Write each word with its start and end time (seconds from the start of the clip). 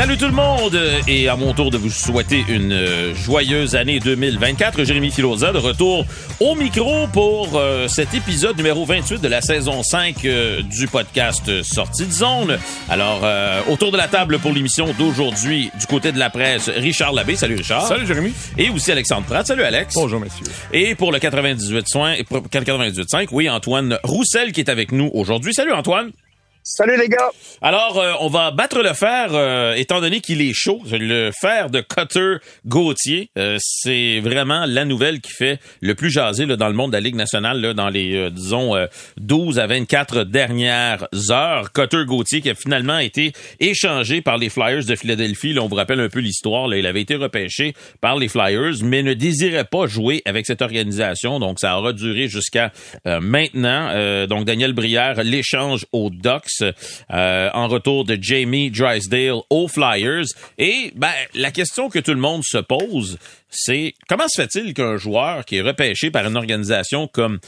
Salut 0.00 0.16
tout 0.16 0.28
le 0.28 0.32
monde 0.32 0.80
et 1.06 1.28
à 1.28 1.36
mon 1.36 1.52
tour 1.52 1.70
de 1.70 1.76
vous 1.76 1.90
souhaiter 1.90 2.42
une 2.48 2.72
euh, 2.72 3.14
joyeuse 3.14 3.76
année 3.76 4.00
2024. 4.00 4.82
Jérémy 4.82 5.10
Filosa 5.10 5.52
de 5.52 5.58
retour 5.58 6.06
au 6.40 6.54
micro 6.54 7.06
pour 7.08 7.50
euh, 7.58 7.86
cet 7.86 8.14
épisode 8.14 8.56
numéro 8.56 8.86
28 8.86 9.20
de 9.20 9.28
la 9.28 9.42
saison 9.42 9.82
5 9.82 10.24
euh, 10.24 10.62
du 10.62 10.86
podcast 10.86 11.62
Sortie 11.62 12.06
de 12.06 12.12
zone. 12.12 12.58
Alors 12.88 13.26
autour 13.68 13.92
de 13.92 13.98
la 13.98 14.08
table 14.08 14.38
pour 14.38 14.54
l'émission 14.54 14.86
d'aujourd'hui 14.98 15.70
du 15.78 15.84
côté 15.84 16.12
de 16.12 16.18
la 16.18 16.30
presse, 16.30 16.70
Richard 16.70 17.12
Labbé. 17.12 17.36
Salut 17.36 17.56
Richard. 17.56 17.86
Salut 17.86 18.06
Jérémy. 18.06 18.32
Et 18.56 18.70
aussi 18.70 18.90
Alexandre 18.90 19.26
Pratt. 19.26 19.46
Salut 19.46 19.64
Alex. 19.64 19.96
Bonjour 19.96 20.18
messieurs. 20.18 20.46
Et 20.72 20.94
pour 20.94 21.12
le 21.12 21.18
98.5, 21.18 22.24
98.5, 22.24 23.28
oui, 23.32 23.50
Antoine 23.50 23.98
Roussel 24.02 24.52
qui 24.52 24.60
est 24.60 24.70
avec 24.70 24.92
nous 24.92 25.10
aujourd'hui. 25.12 25.52
Salut 25.52 25.74
Antoine. 25.74 26.10
Salut 26.62 26.98
les 26.98 27.08
gars. 27.08 27.30
Alors, 27.62 27.98
euh, 27.98 28.12
on 28.20 28.28
va 28.28 28.50
battre 28.50 28.82
le 28.82 28.92
fer, 28.92 29.30
euh, 29.32 29.72
étant 29.74 30.02
donné 30.02 30.20
qu'il 30.20 30.42
est 30.42 30.52
chaud. 30.52 30.82
Le 30.90 31.30
fer 31.40 31.70
de 31.70 31.80
Cutter 31.80 32.36
Gauthier, 32.66 33.30
euh, 33.38 33.56
c'est 33.58 34.20
vraiment 34.20 34.66
la 34.66 34.84
nouvelle 34.84 35.22
qui 35.22 35.32
fait 35.32 35.58
le 35.80 35.94
plus 35.94 36.10
jaser 36.10 36.44
là, 36.44 36.56
dans 36.56 36.68
le 36.68 36.74
monde 36.74 36.90
de 36.90 36.96
la 36.96 37.00
Ligue 37.00 37.14
nationale 37.14 37.62
là, 37.62 37.72
dans 37.72 37.88
les, 37.88 38.30
disons, 38.30 38.74
12 39.16 39.58
à 39.58 39.66
24 39.66 40.24
dernières 40.24 41.06
heures. 41.30 41.72
Cutter 41.72 42.04
Gauthier 42.04 42.42
qui 42.42 42.50
a 42.50 42.54
finalement 42.54 42.98
été 42.98 43.32
échangé 43.58 44.20
par 44.20 44.36
les 44.36 44.50
Flyers 44.50 44.84
de 44.84 44.96
Philadelphie. 44.96 45.54
Là, 45.54 45.62
on 45.62 45.68
vous 45.68 45.76
rappelle 45.76 46.00
un 46.00 46.10
peu 46.10 46.20
l'histoire. 46.20 46.74
Il 46.74 46.86
avait 46.86 47.00
été 47.00 47.16
repêché 47.16 47.72
par 48.02 48.16
les 48.16 48.28
Flyers, 48.28 48.84
mais 48.84 49.02
ne 49.02 49.14
désirait 49.14 49.64
pas 49.64 49.86
jouer 49.86 50.20
avec 50.26 50.44
cette 50.44 50.60
organisation. 50.60 51.40
Donc, 51.40 51.58
ça 51.58 51.78
aura 51.78 51.94
duré 51.94 52.28
jusqu'à 52.28 52.70
maintenant. 53.06 54.26
donc, 54.26 54.44
Daniel 54.44 54.74
Brière 54.74 55.22
l'échange 55.24 55.86
au 55.92 56.10
Ducks. 56.10 56.49
Euh, 56.62 57.50
en 57.52 57.68
retour 57.68 58.04
de 58.04 58.18
Jamie 58.20 58.70
Drysdale 58.70 59.40
aux 59.50 59.68
Flyers. 59.68 60.26
Et 60.58 60.92
ben, 60.94 61.12
la 61.34 61.50
question 61.50 61.88
que 61.88 61.98
tout 61.98 62.14
le 62.14 62.20
monde 62.20 62.42
se 62.44 62.58
pose, 62.58 63.18
c'est 63.50 63.94
comment 64.08 64.28
se 64.28 64.40
fait-il 64.42 64.74
qu'un 64.74 64.96
joueur 64.96 65.44
qui 65.44 65.56
est 65.56 65.62
repêché 65.62 66.10
par 66.10 66.26
une 66.26 66.36
organisation 66.36 67.08
comme 67.08 67.40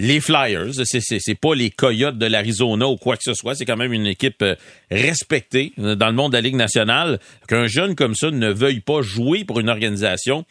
les 0.00 0.20
Flyers, 0.20 0.74
c'est, 0.84 1.34
pas 1.34 1.56
les 1.56 1.70
Coyotes 1.70 2.18
de 2.18 2.26
l'Arizona 2.26 2.86
ou 2.86 2.96
quoi 2.96 3.16
que 3.16 3.24
ce 3.24 3.34
soit, 3.34 3.56
c'est 3.56 3.64
quand 3.64 3.76
même 3.76 3.92
une 3.92 4.06
équipe 4.06 4.42
euh, 4.42 4.54
respectée 4.92 5.72
euh, 5.80 5.96
dans 5.96 6.06
le 6.06 6.12
monde 6.12 6.30
de 6.30 6.36
la 6.36 6.40
Ligue 6.40 6.54
nationale, 6.54 7.18
qu'un 7.48 7.66
jeune 7.66 7.96
comme 7.96 8.14
ça 8.14 8.30
ne 8.30 8.48
veuille 8.48 8.78
pas 8.78 9.02
jouer 9.02 9.44
pour 9.44 9.58
une 9.58 9.68
organisation 9.68 10.44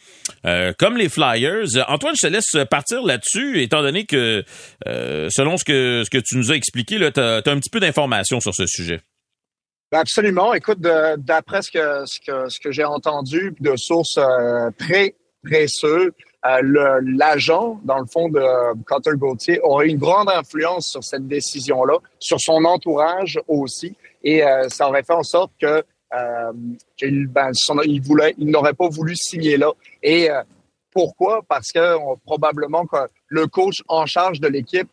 euh, 0.44 0.74
comme 0.78 0.98
les 0.98 1.08
Flyers. 1.08 1.64
Antoine, 1.88 2.14
je 2.14 2.26
te 2.26 2.30
laisse 2.30 2.68
partir 2.70 3.02
là-dessus, 3.02 3.62
étant 3.62 3.80
donné 3.80 4.04
que, 4.04 4.44
selon 4.84 5.56
ce 5.56 5.64
que, 5.64 6.02
ce 6.04 6.10
que 6.10 6.18
tu 6.18 6.36
nous 6.36 6.52
as 6.52 6.54
expliqué, 6.54 6.98
tu 6.98 7.20
as, 7.20 7.36
un 7.36 7.58
petit 7.58 7.70
peu 7.70 7.80
d'informations 7.80 8.40
sur 8.40 8.54
ce 8.54 8.66
sujet. 8.66 9.00
Ben, 9.90 10.00
absolument. 10.00 10.52
Écoute, 10.52 10.80
d'après 10.80 11.62
ce 11.62 11.70
que, 11.70 12.04
ce 12.04 12.18
que, 12.20 12.50
ce 12.50 12.60
que 12.60 12.70
j'ai 12.70 12.84
entendu 12.84 13.54
de 13.60 13.76
sources 13.76 14.20
très 14.78 15.14
précieuses, 15.42 16.10
euh, 16.46 17.00
l'agent, 17.02 17.80
dans 17.84 17.98
le 17.98 18.06
fond, 18.06 18.28
de 18.28 18.40
Cutter 18.84 19.16
Gauthier 19.16 19.60
aurait 19.62 19.88
une 19.88 19.98
grande 19.98 20.30
influence 20.30 20.88
sur 20.88 21.02
cette 21.02 21.26
décision-là, 21.26 21.98
sur 22.20 22.40
son 22.40 22.64
entourage 22.64 23.40
aussi, 23.48 23.96
et 24.22 24.44
euh, 24.44 24.68
ça 24.68 24.88
aurait 24.88 25.02
fait 25.02 25.14
en 25.14 25.24
sorte 25.24 25.50
que 25.60 25.82
euh, 26.14 26.52
ben, 27.02 27.50
il 27.84 28.00
voulait, 28.02 28.34
il 28.38 28.50
n'aurait 28.50 28.74
pas 28.74 28.88
voulu 28.88 29.16
signer 29.16 29.56
là. 29.56 29.72
Et 30.02 30.28
pourquoi? 30.92 31.42
Parce 31.46 31.70
que 31.70 31.96
probablement 32.24 32.86
que 32.86 32.96
le 33.26 33.46
coach 33.46 33.82
en 33.88 34.06
charge 34.06 34.40
de 34.40 34.48
l'équipe 34.48 34.88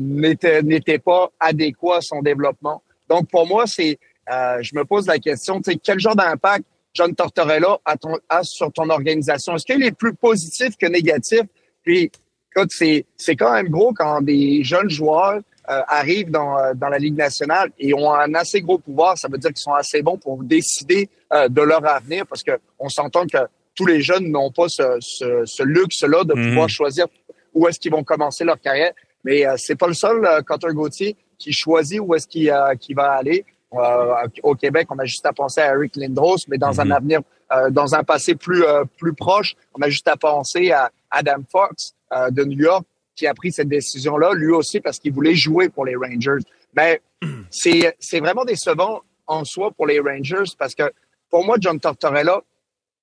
n'était 0.00 0.62
n'était 0.62 0.98
pas 0.98 1.30
adéquat 1.38 1.98
à 1.98 2.00
son 2.00 2.22
développement. 2.22 2.82
Donc 3.08 3.30
pour 3.30 3.46
moi, 3.46 3.66
c'est, 3.66 4.00
je 4.28 4.74
me 4.74 4.84
pose 4.84 5.06
la 5.06 5.20
question, 5.20 5.60
quel 5.60 6.00
genre 6.00 6.16
d'impact 6.16 6.64
John 6.98 7.14
Tortorella 7.14 7.78
à 7.84 7.96
ton, 7.96 8.18
sur 8.42 8.72
ton 8.72 8.90
organisation? 8.90 9.54
Est-ce 9.54 9.64
qu'il 9.64 9.84
est 9.84 9.92
plus 9.92 10.14
positif 10.14 10.76
que 10.76 10.86
négatif? 10.86 11.42
Puis, 11.84 12.10
écoute, 12.50 12.70
c'est, 12.72 13.06
c'est 13.16 13.36
quand 13.36 13.52
même 13.52 13.68
gros 13.68 13.92
quand 13.92 14.20
des 14.20 14.64
jeunes 14.64 14.90
joueurs 14.90 15.40
euh, 15.70 15.80
arrivent 15.86 16.32
dans, 16.32 16.58
euh, 16.58 16.72
dans 16.74 16.88
la 16.88 16.98
Ligue 16.98 17.16
nationale 17.16 17.70
et 17.78 17.94
ont 17.94 18.12
un 18.12 18.34
assez 18.34 18.60
gros 18.62 18.78
pouvoir. 18.78 19.16
Ça 19.16 19.28
veut 19.28 19.38
dire 19.38 19.50
qu'ils 19.50 19.62
sont 19.62 19.74
assez 19.74 20.02
bons 20.02 20.16
pour 20.16 20.42
décider 20.42 21.08
euh, 21.32 21.48
de 21.48 21.62
leur 21.62 21.86
avenir 21.86 22.26
parce 22.26 22.42
que 22.42 22.58
on 22.80 22.88
s'entend 22.88 23.26
que 23.26 23.38
tous 23.76 23.86
les 23.86 24.00
jeunes 24.00 24.32
n'ont 24.32 24.50
pas 24.50 24.68
ce, 24.68 24.96
ce, 24.98 25.44
ce 25.44 25.62
luxe-là 25.62 26.24
de 26.24 26.32
pouvoir 26.32 26.64
mhm. 26.64 26.68
choisir 26.68 27.06
où 27.54 27.68
est-ce 27.68 27.78
qu'ils 27.78 27.92
vont 27.92 28.02
commencer 28.02 28.42
leur 28.42 28.60
carrière. 28.60 28.90
Mais 29.22 29.44
c'est 29.56 29.76
pas 29.76 29.86
le 29.86 29.94
seul, 29.94 30.26
Quentin 30.44 30.72
Gauthier, 30.72 31.16
qui 31.38 31.52
choisit 31.52 32.00
où 32.00 32.14
est-ce 32.14 32.26
qu'il, 32.26 32.52
qu'il 32.80 32.96
va 32.96 33.12
aller. 33.12 33.44
Euh, 33.74 34.26
au 34.42 34.54
Québec, 34.54 34.88
on 34.90 34.98
a 34.98 35.04
juste 35.04 35.26
à 35.26 35.32
penser 35.32 35.60
à 35.60 35.74
Eric 35.74 35.96
Lindros, 35.96 36.38
mais 36.48 36.56
dans 36.56 36.80
un 36.80 36.86
mhm. 36.86 36.92
avenir, 36.92 37.20
euh, 37.52 37.70
dans 37.70 37.94
un 37.94 38.02
passé 38.02 38.34
plus 38.34 38.64
euh, 38.64 38.84
plus 38.96 39.12
proche, 39.12 39.54
on 39.74 39.82
a 39.82 39.90
juste 39.90 40.08
à 40.08 40.16
penser 40.16 40.70
à 40.70 40.90
Adam 41.10 41.42
Fox 41.50 41.94
de 42.30 42.44
New 42.44 42.58
York 42.58 42.84
qui 43.14 43.26
a 43.26 43.34
pris 43.34 43.52
cette 43.52 43.68
décision-là, 43.68 44.32
lui 44.32 44.52
aussi 44.52 44.80
parce 44.80 44.98
qu'il 44.98 45.12
voulait 45.12 45.34
jouer 45.34 45.68
pour 45.68 45.84
les 45.84 45.96
Rangers. 45.96 46.42
Mais 46.74 47.02
c'est 47.50 47.94
c'est 48.00 48.20
vraiment 48.20 48.44
décevant 48.44 49.02
en 49.26 49.44
soi 49.44 49.70
pour 49.72 49.86
les 49.86 50.00
Rangers 50.00 50.50
parce 50.58 50.74
que 50.74 50.90
pour 51.28 51.44
moi, 51.44 51.56
John 51.60 51.78
Tortorella, 51.78 52.40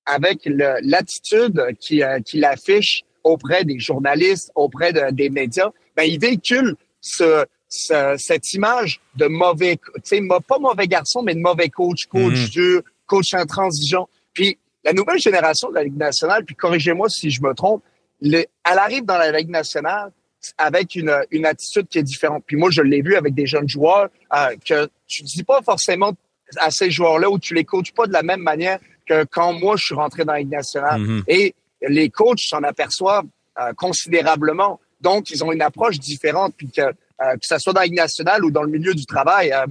avec 0.08 0.40
l'attitude 0.46 1.76
qu'il 1.80 2.46
affiche 2.46 3.04
auprès 3.24 3.64
des 3.64 3.80
journalistes, 3.80 4.52
auprès 4.56 4.94
des 5.12 5.30
médias, 5.30 5.70
ben, 5.96 6.04
il 6.04 6.20
véhicule 6.20 6.76
ce, 7.02 7.46
cette 7.68 8.54
image 8.54 9.02
de 9.16 9.26
mauvais, 9.28 9.78
tu 9.78 10.02
sais, 10.04 10.22
pas 10.48 10.60
mauvais 10.60 10.88
garçon, 10.88 11.22
mais 11.24 11.36
de 11.36 11.40
mauvais 11.40 11.70
coach, 11.70 12.06
coach 12.06 12.40
mhm. 12.40 12.48
dur, 12.48 12.82
coach 13.06 13.34
intransigeant. 13.34 14.08
Puis 14.34 14.58
la 14.84 14.94
nouvelle 14.94 15.20
génération 15.20 15.70
de 15.70 15.76
la 15.76 15.84
Ligue 15.84 15.98
nationale, 15.98 16.46
puis 16.46 16.56
corrigez-moi 16.56 17.10
si 17.10 17.32
je 17.32 17.42
me 17.42 17.54
trompe, 17.54 17.84
elle 18.22 18.48
arrive 18.64 19.04
dans 19.04 19.18
la 19.18 19.32
Ligue 19.32 19.50
nationale 19.50 20.12
avec 20.58 20.96
une, 20.96 21.14
une 21.32 21.46
attitude 21.46 21.88
qui 21.88 21.98
est 21.98 22.04
différente. 22.04 22.44
Puis 22.46 22.56
moi, 22.56 22.70
je 22.72 22.82
l'ai 22.82 23.02
vu 23.02 23.16
avec 23.16 23.34
des 23.34 23.48
jeunes 23.48 23.68
joueurs 23.68 24.10
euh, 24.34 24.56
que 24.64 24.88
tu 25.08 25.24
dis 25.24 25.44
pas 25.44 25.62
forcément 25.64 26.14
à 26.58 26.70
ces 26.70 26.92
joueurs-là 26.92 27.30
où 27.30 27.40
tu 27.40 27.56
les 27.56 27.66
coaches 27.66 27.92
pas 27.94 28.06
de 28.06 28.14
la 28.14 28.22
même 28.22 28.42
manière 28.42 28.80
que 29.08 29.24
quand 29.26 29.54
moi, 29.54 29.76
je 29.76 29.86
suis 29.86 29.96
rentré 29.96 30.24
dans 30.24 30.34
la 30.34 30.40
Ligue 30.40 30.52
nationale. 30.52 31.02
Mhm. 31.02 31.24
Et 31.28 31.56
les 31.88 32.10
coachs 32.10 32.40
s'en 32.40 32.64
aperçoivent 32.64 33.26
euh, 33.60 33.74
considérablement. 33.74 34.80
Donc, 35.02 35.30
ils 35.32 35.44
ont 35.44 35.52
une 35.52 35.62
approche 35.62 36.00
différente. 36.00 36.54
Puis 36.56 36.70
que 36.70 36.94
euh, 37.22 37.34
que 37.34 37.46
ce 37.46 37.58
soit 37.58 37.74
dans 37.74 37.82
la 37.82 37.88
nationale 37.88 38.44
ou 38.44 38.52
dans 38.52 38.64
le 38.64 38.70
milieu 38.70 38.94
du 38.94 39.06
travail. 39.06 39.52
Euh, 39.54 39.66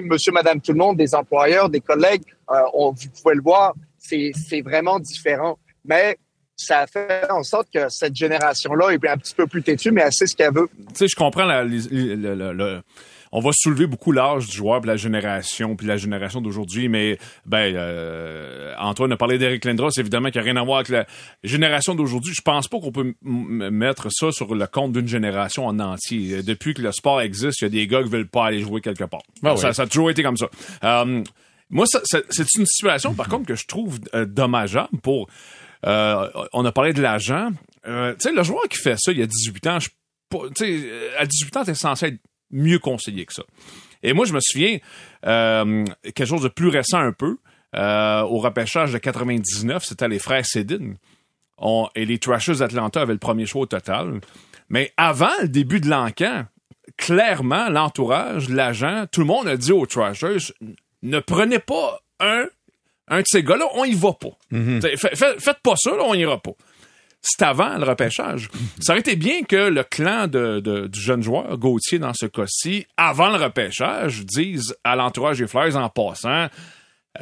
monsieur, 0.00 0.32
madame, 0.32 0.60
tout 0.60 0.72
le 0.72 0.78
monde, 0.78 0.96
des 0.96 1.14
employeurs, 1.14 1.68
des 1.68 1.80
collègues, 1.80 2.22
euh, 2.50 2.60
on, 2.72 2.92
vous 2.92 3.08
pouvez 3.22 3.34
le 3.34 3.42
voir, 3.42 3.74
c'est 3.98 4.32
vraiment 4.62 4.98
différent. 4.98 5.58
Mais 5.84 6.16
ça 6.56 6.86
fait 6.86 7.30
en 7.30 7.42
sorte 7.42 7.68
que 7.72 7.88
cette 7.88 8.14
génération-là 8.14 8.90
est 8.90 9.08
un 9.08 9.16
petit 9.18 9.34
peu 9.34 9.46
plus 9.46 9.62
têtue, 9.62 9.90
mais 9.90 10.02
elle 10.02 10.12
sait 10.12 10.26
ce 10.26 10.36
qu'elle 10.36 10.54
veut. 10.54 10.68
Tu 10.88 10.94
sais, 10.94 11.08
je 11.08 11.16
comprends 11.16 11.44
la, 11.44 11.64
le 11.64 12.80
on 13.34 13.40
va 13.40 13.50
soulever 13.52 13.88
beaucoup 13.88 14.12
l'âge 14.12 14.46
du 14.46 14.56
joueur, 14.56 14.80
puis 14.80 14.88
la 14.88 14.96
génération, 14.96 15.74
puis 15.74 15.88
la 15.88 15.96
génération 15.96 16.40
d'aujourd'hui. 16.40 16.88
Mais 16.88 17.18
ben, 17.44 17.74
euh, 17.74 18.72
Antoine 18.78 19.10
a 19.10 19.16
parlé 19.16 19.38
d'Eric 19.38 19.64
Lindros, 19.64 19.90
évidemment, 19.98 20.30
qui 20.30 20.38
n'a 20.38 20.44
rien 20.44 20.56
à 20.56 20.62
voir 20.62 20.78
avec 20.78 20.88
la 20.88 21.04
génération 21.42 21.96
d'aujourd'hui. 21.96 22.32
Je 22.32 22.42
pense 22.42 22.68
pas 22.68 22.78
qu'on 22.78 22.92
peut 22.92 23.14
mettre 23.22 24.06
ça 24.12 24.30
sur 24.30 24.54
le 24.54 24.66
compte 24.68 24.92
d'une 24.92 25.08
génération 25.08 25.66
en 25.66 25.80
entier. 25.80 26.44
Depuis 26.44 26.74
que 26.74 26.82
le 26.82 26.92
sport 26.92 27.20
existe, 27.22 27.60
il 27.60 27.64
y 27.64 27.66
a 27.66 27.70
des 27.70 27.86
gars 27.88 28.04
qui 28.04 28.08
veulent 28.08 28.28
pas 28.28 28.46
aller 28.46 28.60
jouer 28.60 28.80
quelque 28.80 29.04
part. 29.04 29.22
Ben 29.42 29.56
ça, 29.56 29.70
a 29.70 29.86
toujours 29.88 30.10
été 30.10 30.22
comme 30.22 30.36
ça. 30.36 30.46
Euh, 30.84 31.24
moi, 31.70 31.86
c'est 31.88 32.54
une 32.56 32.66
situation, 32.66 33.14
par 33.14 33.28
contre, 33.28 33.46
que 33.46 33.56
je 33.56 33.66
trouve 33.66 33.98
euh, 34.14 34.26
dommageable 34.26 34.96
pour. 35.02 35.28
Euh, 35.84 36.28
on 36.52 36.64
a 36.64 36.70
parlé 36.70 36.92
de 36.92 37.02
l'agent. 37.02 37.50
tu 37.84 37.90
sais, 38.20 38.32
le 38.32 38.44
joueur 38.44 38.62
qui 38.70 38.78
fait 38.78 38.94
ça 38.96 39.10
il 39.10 39.18
y 39.18 39.22
a 39.22 39.26
18 39.26 39.66
ans, 39.66 39.78
je, 39.80 39.88
sais, 40.54 40.88
à 41.18 41.26
18 41.26 41.56
ans, 41.56 41.64
t'es 41.64 41.74
censé 41.74 42.06
être 42.06 42.20
mieux 42.54 42.78
conseillé 42.78 43.26
que 43.26 43.34
ça. 43.34 43.42
Et 44.02 44.12
moi, 44.12 44.24
je 44.24 44.32
me 44.32 44.40
souviens, 44.40 44.78
euh, 45.26 45.84
quelque 46.02 46.24
chose 46.24 46.42
de 46.42 46.48
plus 46.48 46.68
récent 46.68 46.98
un 46.98 47.12
peu, 47.12 47.38
euh, 47.74 48.22
au 48.22 48.38
repêchage 48.38 48.92
de 48.92 48.98
99, 48.98 49.84
c'était 49.84 50.08
les 50.08 50.18
frères 50.18 50.46
Sedin. 50.46 50.94
et 51.94 52.04
les 52.04 52.18
Trashers 52.18 52.56
d'Atlanta 52.56 53.02
avaient 53.02 53.12
le 53.12 53.18
premier 53.18 53.46
choix 53.46 53.62
au 53.62 53.66
total. 53.66 54.20
Mais 54.68 54.92
avant 54.96 55.32
le 55.42 55.48
début 55.48 55.80
de 55.80 55.88
l'encan, 55.88 56.44
clairement, 56.96 57.68
l'entourage, 57.68 58.48
l'agent, 58.48 59.06
tout 59.10 59.20
le 59.20 59.26
monde 59.26 59.48
a 59.48 59.56
dit 59.56 59.72
aux 59.72 59.86
Trashers, 59.86 60.52
ne 61.02 61.18
prenez 61.18 61.58
pas 61.58 62.00
un, 62.20 62.46
un 63.08 63.18
de 63.18 63.26
ces 63.26 63.42
gars-là, 63.42 63.66
on 63.74 63.84
y 63.84 63.94
va 63.94 64.12
pas. 64.12 64.36
Mm-hmm. 64.52 65.40
faites 65.40 65.60
pas 65.62 65.74
ça, 65.76 65.90
là, 65.90 66.04
on 66.06 66.14
ira 66.14 66.40
pas 66.40 66.52
c'est 67.26 67.42
avant 67.42 67.78
le 67.78 67.84
repêchage. 67.84 68.50
Ça 68.80 68.92
aurait 68.92 69.00
été 69.00 69.16
bien 69.16 69.42
que 69.42 69.56
le 69.56 69.82
clan 69.82 70.26
de, 70.26 70.60
du 70.86 71.00
jeune 71.00 71.22
joueur, 71.22 71.56
Gauthier 71.56 71.98
dans 71.98 72.12
ce 72.12 72.26
cas-ci, 72.26 72.86
avant 72.98 73.30
le 73.30 73.42
repêchage, 73.42 74.26
dise 74.26 74.76
à 74.84 74.94
l'entourage 74.94 75.38
des 75.38 75.46
Flyers 75.46 75.76
en 75.76 75.88
passant, 75.88 76.48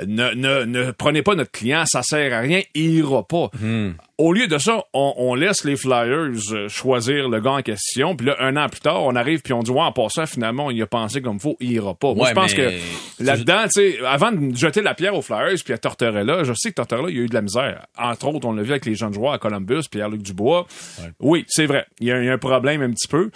ne, 0.06 0.30
ne, 0.34 0.64
ne 0.64 0.90
prenez 0.90 1.22
pas 1.22 1.34
notre 1.34 1.50
client, 1.50 1.84
ça 1.86 2.02
sert 2.02 2.32
à 2.32 2.40
rien, 2.40 2.62
il 2.74 2.94
ira 2.94 3.26
pas. 3.26 3.50
Hmm. 3.60 3.92
Au 4.18 4.32
lieu 4.32 4.46
de 4.46 4.56
ça, 4.56 4.84
on, 4.94 5.14
on 5.16 5.34
laisse 5.34 5.64
les 5.64 5.76
Flyers 5.76 6.30
euh, 6.52 6.68
choisir 6.68 7.28
le 7.28 7.40
gars 7.40 7.52
en 7.52 7.62
question, 7.62 8.16
puis 8.16 8.28
là, 8.28 8.36
un 8.40 8.56
an 8.56 8.68
plus 8.68 8.80
tard, 8.80 9.02
on 9.02 9.16
arrive 9.16 9.42
puis 9.42 9.52
on 9.52 9.62
dit, 9.62 9.70
ouais, 9.70 9.80
en 9.80 9.92
passant, 9.92 10.26
finalement, 10.26 10.70
il 10.70 10.80
a 10.80 10.86
pensé 10.86 11.20
comme 11.20 11.40
faut, 11.40 11.56
il 11.60 11.72
ira 11.72 11.94
pas. 11.94 12.14
Moi, 12.14 12.28
je 12.28 12.34
pense 12.34 12.54
que 12.54 12.70
là-dedans, 13.20 13.64
tu 13.64 13.92
sais, 13.92 13.98
avant 14.06 14.32
de 14.32 14.54
jeter 14.56 14.80
la 14.80 14.94
pierre 14.94 15.14
aux 15.14 15.22
Flyers 15.22 15.58
puis 15.64 15.74
à 15.74 15.78
Tortorella, 15.78 16.44
je 16.44 16.52
sais 16.54 16.70
que 16.70 16.76
Tortorella, 16.76 17.10
il 17.10 17.16
y 17.16 17.20
a 17.20 17.22
eu 17.22 17.28
de 17.28 17.34
la 17.34 17.42
misère. 17.42 17.86
Entre 17.98 18.26
autres, 18.28 18.46
on 18.46 18.52
l'a 18.52 18.62
vu 18.62 18.70
avec 18.70 18.86
les 18.86 18.94
jeunes 18.94 19.12
joueurs 19.12 19.32
à 19.32 19.38
Columbus, 19.38 19.82
Pierre-Luc 19.90 20.22
Dubois. 20.22 20.66
Oui, 21.20 21.44
c'est 21.48 21.66
vrai, 21.66 21.86
il 22.00 22.06
y, 22.06 22.12
a, 22.12 22.18
il 22.18 22.26
y 22.26 22.28
a 22.28 22.32
un 22.32 22.38
problème 22.38 22.82
un 22.82 22.90
petit 22.90 23.08
peu. 23.08 23.30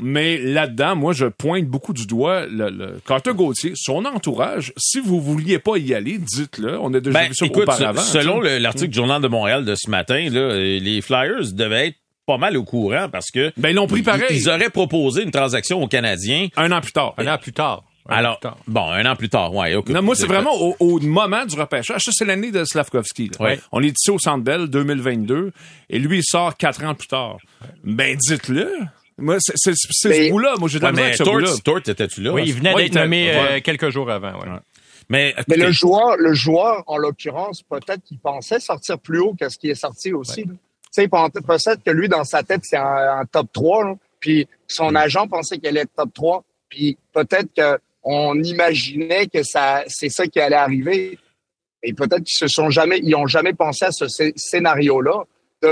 Mais 0.00 0.38
là-dedans, 0.38 0.94
moi, 0.96 1.12
je 1.12 1.26
pointe 1.26 1.64
beaucoup 1.66 1.92
du 1.92 2.06
doigt 2.06 2.46
le, 2.46 2.70
le 2.70 2.98
Carter 3.06 3.32
Gauthier, 3.34 3.72
son 3.76 4.04
entourage. 4.04 4.72
Si 4.76 5.00
vous 5.00 5.20
vouliez 5.20 5.58
pas 5.58 5.76
y 5.78 5.94
aller, 5.94 6.18
dites-le. 6.18 6.78
On 6.80 6.92
a 6.94 7.00
déjà 7.00 7.18
Ben, 7.18 7.28
vu 7.28 7.34
ça 7.34 7.46
écoute, 7.46 7.62
auparavant. 7.62 8.00
se- 8.00 8.12
selon 8.20 8.40
l'article 8.40 8.88
du 8.90 8.96
Journal 8.96 9.22
de 9.22 9.28
Montréal 9.28 9.64
de 9.64 9.74
ce 9.74 9.88
matin, 9.90 10.28
là, 10.30 10.54
les 10.58 11.00
Flyers 11.00 11.52
devaient 11.52 11.88
être 11.88 11.96
pas 12.26 12.38
mal 12.38 12.56
au 12.56 12.64
courant 12.64 13.08
parce 13.10 13.30
que 13.30 13.52
Ben, 13.56 13.68
ils 13.70 13.74
l'ont 13.76 13.86
pris 13.86 14.02
pareil. 14.02 14.24
ils, 14.30 14.36
ils 14.38 14.48
auraient 14.48 14.68
proposé 14.70 15.22
une 15.22 15.30
transaction 15.30 15.82
aux 15.82 15.86
Canadiens. 15.88 16.48
Un 16.56 16.72
an 16.72 16.80
plus 16.80 16.92
tard. 16.92 17.14
Un 17.18 17.26
an 17.28 17.38
plus 17.38 17.52
tard. 17.52 17.84
Un 18.08 18.16
Alors, 18.18 18.38
bon, 18.68 18.88
un 18.88 19.04
an 19.06 19.16
plus 19.16 19.28
tard, 19.28 19.52
ouais. 19.52 19.74
ok. 19.74 19.88
Non, 19.88 20.00
moi, 20.02 20.14
c'est 20.14 20.26
vraiment 20.28 20.54
au, 20.60 20.76
au 20.78 21.00
moment 21.00 21.44
du 21.44 21.58
repêchage. 21.58 22.02
Ça, 22.02 22.10
c'est 22.14 22.24
l'année 22.24 22.52
de 22.52 22.62
Slavkovski. 22.64 23.32
Ouais. 23.40 23.58
On 23.72 23.82
est 23.82 23.88
ici 23.98 24.10
au 24.12 24.18
Centre 24.20 24.44
Bell, 24.44 24.68
2022, 24.68 25.50
et 25.90 25.98
lui, 25.98 26.18
il 26.18 26.22
sort 26.24 26.56
quatre 26.56 26.84
ans 26.84 26.94
plus 26.94 27.08
tard. 27.08 27.38
Ben, 27.82 28.16
dites-le. 28.16 28.70
Moi, 29.18 29.36
c'est 29.40 29.54
c'est- 29.56 29.72
c'est 29.90 30.08
Mais- 30.10 30.26
ce 30.26 30.30
bout-là. 30.30 30.54
Moi, 30.58 30.68
j'ai 30.68 30.78
de 30.78 30.84
la 30.84 30.90
Ouais, 30.92 31.10
mais 31.10 31.16
Tort. 31.16 31.62
Tort, 31.64 31.78
étais-tu 31.78 32.20
là? 32.22 32.32
Oui, 32.32 32.42
il 32.46 32.54
venait 32.54 32.74
d'être 32.74 32.94
nommé 32.94 33.30
euh, 33.32 33.42
ouais. 33.54 33.60
quelques 33.62 33.90
jours 33.90 34.10
avant. 34.10 34.32
ouais. 34.40 34.46
Mais, 35.08 35.32
Mais 35.36 35.42
écoutez, 35.42 35.56
le 35.56 35.72
joueur, 35.72 36.16
le 36.18 36.34
joueur, 36.34 36.82
en 36.86 36.96
l'occurrence, 36.98 37.62
peut-être 37.62 38.02
qu'il 38.04 38.18
pensait 38.18 38.58
sortir 38.60 38.98
plus 38.98 39.20
haut 39.20 39.34
que 39.40 39.48
ce 39.48 39.56
qui 39.56 39.70
est 39.70 39.74
sorti 39.76 40.12
aussi. 40.12 40.42
là. 40.42 40.50
Tu 40.52 40.58
sais, 40.90 41.04
il 41.04 41.08
pensait- 41.08 41.40
peut-être 41.40 41.82
que 41.84 41.90
lui, 41.90 42.08
dans 42.08 42.24
sa 42.24 42.42
tête, 42.42 42.62
c'est 42.64 42.76
un, 42.76 43.20
un 43.20 43.24
top 43.24 43.46
3. 43.52 43.84
là. 43.84 43.94
Puis 44.20 44.48
son 44.66 44.90
Mm. 44.90 44.96
agent 44.96 45.28
pensait 45.28 45.58
qu'elle 45.58 45.76
était 45.76 45.88
top 45.96 46.12
3. 46.12 46.44
Puis 46.68 46.98
peut-être 47.12 47.48
qu'on 48.02 48.42
imaginait 48.42 49.26
que 49.28 49.42
ça, 49.44 49.84
c'est 49.86 50.08
ça 50.08 50.26
qui 50.26 50.40
allait 50.40 50.56
arriver. 50.56 51.18
Et 51.82 51.92
peut-être 51.92 52.24
qu'ils 52.24 52.38
se 52.38 52.48
sont 52.48 52.68
jamais, 52.70 52.98
ils 53.02 53.14
ont 53.14 53.26
jamais 53.28 53.52
pensé 53.52 53.84
à 53.84 53.92
ce 53.92 54.08
scé- 54.08 54.32
scénario-là 54.36 55.22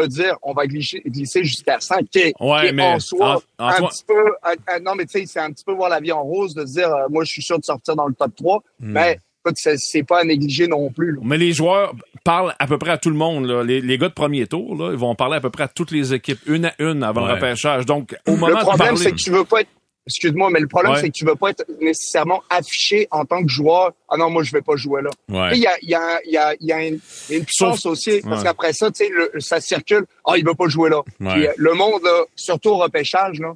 de 0.03 0.07
dire 0.07 0.37
on 0.43 0.53
va 0.53 0.67
glisser, 0.67 1.03
glisser 1.07 1.45
jusqu'à 1.45 1.79
5, 1.81 2.07
qui 2.11 2.19
est, 2.19 2.35
Ouais, 2.41 2.61
qui 2.61 2.67
est 2.69 2.73
mais 2.73 2.83
en 2.95 2.99
soi 3.01 3.43
en- 3.59 3.65
en 3.65 3.69
un 3.69 3.77
soi- 3.77 3.89
petit 3.91 4.05
peu, 4.07 4.25
un- 4.43 4.75
un- 4.77 4.81
non 4.81 4.95
mais 4.95 5.07
tu 5.07 5.19
sais, 5.21 5.27
c'est 5.27 5.41
un 5.41 5.51
petit 5.53 5.65
peu 5.65 5.73
voir 5.73 5.89
la 5.91 6.01
vie 6.01 6.13
en 6.13 6.23
rose 6.23 6.55
de 6.55 6.67
se 6.67 6.73
dire 6.75 6.89
euh, 6.89 7.07
moi 7.11 7.25
je 7.25 7.31
suis 7.33 7.43
sûr 7.43 7.59
de 7.59 7.65
sortir 7.65 7.97
dans 7.97 8.07
le 8.07 8.15
top 8.15 8.35
3, 8.37 8.63
mais 8.81 9.19
écoute, 9.45 9.57
c'est- 9.59 9.77
c'est 9.79 10.03
pas 10.03 10.21
à 10.21 10.25
négliger 10.25 10.67
non 10.67 10.91
plus. 10.91 11.13
là. 11.13 11.21
Mais 11.23 11.37
les 11.39 11.53
joueurs 11.53 11.95
parlent 12.25 12.55
à 12.59 12.67
peu 12.67 12.79
près 12.79 12.91
à 12.93 12.99
tout 12.99 13.11
le 13.11 13.17
monde. 13.17 13.45
Là. 13.47 13.63
Les, 13.63 13.81
les 13.83 13.99
gars 13.99 14.09
de 14.09 14.15
premier 14.15 14.47
tour, 14.47 14.75
là, 14.77 14.91
ils 14.93 14.97
vont 14.99 15.15
parler 15.15 15.37
à 15.37 15.41
peu 15.41 15.51
près 15.51 15.65
à 15.65 15.69
toutes 15.69 15.91
les 15.91 16.15
équipes, 16.15 16.39
une 16.47 16.65
à 16.65 16.73
une, 16.79 17.03
avant 17.03 17.21
Ouais. 17.23 17.29
le 17.29 17.35
repêchage. 17.35 17.85
Donc, 17.85 18.17
au 18.27 18.33
moment 18.33 18.49
Le 18.49 18.55
de 18.55 18.61
problème, 18.61 18.79
parler... 18.89 18.97
c'est 19.03 19.11
que 19.11 19.17
tu 19.17 19.31
veux 19.31 19.45
pas 19.45 19.61
être. 19.61 19.69
Excuse-moi, 20.07 20.51
mais 20.51 20.61
le 20.61 20.67
problème, 20.69 20.93
Ouais. 20.93 21.01
c'est 21.01 21.09
que 21.09 21.15
tu 21.15 21.25
veux 21.25 21.35
pas 21.35 21.51
être 21.51 21.65
nécessairement 21.81 22.43
affiché 22.51 23.09
en 23.11 23.25
tant 23.25 23.43
que 23.43 23.49
joueur. 23.51 23.93
Ah 24.11 24.17
non, 24.19 24.29
moi, 24.29 24.43
je 24.43 24.53
vais 24.53 24.61
pas 24.61 24.77
jouer 24.77 25.01
là. 25.01 25.11
Ouais. 25.31 25.57
Il 25.57 25.63
y 25.63 25.67
a, 25.67 25.77
y, 25.81 25.95
a, 25.95 26.21
y, 26.27 26.37
a, 26.37 26.55
y 26.61 26.73
a 26.73 26.87
une, 26.87 26.99
une 27.31 27.45
puissance 27.45 27.87
aussi, 27.87 28.21
parce 28.23 28.39
Ouais. 28.41 28.45
qu'après 28.45 28.73
ça, 28.75 28.91
tu 28.91 29.05
sais, 29.07 29.11
le- 29.11 29.41
ça 29.41 29.61
circule. 29.63 30.05
Ah, 30.27 30.35
il 30.37 30.45
veut 30.45 30.55
pas 30.55 30.69
jouer 30.69 30.91
là. 30.91 30.99
Ouais. 31.21 31.33
Puis, 31.33 31.47
euh, 31.47 31.53
le 31.57 31.73
monde, 31.73 32.03
là, 32.05 32.25
surtout 32.37 32.71
au 32.71 32.77
repêchage, 32.77 33.41
là, 33.41 33.55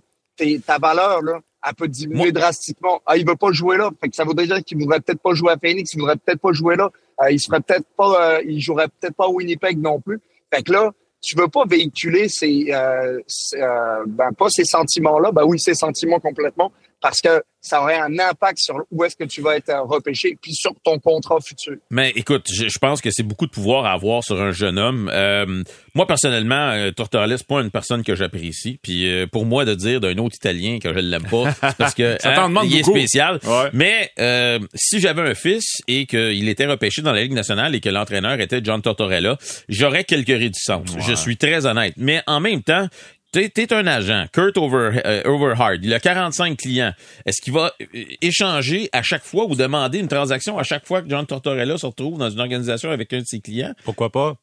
ta 0.66 0.78
valeur, 0.78 1.20
là, 1.20 1.40
elle 1.66 1.74
peut 1.74 1.88
diminuer 1.88 2.16
Moi- 2.18 2.32
drastiquement. 2.32 3.02
Ah, 3.04 3.16
il 3.18 3.26
veut 3.26 3.36
pas 3.36 3.52
jouer 3.52 3.76
là. 3.76 3.90
Fait 4.00 4.08
que 4.08 4.16
ça 4.16 4.24
voudrait 4.24 4.46
dire 4.46 4.62
qu'il 4.64 4.78
voudrait 4.78 5.00
peut-être 5.00 5.20
pas 5.20 5.34
jouer 5.34 5.52
à 5.52 5.56
Phoenix, 5.58 5.92
il 5.92 5.98
voudrait 6.00 6.16
peut-être 6.16 6.40
pas 6.40 6.52
jouer 6.52 6.76
là. 6.76 6.90
Euh, 7.20 7.30
il 7.30 7.40
serait 7.40 7.60
peut-être 7.60 7.84
pas, 7.96 8.36
euh, 8.36 8.42
il 8.46 8.60
jouerait 8.60 8.86
peut-être 9.00 9.16
pas 9.16 9.24
à 9.26 9.28
Winnipeg 9.28 9.78
non 9.78 10.00
plus. 10.00 10.20
Fait 10.54 10.62
que 10.62 10.72
là, 10.72 10.92
tu 11.20 11.36
veux 11.36 11.48
pas 11.48 11.64
véhiculer 11.66 12.28
ces, 12.28 12.66
euh, 12.70 13.18
euh, 13.54 14.04
ben, 14.06 14.32
pas 14.32 14.48
ces 14.48 14.64
sentiments-là. 14.64 15.32
Ben 15.32 15.44
oui, 15.44 15.58
ces 15.58 15.74
sentiments 15.74 16.20
complètement, 16.20 16.72
parce 17.00 17.20
que 17.20 17.42
ça 17.60 17.82
aurait 17.82 17.98
un 17.98 18.18
impact 18.18 18.58
sur 18.60 18.76
où 18.90 19.04
est-ce 19.04 19.16
que 19.16 19.24
tu 19.24 19.42
vas 19.42 19.56
être 19.56 19.68
euh, 19.68 19.82
repêché, 19.82 20.38
puis 20.40 20.54
sur 20.54 20.72
ton 20.84 20.98
contrat 20.98 21.38
futur. 21.44 21.74
Mais 21.90 22.10
écoute, 22.14 22.46
je, 22.52 22.68
je 22.68 22.78
pense 22.78 23.00
que 23.00 23.10
c'est 23.10 23.24
beaucoup 23.24 23.46
de 23.46 23.50
pouvoir 23.50 23.84
à 23.84 23.92
avoir 23.92 24.22
sur 24.22 24.40
un 24.40 24.52
jeune 24.52 24.78
homme. 24.78 25.10
Euh, 25.12 25.62
moi, 25.94 26.06
personnellement, 26.06 26.70
euh, 26.70 26.92
Tortorella, 26.92 27.36
c'est 27.36 27.46
pas 27.46 27.60
une 27.60 27.70
personne 27.70 28.04
que 28.04 28.14
j'apprécie. 28.14 28.78
Puis 28.82 29.10
euh, 29.10 29.26
pour 29.26 29.44
moi, 29.44 29.64
de 29.64 29.74
dire 29.74 30.00
d'un 30.00 30.16
autre 30.18 30.36
Italien 30.36 30.78
que 30.78 30.94
je 30.94 30.98
l'aime 31.00 31.24
pas, 31.24 31.52
c'est 31.52 31.76
parce 31.76 31.94
que 31.94 32.16
Ça 32.20 32.32
t'en 32.32 32.48
demande 32.48 32.66
il 32.66 32.76
est 32.78 32.82
beaucoup. 32.82 32.96
spécial. 32.96 33.40
Ouais. 33.44 33.70
Mais 33.72 34.10
euh, 34.20 34.60
si 34.74 35.00
j'avais 35.00 35.22
un 35.22 35.34
fils 35.34 35.78
et 35.88 36.06
qu'il 36.06 36.48
était 36.48 36.66
repêché 36.66 37.02
dans 37.02 37.12
la 37.12 37.22
Ligue 37.22 37.32
nationale 37.32 37.74
et 37.74 37.80
que 37.80 37.88
l'entraîneur 37.88 38.40
était 38.40 38.60
John 38.62 38.80
Tortorella, 38.80 39.36
j'aurais 39.68 40.04
quelques 40.04 40.28
réticences. 40.28 40.96
Je 41.00 41.14
suis 41.14 41.36
très 41.36 41.66
honnête. 41.66 41.94
Mais 41.96 42.22
en 42.28 42.38
même 42.40 42.62
temps, 42.62 42.86
T'es, 43.30 43.50
t'es 43.50 43.74
un 43.74 43.86
agent, 43.86 44.24
Kurt 44.32 44.56
euh, 44.56 45.22
Overhard, 45.26 45.74
il 45.82 45.92
a 45.92 46.00
45 46.00 46.56
clients. 46.56 46.94
Est-ce 47.26 47.42
qu'il 47.42 47.52
va 47.52 47.74
euh, 47.82 48.04
échanger 48.22 48.88
à 48.92 49.02
chaque 49.02 49.22
fois 49.22 49.44
ou 49.44 49.54
demander 49.54 49.98
une 49.98 50.08
transaction 50.08 50.56
à 50.56 50.62
chaque 50.62 50.86
fois 50.86 51.02
que 51.02 51.10
John 51.10 51.26
Tortorella 51.26 51.76
se 51.76 51.84
retrouve 51.84 52.16
dans 52.16 52.30
une 52.30 52.40
organisation 52.40 52.90
avec 52.90 53.12
un 53.12 53.18
de 53.18 53.26
ses 53.26 53.40
clients? 53.40 53.74
Pourquoi 53.84 54.10
pas? 54.10 54.38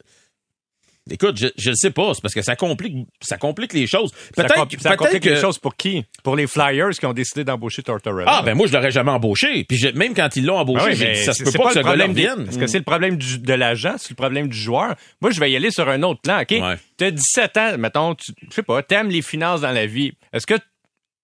Écoute, 1.12 1.38
je, 1.38 1.70
le 1.70 1.76
sais 1.76 1.92
pas, 1.92 2.14
c'est 2.16 2.22
parce 2.22 2.34
que 2.34 2.42
ça 2.42 2.56
complique, 2.56 3.06
ça 3.22 3.38
complique 3.38 3.74
les 3.74 3.86
choses. 3.86 4.10
Ça, 4.36 4.44
Peut-être, 4.44 4.56
compl- 4.56 4.80
ça 4.80 4.98
complique 4.98 5.22
que, 5.22 5.30
les 5.30 5.40
choses 5.40 5.60
pour 5.60 5.76
qui? 5.76 6.04
Pour 6.24 6.36
les 6.36 6.48
Flyers 6.48 6.90
qui 7.00 7.06
ont 7.06 7.14
décidé 7.14 7.44
d'embaucher 7.44 7.84
Tortorella. 7.84 8.26
ah, 8.28 8.42
ben 8.42 8.56
moi, 8.56 8.66
je 8.66 8.74
l'aurais 8.74 8.90
jamais 8.90 9.12
embauché. 9.12 9.66
Puis 9.66 9.78
je- 9.78 9.90
même 9.90 10.16
quand 10.16 10.36
ils 10.36 10.44
l'ont 10.44 10.58
embauché, 10.58 10.84
Ah 10.84 10.90
oui, 10.90 10.96
j'ai 10.96 11.06
mais 11.06 11.14
dit, 11.14 11.24
ça 11.24 11.34
se 11.34 11.44
peut 11.44 11.52
pas 11.52 11.68
que 11.68 11.74
ce 11.74 11.80
le 11.80 11.84
gars-là 11.86 12.06
problème 12.06 12.10
revienne. 12.34 12.48
Est-ce 12.50 12.58
que 12.58 12.66
c'est 12.66 12.80
le 12.80 12.84
problème 12.84 13.18
du- 13.18 13.38
de 13.38 13.54
l'agent, 13.54 13.96
c'est 14.00 14.10
le 14.10 14.16
problème 14.16 14.48
du 14.48 14.58
joueur? 14.58 14.96
Moi, 15.22 15.30
je 15.30 15.40
vais 15.40 15.52
y 15.52 15.56
aller 15.56 15.70
sur 15.70 15.88
un 15.88 16.02
autre 16.02 16.22
plan, 16.22 16.42
OK? 16.42 16.50
Ouais. 16.52 16.76
Tu 16.98 17.04
as 17.06 17.12
17 17.12 17.58
ans, 17.58 17.78
mettons, 17.78 18.16
tu, 18.16 18.32
je 18.50 18.56
sais 18.56 18.64
pas, 18.64 18.82
t'aimes 18.82 19.10
les 19.10 19.22
finances 19.22 19.62
dans 19.62 19.72
la 19.72 19.86
vie. 19.86 20.14
Est-ce 20.34 20.48
que 20.48 20.56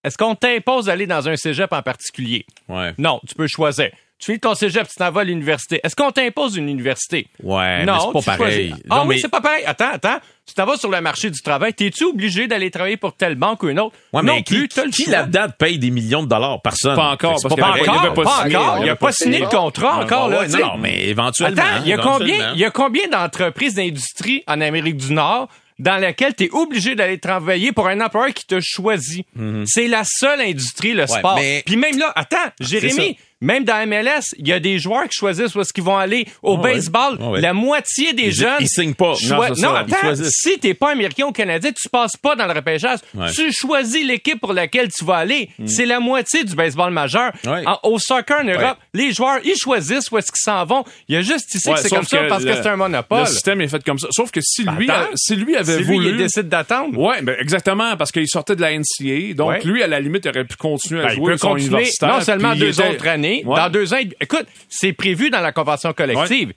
est-ce 0.04 0.18
qu'on 0.18 0.36
t'impose 0.36 0.86
d'aller 0.86 1.06
dans 1.08 1.28
un 1.28 1.36
cégep 1.36 1.72
en 1.74 1.82
particulier? 1.82 2.46
Ouais. 2.70 2.94
Non, 3.00 3.20
tu 3.28 3.34
peux 3.36 3.48
choisir. 3.48 3.90
Tu 4.22 4.28
finis 4.28 4.40
ton 4.40 4.54
cégep, 4.54 4.88
tu 4.88 4.96
t'en 4.96 5.10
vas 5.12 5.22
à 5.22 5.24
l'université. 5.24 5.80
Est-ce 5.84 5.96
qu'on 5.96 6.12
t'impose 6.12 6.56
une 6.56 6.70
université? 6.70 7.26
Ouais, 7.42 7.84
non, 7.86 8.12
mais 8.14 8.22
c'est 8.22 8.26
pas 8.26 8.38
pareil. 8.38 8.76
Ah 8.90 8.96
Non, 8.98 9.02
oui, 9.02 9.08
mais- 9.16 9.18
c'est 9.22 9.30
pas 9.30 9.42
pareil. 9.42 9.64
Attends, 9.66 9.90
attends. 9.94 10.20
Tu 10.46 10.54
t'en 10.54 10.66
vas 10.66 10.78
sur 10.78 10.92
le 10.92 11.02
marché 11.02 11.32
du 11.32 11.42
travail. 11.42 11.74
T'es-tu 11.74 12.04
obligé 12.04 12.48
d'aller 12.48 12.70
travailler 12.70 12.98
pour 12.98 13.16
telle 13.16 13.34
banque 13.36 13.64
ou 13.64 13.70
une 13.70 13.80
autre? 13.80 13.96
Ouais, 14.14 14.22
non 14.22 14.36
mais 14.36 14.44
plus, 14.44 14.68
qui, 14.68 14.76
t'as 14.76 14.86
le 14.86 14.92
qui 14.92 15.04
choix. 15.06 15.14
là-dedans 15.14 15.48
te 15.48 15.54
paye 15.58 15.80
des 15.80 15.90
millions 15.90 16.22
de 16.24 16.28
dollars? 16.28 16.62
Personne. 16.62 16.96
Pas 16.96 17.10
encore, 17.10 17.32
parce 17.42 17.56
Pas 17.56 17.68
encore, 17.72 18.14
pas 18.14 18.22
encore. 18.22 18.44
Il 18.46 18.52
Il 18.52 18.56
a 18.56 18.72
avait 18.74 18.90
pas 18.96 19.08
pas 19.08 19.12
signé 19.12 19.40
le 19.40 19.48
contrat 19.48 20.04
encore, 20.04 20.26
Ah, 20.26 20.30
là. 20.30 20.40
ouais, 20.42 20.46
tu 20.46 20.52
sais. 20.52 20.60
non, 20.60 20.68
non, 20.68 20.78
mais 20.78 21.06
éventuellement. 21.08 21.62
Attends, 21.62 21.82
il 21.84 21.90
y 21.90 21.94
a 21.94 21.98
combien, 21.98 22.26
éventuellement. 22.28 22.54
il 22.54 22.60
y 22.60 22.66
a 22.66 22.70
combien 22.72 23.08
d'entreprises 23.08 23.74
d'industrie 23.76 24.44
en 24.48 24.62
Amérique 24.62 24.98
du 24.98 25.14
Nord 25.14 25.48
dans 25.80 25.98
laquelle 26.00 26.36
tu 26.36 26.44
es 26.44 26.50
obligé 26.52 26.94
d'aller 26.94 27.18
travailler 27.18 27.72
pour 27.72 27.88
un 27.88 28.00
employeur 28.02 28.34
qui 28.36 28.46
te 28.46 28.60
choisit? 28.62 29.26
C'est 29.66 29.88
la 29.88 30.04
seule 30.06 30.42
industrie, 30.42 30.94
le 30.94 31.08
sport. 31.08 31.38
Mhm. 31.38 31.42
mais- 31.42 31.64
Puis 31.66 31.76
même 31.78 31.98
là, 31.98 32.12
attends, 32.16 32.38
Jérémy, 32.60 33.18
même 33.42 33.64
dans 33.64 33.86
MLS, 33.88 34.22
il 34.38 34.48
y 34.48 34.54
a 34.54 34.60
des 34.60 34.78
joueurs 34.80 35.04
qui 35.10 35.18
choisissent 35.18 35.54
où 35.56 35.62
est-ce 35.62 35.74
qu'ils 35.74 35.84
vont 35.84 35.98
aller. 35.98 36.28
Au 36.44 36.58
ouais. 36.58 36.74
baseball, 36.74 37.18
Ah 37.20 37.40
la 37.40 37.54
moitié 37.54 38.14
des 38.14 38.24
Ils- 38.28 38.32
jeunes... 38.34 38.56
ils 38.60 38.68
signent 38.68 38.94
pas. 38.94 39.14
Non, 39.30 39.56
ça. 39.56 39.80
Attends, 39.80 40.14
si 40.30 40.60
t'es 40.60 40.74
pas 40.74 40.92
américain 40.92 41.26
ou 41.26 41.32
canadien, 41.32 41.72
tu 41.72 41.90
passes 41.90 42.16
pas 42.18 42.36
dans 42.36 42.46
le 42.46 42.54
repêchage. 42.54 43.00
Ouais. 43.16 43.32
Tu 43.32 43.52
choisis 43.52 44.06
l'équipe 44.06 44.40
pour 44.40 44.54
laquelle 44.54 44.90
tu 44.92 45.04
vas 45.06 45.18
aller. 45.18 45.50
C'est 45.66 45.86
la 45.86 46.00
moitié 46.00 46.44
du 46.44 46.56
baseball 46.56 46.92
majeur. 46.92 47.32
Ouais. 47.46 47.64
En- 47.66 47.80
au 47.90 48.00
soccer 48.00 48.40
en 48.42 48.44
Europe, 48.44 48.78
les 48.94 49.12
joueurs, 49.12 49.40
ils 49.44 49.56
choisissent 49.58 50.10
où 50.12 50.18
est-ce 50.18 50.32
qu'ils 50.32 50.44
s'en 50.44 50.64
vont. 50.66 50.84
Il 51.08 51.16
y 51.16 51.18
a 51.18 51.22
juste 51.22 51.54
ici 51.56 51.72
que 51.72 51.80
c'est 51.80 51.90
comme 51.90 52.04
ça 52.04 52.20
parce 52.30 52.44
que 52.46 52.54
c'est 52.54 52.68
un 52.68 52.76
monopole. 52.76 53.22
Le 53.22 53.26
système 53.26 53.62
est 53.62 53.68
fait 53.68 53.84
comme 53.84 54.00
ça. 54.00 54.08
Sauf 54.12 54.30
que 54.32 54.40
si 54.42 54.64
lui, 54.64 54.90
Attends. 54.90 55.02
a- 55.04 55.16
si 55.16 55.36
lui 55.36 55.56
avait 55.56 55.78
lui, 55.78 55.84
voulu... 55.86 56.10
il 56.12 56.18
décide 56.18 56.48
d'attendre. 56.50 56.98
Ouais, 56.98 57.22
ben 57.22 57.36
exactement, 57.40 57.96
parce 57.98 58.12
qu'il 58.12 58.28
sortait 58.28 58.56
de 58.56 58.62
la 58.62 58.72
NCA. 58.78 59.34
Donc, 59.34 59.64
lui, 59.64 59.82
à 59.84 59.88
la 59.88 60.00
limite, 60.00 60.26
il 60.26 60.30
aurait 60.30 60.46
pu 60.46 60.56
continuer 60.58 61.02
à 61.02 61.06
Ben, 61.08 61.12
il 61.14 61.16
jouer 61.16 61.32
peut 61.34 61.38
son 61.38 61.50
continuer 61.50 61.68
universitaire. 61.70 62.10
non 62.16 62.22
seulement 62.22 62.56
deux 62.56 62.80
autres 62.82 63.08
années, 63.08 63.31
Ouais. 63.46 63.58
dans 63.58 63.70
deux 63.70 63.94
ans. 63.94 63.98
il- 64.02 64.14
Écoute, 64.22 64.46
c'est 64.70 64.94
prévu 64.94 65.30
dans 65.30 65.42
la 65.42 65.52
convention 65.52 65.94
collective. 65.94 66.54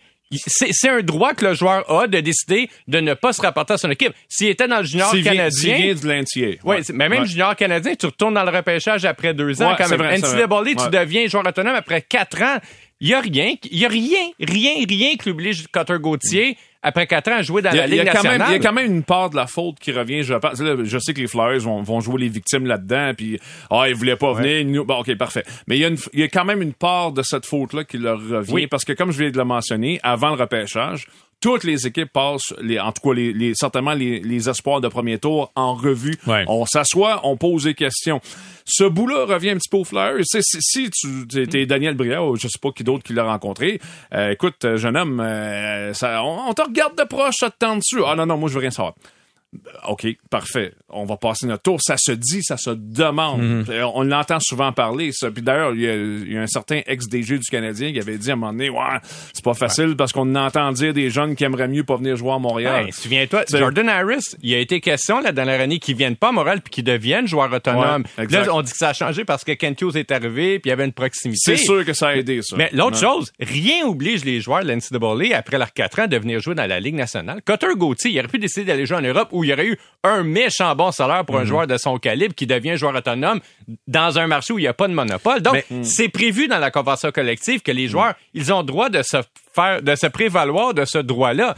C'est 0.46 0.88
un 0.88 1.00
droit 1.02 1.32
que 1.34 1.44
le 1.44 1.54
joueur 1.54 1.88
a 1.88 2.08
de 2.08 2.18
décider 2.18 2.68
de 2.88 2.98
ne 2.98 3.14
pas 3.14 3.32
se 3.32 3.40
rapporter 3.40 3.74
à 3.74 3.78
son 3.78 3.90
équipe. 3.90 4.12
S'il 4.28 4.48
était 4.48 4.66
dans 4.66 4.78
le 4.78 4.84
junior 4.84 5.12
canadien, 5.22 5.76
vient 5.76 5.94
de 5.94 6.08
l'NCA. 6.08 6.58
Ouais, 6.64 6.80
mais 6.92 7.08
même 7.08 7.22
Ouais. 7.22 7.28
junior 7.28 7.54
canadien, 7.54 7.94
tu 7.94 8.06
retournes 8.06 8.34
dans 8.34 8.42
le 8.42 8.50
repêchage 8.50 9.04
après 9.04 9.32
deux 9.32 9.62
ans 9.62 9.74
quand 9.78 9.84
c'est 9.84 9.96
même. 9.96 10.06
vrai, 10.06 10.18
NCAA, 10.18 10.64
tu 10.84 10.90
deviens 10.90 11.28
joueur 11.28 11.46
autonome 11.46 11.74
après 11.76 12.02
quatre 12.02 12.42
ans. 12.42 12.56
Il 13.00 13.08
y 13.10 13.14
a 13.14 13.20
rien, 13.20 13.54
il 13.70 13.78
y 13.78 13.84
a 13.84 13.88
rien, 13.88 14.30
rien, 14.40 14.72
rien 14.88 15.14
qui 15.16 15.28
oblige 15.30 15.66
Cutter 15.68 15.98
Gauthier 16.00 16.56
après 16.84 17.06
quatre 17.08 17.28
ans 17.32 17.38
à 17.38 17.42
jouer 17.42 17.62
dans 17.62 17.70
la 17.72 17.82
a, 17.82 17.86
il 17.86 17.94
y 17.94 17.98
Ligue 17.98 18.08
a 18.08 18.12
quand 18.12 18.22
même, 18.22 18.38
nationale. 18.38 18.48
il 18.50 18.52
y 18.52 18.56
a 18.56 18.68
quand 18.68 18.74
même 18.74 18.92
une 18.92 19.02
part 19.02 19.30
de 19.30 19.36
la 19.36 19.46
faute 19.48 19.78
qui 19.80 19.90
revient, 19.90 20.22
je 20.22 20.34
pense. 20.34 20.60
Là, 20.60 20.76
je 20.84 20.98
sais 20.98 21.12
que 21.14 21.20
les 21.20 21.26
Flyers 21.26 21.60
vont, 21.60 21.82
vont 21.82 22.00
jouer 22.00 22.20
les 22.20 22.28
victimes 22.28 22.66
là-dedans, 22.66 23.12
puis 23.16 23.40
ah, 23.70 23.88
ils 23.88 23.94
voulaient 23.94 24.14
pas 24.16 24.32
venir. 24.34 24.64
nous- 24.66 24.84
Bon, 24.84 24.98
ok, 25.00 25.16
parfait. 25.16 25.44
Mais 25.66 25.76
il 25.76 25.80
y, 25.80 25.84
a 25.84 25.88
une, 25.88 25.96
il 26.12 26.20
y 26.20 26.22
a 26.22 26.28
quand 26.28 26.44
même 26.44 26.62
une 26.62 26.74
part 26.74 27.10
de 27.12 27.22
cette 27.22 27.46
faute-là 27.46 27.84
qui 27.84 27.98
leur 27.98 28.18
revient, 28.20 28.52
Oui. 28.52 28.66
parce 28.68 28.84
que 28.84 28.92
comme 28.92 29.10
je 29.10 29.18
viens 29.18 29.30
de 29.30 29.38
le 29.38 29.44
mentionner, 29.44 29.98
avant 30.02 30.28
le 30.28 30.40
repêchage, 30.40 31.06
toutes 31.40 31.64
les 31.64 31.86
équipes 31.86 32.12
passent, 32.12 32.52
les, 32.60 32.78
en 32.80 32.92
tout 32.92 33.08
cas, 33.08 33.14
les, 33.14 33.32
les 33.32 33.54
certainement 33.54 33.92
les, 33.92 34.20
les 34.20 34.48
espoirs 34.48 34.80
de 34.80 34.88
premier 34.88 35.18
tour 35.18 35.52
en 35.54 35.74
revue. 35.74 36.16
Ouais. 36.26 36.44
On 36.48 36.64
s'assoit, 36.66 37.20
on 37.24 37.36
pose 37.36 37.64
des 37.64 37.74
questions. 37.74 38.20
Ce 38.66 38.84
bout-là 38.84 39.26
revient 39.26 39.50
un 39.50 39.56
petit 39.56 39.68
peu 39.68 39.76
aux 39.78 39.84
Flyers. 39.84 40.22
Si, 40.24 40.90
tu 40.90 41.26
t'es- 41.28 41.46
t'es 41.46 41.66
Daniel 41.66 41.94
Brière 41.94 42.24
ou 42.24 42.36
je 42.36 42.48
sais 42.48 42.58
pas 42.60 42.70
qui 42.72 42.82
d'autre 42.82 43.02
qui 43.02 43.12
l'a 43.12 43.24
rencontré, 43.24 43.78
euh, 44.14 44.30
écoute, 44.30 44.64
euh, 44.64 44.76
jeune 44.78 44.96
homme, 44.96 45.20
euh, 45.20 45.92
ça, 45.92 46.22
on, 46.24 46.48
on 46.48 46.54
te 46.54 46.62
regarde 46.62 46.96
de 46.96 47.04
proche, 47.04 47.34
ça 47.40 47.50
te 47.50 47.56
tente 47.58 47.80
dessus. 47.80 48.00
Ah 48.06 48.14
non, 48.16 48.24
non, 48.26 48.36
moi 48.38 48.48
je 48.48 48.54
veux 48.54 48.60
rien 48.60 48.70
savoir. 48.70 48.94
OK, 49.88 50.06
parfait. 50.30 50.72
On 50.88 51.04
va 51.04 51.16
passer 51.16 51.46
notre 51.46 51.62
tour. 51.62 51.78
Ça 51.82 51.96
se 51.98 52.12
dit, 52.12 52.42
ça 52.42 52.56
se 52.56 52.70
demande. 52.70 53.42
Mhm. 53.42 53.66
On 53.94 54.02
l'entend 54.02 54.38
souvent 54.40 54.72
parler. 54.72 55.10
Ça. 55.12 55.30
Puis 55.30 55.42
d'ailleurs, 55.42 55.74
il 55.74 55.80
y, 55.80 55.88
a, 55.88 55.94
il 55.94 56.32
y 56.32 56.36
a 56.36 56.42
un 56.42 56.46
certain 56.46 56.80
ex-DG 56.86 57.38
du 57.38 57.50
Canadien 57.50 57.92
qui 57.92 57.98
avait 58.00 58.18
dit 58.18 58.30
à 58.30 58.34
un 58.34 58.36
moment 58.36 58.52
donné, 58.52 58.70
ouais, 58.70 58.78
c'est 59.32 59.44
pas 59.44 59.54
facile 59.54 59.94
parce 59.96 60.12
qu'on 60.12 60.34
entend 60.34 60.72
dire 60.72 60.92
des 60.94 61.10
jeunes 61.10 61.34
qui 61.36 61.44
aimeraient 61.44 61.68
mieux 61.68 61.84
pas 61.84 61.96
venir 61.96 62.16
jouer 62.16 62.32
à 62.32 62.38
Montréal. 62.38 62.86
Ouais, 62.86 62.92
souviens-toi, 62.92 63.44
Jordan 63.50 63.88
Harris, 63.88 64.36
il 64.42 64.54
a 64.54 64.58
été 64.58 64.80
question 64.80 65.20
la 65.20 65.32
dernière 65.32 65.60
année 65.60 65.78
qu'il 65.78 65.96
vienne 65.96 66.16
pas 66.16 66.28
à 66.28 66.32
Montréal 66.32 66.60
puis 66.62 66.70
qu'il 66.70 66.84
devienne 66.84 67.26
joueur 67.26 67.52
autonome. 67.52 68.04
Ouais, 68.18 68.24
exact. 68.24 68.46
là, 68.46 68.54
on 68.54 68.62
dit 68.62 68.72
que 68.72 68.78
ça 68.78 68.90
a 68.90 68.92
changé 68.92 69.24
parce 69.24 69.44
que 69.44 69.52
Kent 69.52 69.80
Hughes 69.80 69.96
est 69.96 70.10
arrivé 70.10 70.58
puis 70.58 70.68
il 70.68 70.70
y 70.70 70.72
avait 70.72 70.84
une 70.84 70.92
proximité. 70.92 71.56
C'est 71.56 71.56
sûr 71.56 71.84
que 71.84 71.92
ça 71.92 72.08
a 72.08 72.16
aidé, 72.16 72.40
ça. 72.42 72.56
Mais 72.56 72.70
l'autre 72.72 72.98
chose, 72.98 73.32
rien 73.40 73.86
oblige 73.86 74.24
les 74.24 74.40
joueurs 74.40 74.64
de 74.64 74.72
l'NCAA 74.72 75.36
après 75.36 75.58
leurs 75.58 75.72
quatre 75.72 76.00
ans 76.00 76.06
de 76.06 76.16
venir 76.16 76.40
jouer 76.40 76.54
dans 76.54 76.66
la 76.66 76.80
Ligue 76.80 76.94
nationale. 76.94 77.40
Cotter 77.44 77.66
Gauthier, 77.76 78.10
il 78.10 78.18
aurait 78.18 78.28
pu 78.28 78.38
décider 78.38 78.66
d'aller 78.66 78.86
jouer 78.86 78.98
en 78.98 79.02
Europe 79.02 79.28
où 79.32 79.43
il 79.44 79.48
y 79.48 79.52
aurait 79.52 79.66
eu 79.66 79.78
un 80.02 80.22
méchant 80.22 80.74
bon 80.74 80.90
salaire 80.90 81.24
pour 81.24 81.38
un 81.38 81.44
joueur 81.44 81.66
de 81.66 81.76
son 81.76 81.98
calibre 81.98 82.34
qui 82.34 82.46
devient 82.46 82.76
joueur 82.76 82.94
autonome 82.94 83.40
dans 83.86 84.18
un 84.18 84.26
marché 84.26 84.52
où 84.52 84.58
il 84.58 84.62
n'y 84.62 84.68
a 84.68 84.74
pas 84.74 84.88
de 84.88 84.94
monopole. 84.94 85.40
Donc, 85.40 85.64
c'est 85.82 86.08
prévu 86.08 86.48
dans 86.48 86.58
la 86.58 86.70
convention 86.70 87.10
collective 87.10 87.62
que 87.62 87.72
les 87.72 87.88
joueurs, 87.88 88.14
ils 88.34 88.52
ont 88.52 88.58
le 88.58 88.66
droit 88.66 88.88
de 88.88 89.02
se 89.02 89.18
faire, 89.54 89.82
de 89.82 89.94
se 89.94 90.06
prévaloir 90.06 90.74
de 90.74 90.84
ce 90.84 90.98
droit-là. 90.98 91.54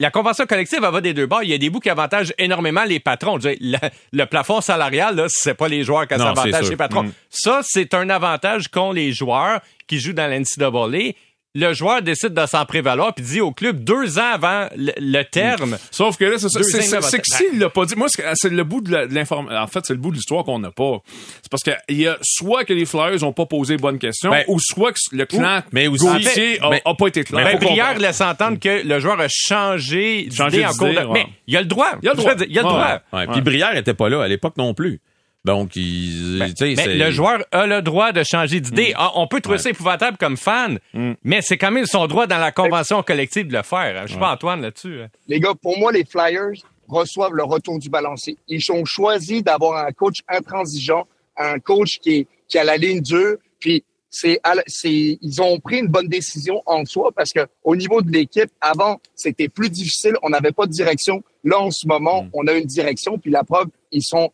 La 0.00 0.12
convention 0.12 0.46
collective 0.46 0.78
elle 0.84 0.92
va 0.92 1.00
des 1.00 1.12
deux 1.12 1.26
bords. 1.26 1.42
Il 1.42 1.50
y 1.50 1.54
a 1.54 1.58
des 1.58 1.70
bouts 1.70 1.80
qui 1.80 1.90
avantagent 1.90 2.32
énormément 2.38 2.84
les 2.84 3.00
patrons. 3.00 3.36
Dire, 3.36 3.56
le, 3.60 3.78
le 4.12 4.26
plafond 4.26 4.60
salarial, 4.60 5.16
là, 5.16 5.26
c'est 5.28 5.54
pas 5.54 5.66
les 5.66 5.82
joueurs 5.82 6.06
qui 6.06 6.14
avantagent 6.14 6.70
les 6.70 6.76
patrons. 6.76 7.02
Mm. 7.02 7.12
Ça, 7.30 7.60
c'est 7.64 7.94
un 7.94 8.08
avantage 8.08 8.68
qu'ont 8.68 8.92
les 8.92 9.12
joueurs 9.12 9.60
qui 9.88 9.98
jouent 9.98 10.12
dans 10.12 10.30
l'NCAA. 10.30 11.14
Le 11.54 11.72
joueur 11.72 12.02
décide 12.02 12.34
de 12.34 12.46
s'en 12.46 12.64
prévaloir 12.66 13.14
puis 13.14 13.24
dit 13.24 13.40
au 13.40 13.52
club 13.52 13.82
deux 13.82 14.18
ans 14.18 14.32
avant 14.34 14.68
le, 14.76 14.92
le 14.98 15.22
terme. 15.24 15.78
Sauf 15.90 16.16
que 16.18 16.26
là, 16.26 16.36
c'est 16.38 16.50
ça. 16.50 16.62
C'est- 16.62 16.82
C'est 16.82 16.92
avantage. 16.96 17.10
c'est 17.10 17.18
que 17.20 17.24
s'il 17.50 17.58
l'a 17.58 17.70
pas 17.70 17.86
dit. 17.86 17.96
Moi, 17.96 18.06
c'est 18.10 18.22
c'est 18.34 18.50
le 18.50 18.64
bout 18.64 18.82
de 18.82 18.92
la- 18.92 19.06
de 19.06 19.14
l'information. 19.14 19.58
En 19.58 19.66
fait, 19.66 19.80
c'est 19.84 19.94
le 19.94 19.98
bout 19.98 20.10
de 20.10 20.16
l'histoire 20.16 20.44
qu'on 20.44 20.58
n'a 20.58 20.70
pas. 20.70 20.98
C'est 21.42 21.50
parce 21.50 21.62
que 21.62 21.70
il 21.88 22.00
y 22.02 22.06
a 22.06 22.18
soit 22.22 22.64
que 22.64 22.74
les 22.74 22.84
Flyers 22.84 23.22
ont 23.24 23.32
pas 23.32 23.46
posé 23.46 23.74
les 23.74 23.80
bonnes 23.82 23.98
questions, 23.98 24.30
Ben, 24.30 24.44
ou 24.46 24.58
soit 24.60 24.92
que 24.92 24.98
le 25.12 25.24
clan 25.24 25.62
mais 25.72 25.88
aussi- 25.88 26.04
Gauthier 26.06 26.60
a, 26.62 26.68
mais- 26.70 26.82
a 26.84 26.94
pas 26.94 27.06
été 27.08 27.24
clair. 27.24 27.44
mais 27.44 27.54
Ben, 27.56 27.66
Brière 27.66 27.98
laisse 27.98 28.20
entendre 28.20 28.58
que 28.60 28.86
le 28.86 29.00
joueur 29.00 29.18
a 29.18 29.26
changé 29.28 30.28
Changé 30.30 30.58
d'idée 30.58 30.66
en 30.66 30.72
cours 30.74 30.88
de... 30.88 30.94
ouais. 30.98 31.06
Mais 31.12 31.26
il 31.46 31.56
a 31.56 31.60
le 31.60 31.66
droit. 31.66 31.92
Il 32.02 32.08
a 32.08 32.12
le 32.12 32.16
droit. 32.18 32.32
Il 32.48 32.58
a 32.58 32.62
le 32.62 32.68
droit. 32.68 33.00
Puis 33.32 33.40
Brière 33.40 33.74
était 33.76 33.94
pas 33.94 34.08
là 34.10 34.22
à 34.22 34.28
l'époque 34.28 34.56
non 34.58 34.74
plus. 34.74 35.00
Donc, 35.44 35.76
il, 35.76 36.36
Mais 36.38 36.52
c'est- 36.56 36.94
le 36.94 37.10
joueur 37.10 37.44
a 37.52 37.66
le 37.66 37.80
droit 37.80 38.12
de 38.12 38.22
changer 38.22 38.60
d'idée. 38.60 38.92
Ah, 38.96 39.12
On 39.14 39.26
peut 39.28 39.40
trouver 39.40 39.58
ça 39.58 39.70
épouvantable 39.70 40.16
comme 40.18 40.36
fan, 40.36 40.78
mais 41.24 41.40
c'est 41.42 41.56
quand 41.56 41.70
même 41.70 41.86
son 41.86 42.06
droit 42.06 42.26
dans 42.26 42.38
la 42.38 42.52
convention 42.52 43.02
collective 43.02 43.46
de 43.48 43.56
le 43.56 43.62
faire. 43.62 44.02
Je 44.06 44.10
suis 44.12 44.18
pas 44.18 44.32
Antoine 44.32 44.60
là-dessus. 44.62 45.02
hein. 45.02 45.08
Les 45.28 45.40
gars, 45.40 45.54
pour 45.60 45.78
moi, 45.78 45.92
les 45.92 46.04
Flyers 46.04 46.52
reçoivent 46.88 47.34
le 47.34 47.44
retour 47.44 47.78
du 47.78 47.88
balancier. 47.88 48.36
Ils 48.48 48.62
ont 48.72 48.84
choisi 48.84 49.42
d'avoir 49.42 49.86
un 49.86 49.92
coach 49.92 50.16
intransigeant, 50.28 51.06
un 51.36 51.58
coach 51.58 51.98
qui 52.00 52.10
est 52.16 52.26
qui 52.48 52.58
a 52.58 52.64
la 52.64 52.76
ligne 52.78 53.00
dure, 53.02 53.36
puis 53.60 53.84
c'est 54.10 54.40
ils 54.82 55.42
ont 55.42 55.60
pris 55.60 55.78
une 55.80 55.88
bonne 55.88 56.08
décision 56.08 56.62
en 56.64 56.84
soi 56.86 57.10
parce 57.14 57.30
que 57.30 57.40
au 57.62 57.76
niveau 57.76 58.00
de 58.00 58.10
l'équipe 58.10 58.50
avant 58.60 59.00
c'était 59.14 59.48
plus 59.48 59.68
difficile, 59.68 60.14
on 60.22 60.30
n'avait 60.30 60.52
pas 60.52 60.64
de 60.66 60.72
direction. 60.72 61.22
Là 61.44 61.58
en 61.58 61.70
ce 61.70 61.86
moment, 61.86 62.22
Mm. 62.24 62.30
on 62.32 62.46
a 62.46 62.52
une 62.54 62.64
direction 62.64 63.18
puis 63.18 63.30
la 63.30 63.44
preuve 63.44 63.66
ils 63.92 64.02
sont 64.02 64.32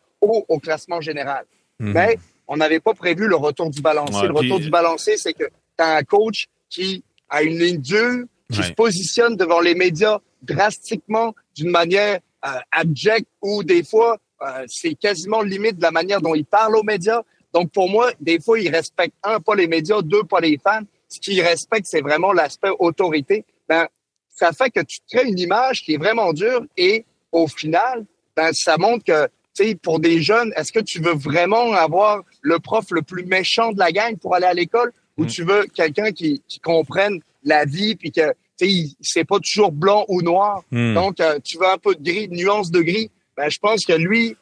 au 0.49 0.59
classement 0.59 1.01
général. 1.01 1.45
Mais 1.81 2.19
on 2.47 2.57
n'avait 2.57 2.81
pas 2.81 2.95
prévu 2.95 3.27
le 3.27 3.37
retour 3.37 3.71
du 3.71 3.81
balancier. 3.83 4.23
Ouais, 4.23 4.29
le 4.29 4.35
retour 4.35 4.57
puis- 4.57 4.65
du 4.67 4.71
balancier, 4.71 5.17
c'est 5.17 5.33
que 5.33 5.45
tu 5.45 5.85
as 5.85 5.97
un 5.97 6.03
coach 6.03 6.47
qui 6.69 7.03
a 7.29 7.43
une 7.43 7.59
ligne 7.59 7.79
dure, 7.81 8.25
qui 8.53 8.61
Ouais. 8.61 8.67
se 8.67 8.73
positionne 8.73 9.37
devant 9.37 9.61
les 9.61 9.75
médias 9.75 10.19
drastiquement 10.43 11.35
d'une 11.57 11.71
manière 11.71 12.19
euh, 12.47 12.49
abjecte 12.73 13.27
ou 13.41 13.65
des 13.65 13.83
fois, 13.83 14.19
euh, 14.43 14.65
c'est 14.69 14.95
quasiment 14.95 15.41
limite 15.41 15.79
de 15.79 15.83
la 15.83 15.91
manière 15.91 16.21
dont 16.21 16.35
il 16.35 16.45
parle 16.45 16.77
aux 16.77 16.83
médias. 16.83 17.23
Donc, 17.55 17.71
pour 17.73 17.89
moi, 17.89 18.11
des 18.21 18.39
fois, 18.39 18.61
il 18.61 18.69
respecte, 18.69 19.15
un, 19.23 19.41
pas 19.41 19.55
les 19.55 19.67
médias, 19.67 20.03
deux, 20.03 20.25
pas 20.25 20.41
les 20.41 20.59
fans. 20.63 20.83
Ce 21.09 21.19
qu'il 21.21 21.41
respecte, 21.41 21.87
c'est 21.87 22.03
vraiment 22.03 22.35
l'aspect 22.35 22.69
autorité. 22.79 23.47
Ben, 23.67 23.87
ça 24.29 24.53
fait 24.53 24.69
que 24.71 24.81
tu 24.81 24.99
crées 25.11 25.27
une 25.27 25.39
image 25.39 25.83
qui 25.85 25.95
est 25.95 25.97
vraiment 25.97 26.35
dure 26.35 26.63
et 26.77 27.07
au 27.33 27.47
final, 27.49 28.05
ben, 28.37 28.53
ça 28.53 28.77
montre 28.77 29.05
que, 29.05 29.27
sais, 29.55 29.75
pour 29.75 30.01
des 30.01 30.21
jeunes, 30.23 30.53
est-ce 30.57 30.73
que 30.73 30.81
tu 30.81 31.01
veux 31.01 31.15
vraiment 31.15 31.73
avoir 31.73 32.23
le 32.43 32.59
prof 32.59 32.87
le 32.91 33.03
plus 33.03 33.25
méchant 33.25 33.73
de 33.73 33.79
la 33.79 33.93
gang 33.93 34.17
pour 34.17 34.35
aller 34.35 34.47
à 34.47 34.55
l'école? 34.55 34.93
Ou 35.17 35.27
tu 35.27 35.45
veux 35.45 35.65
quelqu'un 35.73 36.11
qui, 36.11 36.43
qui 36.49 36.59
comprenne 36.59 37.21
la 37.45 37.65
vie 37.65 37.95
puis 37.95 38.11
que, 38.11 38.31
tu 38.31 38.35
sais, 38.67 38.69
il- 38.69 38.95
c'est 39.01 39.25
pas 39.25 39.39
toujours 39.39 39.71
blanc 39.71 40.05
ou 40.09 40.23
noir? 40.23 40.63
Hmm. 40.73 40.95
Donc, 40.95 41.21
euh, 41.21 41.39
tu 41.45 41.57
veux 41.59 41.69
un 41.69 41.79
peu 41.79 41.95
de 41.95 42.03
gris, 42.03 42.27
de 42.29 42.35
nuance 42.35 42.71
de 42.71 42.81
gris? 42.81 43.11
Ben, 43.37 43.49
je 43.49 43.59
pense 43.59 43.85
que 43.85 43.93
lui, 43.93 44.37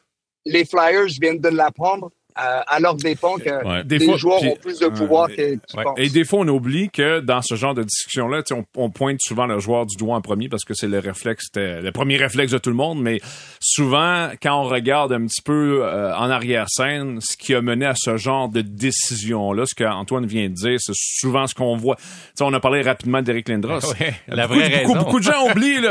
les 0.46 0.64
Flyers 0.64 1.06
viennent 1.20 1.40
de 1.40 1.48
l'apprendre 1.48 2.10
à 2.36 2.80
leur 2.80 2.94
dépens 2.94 3.36
que 3.36 3.64
Ouais. 3.66 3.84
Des 3.84 3.98
les 3.98 4.06
fois, 4.06 4.16
joueurs 4.16 4.42
ont 4.42 4.56
plus 4.56 4.78
de 4.78 4.86
pouvoir 4.88 5.28
que- 5.28 5.34
qu'ils 5.34 5.58
Ouais. 5.76 5.84
pensent. 5.84 5.98
Et 5.98 6.08
des 6.08 6.24
fois, 6.24 6.40
on 6.40 6.48
oublie 6.48 6.88
que 6.90 7.20
dans 7.20 7.42
ce 7.42 7.54
genre 7.54 7.74
de 7.74 7.82
discussion-là, 7.82 8.42
tu 8.42 8.54
sais, 8.54 8.60
on, 8.76 8.82
on 8.84 8.90
pointe 8.90 9.18
souvent 9.20 9.46
le 9.46 9.58
joueur 9.58 9.86
du 9.86 9.96
doigt 9.96 10.16
en 10.16 10.20
premier 10.20 10.48
parce 10.48 10.64
que 10.64 10.74
c'est 10.74 10.88
le 10.88 10.98
réflexe, 10.98 11.44
le 11.56 11.90
premier 11.90 12.16
réflexe 12.16 12.52
de 12.52 12.58
tout 12.58 12.70
le 12.70 12.76
monde. 12.76 13.00
Mais 13.02 13.20
souvent, 13.60 14.30
quand 14.42 14.60
on 14.60 14.64
regarde 14.64 15.12
un 15.12 15.26
petit 15.26 15.42
peu 15.42 15.80
euh, 15.84 16.14
en 16.16 16.30
arrière-scène, 16.30 17.20
ce 17.20 17.36
qui 17.36 17.54
a 17.54 17.60
mené 17.62 17.86
à 17.86 17.94
ce 17.96 18.16
genre 18.16 18.48
de 18.48 18.60
décision-là, 18.62 19.64
ce 19.66 19.74
qu'Antoine 19.74 20.26
vient 20.26 20.48
de 20.48 20.54
dire, 20.54 20.76
c'est 20.78 20.94
souvent 20.94 21.46
ce 21.46 21.54
qu'on 21.54 21.76
voit. 21.76 21.96
Tu 21.96 22.02
sais, 22.36 22.44
on 22.44 22.52
a 22.52 22.60
parlé 22.60 22.82
rapidement 22.82 23.22
d'Eric 23.22 23.48
Lindros. 23.48 23.80
Ouais, 24.00 24.14
la 24.28 24.46
beaucoup, 24.46 24.58
vraie 24.60 24.68
beaucoup, 24.70 24.92
raison. 24.92 25.04
beaucoup 25.04 25.18
de 25.20 25.24
gens 25.24 25.46
oublient 25.50 25.74
qu'il 25.80 25.82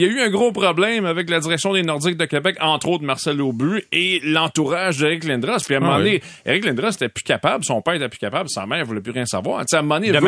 y 0.00 0.04
a 0.04 0.08
eu 0.08 0.20
un 0.20 0.30
gros 0.30 0.52
problème 0.52 1.06
avec 1.06 1.30
la 1.30 1.40
direction 1.40 1.72
des 1.72 1.82
Nordiques 1.82 2.16
de 2.16 2.24
Québec, 2.24 2.56
entre 2.60 2.88
autres 2.88 3.04
Marcel 3.04 3.40
Aubu 3.40 3.82
et 3.92 4.20
l'entourage 4.24 4.98
d'Eric 4.98 5.24
Lindros. 5.24 5.58
Puis 5.66 5.74
à 5.74 5.78
un 5.78 5.80
moment 5.80 5.92
Ah 5.94 5.98
oui. 5.98 6.04
donné, 6.04 6.22
Eric 6.46 6.64
Lindros 6.64 6.90
était 6.90 7.08
plus 7.08 7.22
capable, 7.24 7.64
son 7.64 7.80
père 7.82 7.94
était 7.94 8.08
plus 8.08 8.18
capable, 8.18 8.48
sa 8.48 8.66
mère 8.66 8.84
voulait 8.84 9.00
plus 9.00 9.12
rien 9.12 9.26
savoir. 9.26 9.60
Tu 9.60 9.66
sais, 9.70 9.76
à 9.76 9.78
un 9.80 9.82
moment 9.82 9.96
donné, 9.96 10.08
De 10.12 10.18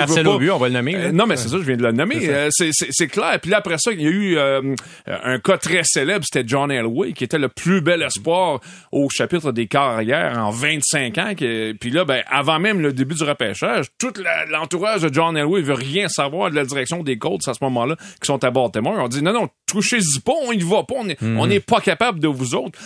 on 0.51 0.59
va 0.59 0.69
le 0.69 0.75
nommer. 0.75 0.95
Euh, 0.97 1.03
là. 1.07 1.13
non, 1.13 1.27
mais 1.27 1.37
c'est 1.37 1.49
ça, 1.49 1.57
je 1.59 1.63
viens 1.63 1.77
de 1.77 1.83
le 1.83 1.93
nommer. 1.93 2.17
Euh, 2.29 2.49
C'est 2.51 2.71
c'est 2.73 3.07
clair. 3.09 3.39
Puis 3.41 3.51
là, 3.51 3.59
après 3.59 3.77
ça, 3.79 3.93
il 3.93 4.01
y 4.01 4.07
a 4.07 4.11
eu 4.11 4.37
euh, 4.39 4.75
un 5.07 5.39
cas 5.39 5.59
très 5.59 5.83
célèbre, 5.85 6.25
c'était 6.25 6.47
John 6.47 6.71
Elway, 6.71 7.13
qui 7.13 7.25
était 7.25 7.39
le 7.39 7.49
plus 7.49 7.81
bel 7.81 8.03
espoir 8.03 8.61
au 8.91 9.09
chapitre 9.11 9.53
des 9.53 9.67
carrières 9.67 10.39
en 10.39 10.51
25 10.51 11.19
ans. 11.19 11.35
qui- 11.37 11.75
Puis 11.81 11.91
là, 11.91 12.05
ben, 12.05 12.23
avant 12.31 12.59
même 12.59 12.81
le 12.81 12.93
début 12.93 13.15
du 13.15 13.23
repêchage, 13.25 13.87
tout 13.99 14.13
l'entourage 14.51 15.03
de 15.03 15.13
John 15.13 15.37
Elway 15.37 15.63
veut 15.63 15.75
rien 15.75 16.09
savoir 16.09 16.51
de 16.51 16.57
la 16.57 16.65
direction 16.65 17.03
des 17.03 17.19
Colts 17.19 17.47
à 17.49 17.55
ce 17.55 17.63
moment-là, 17.63 17.97
qui 17.97 18.27
sont 18.27 18.43
à 18.45 18.51
Baltimore. 18.51 18.95
On 18.99 19.09
dit, 19.09 19.23
non, 19.23 19.33
non, 19.33 19.49
touchez-y 19.67 20.21
pas, 20.21 20.33
on 20.47 20.53
y 20.53 20.59
va 20.61 20.83
pas, 20.85 20.95
on 20.97 21.07
on 21.43 21.47
n'est 21.47 21.61
pas 21.61 21.81
capable 21.81 22.21
de 22.21 22.29
vous 22.29 22.55
autres. 22.55 22.79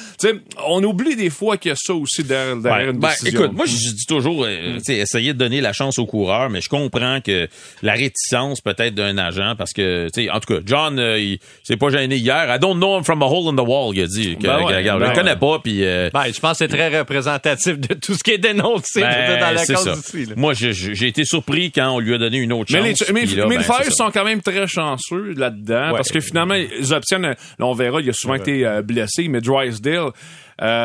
On 0.67 0.83
oublie 0.85 1.17
des 1.17 1.31
fois 1.31 1.57
qu'il 1.57 1.71
y 1.71 1.73
a 1.73 1.77
ça 1.77 1.95
aussi 1.95 2.23
derrière, 2.37 2.57
derrière 2.57 2.87
Ouais. 2.89 2.93
une 2.95 3.01
Ben, 3.01 3.09
décision. 3.09 3.41
écoute, 3.41 3.53
moi, 3.57 3.67
je 3.67 3.75
dis 3.93 4.07
toujours, 4.07 4.45
euh, 4.45 4.75
tu 4.77 4.85
sais, 4.85 4.97
essayer 4.97 5.33
de 5.33 5.39
donner 5.39 5.61
la 5.61 5.73
chance 5.73 5.99
aux 5.99 6.07
coureurs, 6.07 6.51
mais 6.51 6.61
je 6.61 6.69
comprends 6.69 7.21
que 7.21 7.49
la 7.83 7.93
réticence 7.95 8.61
peut-être 8.61 8.95
d'un 8.95 9.17
agent, 9.19 9.55
parce 9.57 9.73
que, 9.73 10.09
tu 10.15 10.25
sais, 10.25 10.31
en 10.31 10.41
tout 10.41 10.55
cas, 10.55 10.61
John, 10.65 10.99
euh, 10.99 11.19
il 11.19 11.39
s'est 11.63 11.77
pas 11.77 11.91
gêné 11.91 12.17
hier. 12.17 12.55
I 12.55 12.59
don't 12.59 12.77
know 12.77 12.97
him 12.99 13.05
from 13.05 13.23
a 13.23 13.27
hole 13.27 13.49
in 13.53 13.57
the 13.57 13.67
wall, 13.67 13.95
il 13.95 14.03
a 14.03 14.07
dit. 14.07 14.37
Que, 14.37 14.43
Ben 14.47 14.59
ouais, 14.65 14.77
regarde, 14.77 15.01
ben 15.01 15.07
je 15.07 15.11
le 15.13 15.17
connais 15.17 15.37
pas, 15.37 15.59
puis... 15.63 15.85
euh, 15.85 16.11
Ben, 16.13 16.25
je 16.33 16.39
pense 16.41 16.53
que 16.53 16.59
c'est 16.59 16.69
très 16.69 16.99
représentatif 16.99 17.79
de 17.79 17.95
tout 17.95 18.15
ce 18.15 18.23
qui 18.23 18.33
est 18.33 18.39
dénoncé 18.39 19.01
ben, 19.01 19.41
dans 19.41 19.51
la 19.53 19.59
c'est 19.59 19.75
cause 19.75 19.85
ça. 19.85 19.93
ici. 19.95 20.27
là. 20.27 20.35
Moi, 20.37 20.53
j'ai- 20.55 21.07
été 21.07 21.25
surpris 21.25 21.71
quand 21.73 21.91
on 21.91 21.99
lui 22.01 22.15
a 22.15 22.19
donné 22.19 22.39
une 22.39 22.53
autre 22.53 22.73
Mais 22.73 22.95
chance. 22.95 23.07
les, 23.09 23.13
mais, 23.13 23.27
puis 23.27 23.37
là, 23.37 23.45
mais 23.47 23.57
ben, 23.57 23.63
les 23.63 23.85
c'est 23.85 23.91
ça. 23.91 24.05
sont 24.05 24.11
quand 24.11 24.25
même 24.25 24.43
très 24.43 24.67
chanceux 24.67 25.33
là-dedans 25.37 25.91
Ouais. 25.91 25.97
parce 25.97 26.11
que 26.11 26.21
finalement, 26.21 26.55
ils 26.55 26.93
obtiennent, 26.93 27.23
là, 27.23 27.35
on 27.61 27.75
verra, 27.75 28.01
il 28.01 28.11
a 28.11 28.13
souvent 28.13 28.35
été 28.35 28.67
euh, 28.67 28.83
blessé, 28.83 29.29
mais 29.29 29.41
Drysdale, 29.41 30.11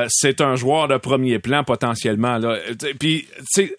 c'est 0.09 0.41
un 0.41 0.55
joueur 0.55 0.87
de 0.87 0.97
premier 0.97 1.39
plan 1.39 1.63
potentiellement. 1.63 2.37
Là. 2.37 2.57
Euh, 2.69 2.93
Puis, 2.99 3.27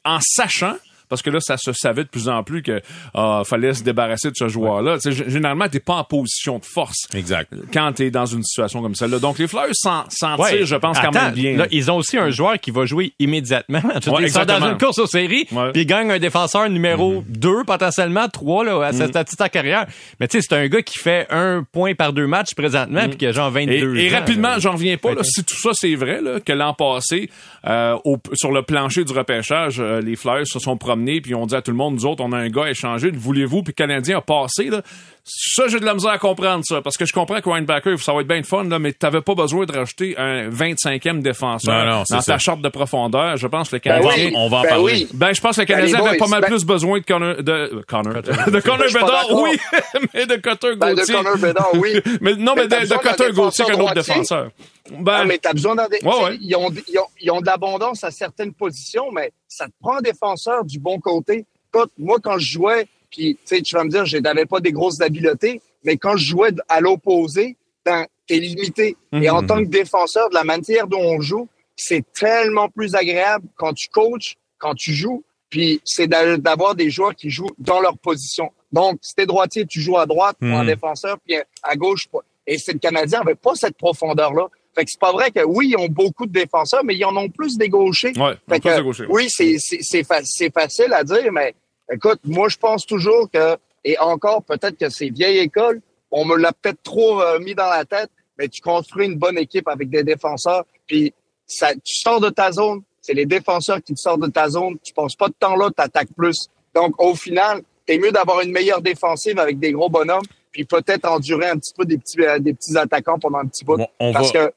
en 0.04 0.18
sachant, 0.20 0.76
parce 1.12 1.20
que 1.20 1.28
là, 1.28 1.40
ça 1.40 1.58
se 1.58 1.74
savait 1.74 2.04
de 2.04 2.08
plus 2.08 2.30
en 2.30 2.42
plus 2.42 2.62
que 2.62 2.80
ah, 3.12 3.42
fallait 3.44 3.74
se 3.74 3.82
débarrasser 3.82 4.30
de 4.30 4.34
ce 4.34 4.48
joueur-là. 4.48 4.96
G- 5.04 5.24
Généralement, 5.28 5.68
t'es 5.68 5.78
pas 5.78 5.96
en 5.96 6.04
position 6.04 6.58
de 6.58 6.64
force 6.64 7.06
Exact. 7.14 7.52
quand 7.70 7.92
t'es 7.92 8.10
dans 8.10 8.24
une 8.24 8.42
situation 8.42 8.80
comme 8.80 8.94
celle-là. 8.94 9.18
Donc, 9.18 9.38
les 9.38 9.46
Flyers 9.46 9.74
s'en 9.74 10.04
Ouais. 10.38 10.56
tirent, 10.56 10.64
je 10.66 10.76
pense, 10.76 10.98
quand 10.98 11.12
même 11.12 11.34
bien. 11.34 11.56
là, 11.58 11.66
ils 11.70 11.90
ont 11.90 11.96
aussi 11.98 12.16
un 12.16 12.30
joueur 12.30 12.58
qui 12.58 12.70
va 12.70 12.86
jouer 12.86 13.12
immédiatement. 13.18 13.82
Ouais, 14.06 14.22
ils 14.24 14.30
sont 14.30 14.44
dans 14.46 14.66
une 14.70 14.78
course 14.78 14.98
aux 14.98 15.06
séries, 15.06 15.46
Ouais. 15.52 15.70
puis 15.72 15.82
ils 15.82 15.86
gagnent 15.86 16.10
un 16.12 16.18
défenseur 16.18 16.68
numéro 16.70 17.22
2, 17.28 17.64
potentiellement 17.64 18.28
3 18.28 18.64
là, 18.64 18.80
à 18.86 18.92
cette 18.94 19.12
petite 19.12 19.50
carrière. 19.50 19.86
Mais 20.18 20.28
tu 20.28 20.40
sais, 20.40 20.46
c'est 20.48 20.56
un 20.56 20.66
gars 20.68 20.80
qui 20.82 20.98
fait 20.98 21.26
un 21.30 21.62
point 21.70 21.94
par 21.94 22.12
deux 22.14 22.26
matchs 22.26 22.54
présentement, 22.54 23.06
puis 23.08 23.18
qui 23.18 23.26
a 23.26 23.32
genre 23.32 23.50
22 23.50 23.96
Et, 23.96 24.06
et 24.06 24.10
ans, 24.10 24.14
rapidement, 24.18 24.58
j'en 24.58 24.72
reviens 24.72 24.96
pas. 24.96 25.10
Là, 25.10 25.16
Ouais. 25.16 25.24
si 25.24 25.44
tout 25.44 25.56
ça 25.60 25.70
c'est 25.74 25.94
vrai, 25.94 26.20
là, 26.22 26.40
que 26.40 26.52
l'an 26.52 26.72
passé, 26.74 27.28
euh, 27.66 27.96
au- 28.04 28.18
sur 28.34 28.52
le 28.52 28.62
plancher 28.62 29.04
du 29.04 29.12
repêchage, 29.12 29.76
euh, 29.80 30.00
les 30.00 30.16
Flyers 30.16 30.46
se 30.46 30.58
sont 30.58 30.76
promenés 30.76 31.01
promené, 31.02 31.20
puis 31.20 31.34
on 31.34 31.46
dit 31.46 31.54
à 31.54 31.62
tout 31.62 31.70
le 31.70 31.76
monde, 31.76 31.94
nous 31.94 32.06
autres, 32.06 32.22
on 32.24 32.32
a 32.32 32.38
un 32.38 32.48
gars 32.48 32.68
échangé, 32.68 33.10
voulez-vous, 33.12 33.62
puis 33.62 33.74
le 33.76 33.84
Canadien 33.84 34.18
a 34.18 34.20
passé, 34.20 34.64
là. 34.64 34.82
Ça, 35.24 35.68
j'ai 35.68 35.78
de 35.78 35.84
la 35.84 35.94
misère 35.94 36.10
à 36.10 36.18
comprendre 36.18 36.64
ça, 36.66 36.82
parce 36.82 36.96
que 36.96 37.06
je 37.06 37.12
comprends 37.12 37.40
que 37.40 37.48
Ryan 37.48 37.62
Backer, 37.62 37.96
ça 38.00 38.12
va 38.12 38.22
être 38.22 38.26
bien 38.26 38.40
de 38.40 38.46
fun, 38.46 38.64
là, 38.64 38.80
mais 38.80 38.92
t'avais 38.92 39.20
pas 39.20 39.36
besoin 39.36 39.66
de 39.66 39.72
rajouter 39.72 40.16
un 40.18 40.48
25e 40.50 41.20
défenseur 41.22 41.84
Non, 41.86 41.90
non, 41.98 42.02
c'est 42.04 42.14
dans 42.16 42.20
ça. 42.22 42.32
ta 42.32 42.38
charte 42.38 42.60
de 42.60 42.68
profondeur. 42.68 43.36
Je 43.36 43.46
pense 43.46 43.68
que 43.68 43.76
le 43.76 43.80
Ben 43.84 44.00
Canadien... 44.00 44.26
oui, 44.26 44.32
on 44.36 44.48
va 44.48 44.56
en 44.58 44.62
ben 44.62 44.68
parler. 44.70 44.84
oui. 44.84 45.08
Ben, 45.14 45.32
je 45.32 45.40
pense 45.40 45.54
que 45.54 45.60
le 45.60 45.66
Ben, 45.66 45.74
Canadien 45.76 46.04
avait 46.04 46.16
pas 46.18 46.26
mal 46.26 46.40
ben- 46.40 46.48
plus 46.48 46.64
besoin 46.64 46.98
de 46.98 47.04
Connor, 47.04 47.36
de, 47.36 47.84
Connor, 47.86 48.14
de 48.22 48.92
Bedard, 48.92 49.26
oui, 49.32 49.50
mais 50.14 50.26
de 50.26 50.34
Cutter 50.34 50.74
Ben, 50.76 50.90
de 50.90 50.94
Gauthier. 50.96 51.14
Connor 51.14 51.38
Bedard, 51.38 51.68
oui. 51.74 52.00
mais 52.20 52.34
non, 52.34 52.54
mais, 52.56 52.66
de, 52.66 52.88
de 52.88 52.98
Cutter 52.98 53.32
Gauthier 53.32 53.64
qu'un 53.64 53.74
autre 53.74 53.78
droitier. 53.94 54.02
défenseur. 54.14 54.48
Ben, 54.90 55.12
Ah, 55.20 55.24
mais 55.24 55.38
t'as 55.38 55.52
besoin 55.52 55.74
d'un 55.76 55.86
Ouais, 55.86 56.24
ouais. 56.24 56.38
Ils, 56.40 56.56
ont, 56.56 56.70
ils, 56.88 56.98
ont, 56.98 57.06
ils 57.20 57.30
ont 57.30 57.40
de 57.40 57.46
l'abondance 57.46 58.02
à 58.04 58.10
certaines 58.10 58.52
positions, 58.52 59.10
mais 59.12 59.32
ça 59.48 59.66
te 59.66 59.72
prend 59.80 59.98
un 59.98 60.00
défenseur 60.00 60.64
du 60.64 60.78
bon 60.80 60.98
côté. 60.98 61.46
Écoute, 61.72 61.92
moi, 61.98 62.18
quand 62.22 62.38
je 62.38 62.50
jouais, 62.52 62.86
puis 63.10 63.38
tu 63.46 63.74
vas 63.74 63.84
me 63.84 63.90
dire, 63.90 64.04
je 64.06 64.18
n'avais 64.18 64.46
pas 64.46 64.60
des 64.60 64.72
grosses 64.72 65.00
habiletés, 65.00 65.60
mais 65.84 65.96
quand 65.96 66.16
je 66.16 66.26
jouais 66.30 66.50
à 66.68 66.80
l'opposé, 66.80 67.56
t'es 67.84 68.38
limité. 68.38 68.96
Et 69.12 69.30
en 69.30 69.42
Mhm. 69.42 69.46
tant 69.46 69.58
que 69.58 69.68
défenseur, 69.68 70.28
de 70.30 70.34
la 70.34 70.44
manière 70.44 70.86
dont 70.86 71.00
on 71.02 71.20
joue, 71.20 71.48
c'est 71.76 72.04
tellement 72.12 72.68
plus 72.68 72.94
agréable 72.94 73.46
quand 73.56 73.72
tu 73.74 73.88
coaches, 73.88 74.36
quand 74.58 74.74
tu 74.74 74.92
joues, 74.92 75.22
puis 75.48 75.80
c'est 75.84 76.06
d'a- 76.06 76.36
d'avoir 76.38 76.74
des 76.74 76.90
joueurs 76.90 77.14
qui 77.14 77.30
jouent 77.30 77.50
dans 77.58 77.80
leur 77.80 77.98
position. 77.98 78.50
Donc, 78.72 78.98
si 79.02 79.14
t'es 79.14 79.26
droitier, 79.26 79.66
tu 79.66 79.80
joues 79.80 79.98
à 79.98 80.06
droite 80.06 80.36
pour 80.38 80.48
un 80.48 80.62
Mhm. 80.62 80.66
défenseur, 80.74 81.18
puis 81.24 81.36
à 81.62 81.76
gauche. 81.76 82.08
Et 82.46 82.58
c'est 82.58 82.72
le 82.72 82.78
Canadien 82.78 83.20
avait 83.20 83.34
pas 83.34 83.54
cette 83.54 83.76
profondeur-là. 83.76 84.48
Fait 84.74 84.84
que 84.84 84.90
c'est 84.90 85.00
pas 85.00 85.12
vrai 85.12 85.30
que 85.30 85.40
oui, 85.44 85.68
ils 85.70 85.76
ont 85.76 85.88
beaucoup 85.88 86.26
de 86.26 86.32
défenseurs, 86.32 86.82
mais 86.84 86.94
ils 86.96 87.04
en 87.04 87.14
ont 87.16 87.28
plus 87.28 87.56
des 87.58 87.68
gauchers. 87.68 88.12
ouais, 88.18 88.34
Fait 88.48 88.60
que, 88.60 88.76
de 88.76 88.82
gaucher. 88.82 89.04
oui, 89.08 89.26
c'est 89.28 89.56
c'est 89.58 89.78
c'est 89.82 90.04
fa- 90.04 90.24
c'est 90.24 90.52
facile 90.52 90.92
à 90.94 91.04
dire, 91.04 91.30
mais 91.32 91.54
écoute, 91.92 92.20
moi 92.24 92.48
je 92.48 92.56
pense 92.56 92.86
toujours 92.86 93.30
que 93.30 93.56
et 93.84 93.98
encore 93.98 94.42
peut-être 94.44 94.78
que 94.78 94.88
c'est 94.88 95.08
vieille 95.10 95.38
école, 95.38 95.80
on 96.10 96.24
me 96.24 96.36
l'a 96.36 96.52
peut-être 96.52 96.82
trop 96.82 97.20
euh, 97.20 97.38
mis 97.40 97.54
dans 97.54 97.68
la 97.68 97.84
tête, 97.84 98.10
mais 98.38 98.48
tu 98.48 98.60
construis 98.62 99.06
une 99.06 99.16
bonne 99.16 99.36
équipe 99.38 99.68
avec 99.68 99.90
des 99.90 100.04
défenseurs, 100.04 100.64
puis 100.86 101.12
ça, 101.46 101.74
tu 101.74 101.94
sors 101.96 102.20
de 102.20 102.30
ta 102.30 102.50
zone, 102.52 102.80
c'est 103.02 103.12
les 103.14 103.26
défenseurs 103.26 103.82
qui 103.82 103.92
te 103.94 104.00
sortent 104.00 104.20
de 104.22 104.28
ta 104.30 104.48
zone, 104.48 104.78
tu 104.82 104.94
passes 104.94 105.16
pas 105.16 105.28
de 105.28 105.34
temps 105.38 105.56
là, 105.56 105.68
tu 105.76 105.82
attaques 105.82 106.12
plus. 106.16 106.48
Donc 106.74 106.94
au 107.02 107.14
final, 107.14 107.60
t'es 107.84 107.98
mieux 107.98 108.12
d'avoir 108.12 108.40
une 108.40 108.52
meilleure 108.52 108.80
défensive 108.80 109.38
avec 109.38 109.58
des 109.58 109.72
gros 109.72 109.90
bonhommes, 109.90 110.22
puis 110.50 110.64
peut-être 110.64 111.04
endurer 111.10 111.48
un 111.48 111.56
petit 111.58 111.74
peu 111.76 111.84
des 111.84 111.98
petits 111.98 112.20
euh, 112.22 112.38
des 112.38 112.54
petits 112.54 112.76
attaquants 112.78 113.18
pendant 113.18 113.38
un 113.38 113.46
petit 113.46 113.64
bout, 113.64 113.76
Bon, 113.76 113.88
on 113.98 114.12
parce 114.12 114.32
va- 114.32 114.48
que 114.48 114.54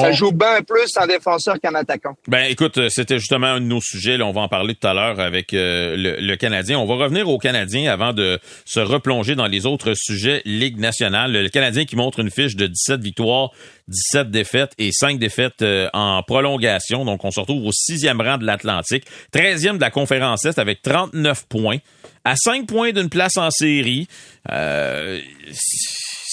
ça 0.00 0.12
joue 0.12 0.32
bien 0.32 0.62
plus 0.66 0.96
en 0.96 1.06
défenseur 1.06 1.56
qu'en 1.62 1.74
attaquant. 1.74 2.16
Ben 2.28 2.44
écoute, 2.50 2.78
euh, 2.78 2.88
c'était 2.88 3.18
justement 3.18 3.48
un 3.48 3.60
de 3.60 3.66
nos 3.66 3.80
sujets. 3.80 4.16
Là, 4.16 4.26
on 4.26 4.32
va 4.32 4.42
en 4.42 4.48
parler 4.48 4.74
tout 4.74 4.86
à 4.86 4.94
l'heure 4.94 5.20
avec 5.20 5.52
euh, 5.54 5.96
le, 5.96 6.16
le 6.20 6.36
Canadien. 6.36 6.78
On 6.78 6.86
va 6.86 6.94
revenir 6.94 7.28
au 7.28 7.38
Canadien 7.38 7.90
avant 7.90 8.12
de 8.12 8.38
se 8.64 8.80
replonger 8.80 9.34
dans 9.34 9.46
les 9.46 9.66
autres 9.66 9.94
sujets 9.94 10.42
Ligue 10.44 10.78
nationale. 10.78 11.32
Le 11.32 11.48
Canadien 11.48 11.84
qui 11.84 11.96
montre 11.96 12.20
une 12.20 12.30
fiche 12.30 12.56
de 12.56 12.66
17 12.66 13.00
victoires, 13.00 13.50
17 13.88 14.30
défaites 14.30 14.72
et 14.78 14.90
5 14.92 15.18
défaites 15.18 15.62
euh, 15.62 15.88
en 15.92 16.22
prolongation. 16.22 17.04
Donc 17.04 17.24
on 17.24 17.30
se 17.30 17.40
retrouve 17.40 17.66
au 17.66 17.72
sixième 17.72 18.20
rang 18.20 18.38
de 18.38 18.44
l'Atlantique, 18.44 19.04
13e 19.32 19.76
de 19.76 19.80
la 19.80 19.90
conférence 19.90 20.44
Est 20.44 20.58
avec 20.58 20.82
39 20.82 21.46
points, 21.48 21.78
à 22.24 22.34
5 22.36 22.66
points 22.66 22.92
d'une 22.92 23.08
place 23.08 23.36
en 23.36 23.50
série. 23.50 24.08
Euh, 24.50 25.20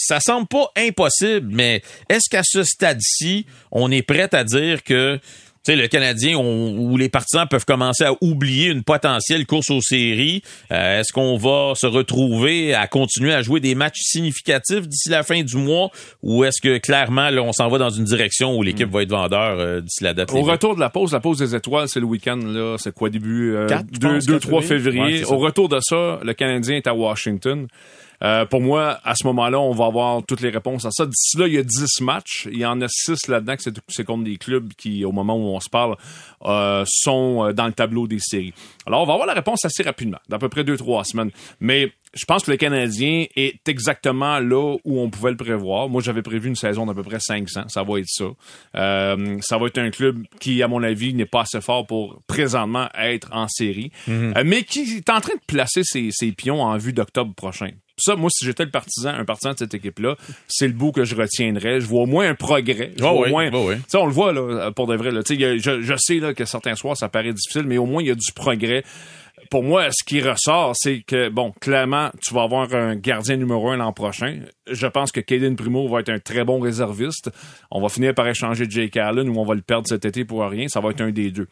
ça 0.05 0.19
semble 0.19 0.48
pas 0.48 0.72
impossible, 0.77 1.48
mais 1.51 1.81
est-ce 2.10 2.29
qu'à 2.29 2.41
ce 2.43 2.63
stade-ci, 2.63 3.45
on 3.72 3.91
est 3.91 4.01
prêt 4.01 4.29
à 4.33 4.43
dire 4.43 4.83
que 4.83 5.19
tu 5.65 5.72
sais, 5.72 5.77
le 5.77 5.88
Canadien 5.88 6.38
ou 6.38 6.98
les 6.98 7.07
partisans 7.07 7.48
peuvent 7.50 7.63
commencer 7.63 8.03
à 8.03 8.12
oublier 8.19 8.67
une 8.67 8.83
potentielle 8.83 9.45
course 9.45 9.69
aux 9.69 9.79
séries? 9.79 10.43
Euh, 10.74 11.00
Est-ce 11.00 11.13
qu'on 11.13 11.38
va 11.38 11.72
se 11.75 11.88
retrouver 11.88 12.74
à 12.74 12.86
continuer 12.88 13.33
à 13.33 13.41
jouer 13.41 13.62
des 13.62 13.74
matchs 13.74 14.01
significatifs 14.01 14.89
d'ici 14.89 15.10
la 15.10 15.24
fin 15.24 15.41
du 15.41 15.55
mois? 15.55 15.89
Ou 16.22 16.43
est-ce 16.43 16.60
que 16.62 16.79
clairement 16.79 17.29
là, 17.29 17.41
on 17.41 17.53
s'en 17.53 17.69
va 17.69 17.77
dans 17.77 17.91
une 17.91 18.03
direction 18.03 18.57
où 18.57 18.62
l'équipe 18.62 18.91
va 18.91 19.03
être 19.03 19.10
vendeur 19.12 19.57
euh, 19.57 19.79
d'ici 19.79 20.03
la 20.03 20.13
date 20.13 20.33
Au 20.33 20.41
retour 20.41 20.75
de 20.75 20.81
la 20.81 20.89
pause, 20.89 21.13
la 21.13 21.22
pause 21.22 21.38
des 21.38 21.55
étoiles, 21.55 21.88
c'est 21.88 22.01
le 22.01 22.07
week-end, 22.07 22.39
là. 22.43 22.75
C'est 22.77 22.93
quoi, 22.93 23.10
début, 23.10 23.55
euh, 23.55 23.67
Quatre, 23.67 23.86
je 23.93 24.00
2, 24.00 24.07
pense, 24.10 24.25
2 24.25 24.33
quatre 24.33 24.48
3 24.50 24.62
février. 24.63 25.24
Ouais. 25.24 25.31
Au 25.31 25.38
retour 25.38 25.69
de 25.69 25.79
ça, 25.81 26.19
le 26.22 26.33
Canadien 26.33 26.75
est 26.75 26.88
à 26.88 26.93
Washington. 26.93 27.67
Euh, 28.24 28.46
pour 28.46 28.62
moi, 28.62 29.00
à 29.03 29.15
ce 29.15 29.25
moment-là, 29.27 29.60
on 29.60 29.72
va 29.74 29.86
avoir 29.86 30.24
toutes 30.25 30.42
les 30.42 30.50
réponses 30.50 30.86
à 30.86 30.92
ça. 30.92 31.06
D'ici 31.06 31.38
là, 31.38 31.48
il 31.48 31.53
y 31.53 31.58
a 31.58 31.63
10 31.63 32.01
matchs. 32.01 32.48
Il 32.51 32.58
y 32.58 32.65
en 32.65 32.80
a 32.82 32.88
6 32.88 33.27
là-dedans 33.27 33.56
que 33.58 33.63
c'est- 33.89 34.03
contre 34.03 34.24
des 34.24 34.38
clubs 34.38 34.72
qui, 34.77 35.03
au 35.06 35.12
moment 35.12 35.36
où 35.36 35.56
on 35.56 35.60
se 35.60 35.70
parle, 35.70 35.96
euh, 36.46 36.84
sont 36.88 37.46
euh, 37.46 37.53
dans 37.53 37.68
le 37.68 37.74
tableau 37.74 38.08
des 38.08 38.20
séries. 38.20 38.53
Alors, 38.86 39.01
on 39.01 39.06
va 39.06 39.13
avoir 39.13 39.27
la 39.27 39.34
réponse 39.34 39.65
assez 39.65 39.84
rapidement, 39.84 40.20
d'à 40.30 40.38
peu 40.39 40.50
près 40.50 40.63
2-3 40.63 41.03
semaines. 41.03 41.32
Mais 41.60 41.91
je 42.13 42.26
pense 42.26 42.43
que 42.43 42.52
le 42.52 42.58
Canadien 42.58 43.26
est 43.36 43.67
exactement 43.67 44.39
là 44.39 44.76
où 44.86 45.00
on 45.00 45.10
pouvait 45.10 45.32
le 45.32 45.38
prévoir. 45.38 45.89
Moi, 45.89 46.02
j'avais 46.02 46.21
prévu 46.21 46.47
une 46.47 46.56
saison 46.56 46.86
d'à 46.86 46.93
peu 46.93 47.04
près 47.04 47.19
500. 47.19 47.63
Ça 47.69 47.84
va 47.84 48.00
être 48.00 48.08
ça. 48.08 48.26
Euh, 48.76 49.38
ça 49.41 49.58
va 49.58 49.67
être 49.67 49.78
un 49.80 49.89
club 49.89 50.24
qui, 50.39 50.62
à 50.63 50.67
mon 50.67 50.84
avis, 50.84 51.13
n'est 51.13 51.26
pas 51.26 51.41
assez 51.41 51.62
fort 51.62 51.86
pour 51.88 52.21
présentement 52.28 52.88
être 52.97 53.30
en 53.34 53.47
série, 53.47 53.91
Euh, 54.08 54.43
mais 54.45 54.63
qui 54.63 54.82
est 54.97 55.10
en 55.10 55.19
train 55.21 55.34
de 55.36 55.41
placer 55.47 55.82
ses, 55.84 56.10
ses 56.12 56.32
pions 56.32 56.62
en 56.62 56.78
vue 56.78 56.93
d'octobre 56.93 57.34
prochain. 57.34 57.69
Ça, 57.97 58.15
moi, 58.15 58.29
si 58.32 58.43
j'étais 58.45 58.65
le 58.65 58.71
partisan, 58.71 59.10
un 59.10 59.23
partisan 59.25 59.53
de 59.53 59.60
cette 59.60 59.73
équipe-là, 59.75 60.15
c'est 60.47 60.67
le 60.67 60.73
bout 60.73 60.91
que 60.91 61.03
je 61.06 61.15
retiendrais. 61.15 61.79
Je 61.79 61.86
vois 61.86 62.01
au 62.01 62.06
moins 62.08 62.27
un 62.27 62.34
progrès. 62.36 62.91
Je 62.97 63.03
Ah 63.03 63.12
vois 63.12 63.21
oui, 63.21 63.27
au 63.27 63.29
moins, 63.29 63.49
ah 63.53 63.58
oui. 63.60 63.75
on 63.93 64.06
le 64.08 64.12
voit 64.12 64.34
là, 64.34 64.71
pour 64.71 64.88
de 64.88 64.95
vrai. 64.95 65.12
Là. 65.12 65.21
Je, 65.27 65.82
je 65.82 65.93
sais 65.97 66.19
là, 66.19 66.34
que 66.34 66.45
certains 66.45 66.75
soirs, 66.75 66.97
ça 66.97 67.08
paraît 67.10 67.34
difficile, 67.34 67.63
mais 67.67 67.77
au 67.77 67.86
moins, 67.86 68.01
il 68.01 68.08
y 68.08 68.12
a 68.12 68.15
du 68.15 68.32
progrès. 68.34 68.84
Pour 69.54 69.62
moi, 69.62 69.86
ce 69.92 70.04
qui 70.04 70.20
ressort, 70.20 70.72
c'est 70.76 71.04
que, 71.06 71.30
bon, 71.30 71.54
clairement, 71.62 72.10
tu 72.26 72.34
vas 72.34 72.42
avoir 72.42 72.74
un 72.74 72.96
gardien 72.96 73.36
numéro 73.36 73.70
un 73.70 73.78
l'an 73.78 73.94
prochain. 73.94 74.39
Je 74.66 74.88
pense 74.88 75.12
que 75.12 75.20
Caden 75.20 75.56
Primo 75.56 75.88
va 75.88 76.00
être 76.00 76.10
un 76.10 76.18
très 76.18 76.44
bon 76.44 76.60
réserviste. 76.60 77.30
On 77.70 77.80
va 77.80 77.89
finir 77.89 78.16
par 78.16 78.28
échanger 78.28 78.66
Jake 78.68 78.98
Allen 78.98 79.30
ou 79.30 79.39
on 79.39 79.46
va 79.46 79.54
le 79.54 79.62
perdre 79.62 79.88
cet 79.88 80.06
été 80.06 80.26
pour 80.26 80.42
rien. 80.42 80.68
Ça 80.70 80.80
va 80.80 80.89
être 80.89 81.02
un 81.02 81.12
des 81.12 81.30
deux. 81.30 81.48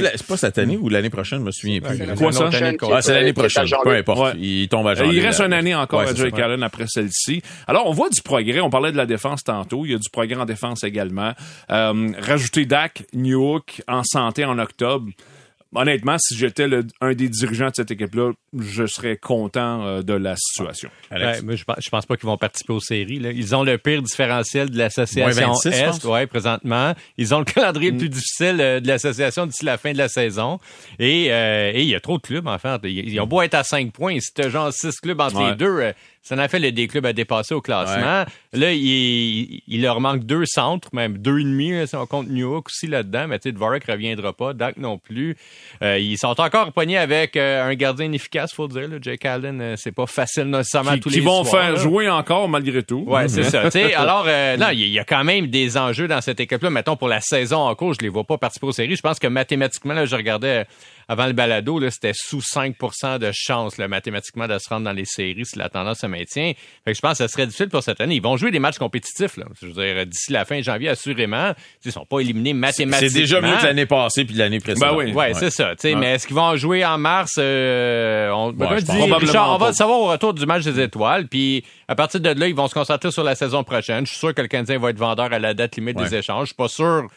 La- 0.00 0.12
C'est 0.16 0.26
pas 0.28 0.36
cette 0.36 0.58
année 0.58 0.76
ou 0.76 0.88
l'année 0.88 1.10
prochaine, 1.10 1.40
je 1.40 1.44
me 1.46 1.50
souviens 1.50 1.80
plus. 1.80 1.98
Quoi, 2.14 2.30
ça? 2.32 2.50
Ah, 2.98 3.02
c'est 3.02 3.14
l'année 3.14 3.32
prochaine. 3.32 3.64
Peu 3.82 3.96
importe. 3.96 4.34
Ouais. 4.34 4.40
Il 4.40 4.68
tombe 4.68 4.86
à 4.86 4.94
janvier. 4.94 5.18
Il 5.18 5.26
reste 5.26 5.40
une 5.40 5.52
année 5.52 5.74
encore 5.74 5.98
Ouais, 6.02 6.08
à 6.10 6.14
Jake. 6.14 6.38
Allen 6.38 6.62
après 6.62 6.84
celle-ci. 6.86 7.42
Alors, 7.66 7.88
on 7.88 7.92
voit 7.92 8.10
du 8.10 8.22
progrès. 8.22 8.60
On 8.60 8.70
parlait 8.70 8.92
de 8.92 8.96
la 8.96 9.06
défense 9.06 9.42
tantôt. 9.42 9.84
Il 9.86 9.90
y 9.90 9.94
a 9.96 9.98
du 9.98 10.08
progrès 10.08 10.36
en 10.36 10.44
défense 10.44 10.84
également. 10.84 11.32
Euh, 11.72 12.12
rajouter 12.20 12.64
Dak, 12.64 13.02
Newhook 13.12 13.82
en 13.88 14.04
santé 14.04 14.44
en 14.44 14.56
octobre. 14.60 15.10
Honnêtement, 15.74 16.16
si 16.18 16.36
j'étais 16.36 16.68
un 17.00 17.12
des 17.14 17.28
dirigeants 17.28 17.68
de 17.68 17.76
cette 17.76 17.90
équipe-là, 17.92 18.32
je 18.58 18.84
serais 18.86 19.16
content 19.16 19.84
euh, 19.84 20.02
de 20.02 20.12
la 20.12 20.34
situation. 20.36 20.90
Alex? 21.10 21.38
Ouais, 21.38 21.44
moi, 21.44 21.54
je 21.54 21.64
pense, 21.64 21.76
je 21.78 21.88
pense 21.88 22.06
pas 22.06 22.16
qu'ils 22.16 22.26
vont 22.26 22.36
participer 22.36 22.72
aux 22.72 22.80
séries. 22.80 23.18
Là. 23.18 23.30
Ils 23.30 23.54
ont 23.54 23.62
le 23.62 23.78
pire 23.78 24.02
différentiel 24.02 24.70
de 24.70 24.78
l'association 24.78 25.44
Moins 25.44 25.54
26, 25.54 25.70
je 25.70 25.76
Est, 25.76 26.04
ouais, 26.04 26.26
présentement. 26.26 26.94
Ils 27.16 27.34
ont 27.34 27.38
le 27.38 27.44
calendrier 27.44 27.92
le 27.92 27.98
plus 27.98 28.08
difficile 28.08 28.56
euh, 28.60 28.80
de 28.80 28.88
l'association 28.88 29.46
d'ici 29.46 29.64
la 29.64 29.78
fin 29.78 29.92
de 29.92 29.98
la 29.98 30.08
saison. 30.08 30.58
Et 30.98 31.28
euh, 31.30 31.70
et 31.72 31.82
il 31.82 31.88
y 31.88 31.94
a 31.94 32.00
trop 32.00 32.16
de 32.18 32.22
clubs, 32.22 32.46
en 32.48 32.58
fait. 32.58 32.80
Ils, 32.84 33.20
ont 33.20 33.26
beau 33.26 33.42
être 33.42 33.54
à 33.54 33.62
5 33.62 33.92
points. 33.92 34.18
Si 34.20 34.32
t'as 34.34 34.48
genre 34.48 34.72
6 34.72 35.00
clubs 35.00 35.20
entre 35.20 35.36
Ouais. 35.36 35.50
les 35.50 35.56
deux, 35.56 35.78
euh, 35.80 35.92
ça 36.22 36.34
en 36.34 36.38
a 36.38 36.48
fait 36.48 36.58
le, 36.58 36.70
des 36.72 36.86
clubs 36.86 37.06
à 37.06 37.12
dépasser 37.12 37.54
au 37.54 37.60
classement. 37.62 38.24
Là, 38.52 38.72
il, 38.72 39.62
il 39.66 39.82
leur 39.82 40.00
manque 40.00 40.24
deux 40.24 40.44
centres, 40.44 40.88
même 40.92 41.16
deux 41.18 41.38
et 41.38 41.44
demi, 41.44 41.70
là, 41.70 41.86
si 41.86 41.96
on 41.96 42.04
compte 42.06 42.28
New 42.28 42.50
York 42.50 42.66
aussi 42.68 42.86
là-dedans. 42.88 43.26
Mais 43.28 43.38
tu 43.38 43.48
sais, 43.48 43.52
Dvorak 43.52 43.84
reviendra 43.84 44.32
pas, 44.32 44.52
Dak 44.52 44.76
non 44.76 44.98
plus. 44.98 45.36
Euh, 45.82 45.98
ils 45.98 46.18
sont 46.18 46.38
encore 46.40 46.72
poignés 46.72 46.98
avec 46.98 47.36
euh, 47.36 47.64
un 47.64 47.74
gardien 47.74 48.12
inefficace, 48.40 48.54
faut 48.54 48.68
dire. 48.68 48.88
Là. 48.88 48.96
Jake 49.00 49.24
Allen, 49.24 49.60
euh, 49.60 49.74
c'est 49.76 49.92
pas 49.92 50.06
facile 50.06 50.44
nécessairement 50.44 50.94
Qui, 50.94 51.00
tous 51.00 51.10
qui 51.10 51.16
les 51.16 51.24
vont 51.24 51.44
soirs, 51.44 51.62
faire 51.62 51.72
là. 51.72 51.78
jouer 51.78 52.08
encore 52.08 52.48
malgré 52.48 52.82
tout. 52.82 53.04
Ouais, 53.06 53.28
c'est 53.28 53.44
ça. 53.44 53.64
Tu 53.64 53.70
sais, 53.72 53.94
alors, 53.94 54.24
euh, 54.26 54.56
non, 54.56 54.68
il 54.72 54.88
y, 54.88 54.98
a 54.98 55.04
quand 55.04 55.24
même 55.24 55.46
des 55.46 55.76
enjeux 55.76 56.08
dans 56.08 56.20
cette 56.20 56.40
équipe-là. 56.40 56.70
Mettons, 56.70 56.96
pour 56.96 57.08
la 57.08 57.20
saison 57.20 57.58
en 57.58 57.74
cours, 57.74 57.94
je 57.94 58.00
les 58.00 58.08
vois 58.08 58.24
pas 58.24 58.38
participer 58.38 58.66
aux 58.66 58.72
séries. 58.72 58.96
Je 58.96 59.02
pense 59.02 59.18
que 59.18 59.26
mathématiquement, 59.26 59.94
là, 59.94 60.04
je 60.06 60.16
regardais 60.16 60.66
avant 61.10 61.26
le 61.26 61.32
balado, 61.32 61.80
c'était 61.90 62.12
sous 62.14 62.38
5% 62.38 63.18
de 63.18 63.32
chance, 63.34 63.78
là, 63.78 63.88
mathématiquement, 63.88 64.46
de 64.46 64.56
se 64.60 64.68
rendre 64.68 64.84
dans 64.84 64.92
les 64.92 65.04
séries 65.04 65.44
si 65.44 65.58
la 65.58 65.68
tendance 65.68 65.98
se 65.98 66.06
maintient. 66.06 66.52
Fait 66.84 66.92
que 66.92 66.94
je 66.94 67.00
pense 67.00 67.18
que 67.18 67.24
ça 67.24 67.26
serait 67.26 67.46
difficile 67.46 67.68
pour 67.68 67.82
cette 67.82 68.00
année. 68.00 68.14
Ils 68.14 68.22
vont 68.22 68.36
jouer 68.36 68.52
des 68.52 68.60
matchs 68.60 68.78
compétitifs, 68.78 69.36
là. 69.36 69.46
Je 69.60 69.66
veux 69.66 69.72
dire, 69.72 70.06
d'ici 70.06 70.30
la 70.30 70.44
fin 70.44 70.62
janvier, 70.62 70.88
assurément. 70.88 71.52
Ils 71.84 71.90
sont 71.90 72.06
pas 72.06 72.20
éliminés 72.20 72.52
mathématiquement. 72.52 73.08
C'est 73.08 73.20
déjà 73.20 73.40
mieux 73.40 73.56
que 73.56 73.64
l'année 73.64 73.86
passée 73.86 74.24
puis 74.24 74.36
l'année 74.36 74.60
précédente. 74.60 74.88
Ben 74.88 75.04
oui. 75.04 75.12
Ouais, 75.12 75.34
c'est 75.34 75.50
ça. 75.50 75.72
Ouais. 75.82 75.94
Mais 75.96 76.14
est-ce 76.14 76.28
qu'ils 76.28 76.36
vont 76.36 76.54
jouer 76.54 76.84
en 76.84 76.96
mars? 76.96 77.32
Euh, 77.38 78.30
on, 78.30 78.52
ben, 78.52 78.66
Ouais, 78.66 78.68
comme 78.68 78.78
je 78.78 78.84
dit, 78.84 78.86
pense. 78.86 78.98
Probablement 78.98 79.32
Richard, 79.32 79.54
on 79.56 79.58
va 79.58 79.66
le 79.66 79.74
savoir 79.74 79.98
au 79.98 80.06
retour 80.06 80.32
du 80.32 80.46
match 80.46 80.62
des 80.62 80.78
étoiles. 80.78 81.26
Puis 81.26 81.64
à 81.88 81.96
partir 81.96 82.20
de 82.20 82.28
là, 82.28 82.46
ils 82.46 82.54
vont 82.54 82.68
se 82.68 82.74
concentrer 82.74 83.10
sur 83.10 83.24
la 83.24 83.34
saison 83.34 83.64
prochaine. 83.64 84.06
Je 84.06 84.12
suis 84.12 84.20
sûr 84.20 84.32
que 84.32 84.42
le 84.42 84.48
Canadien 84.48 84.78
va 84.78 84.90
être 84.90 84.98
vendeur 84.98 85.32
à 85.32 85.40
la 85.40 85.54
date 85.54 85.74
limite 85.74 85.96
des 85.96 86.14
échanges. 86.14 86.42
Je 86.42 86.46
suis 86.50 86.54
pas 86.54 86.68
sûr 86.68 87.08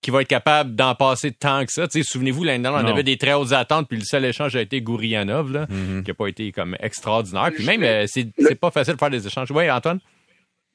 qu'il 0.00 0.12
va 0.12 0.22
être 0.22 0.28
capable 0.28 0.74
d'en 0.76 0.94
passer 0.94 1.32
tant 1.32 1.64
que 1.66 1.72
ça. 1.72 1.88
Tu 1.88 2.02
sais, 2.02 2.08
Souvenez-vous, 2.08 2.44
l'année 2.44 2.62
dernière, 2.62 2.80
on 2.80 2.84
Non. 2.84 2.92
avait 2.92 3.02
des 3.02 3.16
très 3.16 3.32
hautes 3.34 3.52
attentes, 3.52 3.88
puis 3.88 3.98
le 3.98 4.04
seul 4.04 4.24
échange 4.24 4.54
a 4.56 4.60
été 4.60 4.80
Gourianov, 4.80 5.52
là, 5.52 5.66
Mm-hmm. 5.66 6.02
qui 6.04 6.10
a 6.10 6.14
pas 6.14 6.28
été 6.28 6.52
comme 6.52 6.76
extraordinaire. 6.80 7.50
Puis 7.54 7.66
même, 7.66 7.82
euh, 7.82 8.06
c'est 8.06 8.30
pas 8.60 8.70
facile 8.70 8.94
de 8.94 8.98
faire 8.98 9.10
des 9.10 9.26
échanges. 9.26 9.50
Oui, 9.50 9.68
Antoine? 9.70 9.98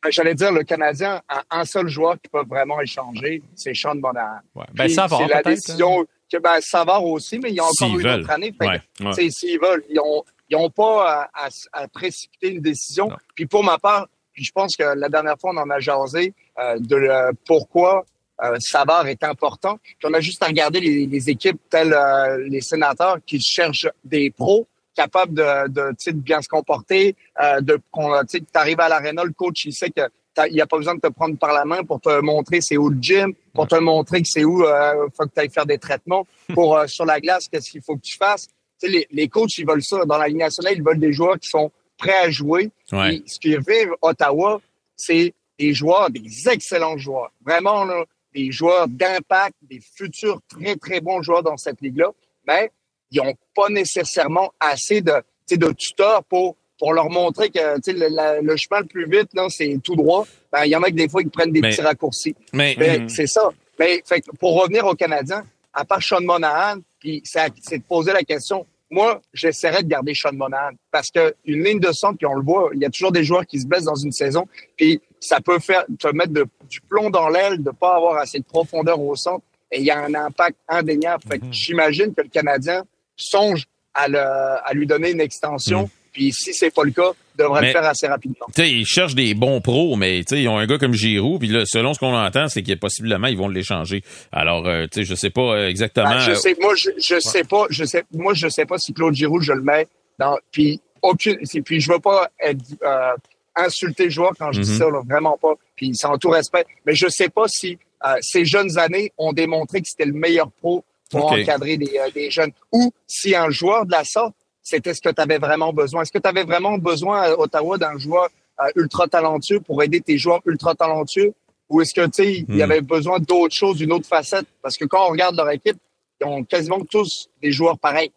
Ben, 0.03 0.11
J'allais 0.11 0.35
dire, 0.35 0.51
le 0.51 0.63
Canadien 0.63 1.21
a 1.29 1.43
un 1.51 1.63
seul 1.63 1.87
joueur 1.87 2.15
qui 2.21 2.29
peut 2.29 2.43
vraiment 2.45 2.81
échanger, 2.81 3.41
c'est 3.55 3.73
Sean 3.73 3.95
Monahan. 3.95 4.39
Ouais. 4.55 4.65
Ben, 4.73 4.85
Puis 4.85 4.93
ça 4.93 5.07
va, 5.07 5.17
C'est 5.19 5.27
la 5.33 5.41
décision 5.41 6.05
que 6.29 6.37
ben, 6.39 6.59
Savard 6.59 7.05
aussi, 7.05 7.39
mais 7.39 7.49
il 7.51 7.55
y 7.55 7.59
a 7.59 7.63
encore 7.63 7.75
S'ils 7.77 7.95
une 7.95 8.01
veulent. 8.01 8.19
autre 8.21 8.29
année. 8.31 8.51
Que, 8.51 8.65
Ouais. 8.65 8.81
Ouais. 8.99 9.09
tu 9.11 9.13
sais, 9.13 9.29
S'ils 9.29 9.59
veulent, 9.61 9.83
ils 9.89 9.99
ont, 10.01 10.23
ils 10.49 10.57
ont 10.57 10.69
pas 10.69 11.29
à, 11.33 11.45
à- 11.45 11.83
à 11.83 11.87
précipiter 11.87 12.49
une 12.49 12.59
décision. 12.61 13.07
Non. 13.09 13.15
Puis 13.35 13.45
pour 13.45 13.63
ma 13.63 13.77
part, 13.77 14.07
puis 14.33 14.43
je 14.43 14.51
pense 14.51 14.75
que 14.75 14.83
la 14.83 15.07
dernière 15.07 15.35
fois, 15.39 15.51
on 15.53 15.57
en 15.57 15.69
a 15.69 15.79
jasé 15.79 16.33
euh, 16.59 16.75
de 16.79 16.95
le- 16.97 17.31
pourquoi 17.45 18.03
euh, 18.43 18.55
Savard 18.59 19.07
est 19.07 19.23
important. 19.23 19.79
Puis 19.83 20.05
on 20.05 20.13
a 20.13 20.19
juste 20.19 20.43
à 20.43 20.47
regarder 20.47 20.79
les, 20.79 21.05
les 21.05 21.29
équipes 21.29 21.59
telles 21.69 21.93
euh, 21.93 22.47
les 22.49 22.61
sénateurs 22.61 23.17
qui 23.25 23.39
cherchent 23.39 23.87
des 24.03 24.29
pros 24.31 24.67
capables 24.95 25.33
de, 25.33 25.67
de, 25.69 25.89
tu 25.91 25.95
sais, 25.99 26.11
de 26.11 26.19
bien 26.19 26.41
se 26.41 26.47
comporter, 26.47 27.15
euh, 27.41 27.61
de 27.61 27.79
qu'on 27.91 28.11
tu 28.29 28.43
arrives 28.53 28.79
à 28.79 28.89
l'aréna, 28.89 29.23
le 29.23 29.31
coach, 29.31 29.65
il 29.65 29.73
sait 29.73 29.89
que 29.89 30.01
il 30.47 30.53
n'y 30.53 30.61
a 30.61 30.65
pas 30.65 30.77
besoin 30.77 30.95
de 30.95 30.99
te 30.99 31.07
prendre 31.07 31.37
par 31.37 31.53
la 31.53 31.63
main 31.63 31.83
pour 31.83 32.01
te 32.01 32.19
montrer 32.21 32.59
c'est 32.59 32.77
où 32.77 32.89
le 32.89 32.97
gym, 32.99 33.33
pour 33.53 33.67
te 33.67 33.75
montrer 33.75 34.21
que 34.21 34.27
c'est 34.27 34.43
où 34.43 34.63
euh, 34.63 35.07
faut 35.15 35.25
que 35.25 35.33
tu 35.33 35.39
ailles 35.39 35.49
faire 35.51 35.65
des 35.65 35.77
traitements, 35.77 36.25
pour 36.53 36.75
euh, 36.75 36.87
sur 36.87 37.05
la 37.05 37.19
glace, 37.19 37.47
qu'est-ce 37.47 37.69
qu'il 37.69 37.81
faut 37.83 37.95
que 37.95 38.01
tu 38.01 38.17
fasses. 38.17 38.47
Tu 38.47 38.53
sais, 38.79 38.87
les, 38.87 39.07
les 39.11 39.27
coachs, 39.27 39.57
ils 39.57 39.65
veulent 39.65 39.83
ça. 39.83 40.05
Dans 40.05 40.17
la 40.17 40.27
Ligue 40.27 40.37
nationale, 40.37 40.73
ils 40.75 40.83
veulent 40.83 40.99
des 40.99 41.13
joueurs 41.13 41.39
qui 41.39 41.49
sont 41.49 41.71
prêts 41.97 42.17
à 42.17 42.29
jouer. 42.31 42.71
Ouais. 42.91 43.21
Ce 43.27 43.39
qui 43.39 43.55
fait 43.63 43.87
Ottawa, 44.01 44.59
c'est 44.95 45.33
des 45.59 45.73
joueurs, 45.73 46.09
des 46.09 46.49
excellents 46.49 46.97
joueurs. 46.97 47.31
Vraiment, 47.45 47.85
là, 47.85 48.03
des 48.33 48.51
joueurs 48.51 48.87
d'impact, 48.87 49.55
des 49.61 49.79
futurs 49.95 50.39
très, 50.49 50.75
très 50.75 50.99
bons 51.01 51.21
joueurs 51.21 51.43
dans 51.43 51.57
cette 51.57 51.81
ligue-là. 51.81 52.09
Mais 52.47 52.71
ils 53.11 53.21
n'ont 53.21 53.35
pas 53.55 53.69
nécessairement 53.69 54.51
assez 54.59 55.01
de, 55.01 55.11
tu 55.47 55.55
sais, 55.55 55.57
de 55.57 55.71
tuteurs 55.77 56.23
pour, 56.23 56.55
pour 56.79 56.93
leur 56.93 57.09
montrer 57.09 57.49
que 57.49 57.75
tu 57.75 57.91
sais, 57.91 57.93
le, 57.93 58.07
la- 58.09 58.41
le 58.41 58.55
chemin 58.57 58.81
le 58.81 58.87
plus 58.87 59.05
vite, 59.09 59.29
là, 59.33 59.47
c'est 59.49 59.77
tout 59.83 59.95
droit. 59.95 60.25
Ben, 60.51 60.65
il 60.65 60.71
y 60.71 60.75
en 60.75 60.83
a 60.83 60.89
que 60.89 60.95
des 60.95 61.07
fois, 61.09 61.21
ils 61.21 61.29
prennent 61.29 61.51
des 61.51 61.61
Mais- 61.61 61.69
petits 61.69 61.81
raccourcis. 61.81 62.35
Mais, 62.53 62.75
Mais 62.77 62.99
Mhm. 62.99 63.09
c'est 63.09 63.27
ça. 63.27 63.49
Mais 63.79 64.01
fait, 64.05 64.23
pour 64.39 64.61
revenir 64.61 64.85
aux 64.85 64.95
Canadiens, 64.95 65.43
à 65.73 65.85
part 65.85 66.01
Sean 66.01 66.21
Monahan, 66.21 66.77
c'est 67.23 67.77
de 67.77 67.83
poser 67.83 68.13
la 68.13 68.23
question. 68.23 68.65
Moi, 68.93 69.19
j'essaierais 69.33 69.81
de 69.81 69.87
garder 69.87 70.13
Sean 70.13 70.33
Monahan 70.33 70.71
parce 70.91 71.09
que 71.09 71.33
une 71.45 71.63
ligne 71.63 71.79
de 71.79 71.91
centre, 71.91 72.17
puis 72.17 72.27
on 72.27 72.35
le 72.35 72.43
voit, 72.43 72.69
il 72.75 72.79
y 72.79 72.85
a 72.85 72.89
toujours 72.91 73.11
des 73.11 73.23
joueurs 73.23 73.45
qui 73.45 73.59
se 73.59 73.65
blessent 73.65 73.85
dans 73.85 73.95
une 73.95 74.11
saison, 74.11 74.47
puis 74.77 75.01
ça 75.19 75.41
peut 75.41 75.57
faire 75.59 75.83
te 75.97 76.07
mettre 76.09 76.31
de- 76.31 76.45
du 76.69 76.79
plomb 76.81 77.09
dans 77.09 77.27
l'aile 77.27 77.63
de 77.63 77.71
pas 77.71 77.95
avoir 77.95 78.17
assez 78.17 78.37
de 78.39 78.43
profondeur 78.45 78.99
au 78.99 79.15
centre, 79.15 79.43
et 79.71 79.79
il 79.79 79.85
y 79.85 79.89
a 79.91 79.99
un 79.99 80.13
impact 80.13 80.57
indéniable. 80.67 81.23
Fait 81.27 81.39
que 81.39 81.45
j'imagine 81.51 82.13
que 82.13 82.21
le 82.21 82.29
Canadien 82.29 82.83
songe 83.15 83.65
à, 83.95 84.07
le, 84.07 84.19
à 84.19 84.69
lui 84.73 84.85
donner 84.85 85.09
une 85.11 85.21
extension, 85.21 85.89
puis 86.11 86.31
si 86.31 86.53
c'est 86.53 86.69
pas 86.71 86.83
le 86.83 86.91
cas, 86.91 87.11
devrait 87.37 87.61
Mais- 87.61 87.67
le 87.67 87.73
faire 87.73 87.83
assez 87.85 88.07
rapidement. 88.07 88.45
ils 88.57 88.85
cherchent 88.85 89.15
des 89.15 89.33
bons 89.33 89.61
pros, 89.61 89.95
mais 89.95 90.19
ils 90.19 90.47
ont 90.47 90.57
un 90.57 90.65
gars 90.65 90.77
comme 90.77 90.93
Giroud, 90.93 91.39
puis 91.39 91.47
là, 91.49 91.63
selon 91.65 91.93
ce 91.93 91.99
qu'on 91.99 92.15
entend, 92.15 92.47
c'est 92.47 92.63
que 92.63 92.73
possiblement 92.73 93.27
ils 93.27 93.37
vont 93.37 93.47
l'échanger. 93.49 94.03
Alors, 94.31 94.67
euh, 94.67 94.85
tu 94.91 94.99
sais, 95.01 95.03
je 95.05 95.15
sais 95.15 95.29
pas 95.29 95.41
euh, 95.55 95.67
exactement. 95.69 96.09
Ben, 96.09 96.19
je 96.19 96.33
sais, 96.33 96.55
moi, 96.61 96.73
je, 96.75 96.89
je 96.97 97.19
sais 97.19 97.43
pas, 97.43 97.65
je 97.69 97.83
sais, 97.85 98.03
moi, 98.13 98.33
je 98.33 98.47
sais 98.47 98.65
pas 98.65 98.77
si 98.77 98.93
Claude 98.93 99.13
Giroud, 99.15 99.41
je 99.41 99.53
le 99.53 99.61
mets 99.63 99.87
dans, 100.19 100.37
puis 100.51 100.79
aucune, 101.01 101.37
puis 101.65 101.79
je 101.81 101.91
veux 101.91 101.99
pas 101.99 102.29
être, 102.39 102.59
euh, 102.83 103.11
insulter 103.55 104.05
le 104.05 104.09
joueur 104.09 104.31
quand 104.37 104.51
je 104.51 104.61
dis 104.61 104.71
Mhm. 104.71 104.77
ça, 104.77 104.85
là, 104.85 105.01
vraiment 105.07 105.37
pas. 105.39 105.53
Puis 105.75 105.95
sans 105.95 106.17
tout 106.17 106.29
respect, 106.29 106.65
mais 106.85 106.95
je 106.95 107.07
sais 107.07 107.29
pas 107.29 107.47
si 107.47 107.77
euh, 108.05 108.15
ces 108.21 108.43
jeunes 108.45 108.77
années 108.79 109.11
ont 109.17 109.31
démontré 109.31 109.79
que 109.81 109.87
c'était 109.87 110.05
le 110.05 110.13
meilleur 110.13 110.51
pro 110.51 110.83
pour 111.11 111.31
encadrer 111.31 111.77
des, 111.77 111.91
euh, 111.99 112.09
des 112.13 112.29
jeunes, 112.31 112.51
ou 112.71 112.91
si 113.07 113.35
un 113.35 113.49
joueur 113.49 113.85
de 113.85 113.91
la 113.91 114.03
sorte, 114.03 114.33
c'était 114.63 114.93
ce 114.93 115.01
que 115.01 115.09
tu 115.09 115.21
avais 115.21 115.37
vraiment 115.37 115.71
besoin. 115.73 116.01
Est-ce 116.01 116.11
que 116.11 116.17
tu 116.19 116.27
avais 116.29 116.43
vraiment 116.43 116.77
besoin 116.77 117.21
à 117.21 117.31
Ottawa 117.37 117.77
d'un 117.77 117.97
joueur 117.97 118.29
euh, 118.61 118.69
ultra 118.75 119.07
talentueux 119.07 119.59
pour 119.59 119.83
aider 119.83 119.99
tes 120.01 120.17
joueurs 120.17 120.41
ultra 120.45 120.73
talentueux? 120.73 121.33
Ou 121.69 121.81
est-ce 121.81 121.93
que, 121.93 122.05
tu 122.05 122.11
sais, 122.13 122.33
il 122.33 122.55
y 122.55 122.59
Hmm. 122.59 122.61
avait 122.61 122.81
besoin 122.81 123.19
d'autre 123.19 123.53
chose, 123.55 123.77
d'une 123.77 123.91
autre 123.91 124.07
facette? 124.07 124.45
Parce 124.61 124.77
que 124.77 124.85
quand 124.85 125.05
on 125.07 125.11
regarde 125.11 125.35
leur 125.35 125.49
équipe, 125.49 125.77
ils 126.21 126.25
ont 126.27 126.43
quasiment 126.43 126.79
tous 126.89 127.29
des 127.41 127.51
joueurs 127.51 127.77
pareils. 127.79 128.11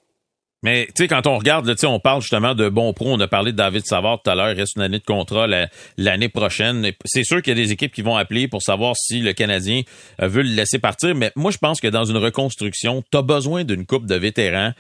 Mais 0.63 0.87
tu 0.87 1.03
sais, 1.03 1.09
quand 1.09 1.27
on 1.27 1.39
regarde, 1.39 1.67
là, 1.67 1.75
tu 1.75 1.81
sais, 1.83 1.87
on 1.87 2.01
parle 2.01 2.23
justement 2.23 2.55
de 2.55 2.69
bons 2.69 2.93
pros. 2.93 3.09
On 3.13 3.21
a 3.21 3.29
parlé 3.29 3.53
de 3.53 3.57
David 3.57 3.87
Savard 3.87 4.21
tout 4.23 4.31
à 4.31 4.35
l'heure. 4.35 4.51
Il 4.51 4.59
reste 4.59 4.77
une 4.77 4.83
année 4.83 4.99
de 4.99 5.05
contrat 5.05 5.47
la- 5.47 5.69
l'année 5.97 6.29
prochaine. 6.29 6.91
C'est 7.05 7.25
sûr 7.25 7.41
qu'il 7.43 7.57
y 7.57 7.61
a 7.61 7.63
des 7.65 7.73
équipes 7.73 7.93
qui 7.93 8.03
vont 8.03 8.17
appeler 8.17 8.49
pour 8.49 8.63
savoir 8.63 8.95
si 8.97 9.21
le 9.21 9.33
Canadien 9.33 9.83
euh, 10.21 10.29
veut 10.29 10.43
le 10.43 10.49
laisser 10.51 10.79
partir. 10.79 11.15
Mais 11.15 11.31
moi, 11.37 11.51
je 11.51 11.59
pense 11.59 11.81
que 11.81 11.87
dans 11.89 12.05
une 12.05 12.17
reconstruction, 12.17 13.03
tu 13.11 13.17
as 13.19 13.23
besoin 13.23 13.65
d'une 13.65 13.87
coupe 13.87 14.07
de 14.07 14.17
vétérans 14.17 14.73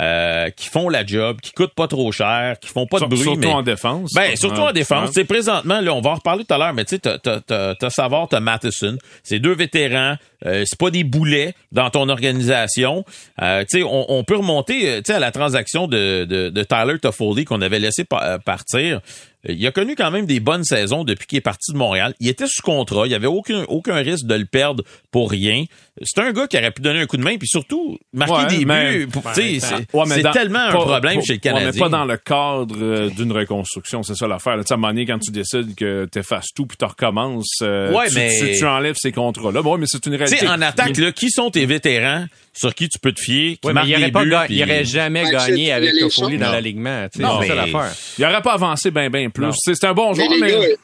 euh, 0.00 0.48
qui 0.50 0.68
font 0.68 0.88
la 0.88 1.04
job, 1.04 1.40
qui 1.42 1.52
coûtent 1.52 1.74
pas 1.74 1.86
trop 1.88 2.10
cher, 2.12 2.56
qui 2.60 2.68
font 2.68 2.86
pas 2.86 2.96
de 2.96 3.00
Sur- 3.00 3.08
bruit. 3.08 3.22
surtout 3.22 3.38
mais... 3.40 3.46
en 3.52 3.62
défense. 3.62 4.12
Ben, 4.14 4.34
surtout 4.36 4.60
en 4.62 4.72
défense. 4.72 5.12
Sais, 5.12 5.24
présentement, 5.24 5.80
là, 5.80 5.92
on 5.94 6.00
va 6.00 6.10
en 6.10 6.14
reparler 6.14 6.44
tout 6.44 6.54
à 6.54 6.58
l'heure, 6.58 6.72
mais 6.72 6.84
tu 6.84 6.94
sais, 6.96 6.98
t'as, 6.98 7.18
t'as, 7.18 7.40
t'as, 7.40 7.74
t'as 7.74 7.90
Savard, 7.90 8.28
t'as 8.28 8.40
Matheson. 8.40 8.96
C'est 9.22 9.38
deux 9.38 9.54
vétérans. 9.54 10.16
Euh, 10.44 10.64
c'est 10.66 10.78
pas 10.78 10.90
des 10.90 11.04
boulets 11.04 11.54
dans 11.70 11.88
ton 11.90 12.08
organisation. 12.08 13.04
Euh, 13.40 13.60
tu 13.70 13.78
sais, 13.78 13.82
on, 13.84 14.10
on 14.10 14.24
peut 14.24 14.36
remonter, 14.36 14.88
euh, 14.88 14.96
tu 14.96 15.04
sais, 15.06 15.14
à 15.14 15.20
la 15.20 15.30
transaction 15.30 15.86
de, 15.86 16.24
de, 16.24 16.48
de 16.48 16.62
Tyler 16.64 16.98
Toffoli 16.98 17.44
qu'on 17.44 17.60
avait 17.62 17.78
laissé 17.78 18.04
pa- 18.04 18.22
euh, 18.24 18.38
partir. 18.38 19.00
Euh, 19.48 19.52
Il 19.52 19.64
a 19.66 19.70
connu 19.70 19.94
quand 19.94 20.10
même 20.10 20.26
des 20.26 20.40
bonnes 20.40 20.64
saisons 20.64 21.04
depuis 21.04 21.26
qu'il 21.28 21.38
est 21.38 21.42
parti 21.42 21.72
de 21.72 21.76
Montréal. 21.76 22.14
Il 22.18 22.28
était 22.28 22.46
sous 22.48 22.62
contrat. 22.62 23.06
Il 23.06 23.12
y 23.12 23.14
avait 23.14 23.28
aucun, 23.28 23.62
aucun 23.68 23.94
risque 23.96 24.26
de 24.26 24.34
le 24.34 24.46
perdre 24.46 24.82
pour 25.12 25.30
rien. 25.30 25.64
C'est 26.00 26.22
un 26.22 26.32
gars 26.32 26.46
qui 26.46 26.56
aurait 26.56 26.70
pu 26.70 26.80
donner 26.80 27.00
un 27.00 27.06
coup 27.06 27.18
de 27.18 27.22
main, 27.22 27.36
puis 27.36 27.46
surtout 27.46 27.98
marquer 28.14 28.32
Ouais, 28.32 28.46
des 28.58 28.64
mais- 28.64 28.98
buts. 29.00 29.06
Pour- 29.08 29.22
c'est, 29.34 29.42
Ouais, 29.42 30.04
mais 30.06 30.14
c'est 30.14 30.22
dans- 30.22 30.32
tellement 30.32 30.60
un 30.60 30.70
problème 30.72 31.16
pas- 31.16 31.20
chez 31.20 31.32
le 31.34 31.34
ouais, 31.34 31.38
Canadien. 31.38 31.70
mais 31.74 31.78
pas 31.78 31.88
dans 31.90 32.04
le 32.06 32.16
cadre 32.16 32.76
euh, 32.80 33.10
d'une 33.10 33.30
reconstruction, 33.30 34.02
c'est 34.02 34.14
ça 34.14 34.26
l'affaire. 34.26 34.56
là. 34.56 34.62
Tu 34.64 34.68
sais, 34.68 34.72
à 34.72 34.76
un 34.76 34.80
moment 34.80 34.88
donné, 34.94 35.04
quand 35.04 35.18
tu 35.18 35.30
décides 35.30 35.74
que 35.74 36.08
tu 36.10 36.18
effaces 36.18 36.48
tout 36.54 36.64
puis 36.64 36.78
tu 36.78 36.84
recommences, 36.86 37.58
euh, 37.60 37.92
Ouais, 37.92 38.08
tu, 38.08 38.14
mais- 38.14 38.38
tu, 38.40 38.58
tu 38.58 38.64
enlèves 38.64 38.96
ces 38.98 39.12
contrats-là. 39.12 39.60
Bon, 39.60 39.76
mais 39.76 39.84
c'est 39.86 40.04
une 40.06 40.12
Tu 40.12 40.18
réalité. 40.18 40.38
sais, 40.40 40.48
en 40.48 40.62
attaque, 40.62 40.96
là, 40.96 41.12
qui 41.12 41.30
sont 41.30 41.50
tes 41.50 41.66
vétérans 41.66 42.24
sur 42.54 42.74
qui 42.74 42.88
tu 42.88 42.98
peux 42.98 43.12
te 43.12 43.20
fier, 43.20 43.58
qui 43.62 43.72
mais 43.72 43.80
il 43.86 43.94
aurait 43.94 44.04
des 44.06 44.12
pas 44.12 44.24
buts, 44.24 44.30
ga- 44.30 44.44
puis- 44.46 44.56
il 44.56 44.62
aurait 44.62 44.84
jamais 44.86 45.24
Ben, 45.24 45.32
gagné 45.32 45.72
avec 45.72 45.92
Toffoli 46.00 46.38
dans 46.38 46.52
l'alignement. 46.52 47.06
C'est 47.14 47.20
ça 47.22 47.54
l'affaire. 47.54 47.92
Il 48.18 48.24
aurait 48.24 48.42
pas 48.42 48.54
avancé 48.54 48.90
bien, 48.90 49.10
bien 49.10 49.28
plus. 49.28 49.44
Non. 49.44 49.52
C'est 49.52 49.84
un 49.84 49.92
bon 49.92 50.14
Mais 50.14 50.24
joueur, 50.24 50.38
mais... 50.40 50.76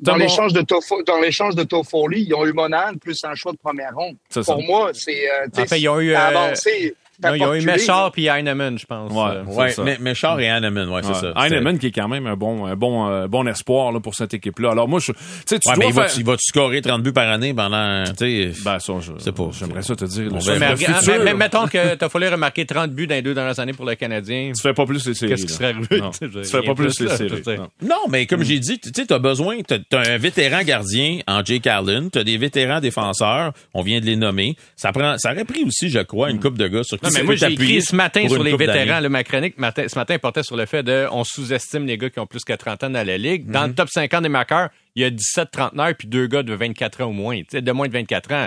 dans 0.00 0.16
l'échange 0.16 0.52
de 0.52 1.62
Toffoli, 1.64 2.24
ils 2.28 2.34
ont 2.34 2.46
eu 2.46 2.52
Monahan 2.52 2.94
plus 3.00 3.24
un 3.24 3.34
choix 3.34 3.50
de 3.52 3.58
première 3.58 3.94
ronde. 3.94 4.14
Pour 4.44 4.62
moi, 4.62 4.90
c'est 4.94 5.30
euh, 5.30 5.76
ils 5.76 5.88
ont 5.88 6.00
eu, 6.00 6.12
euh, 6.12 6.18
avancé, 6.18 6.94
Non, 7.22 7.34
ils 7.34 7.38
pas 7.38 7.48
ont 7.50 7.54
eu 7.54 7.62
Méchard 7.64 8.10
puis 8.12 8.26
Heinemann, 8.26 8.78
je 8.78 8.86
pense. 8.86 9.12
Ouais. 9.12 9.36
Euh, 9.36 9.44
Ouais, 9.44 9.74
mais 9.84 9.98
Méchard 10.00 10.40
et 10.40 10.48
Hanneman, 10.50 10.88
ouais, 10.88 11.02
c'est 11.02 11.08
Ouais. 11.26 11.32
ça. 11.34 11.46
Heinemann 11.46 11.78
qui 11.78 11.86
est 11.86 11.90
quand 11.92 12.08
même 12.08 12.26
un 12.26 12.36
bon, 12.36 12.66
un 12.66 12.74
bon, 12.76 13.08
euh, 13.08 13.28
bon 13.28 13.46
espoir 13.46 13.92
là, 13.92 14.00
pour 14.00 14.14
cette 14.14 14.34
équipe-là. 14.34 14.72
Alors 14.72 14.88
moi, 14.88 14.98
je, 15.00 15.12
tu 15.12 15.18
sais, 15.46 15.58
tu 15.58 15.68
Ouais, 15.70 15.76
mais 15.76 15.84
dois 15.84 15.90
il 15.90 15.94
va, 15.94 16.08
faire... 16.08 16.18
il 16.18 16.24
va 16.24 16.34
scorer 16.38 16.80
30 16.82 17.02
buts 17.02 17.12
par 17.12 17.28
année 17.30 17.54
pendant, 17.54 18.04
tu 18.04 18.52
sais. 18.52 18.62
Ben, 18.64 18.78
ça, 18.78 18.92
je, 19.00 19.12
C'est 19.18 19.32
pas- 19.32 19.50
j'aimerais 19.52 19.82
ça 19.82 19.94
te 19.94 20.04
dire. 20.06 20.28
Mais, 20.32 20.76
futur, 20.76 20.94
mais- 21.06 21.18
mais 21.24 21.34
mettons 21.34 21.66
que 21.66 21.94
t'as 21.94 22.08
fallu 22.08 22.28
remarquer 22.28 22.66
30 22.66 22.90
buts 22.90 23.06
dans 23.06 23.14
les 23.14 23.22
deux 23.22 23.34
dernières 23.34 23.60
années 23.60 23.72
pour 23.74 23.84
le 23.84 23.94
Canadien. 23.94 24.52
tu 24.54 24.60
fais 24.62 24.74
pas 24.74 24.84
plus 24.86 25.06
les 25.06 25.14
séries. 25.14 25.32
Qu'est-ce 25.32 25.46
qui 25.46 25.52
serait 25.52 25.66
arrivé? 25.74 26.00
Non. 26.00 26.10
Tu 26.20 26.28
fais 26.44 26.62
pas 26.62 26.74
plus 26.74 26.98
les 27.00 27.08
séries. 27.08 27.42
Non. 27.82 27.96
Mais 28.10 28.26
comme 28.26 28.42
j'ai 28.42 28.58
dit, 28.58 28.78
tu 28.78 28.90
sais, 28.94 29.06
t'as 29.06 29.18
besoin, 29.18 29.58
t'as 29.62 29.78
un 29.92 30.18
vétéran 30.18 30.62
gardien 30.62 31.18
en 31.26 31.44
Jake 31.44 31.66
Allen, 31.66 32.10
t'as 32.10 32.24
des 32.24 32.36
vétérans 32.38 32.80
défenseurs, 32.80 33.52
on 33.72 33.82
vient 33.82 34.00
de 34.00 34.06
les 34.06 34.16
nommer. 34.16 34.56
Ça 34.76 34.92
prend, 34.92 35.16
ça 35.18 35.32
aurait 35.32 35.44
pris 35.44 35.64
aussi, 35.64 35.88
je 35.90 36.00
crois, 36.00 36.30
une 36.30 36.40
coupe 36.40 36.58
de 36.58 36.66
gars 36.68 36.82
sur 36.82 36.98
qui 36.98 37.10
mais 37.14 37.22
moi, 37.24 37.34
j'ai 37.36 37.52
écrit 37.52 37.82
ce 37.82 37.94
matin 37.96 38.28
sur 38.28 38.42
les 38.42 38.56
vétérans. 38.56 39.00
Le, 39.00 39.08
ma 39.08 39.24
chronique 39.24 39.58
matin- 39.58 39.86
ce 39.88 39.98
matin 39.98 40.18
portait 40.18 40.42
sur 40.42 40.56
le 40.56 40.66
fait 40.66 40.82
de 40.82 41.06
on 41.10 41.24
sous-estime 41.24 41.86
les 41.86 41.96
gars 41.98 42.10
qui 42.10 42.18
ont 42.20 42.26
plus 42.26 42.44
que 42.44 42.52
30 42.52 42.84
ans 42.84 42.90
dans 42.90 43.06
la 43.06 43.18
ligue. 43.18 43.50
Dans 43.50 43.62
Mhm. 43.62 43.68
le 43.68 43.74
top 43.74 43.88
50 43.90 44.22
des 44.22 44.28
marqueurs, 44.28 44.68
il 44.94 45.02
y 45.02 45.04
a 45.04 45.10
17 45.10 45.50
trentenaires 45.50 45.94
puis 45.98 46.08
deux 46.08 46.26
gars 46.26 46.42
de 46.42 46.54
24 46.54 47.02
ans 47.02 47.06
au 47.08 47.12
moins, 47.12 47.38
tu 47.38 47.46
sais, 47.50 47.62
de 47.62 47.72
moins 47.72 47.88
de 47.88 47.92
24 47.92 48.32
ans. 48.32 48.46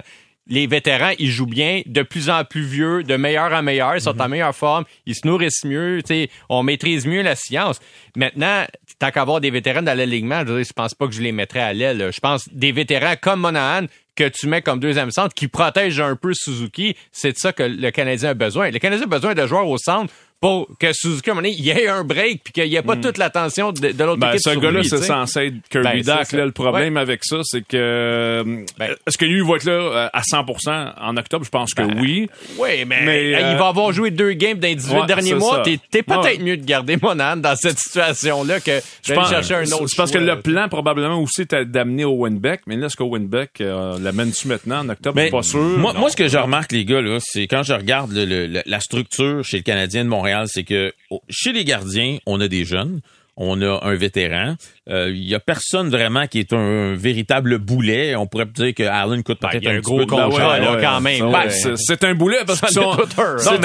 Les 0.49 0.65
vétérans, 0.65 1.11
ils 1.19 1.29
jouent 1.29 1.45
bien, 1.45 1.81
de 1.85 2.03
plus 2.03 2.29
en 2.29 2.45
plus 2.45 2.61
vieux, 2.63 3.03
de 3.03 3.17
meilleur 3.17 3.51
en 3.51 3.61
meilleur, 3.61 3.95
ils 3.95 4.01
sont 4.01 4.13
Mhm. 4.13 4.21
en 4.21 4.29
meilleure 4.29 4.55
forme, 4.55 4.85
ils 5.05 5.13
se 5.13 5.27
nourrissent 5.27 5.65
mieux, 5.65 5.99
tu 6.01 6.13
sais, 6.13 6.29
on 6.47 6.63
maîtrise 6.63 7.05
mieux 7.05 7.21
la 7.21 7.35
science. 7.35 7.81
Maintenant, 8.15 8.65
tant 8.97 9.11
qu'avoir 9.11 9.41
des 9.41 9.51
vétérans 9.51 9.81
dans 9.81 9.97
l'alignement, 9.97 10.43
je, 10.47 10.63
je 10.63 10.71
pense 10.73 10.93
pas 10.93 11.05
que 11.07 11.13
je 11.13 11.21
les 11.21 11.33
mettrais 11.33 11.59
à 11.59 11.73
l'aile. 11.73 12.11
Je 12.13 12.19
pense 12.21 12.47
des 12.49 12.71
vétérans 12.71 13.15
comme 13.21 13.41
Monahan 13.41 13.87
que 14.17 14.27
tu 14.27 14.47
mets 14.47 14.61
comme 14.61 14.79
deuxième 14.79 15.11
centre 15.11 15.33
qui 15.33 15.47
protège 15.47 16.01
un 16.01 16.15
peu 16.15 16.33
Suzuki, 16.33 16.97
c'est 17.11 17.31
de 17.33 17.37
ça 17.37 17.53
que 17.53 17.63
le 17.63 17.91
Canadien 17.91 18.31
a 18.31 18.33
besoin. 18.33 18.71
Le 18.71 18.79
Canadien 18.79 19.05
a 19.05 19.09
besoin 19.09 19.35
de 19.35 19.47
joueurs 19.47 19.67
au 19.67 19.77
centre 19.77 20.13
pour 20.39 20.67
que 20.79 20.93
Suzuki, 20.93 21.29
à 21.29 21.33
un 21.33 21.35
moment 21.35 21.47
donné, 21.47 21.55
il 21.57 21.65
y 21.65 21.69
ait 21.71 21.87
un 21.87 22.03
break 22.03 22.41
puis 22.43 22.53
qu'il 22.53 22.69
n'y 22.69 22.75
ait 22.75 22.81
pas 22.83 22.95
toute 22.95 23.17
l'attention 23.17 23.71
de, 23.71 23.91
de 23.91 24.03
l'autre 24.03 24.19
Ben, 24.19 24.29
équipe 24.33 24.41
ce 24.43 24.59
gars-là, 24.59 24.83
c'est 24.83 25.01
censé 25.01 25.47
être 25.47 25.55
Kirby 25.69 26.03
Ben. 26.03 26.19
Là, 26.33 26.45
le 26.45 26.51
problème 26.51 26.95
avec 26.97 27.23
ça, 27.23 27.37
c'est 27.43 27.61
que 27.61 27.75
euh, 27.77 28.43
Ben- 28.77 28.95
est-ce 29.07 29.17
que 29.17 29.25
lui 29.25 29.41
va 29.41 29.55
être 29.55 29.63
là 29.65 29.71
euh, 29.73 30.09
à 30.13 30.21
100% 30.21 30.93
en 30.99 31.17
octobre? 31.17 31.43
Je 31.43 31.49
pense 31.49 31.73
que 31.73 31.81
Ben, 31.81 31.97
oui. 31.99 32.29
Oui, 32.59 32.85
mais, 32.85 33.01
Mais, 33.05 33.23
hey, 33.29 33.35
euh, 33.35 33.51
il 33.53 33.57
va 33.57 33.67
avoir 33.69 33.91
joué 33.91 34.11
deux 34.11 34.33
games 34.33 34.59
dans 34.59 34.67
les 34.67 34.75
18 34.75 34.93
ouais, 34.99 35.05
derniers 35.07 35.33
mois. 35.33 35.63
T'es, 35.63 36.03
peut-être 36.03 36.23
Ouais. 36.23 36.37
mieux 36.39 36.57
de 36.57 36.65
garder 36.65 36.97
Monahan 37.01 37.37
dans 37.37 37.55
cette 37.55 37.79
situation-là 37.79 38.59
que 38.59 38.79
Je 39.03 39.09
d'aller 39.09 39.21
pense- 39.21 39.29
chercher 39.29 39.55
un 39.55 39.63
autre 39.71 39.87
C'est 39.87 39.97
parce 39.97 40.11
que 40.11 40.17
le 40.19 40.39
plan, 40.41 40.69
probablement, 40.69 41.19
aussi, 41.19 41.41
était 41.41 41.65
d'amener 41.65 42.05
Owen 42.05 42.37
Beck. 42.37 42.61
Mais 42.67 42.75
là, 42.75 42.87
est-ce 42.87 42.95
qu'Owen 42.95 43.27
Beck 43.27 43.59
euh, 43.61 43.97
l'amène-tu 43.99 44.47
maintenant 44.47 44.79
en 44.81 44.89
octobre? 44.89 45.19
Suis 45.19 45.31
pas 45.31 45.41
sûr. 45.43 45.59
Moi, 45.59 45.93
Non. 45.93 45.99
moi, 46.01 46.09
ce 46.11 46.15
que 46.15 46.27
je 46.27 46.37
remarque, 46.37 46.71
les 46.73 46.85
gars, 46.85 47.01
là, 47.01 47.17
c'est 47.21 47.47
quand 47.47 47.63
je 47.63 47.73
regarde 47.73 48.11
le- 48.11 48.25
le- 48.25 48.45
le- 48.47 48.61
la 48.65 48.79
structure 48.79 49.43
chez 49.43 49.57
le 49.57 49.63
Canadien 49.63 50.03
de 50.03 50.09
Montréal, 50.09 50.26
c'est 50.47 50.63
que 50.63 50.93
oh, 51.09 51.21
chez 51.29 51.53
les 51.53 51.65
gardiens, 51.65 52.17
on 52.25 52.39
a 52.41 52.47
des 52.47 52.65
jeunes. 52.65 53.01
on 53.37 53.61
a 53.61 53.85
un 53.85 53.95
vétéran. 53.95 54.55
Euh, 54.89 55.11
Il 55.13 55.27
y 55.27 55.35
a 55.35 55.39
personne 55.39 55.89
vraiment 55.89 56.27
qui 56.27 56.39
est 56.39 56.53
un, 56.53 56.95
véritable 56.95 57.57
boulet. 57.57 58.15
On 58.15 58.25
pourrait 58.27 58.45
dire 58.45 58.73
que 58.73 58.83
Allen 58.83 59.21
coûte 59.23 59.39
Ben, 59.41 59.49
peut-être 59.49 59.67
un 59.67 59.79
gros 59.79 59.97
peu 59.99 60.05
contrat, 60.05 60.57
quand 60.81 61.01
même. 61.01 61.19
Ben, 61.19 61.27
Ouais. 61.27 61.49
c'est- 61.49 61.75
c'est 61.77 62.03
un 62.05 62.13
boulet 62.15 62.37
parce 62.45 62.61
que 62.61 62.67
c'est 62.69 62.79
Non, 62.79 62.95
mais 62.95 63.01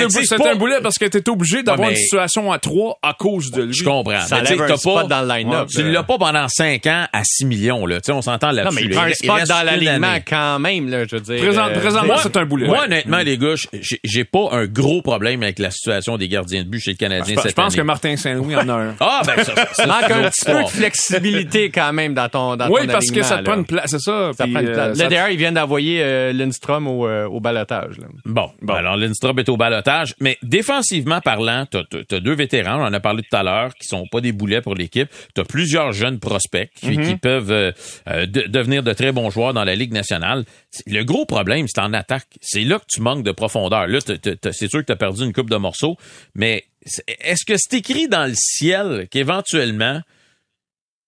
un, 0.05 0.39
pas- 0.39 0.51
un 0.53 0.55
boulet 0.57 0.77
parce 0.83 0.99
que 0.99 1.05
t'es 1.07 1.29
obligé 1.29 1.63
d'avoir 1.63 1.89
mais- 1.89 1.95
une 1.95 2.01
situation 2.01 2.51
à 2.51 2.59
3 2.59 2.99
à 3.03 3.15
cause 3.15 3.51
de 3.51 3.63
lui. 3.65 3.73
Je 3.73 3.85
comprends. 3.85 4.21
Ça 4.23 4.43
Mais 4.43 4.61
un 4.61 4.77
spot 4.77 4.95
pas- 4.95 5.05
dans 5.05 5.23
le 5.23 5.29
line-up. 5.29 5.69
Tu 5.69 5.83
l'as 5.91 6.03
pas 6.03 6.19
pendant 6.19 6.49
5 6.49 6.87
ans 6.87 7.07
à 7.13 7.23
6 7.25 7.45
millions. 7.45 7.87
Là. 7.87 8.01
Tu 8.01 8.07
sais, 8.07 8.13
on 8.13 8.23
s'entend 8.23 8.49
Non, 8.49 8.55
là-dessus. 8.55 8.75
mais 8.77 8.83
il 8.83 8.89
là. 8.91 8.97
prend 8.97 9.05
un 9.05 9.09
Il 9.11 9.15
spot 9.15 9.37
reste 9.37 9.49
dans 9.49 9.63
l'alignement 9.63 10.07
année. 10.09 10.25
quand 10.29 10.59
même, 10.59 10.89
là, 10.91 11.05
je 11.09 11.17
veux 11.17 11.23
dire. 11.23 11.37
Présent- 11.43 11.69
euh, 11.69 11.79
présentement, 11.79 12.07
Moi, 12.15 12.21
c'est 12.23 12.37
un 12.37 12.45
boulet. 12.45 12.67
Moi, 12.67 12.85
honnêtement, 12.85 13.19
les 13.19 13.39
gars, 13.39 13.55
j'ai- 14.05 14.25
pas 14.25 14.49
un 14.53 14.67
gros 14.67 15.03
problème 15.03 15.43
avec 15.43 15.59
la 15.59 15.71
situation 15.71 16.17
des 16.17 16.29
gardiens 16.29 16.63
de 16.63 16.69
but 16.69 16.81
chez 16.81 16.93
le 16.93 16.97
Canadien 16.97 17.25
Je 17.29 17.35
pense- 17.35 17.43
je 17.45 17.49
cette 17.49 17.57
pense 17.57 17.67
année. 17.75 17.77
que 17.77 17.87
Martin 17.87 18.17
Saint-Louis 18.17 18.57
en 18.57 18.69
a 18.69 18.73
un. 18.73 18.95
Ah, 19.01 19.23
ben 19.27 19.43
ça, 19.45 19.53
manque 19.87 20.11
un 20.11 20.31
petit 20.31 20.45
peu 20.45 20.53
de 20.53 20.57
histoire. 20.59 20.71
Flexibilité 21.19 21.71
quand 21.75 21.93
même 21.93 22.15
dans 22.15 22.29
ton 22.29 22.57
dans 22.57 22.69
Oui, 22.69 22.87
ton 22.87 22.93
parce 22.93 23.11
que 23.11 23.23
ça 23.23 23.39
te 23.39 23.45
prend 23.45 23.55
une 23.57 23.65
place, 23.67 23.91
c'est 23.91 24.01
ça. 24.01 24.33
Ça 24.37 24.45
puis, 24.45 24.53
prend 24.53 24.63
une 24.63 24.69
euh, 24.69 24.75
place. 24.75 24.99
Là, 24.99 25.09
d'ailleurs, 25.09 25.29
ils 25.31 25.37
viennent 25.39 25.55
d'envoyer 25.55 26.03
euh, 26.03 26.33
Lindstrom 26.33 26.87
au, 26.89 27.07
euh, 27.07 27.27
au 27.27 27.41
balotage. 27.41 27.99
là. 27.99 28.07
Bon, 28.25 28.51
Bon. 28.63 28.75
alors 28.75 28.97
Lindstrom 28.97 29.39
est 29.39 29.49
au 29.49 29.57
balotage, 29.57 30.15
mais 30.21 30.39
défensivement 30.43 31.21
parlant, 31.21 31.67
t'as 31.71 31.83
as, 32.11 32.21
deux 32.21 32.35
vétérans, 32.35 32.81
on 32.81 32.85
en 32.85 32.93
a 32.93 33.01
parlé 33.01 33.23
tout 33.23 33.37
à 33.37 33.43
l'heure, 33.43 33.75
qui 33.75 33.87
sont 33.87 34.07
pas 34.11 34.21
des 34.21 34.33
boulets 34.33 34.61
pour 34.61 34.75
l'équipe. 34.75 35.09
T'as 35.35 35.45
plusieurs 35.45 35.93
jeunes 35.93 36.19
prospects 36.19 36.71
qui, 36.75 36.93
Mm-hmm. 36.93 37.07
qui 37.09 37.17
peuvent 37.17 37.51
euh, 37.51 37.73
euh, 38.09 38.27
de- 38.27 38.45
devenir 38.49 38.83
de 38.83 38.93
très 38.93 39.13
bons 39.13 39.31
joueurs 39.31 39.55
dans 39.55 39.65
la 39.65 39.75
Ligue 39.75 39.93
nationale. 39.93 40.45
Le 40.87 41.03
gros 41.05 41.25
problème, 41.27 41.67
c'est 41.69 41.81
en 41.81 41.93
attaque. 41.95 42.27
C'est 42.41 42.65
là 42.65 42.79
que 42.79 42.85
tu 42.89 43.01
manques 43.01 43.23
de 43.25 43.33
profondeur. 43.33 43.87
Là, 43.87 44.01
t'as- 44.01 44.19
t'as- 44.19 44.37
t'as- 44.37 44.53
c'est 44.53 44.69
sûr 44.69 44.81
que 44.81 44.87
tu 44.87 44.93
as 44.93 44.97
perdu 44.97 45.25
une 45.25 45.33
coupe 45.33 45.49
de 45.51 45.57
morceaux, 45.57 45.97
mais 46.35 46.65
est-ce 47.21 47.45
que 47.47 47.55
c'est 47.57 47.79
écrit 47.79 48.09
dans 48.09 48.27
le 48.27 48.35
ciel 48.37 49.07
qu'éventuellement 49.11 50.01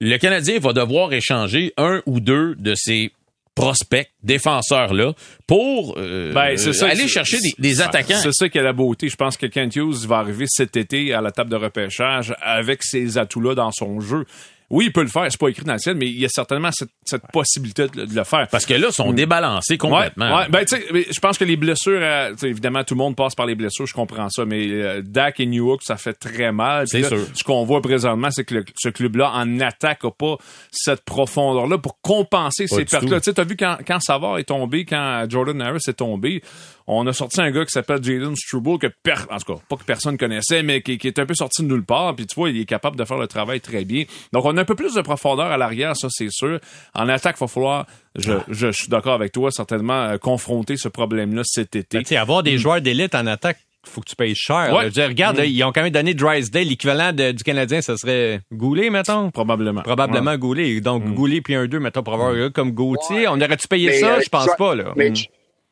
le 0.00 0.16
Canadien 0.18 0.58
va 0.58 0.72
devoir 0.72 1.12
échanger 1.12 1.72
un 1.76 2.02
ou 2.06 2.20
deux 2.20 2.54
de 2.56 2.74
ses 2.74 3.12
prospects, 3.54 4.10
défenseurs-là, 4.24 5.12
pour 5.46 5.94
euh, 5.96 6.32
Ben, 6.32 6.56
ça, 6.56 6.88
aller 6.88 7.06
chercher 7.06 7.38
des, 7.40 7.54
des 7.58 7.74
c'est- 7.76 7.82
attaquants. 7.82 8.18
C'est 8.20 8.32
ça 8.32 8.48
qui 8.48 8.58
est 8.58 8.62
la 8.62 8.72
beauté. 8.72 9.08
Je 9.08 9.14
pense 9.14 9.36
que 9.36 9.46
Kent 9.46 9.76
Hughes 9.76 10.06
va 10.08 10.18
arriver 10.18 10.46
cet 10.48 10.76
été 10.76 11.14
à 11.14 11.20
la 11.20 11.30
table 11.30 11.50
de 11.50 11.56
repêchage 11.56 12.34
avec 12.42 12.82
ces 12.82 13.16
atouts-là 13.16 13.54
dans 13.54 13.70
son 13.70 14.00
jeu. 14.00 14.24
Oui, 14.70 14.86
il 14.86 14.92
peut 14.92 15.02
le 15.02 15.08
faire, 15.08 15.26
c'est 15.30 15.38
pas 15.38 15.48
écrit 15.48 15.64
dans 15.64 15.74
le 15.74 15.78
ciel, 15.78 15.94
mais 15.96 16.06
il 16.06 16.18
y 16.18 16.24
a 16.24 16.28
certainement 16.28 16.70
cette, 16.72 16.88
cette 17.04 17.22
possibilité 17.32 17.86
de, 17.86 18.06
de 18.06 18.14
le 18.14 18.24
faire. 18.24 18.48
Parce 18.50 18.64
que 18.66 18.74
là, 18.74 18.86
ils 18.88 18.92
sont 18.94 19.12
débalancés 19.12 19.76
complètement. 19.78 20.36
Ouais, 20.36 20.42
ouais. 20.44 20.48
Ben, 20.48 20.64
tu 20.64 20.76
sais, 20.76 20.84
mais 20.92 21.06
je 21.10 21.20
pense 21.20 21.36
que 21.38 21.44
les 21.44 21.56
blessures, 21.56 22.00
euh, 22.02 22.34
évidemment, 22.42 22.82
tout 22.82 22.94
le 22.94 22.98
monde 22.98 23.14
passe 23.14 23.34
par 23.34 23.46
les 23.46 23.54
blessures, 23.54 23.86
je 23.86 23.92
comprends 23.94 24.28
ça, 24.30 24.44
mais 24.46 24.66
euh, 24.70 25.02
Dak 25.04 25.38
et 25.40 25.46
Newhook, 25.46 25.82
ça 25.82 25.96
fait 25.96 26.14
très 26.14 26.50
mal. 26.50 26.88
C'est 26.88 27.02
sûr. 27.02 27.18
Ce 27.34 27.44
qu'on 27.44 27.64
voit 27.64 27.82
présentement, 27.82 28.30
c'est 28.30 28.44
que 28.44 28.54
le- 28.54 28.64
ce 28.76 28.88
club-là, 28.88 29.32
en 29.34 29.60
attaque, 29.60 30.04
a 30.04 30.10
pas 30.10 30.36
cette 30.72 31.04
profondeur-là 31.04 31.78
pour 31.78 32.00
compenser 32.00 32.66
Pas 32.66 32.76
ces 32.76 32.84
pertes-là. 32.86 33.20
Tu 33.20 33.34
t'as 33.34 33.44
vu 33.44 33.56
quand, 33.56 33.76
quand 33.86 34.00
Savard 34.00 34.38
est 34.38 34.44
tombé, 34.44 34.84
quand 34.86 35.26
Jordan 35.28 35.60
Harris 35.60 35.82
est 35.88 35.92
tombé, 35.94 36.42
on 36.86 37.06
a 37.06 37.12
sorti 37.12 37.40
un 37.40 37.50
gars 37.50 37.64
qui 37.64 37.70
s'appelle 37.70 38.02
Jaden 38.02 38.36
Struble, 38.36 38.78
que 38.78 38.88
per- 39.02 39.14
en 39.30 39.38
tout 39.38 39.54
cas, 39.54 39.60
pas 39.68 39.76
que 39.76 39.84
personne 39.84 40.18
connaissait, 40.18 40.62
mais 40.62 40.82
qui, 40.82 40.98
qui 40.98 41.06
est 41.08 41.18
un 41.18 41.26
peu 41.26 41.34
sorti 41.34 41.62
de 41.62 41.68
nulle 41.68 41.84
part, 41.84 42.14
puis 42.14 42.26
tu 42.26 42.34
vois, 42.34 42.50
il 42.50 42.60
est 42.60 42.64
capable 42.66 42.96
de 42.96 43.04
faire 43.04 43.16
le 43.18 43.26
travail 43.26 43.60
très 43.60 43.84
bien. 43.84 44.04
Donc, 44.32 44.44
on 44.44 44.56
a 44.56 44.60
un 44.60 44.64
peu 44.64 44.74
plus 44.74 44.94
de 44.94 45.00
profondeur 45.00 45.46
à 45.46 45.56
l'arrière, 45.56 45.96
ça, 45.96 46.08
c'est 46.10 46.30
sûr. 46.30 46.60
En 46.94 47.08
attaque, 47.08 47.36
il 47.38 47.40
va 47.40 47.46
falloir, 47.48 47.86
je, 48.16 48.32
je, 48.48 48.70
suis 48.72 48.88
d'accord 48.88 49.14
avec 49.14 49.32
toi, 49.32 49.50
certainement, 49.50 50.02
euh, 50.02 50.18
confronter 50.18 50.76
ce 50.76 50.88
problème-là 50.88 51.42
cet 51.44 51.74
été. 51.76 51.98
Ben, 51.98 52.02
tu 52.04 52.10
sais, 52.10 52.16
avoir 52.16 52.42
des 52.42 52.58
joueurs 52.58 52.80
d'élite 52.80 53.14
en 53.14 53.26
attaque, 53.26 53.58
faut 53.86 54.00
que 54.00 54.08
tu 54.08 54.16
payes 54.16 54.34
cher. 54.34 54.72
Ouais. 54.72 54.80
Je 54.80 54.84
veux 54.86 54.90
dire, 54.92 55.08
regarde, 55.08 55.36
là, 55.36 55.44
ils 55.44 55.62
ont 55.62 55.70
quand 55.70 55.82
même 55.82 55.92
donné 55.92 56.14
Drysdale. 56.14 56.64
L'équivalent 56.68 57.12
du 57.12 57.44
Canadien, 57.44 57.82
ça 57.82 57.96
serait 57.98 58.40
Goulet, 58.50 58.88
mettons? 58.88 59.30
Probablement. 59.30 59.82
Probablement 59.82 60.30
Ouais. 60.30 60.38
Goulet. 60.38 60.80
Donc, 60.80 61.04
Goulet 61.14 61.42
puis 61.42 61.54
un 61.54 61.66
2, 61.66 61.80
mettons, 61.80 62.02
pour 62.02 62.14
avoir 62.14 62.30
un 62.30 62.38
gars 62.46 62.50
comme 62.50 62.72
Gauthier. 62.72 63.20
Ouais. 63.20 63.26
On 63.28 63.40
aurait-tu 63.40 63.68
payé 63.68 63.88
Mais, 63.88 63.98
ça? 64.00 64.14
euh, 64.14 64.20
Je 64.24 64.28
pense 64.30 64.48
pas, 64.56 64.74
là. 64.74 64.92
Mais. 64.96 65.12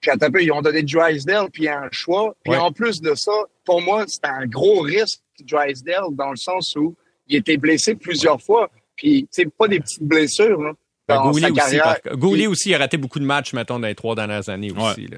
Puis 0.02 0.10
un 0.10 0.18
peu, 0.30 0.42
ils 0.42 0.52
ont 0.52 0.60
donné 0.60 0.82
Drysdale 0.82 1.48
puis 1.50 1.68
un 1.68 1.88
choix. 1.92 2.34
Puis 2.44 2.52
Ouais. 2.52 2.58
en 2.58 2.70
plus 2.72 3.00
de 3.00 3.14
ça, 3.14 3.32
pour 3.64 3.80
moi, 3.80 4.04
c'était 4.06 4.28
un 4.28 4.46
gros 4.46 4.80
risque 4.80 5.20
Drysdale 5.40 6.02
dans 6.12 6.30
le 6.30 6.36
sens 6.36 6.76
où 6.76 6.94
il 7.28 7.36
était 7.36 7.56
blessé 7.56 7.94
plusieurs 7.94 8.42
fois. 8.42 8.68
Puis 8.96 9.26
c'est 9.30 9.48
pas 9.50 9.68
des 9.68 9.80
petites 9.80 10.02
blessures 10.02 10.60
là, 10.60 10.72
Ben, 11.08 11.14
dans 11.16 11.30
Goulet 11.30 11.48
sa 11.54 11.64
aussi, 11.66 11.78
par- 11.78 12.16
Goulet 12.16 12.46
aussi 12.46 12.74
a 12.74 12.78
raté 12.78 12.96
beaucoup 12.96 13.18
de 13.18 13.24
matchs, 13.24 13.52
mettons, 13.54 13.78
dans 13.78 13.86
les 13.88 13.94
trois 13.94 14.14
dernières 14.14 14.48
années 14.48 14.70
aussi. 14.72 15.08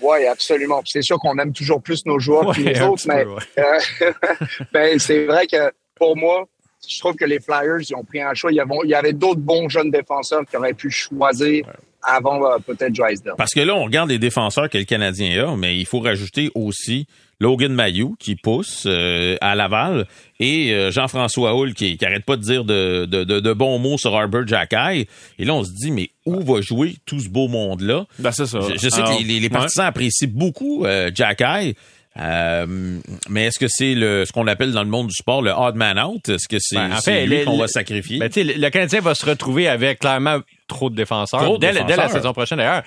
Oui, 0.00 0.26
absolument. 0.26 0.80
Puis 0.82 0.90
C'est 0.92 1.02
sûr 1.02 1.18
qu'on 1.18 1.36
aime 1.38 1.52
toujours 1.52 1.82
plus 1.82 2.04
nos 2.06 2.18
joueurs 2.18 2.54
que 2.54 2.60
Ouais, 2.62 2.72
les 2.74 2.80
autres, 2.82 3.02
mais 3.08 3.24
ouais. 3.24 3.42
euh, 3.58 4.12
ben, 4.72 4.98
c'est 4.98 5.24
vrai 5.26 5.46
que 5.46 5.72
pour 5.96 6.16
moi, 6.16 6.46
je 6.86 6.98
trouve 7.00 7.14
que 7.16 7.24
les 7.24 7.40
Flyers, 7.40 7.80
ils 7.80 7.94
ont 7.94 8.04
pris 8.04 8.20
un 8.20 8.34
choix. 8.34 8.52
Il 8.52 8.56
y 8.88 8.94
avait, 8.94 9.12
d'autres 9.12 9.40
bons 9.40 9.68
jeunes 9.68 9.90
défenseurs 9.90 10.42
qui 10.48 10.56
auraient 10.56 10.74
pu 10.74 10.90
choisir 10.90 11.66
avant 12.02 12.44
euh, 12.44 12.58
peut-être 12.64 12.92
Drysdale. 12.92 13.34
Parce 13.36 13.52
que 13.52 13.60
là, 13.60 13.74
on 13.74 13.84
regarde 13.84 14.08
les 14.08 14.18
défenseurs 14.18 14.68
que 14.70 14.78
le 14.78 14.84
Canadien 14.84 15.48
a, 15.48 15.56
mais 15.56 15.76
il 15.76 15.84
faut 15.86 15.98
rajouter 16.00 16.50
aussi 16.54 17.06
Logan 17.40 17.72
Mayou 17.72 18.14
qui 18.18 18.36
pousse 18.36 18.84
euh, 18.86 19.36
à 19.40 19.54
Laval 19.56 20.06
et 20.40 20.72
euh, 20.72 20.90
Jean-François 20.92 21.54
Hull 21.56 21.74
qui, 21.74 21.96
qui 21.96 22.04
arrête 22.04 22.24
pas 22.24 22.36
de 22.36 22.42
dire 22.42 22.64
de, 22.64 23.04
de, 23.04 23.24
de, 23.24 23.40
de 23.40 23.52
bons 23.52 23.78
mots 23.80 23.98
sur 23.98 24.14
Arbor 24.16 24.46
Jackay. 24.46 25.06
Et 25.38 25.44
là, 25.44 25.54
on 25.54 25.64
se 25.64 25.72
dit, 25.72 25.90
mais 25.90 26.10
où 26.24 26.40
va 26.42 26.60
jouer 26.60 26.94
tout 27.04 27.18
ce 27.20 27.28
beau 27.28 27.48
monde-là? 27.48 28.06
Ben, 28.20 28.30
c'est 28.32 28.46
ça. 28.46 28.60
Je, 28.60 28.74
je 28.78 28.88
sais 28.88 28.94
Alors, 29.00 29.16
que 29.16 29.22
les, 29.22 29.24
les- 29.28 29.40
les 29.40 29.46
ouais. 29.46 29.48
partisans 29.50 29.86
apprécient 29.86 30.28
beaucoup 30.32 30.84
euh, 30.84 31.10
Jackay. 31.12 31.74
Euh, 32.18 32.98
mais 33.28 33.44
est-ce 33.46 33.58
que 33.58 33.68
c'est 33.68 33.94
le 33.94 34.24
ce 34.24 34.32
qu'on 34.32 34.46
appelle 34.48 34.72
dans 34.72 34.82
le 34.82 34.88
monde 34.88 35.06
du 35.08 35.14
sport 35.14 35.40
le 35.42 35.50
odd 35.52 35.76
man 35.76 35.98
out? 36.00 36.28
Est-ce 36.28 36.48
que 36.48 36.56
c'est 36.58 36.76
Ben, 36.76 36.92
en 36.92 36.96
c'est 37.00 37.12
fait, 37.12 37.26
lui 37.26 37.44
qu'on 37.44 37.56
va 37.58 37.68
sacrifier? 37.68 38.18
Ben, 38.18 38.28
le, 38.34 38.68
Canadien 38.70 39.00
va 39.00 39.14
se 39.14 39.24
retrouver 39.24 39.68
avec 39.68 40.00
clairement 40.00 40.40
trop 40.66 40.90
de 40.90 40.96
défenseurs. 40.96 41.40
Trop 41.42 41.56
de 41.58 41.60
dès, 41.60 41.68
le- 41.72 41.80
dès 41.80 41.80
la 41.80 41.96
défenseurs. 41.96 42.10
saison 42.12 42.32
prochaine, 42.32 42.58
d'ailleurs. 42.58 42.82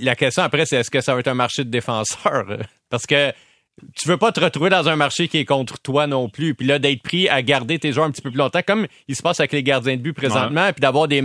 La 0.00 0.14
question 0.16 0.42
après, 0.42 0.66
c'est 0.66 0.76
est-ce 0.76 0.90
que 0.90 1.00
ça 1.00 1.14
va 1.14 1.20
être 1.20 1.28
un 1.28 1.34
marché 1.34 1.64
de 1.64 1.70
défenseurs? 1.70 2.44
Parce 2.90 3.06
que 3.06 3.32
tu 3.96 4.08
veux 4.08 4.16
pas 4.16 4.30
te 4.30 4.38
retrouver 4.40 4.70
dans 4.70 4.88
un 4.88 4.94
marché 4.96 5.26
qui 5.26 5.38
est 5.38 5.44
contre 5.44 5.80
toi 5.80 6.06
non 6.06 6.28
plus. 6.28 6.54
Puis 6.54 6.66
là, 6.66 6.78
d'être 6.78 7.02
pris 7.02 7.28
à 7.28 7.42
garder 7.42 7.78
tes 7.80 7.92
joueurs 7.92 8.06
un 8.06 8.10
petit 8.12 8.22
peu 8.22 8.30
plus 8.30 8.38
longtemps, 8.38 8.60
comme 8.66 8.86
il 9.08 9.16
se 9.16 9.22
passe 9.22 9.40
avec 9.40 9.52
les 9.52 9.62
gardiens 9.64 9.96
de 9.96 10.00
but 10.00 10.12
présentement, 10.12 10.72
puis 10.72 10.80
d'avoir 10.80 11.08
des, 11.08 11.22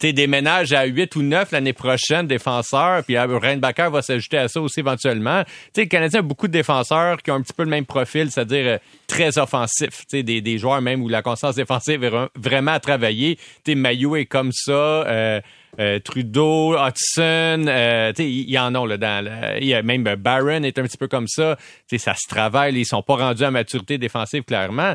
des 0.00 0.26
ménages 0.26 0.72
à 0.72 0.84
8 0.84 1.14
ou 1.16 1.22
9 1.22 1.52
l'année 1.52 1.74
prochaine, 1.74 2.26
défenseurs, 2.26 3.04
puis 3.04 3.18
Reinbacker 3.18 3.90
va 3.90 4.00
s'ajouter 4.00 4.38
à 4.38 4.48
ça 4.48 4.60
aussi 4.60 4.80
éventuellement. 4.80 5.44
Tu 5.44 5.50
sais, 5.74 5.80
le 5.82 5.88
Canadien 5.88 6.20
a 6.20 6.22
beaucoup 6.22 6.48
de 6.48 6.52
défenseurs 6.52 7.22
qui 7.22 7.30
ont 7.30 7.34
un 7.34 7.42
petit 7.42 7.52
peu 7.52 7.62
le 7.64 7.70
même 7.70 7.84
profil, 7.86 8.30
c'est-à-dire 8.30 8.66
euh, 8.66 8.78
très 9.06 9.36
offensif. 9.38 9.90
Tu 10.08 10.18
sais, 10.18 10.22
des, 10.22 10.40
des 10.40 10.56
joueurs 10.58 10.80
même 10.80 11.02
où 11.02 11.08
la 11.08 11.20
constance 11.22 11.56
défensive 11.56 12.02
est 12.02 12.10
vra- 12.10 12.28
vraiment 12.36 12.72
à 12.72 12.80
travailler. 12.80 13.36
Tu 13.64 13.72
sais, 13.72 13.74
Maillot 13.74 14.16
est 14.16 14.26
comme 14.26 14.50
ça. 14.52 14.72
euh, 14.72 15.40
euh, 15.80 15.98
Trudeau, 16.00 16.76
Hudson, 16.76 17.64
euh, 17.66 18.12
tu 18.12 18.22
sais, 18.22 18.30
il 18.30 18.50
y, 18.50 18.58
en 18.58 18.74
a 18.74 18.86
là 18.86 18.96
dans. 18.98 19.24
le- 19.24 19.58
Il 19.60 19.66
y 19.66 19.74
a 19.74 19.82
même 19.82 20.06
euh, 20.06 20.16
Barron 20.16 20.62
est 20.64 20.78
un 20.78 20.82
petit 20.82 20.98
peu 20.98 21.08
comme 21.08 21.28
ça. 21.28 21.56
Tu 21.88 21.96
sais, 21.96 21.98
ça 21.98 22.14
se 22.14 22.28
travaille. 22.28 22.74
Ils 22.78 22.84
sont 22.84 23.02
pas 23.02 23.16
rendus 23.16 23.44
à 23.44 23.50
maturité 23.50 23.96
défensive 23.98 24.42
clairement. 24.42 24.94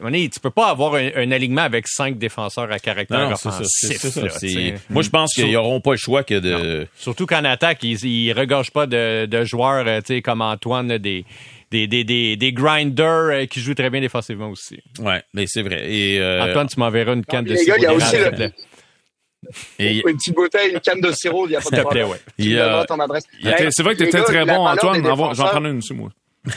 Donné, 0.00 0.28
tu 0.28 0.40
peux 0.40 0.50
pas 0.50 0.70
avoir 0.70 0.94
un, 0.96 1.10
un 1.14 1.30
alignement 1.30 1.60
avec 1.62 1.86
cinq 1.86 2.18
défenseurs 2.18 2.72
à 2.72 2.80
caractère 2.80 3.28
Non, 3.28 3.32
offensif. 3.32 3.66
ça, 3.68 3.88
c'est 3.88 4.10
ça, 4.10 4.22
là. 4.22 4.76
Moi, 4.90 5.02
je 5.02 5.10
pense 5.10 5.34
qu'ils 5.34 5.52
n'auront 5.52 5.80
pas 5.80 5.92
le 5.92 5.96
choix 5.98 6.24
que 6.24 6.34
de. 6.40 6.88
Surtout 6.96 7.26
qu'en 7.26 7.44
attaque, 7.44 7.84
ils, 7.84 8.04
ils 8.04 8.32
regorgent 8.32 8.72
pas 8.72 8.86
de, 8.86 9.26
de 9.26 9.44
joueurs 9.44 9.84
euh, 9.86 10.00
tu 10.00 10.14
sais, 10.14 10.22
comme 10.22 10.40
Antoine, 10.42 10.88
là, 10.88 10.98
des, 10.98 11.24
des, 11.70 11.86
des, 11.86 12.02
des, 12.02 12.36
des 12.36 12.52
grinders 12.52 13.06
euh, 13.30 13.46
qui 13.46 13.60
jouent 13.60 13.74
très 13.74 13.88
bien 13.90 14.00
défensivement 14.00 14.48
aussi. 14.48 14.80
Ouais, 14.98 15.22
mais 15.32 15.44
c'est 15.46 15.62
vrai. 15.62 15.88
Et, 15.88 16.18
euh, 16.18 16.42
Antoine, 16.42 16.66
tu 16.68 16.80
m'enverras 16.80 17.14
une 17.14 17.24
canne 17.24 17.44
de 17.44 17.54
les 17.54 17.64
gars, 17.64 17.74
il 17.76 17.82
y 17.84 17.86
a 17.86 17.94
aussi 17.94 18.16
le-. 18.16 18.50
Et- 19.78 20.02
Une 20.06 20.16
petite 20.16 20.34
bouteille, 20.34 20.72
une 20.72 20.80
canne 20.80 21.00
de 21.00 21.12
sirop, 21.12 21.46
il 21.46 21.50
n'y 21.50 21.56
a 21.56 21.60
pas 21.60 21.70
de 21.76 21.80
problème. 21.82 22.08
ouais. 22.08 22.20
Tu 22.38 22.58
a- 22.60 22.84
ton 22.86 22.98
adresse. 23.00 23.24
Hey, 23.42 23.68
C'est 23.70 23.82
vrai 23.82 23.94
que 23.94 24.04
t'étais 24.04 24.18
gars, 24.18 24.24
très 24.24 24.44
bon, 24.44 24.66
Antoine. 24.66 25.02
J'en 25.34 25.44
prends 25.46 25.64
une 25.64 25.78
aussi, 25.78 25.94
moi. 25.94 26.10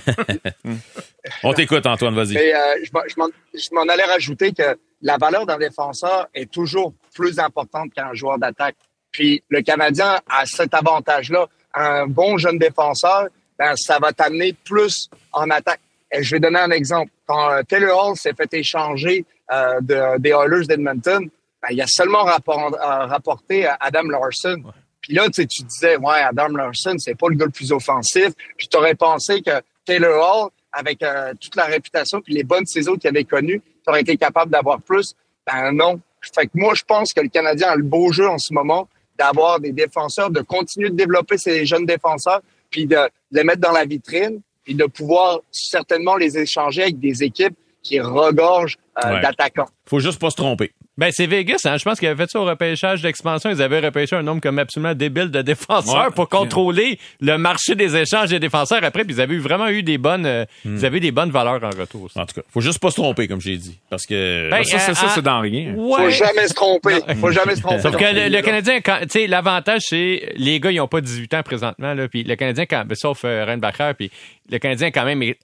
on 1.43 1.53
t'écoute, 1.53 1.85
Antoine, 1.85 2.15
vas-y. 2.15 2.37
Euh, 2.37 2.51
je 2.83 3.71
m'en- 3.73 3.81
allais 3.87 4.03
rajouter 4.03 4.51
que 4.51 4.77
la 5.01 5.17
valeur 5.17 5.45
d'un 5.45 5.57
défenseur 5.57 6.27
est 6.33 6.49
toujours 6.51 6.93
plus 7.13 7.39
importante 7.39 7.93
qu'un 7.93 8.13
joueur 8.13 8.37
d'attaque. 8.37 8.75
Puis 9.11 9.43
le 9.49 9.61
Canadien 9.61 10.19
a 10.29 10.45
cet 10.45 10.73
avantage-là. 10.73 11.47
Un 11.73 12.07
bon 12.07 12.37
jeune 12.37 12.57
défenseur, 12.57 13.27
ben, 13.57 13.73
ça 13.75 13.99
va 13.99 14.11
t'amener 14.13 14.53
plus 14.65 15.09
en 15.31 15.49
attaque. 15.49 15.79
Et 16.11 16.23
je 16.23 16.35
vais 16.35 16.39
donner 16.39 16.59
un 16.59 16.71
exemple. 16.71 17.11
Quand 17.25 17.51
euh, 17.51 17.61
Taylor 17.63 18.09
Hall 18.09 18.15
s'est 18.17 18.33
fait 18.33 18.51
échanger 18.53 19.25
euh, 19.51 19.79
de- 19.81 20.17
des 20.19 20.29
Oilers 20.31 20.65
d'Edmonton, 20.67 21.29
ben, 21.61 21.69
il 21.71 21.81
a 21.81 21.87
seulement 21.87 22.23
rapport- 22.23 22.73
euh, 22.73 23.05
rapporté 23.05 23.65
à 23.65 23.77
Adam 23.79 24.03
Larson. 24.03 24.61
Puis 25.01 25.13
là, 25.13 25.25
tu 25.27 25.33
sais, 25.41 25.47
tu 25.47 25.63
disais, 25.63 25.97
ouais, 25.97 26.19
Adam 26.19 26.49
Larson, 26.49 26.95
c'est 26.97 27.15
pas 27.15 27.29
le 27.29 27.35
gars 27.35 27.45
le 27.45 27.51
plus 27.51 27.71
offensif. 27.71 28.29
Puis 28.57 28.67
tu 28.67 28.77
aurais 28.77 28.95
pensé 28.95 29.41
que 29.41 29.61
Taylor 29.85 30.17
Hall, 30.43 30.49
avec 30.71 31.01
euh, 31.01 31.33
toute 31.39 31.55
la 31.55 31.65
réputation 31.65 32.21
puis 32.21 32.33
les 32.33 32.43
bonnes 32.43 32.65
saisons 32.65 32.95
qu'il 32.95 33.09
avait 33.09 33.23
connues, 33.23 33.61
tu 33.61 33.89
aurais 33.89 34.01
été 34.01 34.17
capable 34.17 34.51
d'avoir 34.51 34.81
plus. 34.81 35.13
Ben 35.45 35.71
non. 35.71 35.99
Fait 36.35 36.45
que 36.45 36.51
moi, 36.55 36.73
je 36.75 36.83
pense 36.83 37.13
que 37.13 37.21
le 37.21 37.29
Canadien 37.29 37.69
a 37.69 37.75
le 37.75 37.83
beau 37.83 38.11
jeu 38.11 38.27
en 38.27 38.37
ce 38.37 38.53
moment 38.53 38.89
d'avoir 39.17 39.59
des 39.59 39.71
défenseurs, 39.71 40.29
de 40.29 40.41
continuer 40.41 40.89
de 40.89 40.95
développer 40.95 41.37
ces 41.37 41.65
jeunes 41.65 41.85
défenseurs, 41.85 42.41
puis 42.69 42.85
de 42.85 42.97
les 43.31 43.43
mettre 43.43 43.61
dans 43.61 43.71
la 43.71 43.85
vitrine, 43.85 44.41
puis 44.63 44.75
de 44.75 44.85
pouvoir 44.85 45.39
certainement 45.51 46.17
les 46.17 46.37
échanger 46.37 46.83
avec 46.83 46.99
des 46.99 47.23
équipes 47.23 47.55
qui 47.83 47.99
regorge 47.99 48.77
euh, 49.03 49.13
Ouais. 49.13 49.21
d'attaquants. 49.21 49.67
Faut 49.85 49.99
juste 49.99 50.19
pas 50.19 50.29
se 50.31 50.35
tromper. 50.35 50.71
Ben, 50.97 51.11
c'est 51.13 51.27
Vegas, 51.27 51.61
hein. 51.65 51.77
Je 51.77 51.83
pense 51.83 51.99
qu'ils 51.99 52.07
avaient 52.07 52.23
fait 52.23 52.31
ça 52.31 52.39
au 52.39 52.45
repêchage 52.45 53.03
d'expansion. 53.03 53.51
Ils 53.51 53.61
avaient 53.61 53.79
repêché 53.79 54.15
un 54.15 54.23
nombre 54.23 54.41
comme 54.41 54.57
absolument 54.57 54.95
débile 54.95 55.29
de 55.29 55.43
défenseurs 55.43 56.05
Ouais. 56.07 56.11
pour 56.15 56.27
contrôler 56.27 56.97
le 57.21 57.37
marché 57.37 57.75
des 57.75 57.95
échanges 57.95 58.29
des 58.29 58.39
défenseurs 58.39 58.83
après. 58.83 59.03
Puis 59.05 59.13
ils 59.13 59.21
avaient 59.21 59.37
vraiment 59.37 59.67
eu 59.67 59.83
des 59.83 59.99
bonnes, 59.99 60.25
euh, 60.25 60.45
Hmm. 60.65 60.75
ils 60.77 60.85
avaient 60.87 60.97
eu 60.97 61.01
des 61.01 61.11
bonnes 61.11 61.29
valeurs 61.29 61.63
en 61.63 61.69
retour. 61.69 62.09
ça. 62.11 62.21
En 62.21 62.25
tout 62.25 62.33
cas, 62.33 62.41
faut 62.51 62.61
juste 62.61 62.79
pas 62.79 62.89
se 62.89 62.95
tromper, 62.95 63.27
comme 63.27 63.39
j'ai 63.39 63.57
dit. 63.57 63.77
Parce 63.91 64.07
que. 64.07 64.49
Ben, 64.49 64.63
ça, 64.63 64.79
c'est 64.79 64.95
ça, 64.95 65.05
euh, 65.05 65.09
c'est 65.13 65.21
dans 65.21 65.39
rien. 65.39 65.73
Faut 65.75 65.95
Ouais. 65.95 66.11
jamais 66.11 66.47
se 66.47 66.53
tromper. 66.55 66.95
Faut 67.21 67.31
jamais 67.31 67.55
se 67.55 67.61
tromper. 67.61 67.81
Sauf 67.81 67.95
que 67.95 68.29
le. 68.29 68.41
Canadien, 68.41 68.79
tu 68.81 68.91
sais, 69.09 69.27
l'avantage, 69.27 69.81
c'est 69.89 70.33
les 70.35 70.59
gars, 70.59 70.71
ils 70.71 70.81
ont 70.81 70.87
pas 70.87 71.01
18 71.01 71.31
ans 71.35 71.43
présentement, 71.43 71.93
là. 71.93 72.07
Puis 72.07 72.23
le 72.23 72.35
Canadien, 72.35 72.65
quand, 72.65 72.83
ben, 72.87 72.95
sauf 72.95 73.21
euh, 73.23 73.45
Reinbacher, 73.45 73.91
puis 73.95 74.09
le 74.49 74.57
Canadien, 74.57 74.89
quand 74.89 75.05
même, 75.05 75.21
est- 75.21 75.37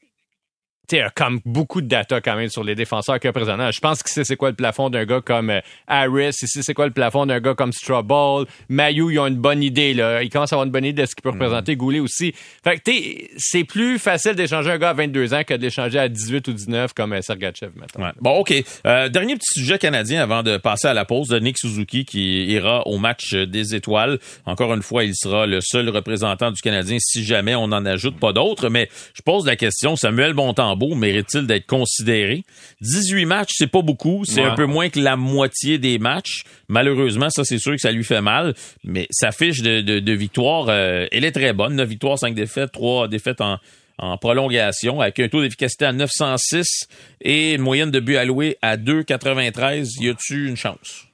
tu 0.87 0.99
a 0.99 1.09
comme 1.09 1.39
beaucoup 1.45 1.81
de 1.81 1.87
data 1.87 2.19
quand 2.19 2.35
même 2.35 2.49
sur 2.49 2.63
les 2.63 2.75
défenseurs 2.75 3.19
qu'il 3.19 3.27
y 3.27 3.29
a 3.29 3.33
présentement. 3.33 3.71
Je 3.71 3.79
pense 3.79 4.03
qu'il 4.03 4.11
sait 4.11 4.23
c'est 4.23 4.35
quoi 4.35 4.49
le 4.49 4.55
plafond 4.55 4.89
d'un 4.89 5.05
gars 5.05 5.21
comme 5.21 5.49
euh, 5.49 5.61
Harris, 5.87 6.35
il 6.41 6.47
sait 6.47 6.61
c'est 6.61 6.73
quoi 6.73 6.85
le 6.85 6.91
plafond 6.91 7.25
d'un 7.25 7.39
gars 7.39 7.53
comme 7.53 7.71
Strawball, 7.71 8.45
Mayu, 8.69 9.13
ils 9.13 9.19
ont 9.19 9.27
une 9.27 9.37
bonne 9.37 9.63
idée, 9.63 9.93
là. 9.93 10.23
Ils 10.23 10.29
commencent 10.29 10.51
à 10.51 10.55
avoir 10.55 10.65
une 10.65 10.71
bonne 10.71 10.85
idée 10.85 11.03
de 11.03 11.07
ce 11.07 11.15
qu'il 11.15 11.23
peut 11.23 11.29
représenter, 11.29 11.75
Goulet 11.75 11.99
aussi. 11.99 12.33
Fait 12.63 12.77
que, 12.77 12.91
tu 12.91 13.29
c'est 13.37 13.63
plus 13.63 13.97
facile 13.97 14.33
d'échanger 14.33 14.71
un 14.71 14.77
gars 14.77 14.89
à 14.89 14.93
22 14.93 15.33
ans 15.33 15.43
que 15.45 15.53
de 15.53 15.61
l'échanger 15.61 15.99
à 15.99 16.09
18 16.09 16.47
ou 16.49 16.53
19 16.53 16.93
comme 16.93 17.13
euh, 17.13 17.21
Sergachev, 17.21 17.71
maintenant. 17.75 18.05
Ouais. 18.05 18.11
Bon, 18.19 18.39
OK. 18.39 18.53
Euh, 18.85 19.09
dernier 19.09 19.35
petit 19.35 19.59
sujet 19.59 19.77
canadien 19.77 20.21
avant 20.21 20.43
de 20.43 20.57
passer 20.57 20.87
à 20.87 20.93
la 20.93 21.05
pause 21.05 21.29
de 21.29 21.39
Nick 21.39 21.57
Suzuki 21.57 22.05
qui 22.05 22.45
ira 22.45 22.85
au 22.87 22.97
match 22.97 23.33
des 23.33 23.75
étoiles. 23.75 24.19
Encore 24.45 24.73
une 24.73 24.81
fois, 24.83 25.03
il 25.05 25.15
sera 25.15 25.45
le 25.45 25.59
seul 25.61 25.89
représentant 25.89 26.51
du 26.51 26.61
Canadien 26.61 26.97
si 26.99 27.23
jamais 27.23 27.55
on 27.55 27.69
n'en 27.69 27.85
ajoute 27.85 28.19
pas 28.19 28.33
d'autres. 28.33 28.69
Mais 28.69 28.89
je 29.13 29.21
pose 29.21 29.45
la 29.45 29.55
question, 29.55 29.95
Samuel 29.95 30.33
Montembeau 30.75 30.95
mérite-t-il 30.95 31.45
d'être 31.47 31.65
considéré? 31.67 32.43
18 32.81 33.25
matchs, 33.25 33.51
c'est 33.57 33.67
pas 33.67 33.81
beaucoup. 33.81 34.23
C'est 34.25 34.41
Ouais. 34.41 34.47
un 34.47 34.55
peu 34.55 34.65
moins 34.65 34.89
que 34.89 34.99
la 34.99 35.15
moitié 35.15 35.77
des 35.77 35.99
matchs. 35.99 36.43
Malheureusement, 36.67 37.29
ça, 37.29 37.43
c'est 37.43 37.59
sûr 37.59 37.71
que 37.73 37.77
ça 37.77 37.91
lui 37.91 38.03
fait 38.03 38.21
mal. 38.21 38.53
Mais 38.83 39.07
sa 39.11 39.31
fiche 39.31 39.61
de, 39.61 39.81
de, 39.81 39.99
de 39.99 40.11
victoire, 40.13 40.65
euh, 40.69 41.05
elle 41.11 41.25
est 41.25 41.31
très 41.31 41.53
bonne. 41.53 41.75
9 41.75 41.87
victoires, 41.87 42.17
5 42.17 42.33
défaites, 42.35 42.71
3 42.71 43.07
défaites 43.07 43.41
en, 43.41 43.57
en 43.99 44.17
prolongation, 44.17 44.99
avec 45.01 45.19
un 45.19 45.27
taux 45.29 45.41
d'efficacité 45.41 45.85
à 45.85 45.91
906 45.93 46.87
et 47.21 47.53
une 47.53 47.61
moyenne 47.61 47.91
de 47.91 47.99
buts 47.99 48.17
alloués 48.17 48.57
à 48.61 48.77
2,93. 48.77 50.01
Y 50.01 50.09
a-tu 50.09 50.47
une 50.47 50.57
chance? 50.57 51.05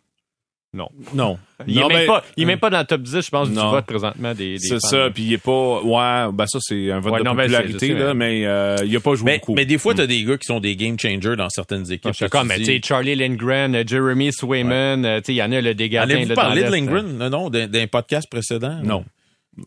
Non. 0.72 0.88
Non. 1.16 1.40
Il, 1.68 1.76
Non, 1.76 1.90
est 1.90 1.94
même 1.94 2.08
ben, 2.08 2.46
même 2.46 2.60
pas 2.60 2.70
dans 2.70 2.80
le 2.80 2.86
top 2.86 3.02
10, 3.02 3.22
je 3.22 3.30
pense, 3.30 3.50
du 3.50 3.56
vote 3.56 3.86
présentement 3.86 4.34
des, 4.34 4.54
des 4.54 4.60
C'est 4.60 4.80
ça, 4.80 5.10
puis 5.10 5.24
il 5.24 5.34
est 5.34 5.38
pas. 5.40 5.82
Ouais, 5.82 6.32
ben 6.32 6.46
ça, 6.46 6.60
c'est 6.62 6.92
un 6.92 7.00
vote 7.00 7.14
Ouais, 7.14 7.20
de 7.20 7.24
non, 7.24 7.36
popularité, 7.36 7.94
là, 7.96 8.14
mais 8.14 8.46
euh, 8.46 8.76
il 8.86 8.96
a 8.96 9.00
pas 9.00 9.16
joué 9.16 9.26
Mais, 9.32 9.40
beaucoup. 9.40 9.56
mais 9.56 9.66
des 9.66 9.78
fois, 9.80 9.96
tu 9.96 10.02
as 10.02 10.08
des 10.08 10.24
gars 10.24 10.38
qui 10.38 10.46
sont 10.46 10.60
des 10.60 10.76
game 10.76 10.98
changers 11.00 11.36
dans 11.36 11.50
certaines 11.50 11.92
équipes. 11.92 12.14
C'est 12.16 12.26
que 12.26 12.30
comme, 12.30 12.52
tu 12.56 12.66
sais, 12.66 12.80
Charlie 12.84 13.16
Lindgren, 13.16 13.76
euh, 13.76 13.84
Jeremy 13.86 14.32
Swayman, 14.32 15.06
euh, 15.06 15.18
tu 15.18 15.26
sais, 15.26 15.34
il 15.34 15.38
y 15.38 15.44
en 15.44 15.52
a, 15.52 15.60
le 15.60 15.70
avez-vous 15.70 16.30
dans 16.30 16.36
parlé 16.36 16.64
de 16.64 16.72
Lindgren? 16.72 17.30
Non, 17.30 17.50
d'un 17.50 17.88
podcast 17.88 18.30
précédent? 18.30 18.80
Non. 18.84 19.04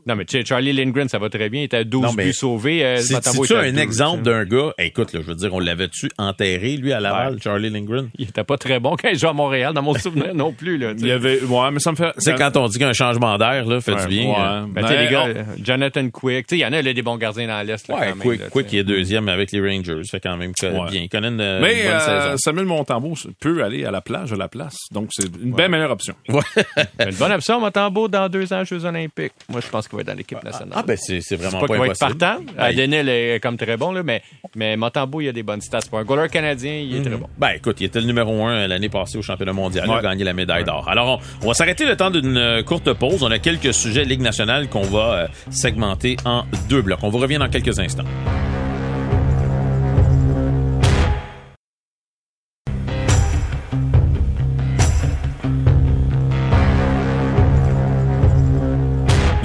Non, 0.07 0.16
mais 0.16 0.24
tu 0.24 0.38
sais, 0.38 0.44
Charlie 0.44 0.72
Lindgren, 0.72 1.09
ça 1.09 1.18
va 1.18 1.28
très 1.28 1.48
bien. 1.48 1.61
Il 1.61 1.64
était 1.64 1.78
à 1.78 1.85
12 1.85 2.02
Non, 2.02 2.12
buts 2.14 2.33
sauvés. 2.33 2.85
Euh, 2.85 2.96
C'est 2.98 3.20
tu 3.20 3.55
un 3.55 3.76
exemple 3.76 4.22
d'un 4.22 4.44
gars? 4.44 4.72
Écoute, 4.78 5.12
là, 5.12 5.20
je 5.22 5.26
veux 5.26 5.35
dire, 5.35 5.52
on 5.55 5.61
l'avait-tu 5.61 6.09
enterré, 6.18 6.76
lui, 6.76 6.92
à 6.92 7.00
Laval, 7.00 7.38
Charlie 7.42 7.70
Lindgren? 7.70 8.09
Il 8.18 8.28
était 8.28 8.44
pas 8.44 8.57
très 8.57 8.81
bon 8.81 8.96
quand 9.00 9.09
il 9.09 9.18
jouait 9.18 9.28
à 9.31 9.33
Montréal, 9.33 9.72
dans 9.74 9.83
mon 9.83 9.94
souvenir 9.94 10.35
non 10.35 10.52
plus. 10.52 10.78
Là. 10.78 10.92
Il 10.98 11.07
y 11.07 11.11
avait. 11.11 11.42
Ouais, 11.42 11.70
mais 11.70 11.81
ça 11.81 11.90
me 11.92 11.96
fait. 11.96 12.12
Tu 12.14 12.22
sais, 12.22 12.35
quand 12.35 12.57
on 12.57 12.66
dit 12.68 12.78
qu'un 12.78 12.92
changement 12.92 13.37
d'air, 13.38 13.64
là, 13.66 13.81
fait 13.81 13.92
Ouais, 13.94 14.02
du 14.02 14.09
bien. 14.09 14.28
ouais. 14.31 14.35
euh, 14.38 14.64
Ben, 14.68 14.83
tu 14.83 14.88
sais, 14.88 15.05
les 15.05 15.11
gars, 15.11 15.26
euh, 15.26 15.42
Jonathan 15.62 16.09
Quick, 16.11 16.46
tu 16.46 16.55
sais, 16.55 16.59
il 16.59 16.62
y 16.62 16.66
en 16.66 16.72
a 16.72 16.83
là, 16.83 16.92
des 16.92 17.02
bons 17.02 17.16
gardiens 17.16 17.46
dans 17.46 17.66
l'Est. 17.66 17.88
là, 17.88 17.94
Ouais, 17.94 18.00
quand 18.00 18.07
même, 18.07 18.18
Quick, 18.18 18.40
là, 18.40 18.46
Quick 18.50 18.66
qui 18.66 18.78
est 18.78 18.85
deuxième 18.85 19.28
avec 19.28 19.52
les 19.52 19.61
Rangers, 19.61 20.02
fait 20.11 20.20
quand 20.20 20.37
même 20.37 20.52
que 20.55 20.66
Ouais. 20.66 20.90
bien. 20.90 21.02
Il 21.02 21.09
connaît 21.09 21.28
une, 21.28 21.40
une 21.40 21.61
Mais 21.61 21.83
bonne 21.85 21.92
euh, 21.92 21.98
saison. 22.31 22.37
Samuel 22.38 22.66
Montembeau 22.66 23.14
peut 23.40 23.62
aller 23.62 23.85
à 23.85 23.90
la 23.90 24.00
plage, 24.00 24.33
à 24.33 24.37
la 24.37 24.48
place. 24.48 24.76
Donc, 24.90 25.09
c'est 25.12 25.26
une 25.42 25.52
bien 25.55 25.68
meilleure 25.68 25.90
option. 25.90 26.14
Une 26.28 27.14
bonne 27.18 27.33
option, 27.33 27.61
Montembeau, 27.61 28.09
dans 28.09 28.28
deux 28.28 28.52
ans, 28.52 28.64
Jeux 28.64 28.85
Olympiques. 28.85 29.33
Moi, 29.48 29.61
je 29.61 29.68
pense 29.68 29.82
qu'il 29.88 29.97
va 29.97 30.03
être 30.03 30.09
dans 30.09 30.14
l'équipe 30.14 30.42
nationale. 30.42 30.75
Ah, 30.77 30.83
ben, 30.83 30.97
c'est 30.97 31.37
vraiment 31.37 31.61
pas 31.61 31.66
pas, 31.66 31.79
va 31.79 31.87
être 31.87 31.99
partant. 31.99 32.37
Adenil 32.59 33.09
est 33.09 33.40
comme 33.42 33.57
très 33.57 33.77
bon, 33.77 33.92
là, 33.92 34.03
mais, 34.03 34.23
mais 34.55 34.77
Montembeau, 34.77 35.21
il 35.21 35.29
a 35.29 35.33
des 35.33 35.42
bonnes 35.42 35.61
stats. 35.61 35.81
Pour 35.88 35.99
un 35.99 36.05
goaler 36.05 36.29
canadien, 36.29 36.75
il 36.75 36.97
est 36.97 37.03
très 37.03 37.16
bon. 37.16 37.29
Ben 37.38 37.51
écoute, 37.57 37.81
il 37.81 37.85
était 37.85 38.01
le 38.01 38.07
numéro 38.07 38.45
un 38.47 38.66
l'année 38.66 38.88
passée 38.88 39.18
au 39.18 39.23
championnat 39.23 39.53
mondial. 39.53 39.87
Il 39.88 39.92
a 39.92 40.03
gagné 40.03 40.25
la 40.25 40.33
médaille 40.33 40.64
d'or. 40.64 40.88
Alors, 40.88 41.21
on, 41.40 41.45
on 41.45 41.49
va 41.49 41.55
s'arrêter 41.55 41.85
le 41.87 41.97
temps 41.97 42.11
d'une 42.11 42.37
euh, 42.37 42.62
courte 42.62 42.92
pause. 42.92 43.23
On 43.23 43.31
a 43.31 43.38
quelques 43.38 43.75
sujets 43.75 44.05
Ligue 44.05 44.21
nationale 44.21 44.68
qu'on 44.68 44.83
va 44.83 45.12
euh, 45.12 45.27
segmenter 45.51 46.16
en 46.25 46.45
deux 46.68 46.83
blocs. 46.83 47.01
On 47.03 47.09
vous 47.09 47.18
revient 47.18 47.38
dans 47.38 47.49
quelques 47.49 47.79
instants. 47.79 48.05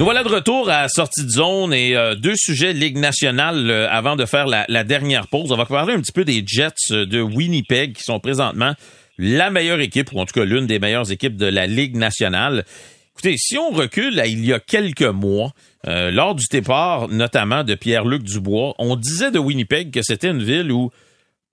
Voilà 0.08 0.24
de 0.24 0.30
retour 0.30 0.70
à 0.70 0.88
sortie 0.88 1.22
de 1.22 1.28
zone 1.28 1.74
et 1.74 1.94
euh, 1.94 2.14
deux 2.14 2.34
sujets 2.34 2.72
Ligue 2.72 2.96
nationale 2.96 3.68
euh, 3.70 3.90
avant 3.90 4.16
de 4.16 4.24
faire 4.24 4.46
la, 4.46 4.82
dernière 4.82 5.26
pause. 5.26 5.52
On 5.52 5.56
va 5.56 5.66
parler 5.66 5.92
un 5.92 6.00
petit 6.00 6.12
peu 6.12 6.24
des 6.24 6.42
Jets 6.46 6.72
euh, 6.92 7.04
de 7.04 7.20
Winnipeg 7.20 7.92
qui 7.92 8.02
sont 8.02 8.18
présentement 8.18 8.72
la 9.18 9.50
meilleure 9.50 9.80
équipe, 9.80 10.10
ou 10.14 10.18
en 10.18 10.24
tout 10.24 10.32
cas 10.32 10.46
l'une 10.46 10.66
des 10.66 10.78
meilleures 10.78 11.12
équipes 11.12 11.36
de 11.36 11.44
la 11.44 11.66
Ligue 11.66 11.94
nationale. 11.94 12.64
Écoutez, 13.12 13.36
si 13.36 13.58
on 13.58 13.68
recule 13.68 14.22
il 14.24 14.46
y 14.46 14.54
a 14.54 14.60
quelques 14.60 15.02
mois, 15.02 15.52
lors 15.84 16.34
du 16.34 16.46
départ 16.50 17.08
notamment 17.08 17.62
de 17.62 17.74
Pierre-Luc 17.74 18.22
Dubois, 18.22 18.76
on 18.78 18.96
disait 18.96 19.30
de 19.30 19.38
Winnipeg 19.38 19.90
que 19.90 20.00
c'était 20.00 20.30
une 20.30 20.42
ville 20.42 20.72
où 20.72 20.90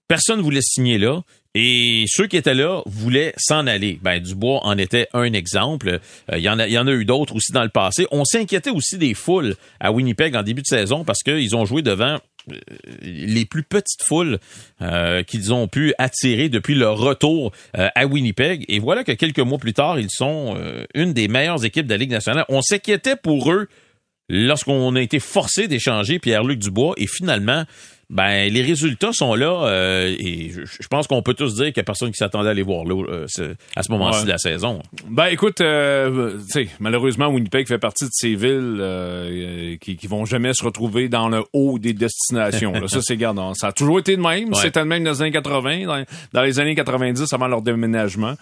personne 0.08 0.40
voulait 0.40 0.62
signer 0.62 0.98
là. 0.98 1.24
Et 1.56 2.04
ceux 2.08 2.28
qui 2.28 2.36
étaient 2.36 2.54
là 2.54 2.82
voulaient 2.86 3.34
s'en 3.38 3.66
aller. 3.66 3.98
Ben, 4.02 4.20
Dubois 4.20 4.60
en 4.64 4.78
était 4.78 5.08
un 5.14 5.32
exemple. 5.32 6.00
Euh, 6.32 6.38
Il 6.38 6.44
y, 6.44 6.50
en 6.50 6.60
a, 6.60 6.68
y 6.68 6.78
en 6.78 6.86
a 6.86 6.92
eu 6.92 7.06
d'autres 7.06 7.34
aussi 7.34 7.54
dans 7.54 7.64
le 7.64 7.70
passé. 7.70 8.06
On 8.12 8.26
s'inquiétait 8.26 8.70
aussi 8.70 8.98
des 8.98 9.14
foules 9.14 9.56
à 9.80 9.94
Winnipeg 9.94 10.36
en 10.36 10.44
début 10.44 10.62
de 10.62 10.68
saison 10.68 11.06
parce 11.06 11.24
qu'ils 11.24 11.56
ont 11.56 11.66
joué 11.66 11.82
devant 11.82 12.20
euh, 12.52 12.56
les 13.02 13.46
plus 13.46 13.64
petites 13.64 14.04
foules 14.04 14.38
euh, 14.82 15.24
qu'ils 15.24 15.54
ont 15.54 15.70
pu 15.70 15.94
attirer 15.98 16.50
depuis 16.50 16.76
leur 16.76 16.98
retour 16.98 17.54
euh, 17.78 17.88
à 17.96 18.06
Winnipeg. 18.06 18.66
Et 18.68 18.80
voilà 18.80 19.06
que 19.06 19.14
quelques 19.14 19.40
mois 19.40 19.58
plus 19.58 19.74
tard, 19.74 19.98
ils 19.98 20.12
sont 20.12 20.56
euh, 20.58 20.84
une 20.94 21.14
des 21.14 21.30
meilleures 21.30 21.64
équipes 21.64 21.86
de 21.88 21.92
la 21.92 21.98
Ligue 21.98 22.12
nationale. 22.12 22.44
On 22.50 22.62
s'inquiétait 22.62 23.16
pour 23.16 23.50
eux 23.52 23.70
lorsqu'on 24.28 24.96
a 24.96 25.02
été 25.02 25.20
forcé 25.20 25.68
d'échanger 25.68 26.20
Pierre-Luc 26.20 26.60
Dubois 26.60 26.96
et 26.98 27.08
finalement 27.08 27.64
ben 28.10 28.52
les 28.52 28.62
résultats 28.62 29.12
sont 29.14 29.34
là 29.36 29.66
euh, 29.68 30.16
et 30.20 30.50
je, 30.52 30.62
je 30.66 30.88
pense 30.88 31.08
qu'on 31.08 31.22
peut 31.22 31.34
tous 31.34 31.56
dire 31.56 31.66
qu'il 31.66 31.74
n'y 31.78 31.82
a 31.82 31.84
personne 31.84 32.12
qui 32.12 32.18
s'attendait 32.18 32.50
à 32.50 32.54
les 32.54 32.62
voir 32.62 32.86
là 32.86 33.04
euh, 33.10 33.54
à 33.76 33.84
ce 33.84 33.92
moment-ci 33.92 34.20
Ouais. 34.20 34.26
de 34.26 34.30
la 34.30 34.38
saison. 34.38 34.82
Ben 35.10 35.26
écoute, 35.28 35.62
euh, 35.62 36.38
tu 36.46 36.66
sais, 36.66 36.68
malheureusement, 36.80 37.28
Winnipeg 37.28 37.68
fait 37.68 37.78
partie 37.80 38.06
de 38.06 38.12
ces 38.14 38.36
villes 38.36 38.78
euh, 38.80 39.76
qui, 39.82 39.96
qui 39.98 40.08
vont 40.08 40.26
jamais 40.26 40.52
se 40.54 40.64
retrouver 40.64 41.10
dans 41.10 41.30
le 41.30 41.44
haut 41.54 41.80
des 41.80 41.94
destinations. 41.94 42.72
là. 42.74 42.88
Ça, 42.88 43.00
c'est 43.02 43.18
gardant. 43.18 43.54
Ça 43.56 43.68
a 43.68 43.72
toujours 43.72 44.00
été 44.00 44.16
de 44.16 44.22
même. 44.22 44.50
Ouais. 44.50 44.62
C'était 44.62 44.80
le 44.82 44.86
même 44.86 45.04
dans 45.04 45.12
les 45.12 45.22
années 45.22 45.32
80, 45.32 45.86
dans, 45.86 46.06
dans 46.34 46.42
les 46.44 46.60
années 46.60 46.76
90 46.76 47.34
avant 47.34 47.48
leur 47.48 47.62
déménagement. 47.62 48.36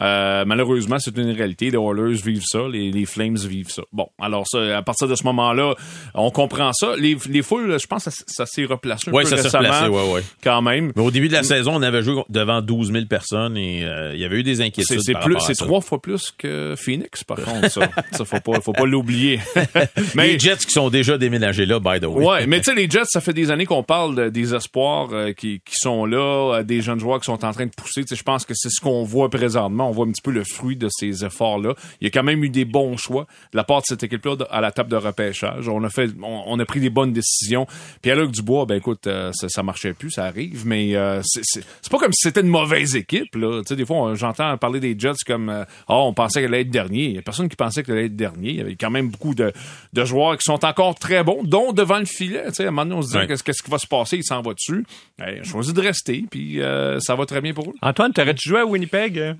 Euh, 0.00 0.44
malheureusement, 0.46 0.98
c'est 0.98 1.16
une 1.18 1.30
réalité. 1.30 1.70
Les 1.70 1.76
Oilers 1.78 2.14
vivent 2.22 2.44
ça, 2.46 2.60
les, 2.70 2.90
les 2.90 3.04
Flames 3.06 3.36
vivent 3.36 3.70
ça. 3.70 3.82
Bon, 3.92 4.08
alors 4.20 4.46
ça, 4.48 4.76
à 4.78 4.82
partir 4.82 5.08
de 5.08 5.14
ce 5.14 5.24
moment-là, 5.24 5.74
on 6.14 6.30
comprend 6.30 6.72
ça. 6.72 6.94
Les, 6.96 7.16
les 7.28 7.42
foules, 7.42 7.78
je 7.78 7.86
pense, 7.86 8.04
que 8.04 8.10
ça, 8.10 8.24
ça 8.26 8.46
s'est 8.46 8.64
replacé 8.64 9.09
un 9.10 9.14
Ouais, 9.14 9.22
peu 9.24 9.28
ça 9.30 9.36
s'est 9.36 9.58
récemment, 9.58 9.88
ouais, 9.88 10.12
ouais. 10.14 10.22
quand 10.42 10.62
même. 10.62 10.92
Mais 10.96 11.02
au 11.02 11.10
début 11.10 11.28
de 11.28 11.34
la 11.34 11.42
saison, 11.42 11.72
on 11.76 11.82
avait 11.82 12.02
joué 12.02 12.22
devant 12.28 12.60
12 12.62 12.92
000 12.92 13.04
personnes 13.06 13.56
et 13.56 13.84
euh, 13.84 14.12
il 14.14 14.20
y 14.20 14.24
avait 14.24 14.38
eu 14.38 14.42
des 14.42 14.60
inquiétudes. 14.60 15.00
c'est 15.02 15.14
plus, 15.14 15.36
à 15.36 15.54
trois 15.54 15.80
fois 15.80 16.00
plus 16.00 16.32
que 16.36 16.74
Phoenix, 16.76 17.24
par 17.24 17.38
contre, 17.44 17.70
ça. 17.70 17.88
ça, 18.12 18.24
faut 18.24 18.40
pas, 18.40 18.60
faut 18.60 18.72
pas 18.72 18.86
l'oublier. 18.86 19.40
Les 20.16 20.38
Jets 20.38 20.56
qui 20.58 20.70
sont 20.70 20.90
déjà 20.90 21.18
déménagés 21.18 21.66
là, 21.66 21.78
by 21.80 22.00
the 22.00 22.04
way. 22.06 22.24
Ouais, 22.24 22.46
mais 22.46 22.58
tu 22.60 22.64
sais, 22.70 22.74
les 22.74 22.88
Jets, 22.88 23.04
ça 23.06 23.20
fait 23.20 23.32
des 23.32 23.50
années 23.50 23.66
qu'on 23.66 23.82
parle 23.82 24.14
de- 24.14 24.28
des 24.28 24.54
espoirs 24.54 25.08
euh, 25.12 25.32
qui, 25.32 25.60
qui 25.64 25.74
sont 25.74 26.04
là, 26.06 26.56
euh, 26.58 26.62
des 26.62 26.80
jeunes 26.82 27.00
joueurs 27.00 27.18
qui 27.20 27.26
sont 27.26 27.44
en 27.44 27.52
train 27.52 27.66
de 27.66 27.70
pousser. 27.70 28.02
Tu 28.02 28.08
sais, 28.08 28.16
Je 28.16 28.22
pense 28.22 28.44
que 28.44 28.52
c'est 28.54 28.70
ce 28.70 28.80
qu'on 28.80 29.04
voit 29.04 29.28
présentement. 29.30 29.88
On 29.88 29.92
voit 29.92 30.06
un 30.06 30.10
petit 30.12 30.22
peu 30.22 30.30
le 30.30 30.44
fruit 30.44 30.76
de 30.76 30.88
ces 30.90 31.24
efforts-là. 31.24 31.74
Il 32.00 32.04
y 32.04 32.06
a 32.06 32.10
quand 32.10 32.22
même 32.22 32.42
eu 32.44 32.50
des 32.50 32.64
bons 32.64 32.96
choix 32.96 33.26
de 33.52 33.56
la 33.56 33.64
part 33.64 33.78
de 33.80 33.86
cette 33.86 34.02
équipe-là 34.02 34.36
à 34.50 34.60
la 34.60 34.70
table 34.72 34.90
de 34.90 34.96
repêchage. 34.96 35.68
On 35.68 35.82
a 35.84 35.88
fait, 35.90 36.10
on, 36.22 36.42
on 36.46 36.58
a 36.58 36.64
pris 36.64 36.80
des 36.80 36.90
bonnes 36.90 37.12
décisions. 37.12 37.66
Pierre-Luc 38.02 38.30
Dubois, 38.30 38.66
ben 38.66 38.76
écoute, 38.76 38.99
euh, 39.06 39.30
ça, 39.32 39.48
ça 39.48 39.62
marchait 39.62 39.92
plus, 39.92 40.10
ça 40.10 40.24
arrive, 40.24 40.66
mais 40.66 40.94
euh, 40.96 41.20
c'est 41.24 41.62
pas 41.90 41.98
comme 41.98 42.12
si 42.12 42.28
c'était 42.28 42.40
une 42.40 42.48
mauvaise 42.48 42.96
équipe. 42.96 43.34
Là. 43.34 43.60
Tu 43.62 43.68
sais, 43.68 43.76
des 43.76 43.86
fois, 43.86 44.14
j'entends 44.14 44.56
parler 44.58 44.80
des 44.80 44.94
Jets 44.98 45.12
comme, 45.26 45.48
euh, 45.48 45.64
oh, 45.88 46.04
on 46.08 46.14
pensait 46.14 46.40
qu'elle 46.40 46.54
allait 46.54 46.62
être 46.62 46.70
dernier. 46.70 47.04
Il 47.04 47.14
y 47.14 47.18
a 47.18 47.22
personne 47.22 47.48
qui 47.48 47.56
pensait 47.56 47.82
qu'elle 47.82 47.96
allait 47.96 48.06
être 48.06 48.16
dernier. 48.16 48.50
Il 48.50 48.56
y 48.56 48.60
avait 48.60 48.76
quand 48.76 48.90
même 48.90 49.08
beaucoup 49.08 49.34
de, 49.34 49.52
de 49.92 50.04
joueurs 50.04 50.36
qui 50.36 50.44
sont 50.44 50.64
encore 50.64 50.94
très 50.96 51.22
bons, 51.24 51.42
dont 51.44 51.72
devant 51.72 51.98
le 51.98 52.04
filet. 52.04 52.44
Tu 52.48 52.54
sais, 52.54 52.64
à 52.64 52.68
un 52.68 52.70
moment 52.70 52.84
donné, 52.86 52.96
on 52.96 53.02
se 53.02 53.10
dit 53.10 53.16
Ouais. 53.16 53.26
qu'est-ce 53.26 53.62
qui 53.62 53.70
va 53.70 53.78
se 53.78 53.86
passer, 53.86 54.16
il 54.18 54.24
s'en 54.24 54.42
va 54.42 54.54
dessus. 54.54 54.84
Il 55.18 55.40
a 55.40 55.42
choisi 55.44 55.72
de 55.72 55.80
rester, 55.80 56.24
puis 56.30 56.60
euh, 56.60 56.98
ça 57.00 57.14
va 57.14 57.26
très 57.26 57.40
bien 57.40 57.52
pour 57.52 57.70
eux. 57.70 57.74
Antoine, 57.82 58.12
t'aurais-tu 58.12 58.48
joué 58.48 58.60
à 58.60 58.66
Winnipeg? 58.66 59.36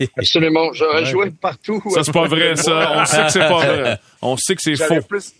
Absolument. 0.16 0.72
J'aurais 0.72 1.04
joué 1.04 1.30
partout. 1.30 1.82
Ça, 1.94 2.02
c'est 2.04 2.12
pas 2.12 2.26
vrai, 2.26 2.56
ça. 2.56 2.94
On 2.96 3.04
sait 3.04 3.22
que 3.24 3.32
c'est 3.32 3.38
pas 3.40 3.58
vrai. 3.66 3.98
On 4.22 4.36
sait 4.36 4.54
que 4.54 4.60
c'est 4.62 4.76
faux. 4.76 5.00
plus, 5.08 5.32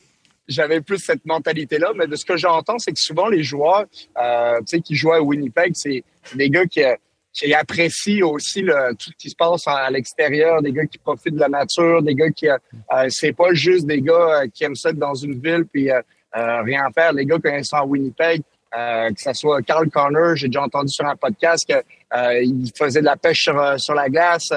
j'avais 0.49 0.80
plus 0.80 0.99
cette 0.99 1.24
mentalité-là, 1.24 1.92
mais 1.97 2.07
de 2.07 2.16
ce 2.16 2.24
que 2.24 2.36
j'entends, 2.36 2.78
c'est 2.78 2.92
que 2.92 3.01
souvent 3.01 3.28
les 3.28 3.42
joueurs, 3.42 3.84
euh, 4.20 4.61
qui 4.84 4.95
jouent 4.95 5.12
à 5.12 5.22
Winnipeg, 5.22 5.72
c'est 5.74 6.05
des 6.34 6.51
gars 6.51 6.66
qui, 6.66 6.82
qui 7.34 7.53
apprécient 7.53 8.26
aussi 8.28 8.62
le, 8.62 8.95
tout 8.95 9.11
ce 9.11 9.16
qui 9.18 9.28
se 9.28 9.34
passe 9.34 9.66
à 9.66 9.90
l'extérieur, 9.90 10.62
des 10.62 10.72
gars 10.72 10.86
qui 10.86 10.99
profitent 10.99 11.34
de 11.34 11.40
la 11.40 11.49
nature, 11.49 12.01
des 12.01 12.14
gars 12.14 12.30
qui, 12.30 12.49
euh, 12.49 12.57
c'est 13.09 13.32
pas 13.32 13.53
juste 13.53 13.86
des 13.86 14.01
gars 14.01 14.42
euh, 14.42 14.47
qui 14.55 14.64
aiment 14.64 14.76
ça 14.76 14.90
être 14.90 14.99
dans 14.99 15.14
une 15.14 15.40
ville 15.40 15.64
puis 15.70 15.90
euh, 15.90 16.01
rien 16.32 16.88
faire. 16.95 17.12
Les 17.12 17.26
gars 17.26 17.38
quand 17.42 17.55
ils 17.55 17.64
sont 17.64 17.76
à 17.76 17.84
Winnipeg, 17.84 18.42
que 18.72 19.20
ce 19.20 19.32
soit 19.34 19.62
Carl 19.62 19.88
Connor, 19.90 20.36
j'ai 20.36 20.47
déjà 20.49 20.62
entendu 20.62 20.92
sur 20.92 21.07
un 21.07 21.16
podcast 21.16 21.64
qu'il 21.66 22.72
faisait 22.76 23.01
de 23.01 23.05
la 23.05 23.16
pêche 23.16 23.42
sur, 23.42 23.80
sur 23.80 23.95
la 23.95 24.09
glace. 24.09 24.49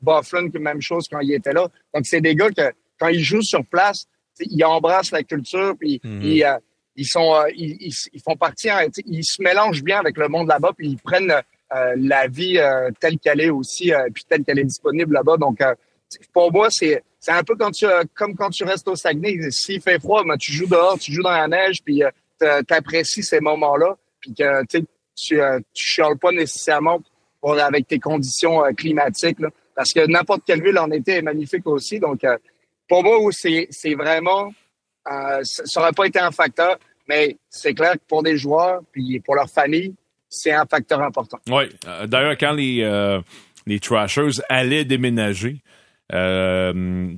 Bufflin, 0.00 0.48
même 0.60 0.82
chose 0.82 1.08
quand 1.10 1.20
il 1.20 1.32
était 1.32 1.52
là. 1.52 1.66
Donc 1.92 2.04
c'est 2.04 2.20
des 2.20 2.36
gars 2.36 2.50
que 2.50 2.72
quand 3.00 3.08
ils 3.08 3.22
jouent 3.22 3.42
sur 3.42 3.64
place, 3.64 4.06
ils 4.40 4.64
embrassent 4.64 5.12
la 5.12 5.22
culture, 5.22 5.74
puis 5.78 6.00
mhm. 6.02 6.22
ils, 6.22 6.44
euh, 6.44 6.58
ils, 6.96 7.06
sont, 7.06 7.34
euh, 7.34 7.48
ils, 7.54 7.92
ils, 8.12 8.20
font 8.20 8.36
partie, 8.36 8.70
hein, 8.70 8.86
ils 9.06 9.24
se 9.24 9.42
mélangent 9.42 9.82
bien 9.82 10.00
avec 10.00 10.16
le 10.16 10.28
monde 10.28 10.48
là-bas, 10.48 10.72
puis 10.76 10.88
ils 10.88 10.98
prennent 10.98 11.32
euh, 11.32 11.94
la 11.96 12.26
vie 12.28 12.58
telle 13.00 13.18
qu'elle 13.18 13.40
est 13.40 13.50
aussi, 13.50 13.92
puis 14.12 14.24
telle 14.28 14.44
qu'elle 14.44 14.58
est 14.58 14.64
disponible 14.64 15.14
là-bas. 15.14 15.36
Donc, 15.36 15.58
pour 16.32 16.52
moi, 16.52 16.68
c'est 16.70 17.02
c'est 17.18 17.32
un 17.32 17.42
peu 17.42 17.56
quand 17.56 17.70
tu, 17.70 17.86
comme 18.14 18.34
quand 18.34 18.50
tu 18.50 18.64
restes 18.64 18.86
au 18.86 18.96
Saguenay. 18.96 19.50
S'il 19.50 19.80
fait 19.80 19.98
froid, 19.98 20.22
ben, 20.24 20.36
tu 20.36 20.52
joues 20.52 20.66
dehors, 20.66 20.98
tu 20.98 21.10
joues 21.10 21.22
dans 21.22 21.30
la 21.30 21.48
neige, 21.48 21.78
puis 21.82 22.02
tu 22.38 22.46
apprécies 22.74 23.22
ces 23.22 23.40
moments-là, 23.40 23.96
puis 24.20 24.34
que 24.34 24.64
tu 24.66 24.84
tu 25.16 25.40
chiales 25.72 26.18
pas 26.18 26.32
nécessairement 26.32 27.00
pour, 27.40 27.58
avec 27.58 27.86
tes 27.86 27.98
conditions 27.98 28.62
climatiques. 28.76 29.38
Là, 29.40 29.48
parce 29.74 29.92
que 29.92 30.06
n'importe 30.06 30.42
quelle 30.46 30.62
ville 30.62 30.78
en 30.78 30.90
été 30.90 31.12
est 31.12 31.22
magnifique 31.22 31.66
aussi. 31.66 31.98
Donc, 31.98 32.24
pour 32.88 33.02
moi, 33.02 33.18
c'est, 33.32 33.94
vraiment, 33.94 34.52
euh, 35.10 35.40
ça 35.42 35.80
n'aurait 35.80 35.92
pas 35.92 36.06
été 36.06 36.18
un 36.18 36.30
facteur, 36.30 36.78
mais 37.08 37.36
c'est 37.48 37.74
clair 37.74 37.94
que 37.94 38.04
pour 38.08 38.22
des 38.22 38.36
joueurs, 38.36 38.80
puis 38.92 39.20
pour 39.20 39.34
leur 39.34 39.48
famille, 39.48 39.94
c'est 40.28 40.52
un 40.52 40.66
facteur 40.66 41.00
important. 41.00 41.38
Oui. 41.48 41.64
Euh, 41.86 42.06
d'ailleurs, 42.06 42.36
quand 42.38 42.52
les, 42.52 42.82
euh, 42.82 43.20
les 43.66 43.78
Trashers 43.78 44.40
allaient 44.48 44.84
déménager, 44.84 45.62
euh, 46.12 46.72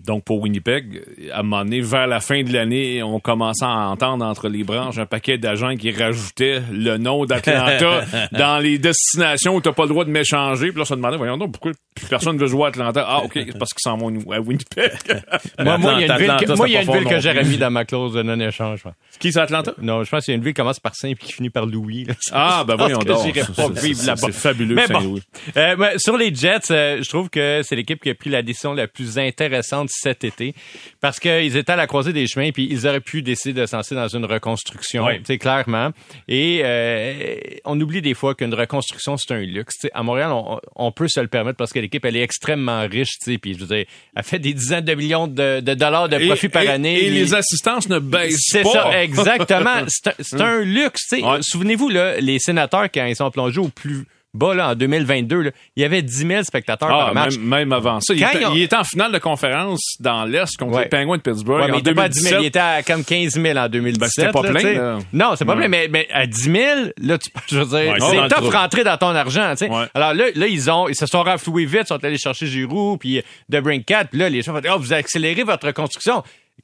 donc 0.06 0.24
pour 0.24 0.40
Winnipeg, 0.40 1.02
à 1.32 1.40
un 1.40 1.42
moment 1.42 1.64
donné, 1.64 1.80
vers 1.80 2.06
la 2.06 2.20
fin 2.20 2.42
de 2.42 2.52
l'année, 2.52 3.02
on 3.02 3.18
commençait 3.18 3.64
à 3.64 3.88
entendre 3.88 4.24
entre 4.24 4.48
les 4.48 4.62
branches 4.62 4.98
un 4.98 5.06
paquet 5.06 5.38
d'agents 5.38 5.74
qui 5.74 5.90
rajoutaient 5.90 6.62
le 6.70 6.96
nom 6.96 7.24
d'Atlanta 7.24 8.04
dans 8.32 8.58
les 8.58 8.78
destinations 8.78 9.56
où 9.56 9.60
tu 9.60 9.68
n'as 9.68 9.74
pas 9.74 9.82
le 9.82 9.88
droit 9.88 10.04
de 10.04 10.10
m'échanger. 10.10 10.70
Puis 10.70 10.78
là, 10.78 10.84
ça 10.84 10.94
demandait, 10.94 11.16
voyons 11.16 11.36
donc, 11.36 11.52
pourquoi 11.52 11.72
personne 12.08 12.36
ne 12.36 12.40
veut 12.40 12.46
jouer 12.46 12.66
à 12.66 12.68
Atlanta? 12.68 13.04
Ah, 13.08 13.22
OK, 13.24 13.32
c'est 13.34 13.58
parce 13.58 13.72
qu'ils 13.72 13.82
s'en 13.82 13.96
vont 13.96 14.12
à 14.30 14.40
Winnipeg. 14.40 14.92
moi, 15.58 15.78
moi, 15.78 15.94
il 15.94 16.06
y 16.06 16.10
a 16.10 16.14
une 16.14 16.22
ville 16.22 16.36
que, 16.46 16.56
moi, 16.56 16.68
y 16.68 16.76
a 16.76 16.82
une 16.82 16.92
ville 16.92 17.08
que 17.08 17.18
j'aurais 17.18 17.44
mis 17.44 17.58
dans 17.58 17.70
ma 17.70 17.84
clause 17.84 18.14
de 18.14 18.22
non-échange. 18.22 18.84
Qui, 19.18 19.32
c'est 19.32 19.40
Atlanta? 19.40 19.74
Non, 19.82 20.04
je 20.04 20.10
pense 20.10 20.24
qu'il 20.24 20.32
y 20.32 20.36
a 20.36 20.38
une 20.38 20.44
ville 20.44 20.54
qui 20.54 20.60
commence 20.60 20.78
par 20.78 20.94
Saint 20.94 21.08
et 21.08 21.14
qui 21.16 21.32
finit 21.32 21.50
par 21.50 21.66
Louis. 21.66 22.06
Ah, 22.30 22.62
ben 22.66 22.76
voyons 22.78 22.98
donc. 22.98 23.32
C'est 23.34 24.32
fabuleux, 24.32 24.76
Saint-Louis. 24.86 25.22
Euh, 25.56 25.94
sur 25.96 26.16
les 26.16 26.32
Jets, 26.32 26.70
euh, 26.70 27.02
je 27.02 27.08
trouve 27.08 27.30
que 27.30 27.62
c'est 27.64 27.74
l'équipe 27.74 28.00
qui 28.00 28.10
a 28.10 28.14
pris 28.14 28.30
la 28.30 28.42
décision 28.42 28.75
la 28.76 28.86
plus 28.86 29.18
intéressante 29.18 29.88
cet 29.90 30.24
été 30.24 30.54
parce 31.00 31.18
qu'ils 31.18 31.56
étaient 31.56 31.72
à 31.72 31.76
la 31.76 31.86
croisée 31.86 32.12
des 32.12 32.26
chemins 32.26 32.50
puis 32.52 32.68
ils 32.70 32.86
auraient 32.86 33.00
pu 33.00 33.22
décider 33.22 33.60
de 33.60 33.66
s'en 33.66 33.80
dans 33.90 34.08
une 34.08 34.24
reconstruction, 34.24 35.06
oui. 35.06 35.38
clairement. 35.38 35.90
Et 36.28 36.60
euh, 36.64 37.34
on 37.64 37.80
oublie 37.80 38.02
des 38.02 38.14
fois 38.14 38.34
qu'une 38.34 38.54
reconstruction 38.54 39.16
c'est 39.16 39.32
un 39.32 39.40
luxe. 39.40 39.86
à 39.92 40.02
Montréal, 40.02 40.30
on, 40.76 40.92
peut 40.92 41.08
se 41.08 41.20
le 41.20 41.28
permettre 41.28 41.56
parce 41.56 41.72
que 41.72 41.78
l'équipe 41.78 42.04
elle 42.04 42.16
est 42.16 42.22
extrêmement 42.22 42.86
riche, 42.86 43.18
puis 43.40 43.54
je 43.54 43.64
veux 43.64 43.76
dire, 43.76 43.86
elle 44.14 44.22
fait 44.22 44.38
des 44.38 44.54
dizaines 44.54 44.84
de 44.84 44.94
millions 44.94 45.26
de, 45.26 45.60
dollars 45.60 46.08
de 46.08 46.26
profit 46.26 46.48
par 46.48 46.68
année. 46.68 47.04
Et 47.04 47.10
les 47.10 47.34
assistances 47.34 47.88
ne 47.88 47.98
baissent 47.98 48.50
pas. 48.52 48.62
C'est 48.62 48.64
ça, 48.64 49.02
exactement. 49.02 49.84
C'est 50.20 50.40
un, 50.40 50.60
luxe. 50.60 51.14
Souvenez-vous 51.40 51.88
là, 51.88 52.18
les 52.20 52.38
sénateurs 52.38 52.88
quand 52.92 53.04
ils 53.04 53.16
sont 53.16 53.30
plongés 53.30 53.60
au 53.60 53.68
plus 53.68 54.06
bas 54.36 54.54
là, 54.54 54.70
en 54.70 54.74
2022, 54.74 55.52
il 55.76 55.82
y 55.82 55.84
avait 55.84 56.02
10 56.02 56.26
000 56.26 56.42
spectateurs 56.42 56.88
ah, 56.90 57.04
par 57.06 57.14
match. 57.14 57.36
Même, 57.38 57.72
avant 57.72 58.00
ça. 58.00 58.14
Il 58.14 58.22
était, 58.62 58.76
en 58.76 58.84
finale 58.84 59.12
de 59.12 59.18
conférence 59.18 59.80
dans 60.00 60.24
l'Est 60.24 60.56
contre 60.56 60.80
les 60.80 60.86
Penguins 60.86 61.16
de 61.16 61.22
Pittsburgh 61.22 61.64
mais 61.66 61.72
en 61.72 61.78
il 61.78 61.82
2017. 61.82 62.36
il 62.40 62.46
était 62.46 62.58
à 62.58 62.82
comme 62.82 63.04
15 63.04 63.34
000 63.40 63.58
en 63.58 63.68
2017. 63.68 64.00
Ben, 64.00 64.08
c'était 64.08 64.32
pas 64.32 64.42
plein. 64.42 64.98
Non, 65.12 65.32
c'est 65.36 65.44
pas 65.44 65.56
plein, 65.56 65.68
mais, 65.68 65.88
mais, 65.90 66.06
à 66.12 66.26
10 66.26 66.42
000, 66.42 66.56
là, 66.98 67.18
tu, 67.18 67.30
je 67.48 67.58
veux 67.58 67.64
dire, 67.64 67.96
c'est 67.98 68.28
top 68.28 68.52
rentrer 68.52 68.84
dans 68.84 68.96
ton 68.96 69.14
argent. 69.14 69.54
sais. 69.56 69.68
Alors 69.94 70.14
là, 70.14 70.24
là, 70.34 70.46
ils 70.46 70.70
ont, 70.70 70.88
ils 70.88 70.96
se 70.96 71.06
sont 71.06 71.22
rafloués 71.22 71.64
vite, 71.66 71.82
ils 71.84 71.88
sont 71.88 72.04
allés 72.04 72.18
chercher 72.18 72.46
Giroud, 72.46 72.98
puis 72.98 73.22
De 73.48 73.60
Brincat, 73.60 74.04
puis 74.04 74.20
là, 74.20 74.28
les 74.28 74.42
gens 74.42 74.52
vont 74.52 74.60
dire, 74.60 74.72
oh, 74.76 74.78
vous 74.78 74.92
accélérez 74.92 75.42
votre 75.42 75.72
construction 75.72 76.22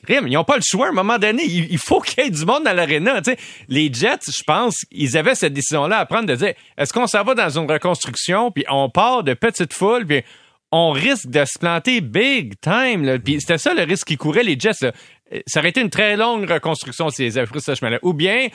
ils 0.09 0.33
n'ont 0.33 0.45
pas 0.45 0.57
le 0.57 0.63
choix. 0.65 0.87
À 0.87 0.91
un 0.91 0.93
moment 0.95 1.19
donné, 1.19 1.45
il, 1.45 1.79
faut 1.79 2.01
qu'il 2.01 2.25
y 2.25 2.27
ait 2.27 2.31
du 2.31 2.45
monde 2.45 2.65
dans 2.65 2.73
l'aréna. 2.73 3.21
Les 3.69 3.93
Jets, 3.93 4.19
je 4.27 4.43
pense, 4.45 4.85
ils 4.91 5.17
avaient 5.17 5.35
cette 5.35 5.53
décision-là 5.53 5.99
à 5.99 6.07
prendre 6.07 6.27
de 6.27 6.35
dire 6.35 6.55
est-ce 6.77 6.93
qu'on 6.93 7.07
s'en 7.07 7.23
va 7.23 7.35
dans 7.35 7.59
une 7.59 7.71
reconstruction, 7.71 8.51
puis 8.51 8.65
on 8.69 8.91
part 8.91 9.23
de 9.23 9.35
petite 9.35 9.73
foule, 9.73 10.07
puis 10.07 10.23
on 10.73 10.91
risque 10.91 11.29
de 11.29 11.45
se 11.45 11.59
planter 11.59 12.01
big 12.01 12.55
time. 12.61 13.19
Puis 13.19 13.41
c'était 13.41 13.59
ça 13.59 13.75
le 13.75 13.83
risque 13.83 14.09
qui 14.09 14.17
courait 14.17 14.43
les 14.43 14.59
Jets. 14.59 14.93
Ça 15.47 15.61
aurait 15.61 15.69
été 15.69 15.81
une 15.81 15.91
très 15.91 16.17
longue 16.17 16.51
reconstruction 16.51 17.11
si 17.11 17.23
les 17.23 17.39
avaient 17.39 17.47
pris 17.47 17.61
ce 17.61 17.75
chemin-là. 17.75 17.99
Ou 18.03 18.13
bien 18.13 18.49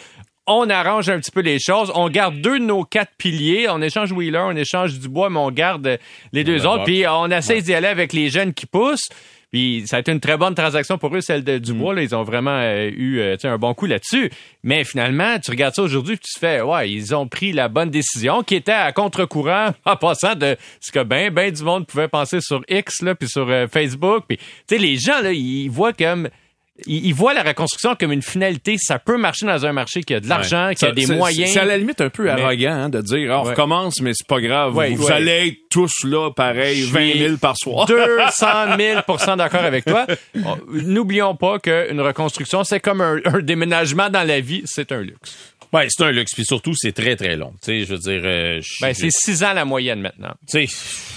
on 0.48 0.70
arrange 0.70 1.10
un 1.10 1.20
petit 1.20 1.32
peu 1.32 1.42
les 1.42 1.60
choses. 1.60 1.92
On 1.94 2.10
garde 2.10 2.40
deux 2.40 2.60
de 2.60 2.66
nos 2.66 2.84
quatre 2.84 3.12
piliers. 3.18 3.68
On 3.70 3.82
échange 3.82 4.12
Wheeler, 4.12 4.44
on 4.46 4.56
échange 4.56 4.98
Dubois, 4.98 5.30
mais 5.30 5.40
on 5.40 5.52
garde 5.52 6.00
les 6.32 6.44
deux 6.44 6.66
autres. 6.66 6.86
Puis 6.86 7.06
on 7.08 7.30
essaie 7.30 7.62
d'y 7.62 7.74
aller 7.74 7.88
avec 7.88 8.14
les 8.14 8.30
jeunes 8.30 8.54
qui 8.54 8.66
poussent. 8.66 9.10
Puis 9.52 9.84
ça 9.88 9.98
a 9.98 10.00
été 10.00 10.12
une 10.12 10.20
très 10.20 10.38
bonne 10.38 10.56
transaction 10.56 10.98
pour 10.98 11.16
eux, 11.16 11.22
celle 11.22 11.44
de 11.44 11.58
Dubois. 11.58 11.94
Mm. 11.94 11.96
Là, 11.96 12.02
ils 12.04 12.16
ont 12.16 12.24
vraiment 12.24 12.60
euh, 12.60 12.90
eu 12.94 13.20
euh, 13.20 13.38
un 13.44 13.58
bon 13.58 13.74
coup 13.74 13.86
là-dessus. 13.86 14.30
Mais 14.64 14.84
finalement, 14.84 15.40
tu 15.40 15.52
regardes 15.52 15.74
ça 15.74 15.82
aujourd'hui 15.82 16.18
tu 16.18 16.34
te 16.34 16.40
fais, 16.40 16.62
ouais, 16.62 16.92
ils 16.92 17.16
ont 17.16 17.28
pris 17.28 17.54
la 17.54 17.70
bonne 17.70 17.90
décision 17.90 18.44
qui 18.44 18.56
était 18.56 18.72
à 18.72 18.92
contre-courant 18.92 19.70
en 19.86 19.96
passant 19.96 20.36
de 20.36 20.58
ce 20.82 20.92
que 20.92 21.04
ben, 21.04 21.34
ben 21.34 21.52
du 21.52 21.64
monde 21.64 21.88
pouvait 21.88 22.08
penser 22.10 22.40
sur 22.42 22.62
X, 22.68 23.02
là, 23.02 23.16
puis 23.16 23.30
sur 23.30 23.50
euh, 23.50 23.68
Facebook. 23.68 24.26
Puis, 24.28 24.38
tu 24.38 24.46
sais, 24.68 24.78
les 24.78 24.98
gens, 24.98 25.22
là, 25.22 25.32
ils 25.32 25.70
voient 25.70 25.94
comme 25.94 26.30
il, 26.86 27.14
voit 27.14 27.34
la 27.34 27.44
reconstruction 27.44 27.96
comme 27.96 28.12
une 28.12 28.22
finalité. 28.22 28.78
Ça 28.78 29.00
peut 29.00 29.18
marcher 29.18 29.46
dans 29.46 29.66
un 29.66 29.74
marché 29.74 30.04
qui 30.04 30.14
a 30.14 30.20
de 30.20 30.28
l'argent, 30.28 30.72
qui 30.78 30.86
a 30.86 30.92
des 30.92 31.08
moyens. 31.08 31.52
C'est 31.52 31.60
à 31.60 31.66
la 31.66 31.78
limite 31.78 32.02
un 32.02 32.10
peu 32.10 32.30
arrogant 32.30 32.72
hein, 32.72 32.90
de 32.90 33.02
dire 33.02 33.32
oh, 33.32 33.40
on 33.40 33.44
recommence, 33.44 34.02
mais 34.02 34.12
c'est 34.14 34.28
pas 34.28 34.40
grave. 34.40 34.74
vous 34.74 35.12
allez 35.12 35.48
être 35.48 35.70
tous 35.70 36.04
là, 36.04 36.32
pareil, 36.32 36.84
20 36.84 37.14
000 37.18 37.38
par 37.38 37.56
soir. 37.58 37.86
200 37.86 38.48
000% 38.78 39.38
d'accord 39.38 39.64
avec 39.64 39.86
toi. 39.86 40.06
Oh, 40.46 40.56
n'oublions 40.72 41.36
pas 41.36 41.60
qu'une 41.60 42.02
reconstruction, 42.02 42.64
c'est 42.64 42.80
comme 42.80 43.02
un, 43.02 43.20
déménagement 43.42 44.10
dans 44.10 44.24
la 44.24 44.40
vie. 44.40 44.62
C'est 44.66 44.92
un 44.92 45.02
luxe. 45.02 45.54
Oui, 45.74 45.82
c'est 45.90 46.04
un 46.04 46.12
luxe. 46.12 46.34
Puis 46.34 46.46
surtout, 46.46 46.74
c'est 46.76 46.94
très, 46.94 47.16
très 47.16 47.36
long. 47.36 47.54
Tu 47.62 47.66
sais, 47.66 47.86
je 47.86 47.94
veux 47.94 48.00
dire... 48.00 48.22
Euh, 48.24 48.62
ben, 48.82 48.94
c'est 48.94 49.12
six 49.12 49.44
ans 49.44 49.54
la 49.54 49.66
moyenne 49.66 50.00
maintenant. 50.00 50.34
Tu 50.50 50.68
sais 50.68 51.17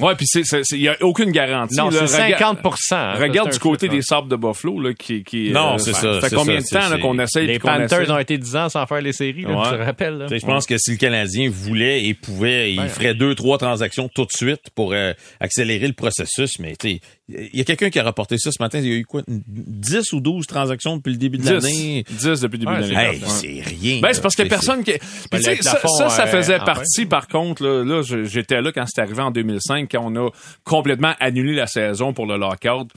Ouais, 0.00 0.14
puis 0.14 0.26
il 0.72 0.80
n'y 0.80 0.88
a 0.88 0.96
aucune 1.02 1.30
garantie. 1.30 1.76
Non, 1.76 1.90
c'est 1.90 2.04
50% 2.04 2.76
hein, 2.92 3.14
Regarde 3.18 3.52
du 3.52 3.58
côté 3.58 3.88
des 3.88 4.02
sables 4.02 4.28
de 4.28 4.36
Buffalo, 4.36 4.80
là, 4.80 4.94
qui, 4.94 5.22
qui 5.24 5.50
Non, 5.50 5.74
euh, 5.74 5.78
c'est 5.78 5.92
ça. 5.92 6.20
Ça 6.20 6.28
fait 6.28 6.34
combien 6.34 6.58
de 6.58 6.64
temps 6.64 6.98
qu'on 7.00 7.18
essaie 7.18 7.42
Les 7.42 7.58
Panthers 7.58 8.10
ont 8.10 8.18
été 8.18 8.38
10 8.38 8.56
ans 8.56 8.68
sans 8.68 8.86
faire 8.86 9.00
les 9.00 9.12
séries, 9.12 9.42
là, 9.42 9.62
je 9.70 9.76
te 9.76 9.82
rappelle. 9.82 10.26
Je 10.30 10.46
pense 10.46 10.66
que 10.66 10.78
si 10.78 10.92
le 10.92 10.96
Canadien 10.96 11.50
voulait 11.50 12.04
et 12.04 12.14
pouvait, 12.14 12.72
il 12.72 12.88
ferait 12.88 13.14
deux, 13.14 13.34
trois 13.34 13.58
transactions 13.58 14.08
tout 14.08 14.24
de 14.24 14.32
suite 14.34 14.70
pour 14.74 14.92
euh, 14.92 15.12
accélérer 15.40 15.86
le 15.86 15.94
processus, 15.94 16.58
mais 16.58 16.74
tu 16.76 16.98
il 17.28 17.56
y 17.56 17.60
a 17.60 17.64
quelqu'un 17.64 17.88
qui 17.88 17.98
a 17.98 18.02
rapporté 18.02 18.36
ça 18.36 18.50
ce 18.50 18.60
matin. 18.60 18.78
Il 18.80 18.86
y 18.86 18.92
a 18.92 18.96
eu 18.96 19.04
quoi? 19.04 19.22
10 19.28 20.12
ou 20.12 20.20
12 20.20 20.46
transactions 20.46 20.96
depuis 20.96 21.12
le 21.12 21.18
début 21.18 21.38
de 21.38 21.48
l'année? 21.48 22.04
10 22.10 22.40
depuis 22.40 22.58
le 22.58 22.66
début 22.66 22.88
de 22.88 22.92
l'année. 22.92 23.20
c'est 23.26 23.62
rien. 23.64 24.00
Ben, 24.00 24.12
c'est 24.12 24.20
parce 24.20 24.34
qu'il 24.34 24.44
y 24.44 24.48
a 24.48 24.50
personne 24.50 24.82
qui... 24.82 24.92
ça, 25.62 25.78
ça, 25.98 26.08
ça, 26.08 26.26
faisait 26.26 26.58
partie, 26.58 27.06
par 27.06 27.28
contre, 27.28 27.64
là, 27.64 27.84
là 27.84 28.02
j'étais 28.02 28.60
là 28.60 28.72
quand 28.72 28.84
c'était 28.86 29.02
arrivé 29.02 29.22
en 29.22 29.30
2005, 29.30 29.88
quand 29.90 30.02
on 30.04 30.26
a 30.26 30.30
complètement 30.64 31.14
annulé 31.20 31.54
la 31.54 31.66
saison 31.66 32.12
pour 32.12 32.26
le 32.26 32.36
lockout. 32.36 32.88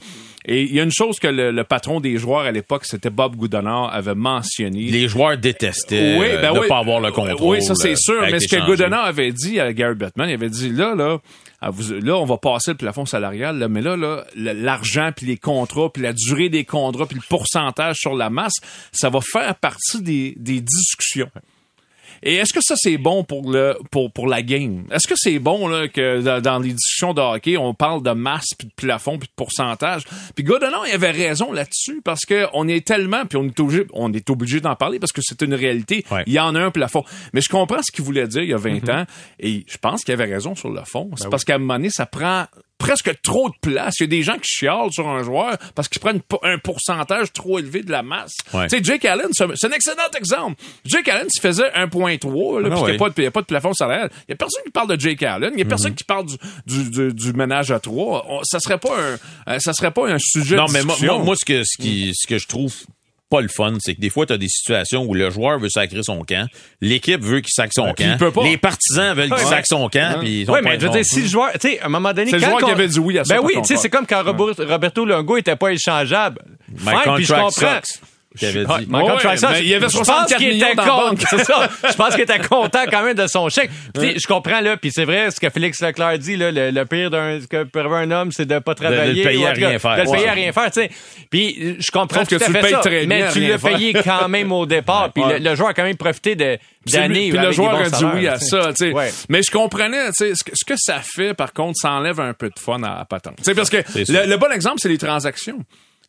Et 0.48 0.62
il 0.62 0.74
y 0.74 0.80
a 0.80 0.84
une 0.84 0.92
chose 0.92 1.18
que 1.18 1.26
le, 1.26 1.64
patron 1.64 2.00
des 2.00 2.18
joueurs 2.18 2.42
à 2.42 2.52
l'époque, 2.52 2.84
c'était 2.84 3.10
Bob 3.10 3.34
Goodonnard, 3.34 3.92
avait 3.92 4.14
mentionné. 4.14 4.82
Les 4.82 5.08
joueurs 5.08 5.36
détestaient 5.36 6.18
oui, 6.18 6.26
ben 6.40 6.52
ne 6.54 6.68
pas 6.68 6.78
avoir 6.78 7.00
le 7.00 7.10
contrôle. 7.10 7.56
Oui, 7.56 7.62
ça 7.62 7.74
c'est 7.74 7.96
sûr. 7.96 8.22
Mais 8.22 8.38
ce 8.38 8.48
que 8.48 8.64
Goodonnard 8.64 9.06
avait 9.06 9.32
dit 9.32 9.58
à 9.60 9.72
Gary 9.72 9.94
Bettman, 9.94 10.28
il 10.28 10.34
avait 10.34 10.48
dit 10.48 10.70
là, 10.70 10.94
là, 10.94 11.18
là, 11.62 12.16
on 12.16 12.24
va 12.24 12.38
passer 12.38 12.72
le 12.72 12.76
plafond 12.76 13.06
salarial, 13.06 13.58
là, 13.58 13.68
mais 13.68 13.82
là, 13.82 13.96
là, 13.96 14.24
l'argent, 14.34 15.10
puis 15.14 15.26
les 15.26 15.36
contrats, 15.36 15.90
puis 15.92 16.02
la 16.02 16.12
durée 16.12 16.48
des 16.48 16.64
contrats, 16.64 17.06
puis 17.06 17.16
le 17.16 17.28
pourcentage 17.28 17.96
sur 17.96 18.14
la 18.14 18.30
masse, 18.30 18.54
ça 18.92 19.08
va 19.08 19.20
faire 19.20 19.54
partie 19.56 20.02
des, 20.02 20.34
des 20.36 20.60
discussions. 20.60 21.30
Et 22.22 22.36
est-ce 22.36 22.52
que 22.52 22.60
ça 22.62 22.74
c'est 22.76 22.98
bon 22.98 23.24
pour 23.24 23.50
le 23.50 23.76
pour 23.90 24.12
pour 24.12 24.26
la 24.26 24.42
game? 24.42 24.84
Est-ce 24.90 25.06
que 25.06 25.14
c'est 25.16 25.38
bon 25.38 25.68
là 25.68 25.88
que 25.88 26.40
dans 26.40 26.58
les 26.58 26.72
discussions 26.72 27.14
de 27.14 27.20
hockey 27.20 27.56
on 27.56 27.74
parle 27.74 28.02
de 28.02 28.10
masse 28.10 28.54
puis 28.58 28.68
de 28.68 28.72
plafond 28.74 29.18
puis 29.18 29.28
de 29.28 29.34
pourcentage? 29.34 30.04
Puis 30.34 30.44
Godolon 30.44 30.84
il 30.86 30.92
avait 30.92 31.10
raison 31.10 31.52
là-dessus 31.52 32.00
parce 32.04 32.24
que 32.24 32.46
on 32.52 32.68
est 32.68 32.86
tellement 32.86 33.26
puis 33.26 33.38
on 33.38 33.44
est 33.44 33.60
obligé 33.60 33.86
on 33.92 34.12
est 34.12 34.30
obligé 34.30 34.60
d'en 34.60 34.76
parler 34.76 34.98
parce 34.98 35.12
que 35.12 35.20
c'est 35.22 35.42
une 35.42 35.54
réalité. 35.54 36.04
Il 36.26 36.32
y 36.32 36.40
en 36.40 36.54
a 36.54 36.60
un 36.60 36.70
plafond. 36.70 37.04
Mais 37.32 37.40
je 37.40 37.48
comprends 37.48 37.82
ce 37.82 37.92
qu'il 37.92 38.04
voulait 38.04 38.26
dire 38.28 38.42
il 38.42 38.50
y 38.50 38.54
a 38.54 38.58
20 38.58 38.70
mm-hmm. 38.70 39.02
ans 39.02 39.06
et 39.40 39.64
je 39.66 39.78
pense 39.78 40.02
qu'il 40.02 40.14
avait 40.14 40.32
raison 40.32 40.54
sur 40.54 40.70
le 40.70 40.82
fond. 40.84 41.10
C'est 41.16 41.24
ben 41.24 41.30
parce 41.30 41.44
qu'à 41.44 41.56
un 41.56 41.58
moment 41.58 41.74
donné 41.74 41.90
ça 41.90 42.06
prend 42.06 42.46
presque 42.78 43.10
trop 43.22 43.48
de 43.48 43.54
place. 43.60 43.94
Il 44.00 44.02
y 44.02 44.04
a 44.04 44.06
des 44.08 44.22
gens 44.22 44.36
qui 44.38 44.48
chialent 44.50 44.92
sur 44.92 45.08
un 45.08 45.22
joueur 45.22 45.56
parce 45.74 45.88
qu'ils 45.88 46.00
prennent 46.00 46.20
un 46.42 46.58
pourcentage 46.58 47.32
trop 47.32 47.58
élevé 47.58 47.82
de 47.82 47.90
la 47.90 48.02
masse. 48.02 48.34
Ouais. 48.52 48.66
Tu 48.68 48.76
sais, 48.78 48.84
Jake 48.84 49.04
Allen, 49.04 49.28
c'est 49.32 49.44
un 49.44 49.70
excellent 49.72 50.02
exemple. 50.16 50.60
Jake 50.84 51.08
Allen, 51.08 51.26
s'il 51.30 51.40
faisait 51.42 51.70
1.3, 51.74 52.60
là, 52.60 52.68
Ah 52.72 52.80
ouais. 52.82 52.90
n'y 52.90 52.96
a, 52.96 52.98
pas 52.98 53.08
de- 53.08 53.14
il 53.18 53.24
y 53.24 53.26
a 53.26 53.30
pas 53.30 53.40
de 53.40 53.46
plafond 53.46 53.72
salarial, 53.72 54.10
il 54.28 54.32
y 54.32 54.34
a 54.34 54.36
personne 54.36 54.62
qui 54.64 54.70
parle 54.70 54.88
de 54.94 55.00
Jake 55.00 55.22
Allen. 55.22 55.52
Il 55.54 55.58
y 55.60 55.62
a 55.62 55.66
personne 55.66 55.90
Mhm. 55.92 55.96
qui 55.96 56.04
parle 56.04 56.26
du, 56.26 56.36
du, 56.66 56.90
du, 56.90 57.14
du 57.14 57.32
ménage 57.32 57.70
à 57.70 57.80
trois. 57.80 58.24
On- 58.28 58.42
ça 58.44 58.60
serait 58.60 58.78
pas 58.78 58.94
un, 58.96 59.52
euh, 59.52 59.58
ça 59.58 59.72
serait 59.72 59.90
pas 59.90 60.08
un 60.08 60.18
sujet 60.18 60.56
Non, 60.56 60.66
de 60.66 60.72
mais 60.72 60.82
moi, 60.82 60.96
moi, 61.02 61.18
moi, 61.18 61.34
ce 61.36 61.44
que, 61.44 61.62
ce 61.64 61.80
qui, 61.82 62.12
ce 62.14 62.26
que 62.26 62.38
je 62.38 62.46
trouve 62.46 62.74
pas 63.28 63.40
le 63.40 63.48
fun, 63.48 63.74
c'est 63.80 63.94
que 63.96 64.00
des 64.00 64.08
fois, 64.10 64.24
tu 64.26 64.32
as 64.32 64.38
des 64.38 64.48
situations 64.48 65.02
où 65.04 65.12
le 65.14 65.30
joueur 65.30 65.58
veut 65.58 65.68
sacrer 65.68 66.00
son 66.02 66.22
camp, 66.22 66.46
l'équipe 66.80 67.20
veut 67.20 67.40
qu'il 67.40 67.50
sacre 67.52 67.72
son 67.74 67.92
puis 67.92 68.04
camp, 68.04 68.12
il 68.12 68.18
peut 68.18 68.30
pas. 68.30 68.44
les 68.44 68.56
partisans 68.56 69.14
veulent 69.16 69.24
qu'il 69.30 69.34
Ouais. 69.44 69.50
sacre 69.50 69.66
son 69.68 69.88
camp, 69.88 70.18
Oui, 70.20 70.46
mais 70.62 70.78
je 70.78 70.86
veux 70.86 70.92
dire, 70.92 71.04
si 71.04 71.22
le 71.22 71.26
joueur, 71.28 71.52
tu 71.54 71.68
sais, 71.70 71.80
à 71.80 71.86
un 71.86 71.88
moment 71.88 72.12
donné, 72.12 72.30
C'est 72.30 72.38
le 72.38 72.44
joueur 72.46 72.58
qui 72.58 72.70
avait 72.70 72.86
dit 72.88 72.98
oui 73.00 73.18
à 73.18 73.24
ça 73.24 73.34
Ben 73.34 73.40
oui, 73.44 73.54
tu 73.56 73.64
sais, 73.64 73.76
c'est 73.76 73.90
comme 73.90 74.06
quand 74.06 74.22
Robert- 74.22 74.66
Roberto 74.68 75.04
Longo 75.04 75.36
était 75.36 75.56
pas 75.56 75.72
échangeable. 75.72 76.40
My 76.68 76.76
Fine, 76.78 76.92
je 76.94 77.02
contract 77.32 77.42
comprends. 77.42 77.50
sucks, 77.76 78.00
avait 78.44 78.64
dit. 78.64 78.70
Ouais, 78.70 79.60
il 79.60 79.68
y 79.68 79.74
avait 79.74 79.88
Je 79.88 79.96
pense 79.96 80.06
64 80.06 80.36
qu'il 80.36 80.48
millions 80.48 80.66
était 80.66 80.76
dans 80.76 81.10
la. 81.10 81.12
C'est 81.30 81.44
ça. 81.44 81.70
Je 81.90 81.96
pense 81.96 82.10
qu'il 82.14 82.20
était 82.24 82.38
content 82.40 82.82
quand 82.90 83.02
même 83.02 83.14
de 83.14 83.26
son 83.26 83.48
chèque. 83.48 83.70
Puis, 83.94 84.18
je 84.18 84.26
comprends 84.26 84.60
là, 84.60 84.76
puis 84.76 84.90
c'est 84.92 85.04
vrai 85.04 85.30
ce 85.30 85.40
que 85.40 85.48
Félix 85.48 85.80
Leclerc 85.80 86.18
dit 86.18 86.36
là, 86.36 86.50
le, 86.52 86.70
le 86.70 86.84
pire 86.84 87.10
d'un 87.10 87.38
que 87.48 87.64
peut 87.64 87.80
avoir 87.80 88.00
un 88.00 88.10
homme, 88.10 88.32
c'est 88.32 88.46
de 88.46 88.58
pas 88.58 88.74
travailler, 88.74 89.22
le 89.24 89.30
payer 89.30 89.46
à 89.46 89.52
rien 89.52 89.78
faire. 89.78 89.96
de 89.96 90.02
le 90.02 90.10
payer 90.10 90.28
à 90.28 90.32
rien 90.32 90.52
faire, 90.52 90.70
tu 90.70 90.82
sais. 90.82 90.90
Puis 91.30 91.76
je 91.78 91.90
comprends 91.90 92.20
Sauf 92.20 92.28
tout 92.28 92.38
que 92.38 92.42
à 92.42 92.46
tu 92.46 92.52
le 92.52 92.58
fait 92.58 92.64
payes 92.64 92.74
ça, 92.74 92.80
très 92.80 93.06
bien 93.06 93.26
mais 93.26 93.32
tu 93.32 93.40
l'as 93.40 93.58
payé 93.58 93.92
quand 93.94 94.28
même 94.28 94.52
au 94.52 94.66
départ. 94.66 95.12
Puis 95.12 95.22
le, 95.24 95.38
le 95.38 95.54
joueur 95.54 95.70
a 95.70 95.74
quand 95.74 95.84
même 95.84 95.96
profité 95.96 96.34
de 96.36 96.58
Puis 96.84 97.30
le 97.30 97.52
joueur 97.52 97.74
a 97.74 97.84
dit 97.84 97.90
salaires, 97.90 98.14
oui 98.14 98.28
à 98.28 98.38
ça, 98.38 98.68
tu 98.68 98.86
sais. 98.86 98.92
Ouais. 98.92 99.10
Mais 99.28 99.42
je 99.42 99.50
comprenais, 99.50 100.08
tu 100.08 100.34
sais, 100.34 100.34
ce 100.34 100.64
que, 100.64 100.74
ça 100.76 101.00
fait, 101.02 101.34
par 101.34 101.52
contre, 101.52 101.74
ça 101.80 101.92
enlève 101.92 102.20
un 102.20 102.32
peu 102.34 102.48
de 102.48 102.58
fun 102.58 102.82
à, 102.82 103.00
à 103.00 103.04
patente. 103.04 103.36
Tu 103.38 103.44
sais, 103.44 103.54
parce 103.54 103.70
que 103.70 103.78
le, 103.78 104.26
le 104.28 104.36
bon 104.36 104.50
exemple, 104.52 104.76
c'est 104.78 104.88
les 104.88 104.98
transactions. 104.98 105.58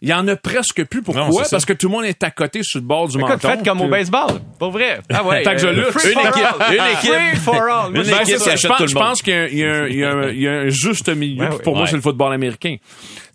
Il 0.01 0.09
y 0.09 0.13
en 0.13 0.27
a 0.27 0.35
presque 0.35 0.85
plus. 0.85 0.99
Non, 1.07 1.25
Pourquoi? 1.25 1.43
ça. 1.45 1.49
Parce 1.51 1.65
que 1.65 1.73
tout 1.73 1.87
le 1.87 1.91
monde 1.93 2.05
est 2.05 2.23
à 2.23 2.29
côté 2.29 2.61
sur 2.61 2.79
le 2.79 2.85
bord 2.85 3.07
du 3.07 3.17
Écoute, 3.17 3.29
menton. 3.31 3.49
faites 3.49 3.65
comme 3.65 3.81
au 3.81 3.87
baseball. 3.87 4.39
Pour 4.59 4.69
vrai. 4.71 4.99
Ah 5.11 5.23
ouais. 5.23 5.41
Tant 5.41 5.53
que 5.53 5.57
je 5.57 5.67
euh, 5.67 5.71
lutte. 5.73 6.03
Une 6.03 6.11
équipe- 6.11 6.69
une 6.69 6.73
équipe- 6.75 7.13
Free 7.13 7.35
for 7.37 7.55
all. 7.55 7.87
Une 7.95 8.03
Ben, 8.03 8.21
équipe 8.21 8.35
qui 8.35 8.39
ça. 8.39 8.51
achète 8.51 8.59
Je 8.61 8.67
pense, 8.67 8.77
tout 8.77 8.83
le 8.83 8.89
je 8.89 8.93
monde. 8.95 9.03
pense 9.03 9.21
qu'il 9.23 9.33
y 9.57 9.63
a 9.65 9.71
un- 9.73 9.87
il 9.87 9.95
y, 9.95 10.37
y 10.37 10.41
y 10.43 10.47
a 10.47 10.51
un 10.51 10.69
juste 10.69 11.09
milieu. 11.09 11.43
Ouais, 11.45 11.49
Puis 11.49 11.57
pour 11.63 11.73
ouais. 11.73 11.79
moi, 11.79 11.87
c'est 11.87 11.95
le 11.95 12.01
football 12.03 12.31
américain. 12.31 12.75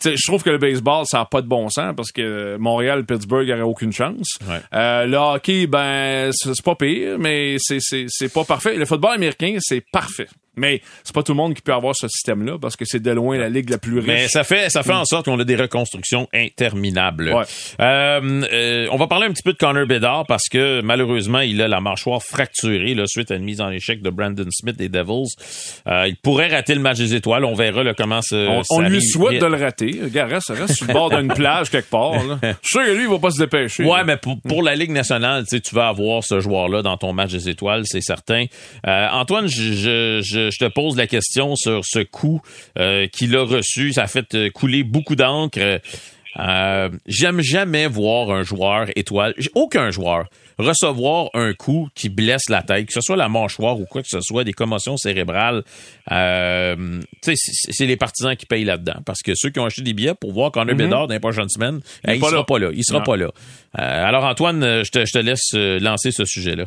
Je 0.05 0.26
trouve 0.26 0.42
que 0.42 0.50
le 0.50 0.59
baseball, 0.59 1.05
ça 1.07 1.18
n'a 1.18 1.24
pas 1.24 1.42
de 1.42 1.46
bon 1.46 1.68
sens 1.68 1.94
parce 1.96 2.12
que 2.12 2.57
Montréal, 2.59 3.05
Pittsburgh 3.05 3.48
n'aurait 3.48 3.61
aucune 3.62 3.92
chance. 3.92 4.38
Ouais. 4.48 4.59
Euh, 4.74 5.07
le 5.07 5.16
hockey, 5.16 5.66
ben, 5.66 6.30
c'est 6.32 6.62
pas 6.62 6.74
pire, 6.74 7.18
mais 7.18 7.57
c'est- 7.59 8.32
pas 8.32 8.44
parfait. 8.44 8.76
Le 8.76 8.84
football 8.86 9.14
américain, 9.14 9.57
c'est 9.61 9.82
parfait. 9.92 10.28
Mais 10.55 10.82
c'est 11.03 11.14
pas 11.14 11.22
tout 11.22 11.32
le 11.32 11.38
monde 11.38 11.55
qui 11.55 11.62
peut 11.62 11.72
avoir 11.72 11.96
ce 11.96 12.09
système-là 12.09 12.59
parce 12.61 12.76
que 12.76 12.84
c'est 12.84 13.00
de 13.00 13.11
loin 13.11 13.38
la 13.38 13.48
ligue 13.48 13.70
la 13.70 13.78
plus 13.78 13.96
riche. 14.00 14.07
Mais 14.07 14.28
ça 14.28 14.44
fait, 14.44 14.68
ça 14.68 14.82
fait 14.82 14.92
en 14.92 15.07
sorte 15.07 15.24
qu'on 15.24 15.40
a 15.40 15.44
des 15.44 15.57
reconstructions 15.57 16.28
interminables. 16.34 17.32
Ouais. 17.32 17.44
Euh, 17.80 18.42
euh, 18.53 18.86
on 18.90 18.96
va 18.98 19.07
parler 19.07 19.26
un 19.26 19.32
petit 19.32 19.42
peu 19.42 19.53
de 19.55 19.59
Connor 19.59 19.86
Bedard 19.86 20.26
parce 20.26 20.48
que 20.50 20.80
malheureusement, 20.82 21.40
il 21.40 21.61
a 21.62 21.68
la 21.68 21.80
mâchoire 21.80 22.22
fracturée 22.22 22.94
là, 22.94 23.05
suite 23.07 23.30
à 23.30 23.36
une 23.36 23.44
mise 23.44 23.61
en 23.61 23.70
échec 23.70 24.03
de 24.03 24.11
Brandon 24.11 24.46
Smith 24.50 24.76
des 24.76 24.88
Devils. 24.90 25.30
Euh, 25.88 26.07
il 26.09 26.16
pourrait 26.16 26.48
rater 26.48 26.74
le 26.74 26.80
match 26.80 26.98
des 26.98 27.14
étoiles. 27.14 27.44
On 27.46 27.55
verra 27.55 27.82
là, 27.82 27.94
comment 27.94 28.20
ça, 28.22 28.36
on, 28.36 28.62
on 28.70 28.80
lui 28.80 29.03
souhaite 29.03 29.40
de 29.40 29.46
le 29.46 29.57
rater. 29.57 29.91
Regarde, 30.01 30.30
reste, 30.32 30.49
reste 30.49 30.74
sur 30.74 30.86
le 30.86 30.93
bord 30.93 31.11
d'une 31.11 31.28
plage 31.28 31.70
quelque 31.70 31.90
part. 31.90 32.12
là. 32.24 32.38
Je 32.43 32.49
suis 32.49 32.57
sûr 32.64 32.84
que 32.84 32.90
lui, 32.93 33.03
il 33.05 33.09
va 33.09 33.18
pas 33.18 33.30
se 33.30 33.38
dépêcher. 33.38 33.84
Ouais, 33.84 34.05
mais 34.05 34.16
pour, 34.16 34.40
pour 34.40 34.62
la 34.62 34.74
Ligue 34.74 34.90
nationale, 34.90 35.45
tu 35.47 35.74
vas 35.74 35.88
avoir 35.88 36.22
ce 36.24 36.40
joueur-là 36.40 36.82
dans 36.82 36.97
ton 36.97 37.12
match 37.12 37.32
des 37.32 37.49
étoiles, 37.49 37.82
c'est 37.86 38.01
certain. 38.01 38.47
Euh, 38.86 39.09
Antoine, 39.11 39.47
je, 39.49 39.72
je, 39.72 40.20
je, 40.22 40.51
je 40.51 40.59
te 40.59 40.68
pose 40.68 40.97
la 40.97 41.07
question 41.07 41.57
sur 41.57 41.84
ce 41.84 42.01
coup 42.01 42.40
euh, 42.78 43.07
qu'il 43.09 43.36
a 43.36 43.43
reçu. 43.45 43.93
Ça 43.93 44.05
a 44.05 44.07
fait 44.07 44.34
euh, 44.34 44.51
couler 44.51 44.82
beaucoup 44.84 45.16
d'encre. 45.16 45.80
Euh, 46.39 46.89
J'aime 47.07 47.41
jamais 47.41 47.87
voir 47.87 48.30
un 48.30 48.43
joueur 48.43 48.87
étoile, 48.97 49.35
aucun 49.55 49.91
joueur, 49.91 50.28
recevoir 50.59 51.28
un 51.35 51.53
coup 51.53 51.89
qui 51.95 52.09
blesse 52.09 52.49
la 52.49 52.62
tête, 52.62 52.87
que 52.87 52.93
ce 52.93 53.01
soit 53.01 53.16
la 53.16 53.28
mâchoire 53.28 53.78
ou 53.78 53.85
quoi 53.85 54.03
que 54.03 54.09
ce 54.09 54.20
soit, 54.20 54.45
des 54.45 54.53
commotions 54.53 54.97
cérébrales. 54.97 55.62
Euh, 56.11 57.01
tu 57.22 57.37
sais, 57.37 57.53
c'est 57.70 57.87
les 57.87 57.97
partisans 57.97 58.35
qui 58.37 58.47
payent 58.47 58.64
là-dedans. 58.64 59.01
Parce 59.05 59.20
que 59.22 59.33
ceux 59.35 59.51
qui 59.51 59.61
ont 59.61 59.66
acheté 59.66 59.83
des 59.83 59.93
billets 59.93 60.14
pour 60.14 60.33
voir 60.33 60.51
Connor 60.53 60.74
Bedard 60.74 61.07
dans 61.07 61.14
les 61.14 61.20
prochaines 61.20 61.49
semaines, 61.49 61.80
il, 62.07 62.18
pas 62.20 62.28
sera 62.28 62.39
là. 62.39 62.45
pas 62.45 62.59
là. 62.59 62.70
Il 62.72 62.85
sera 62.85 62.99
Non. 63.01 63.05
pas 63.05 63.16
là. 63.16 63.26
Euh, 63.26 64.05
alors 64.07 64.24
Antoine, 64.24 64.62
euh, 64.62 64.85
je 64.85 64.91
te, 64.91 65.05
je 65.05 65.12
te 65.12 65.18
laisse 65.18 65.51
euh, 65.55 65.78
lancer 65.80 66.11
ce 66.12 66.24
sujet-là. 66.24 66.64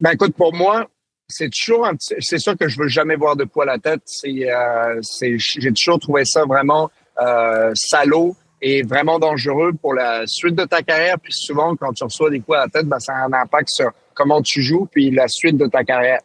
Ben 0.00 0.12
écoute, 0.12 0.34
pour 0.34 0.54
moi, 0.54 0.86
c'est 1.28 1.50
toujours 1.50 1.86
un 1.86 1.94
petit, 1.94 2.14
c'est 2.20 2.38
sûr 2.38 2.56
que 2.56 2.68
je 2.68 2.78
veux 2.78 2.88
jamais 2.88 3.16
voir 3.16 3.36
de 3.36 3.44
poids 3.44 3.64
à 3.64 3.66
la 3.66 3.78
tête. 3.78 4.00
C'est, 4.06 4.50
euh, 4.50 4.98
c'est, 5.02 5.36
j'ai 5.38 5.72
toujours 5.72 5.98
trouvé 6.00 6.24
ça 6.24 6.44
vraiment 6.44 6.90
euh, 7.20 7.72
salaud 7.74 8.36
et 8.62 8.82
vraiment 8.82 9.18
dangereux 9.18 9.72
pour 9.80 9.94
la 9.94 10.26
suite 10.26 10.54
de 10.54 10.64
ta 10.64 10.82
carrière. 10.82 11.18
Puis 11.18 11.32
souvent, 11.32 11.76
quand 11.76 11.92
tu 11.92 12.04
reçois 12.04 12.30
des 12.30 12.40
coups 12.40 12.58
à 12.58 12.62
la 12.62 12.68
tête, 12.68 12.86
ben, 12.86 12.98
ça 12.98 13.14
a 13.14 13.26
un 13.26 13.32
impact 13.32 13.68
sur 13.70 13.90
comment 14.14 14.42
tu 14.42 14.62
joues 14.62 14.86
puis 14.90 15.10
la 15.10 15.28
suite 15.28 15.56
de 15.56 15.66
ta 15.66 15.84
carrière. 15.84 16.20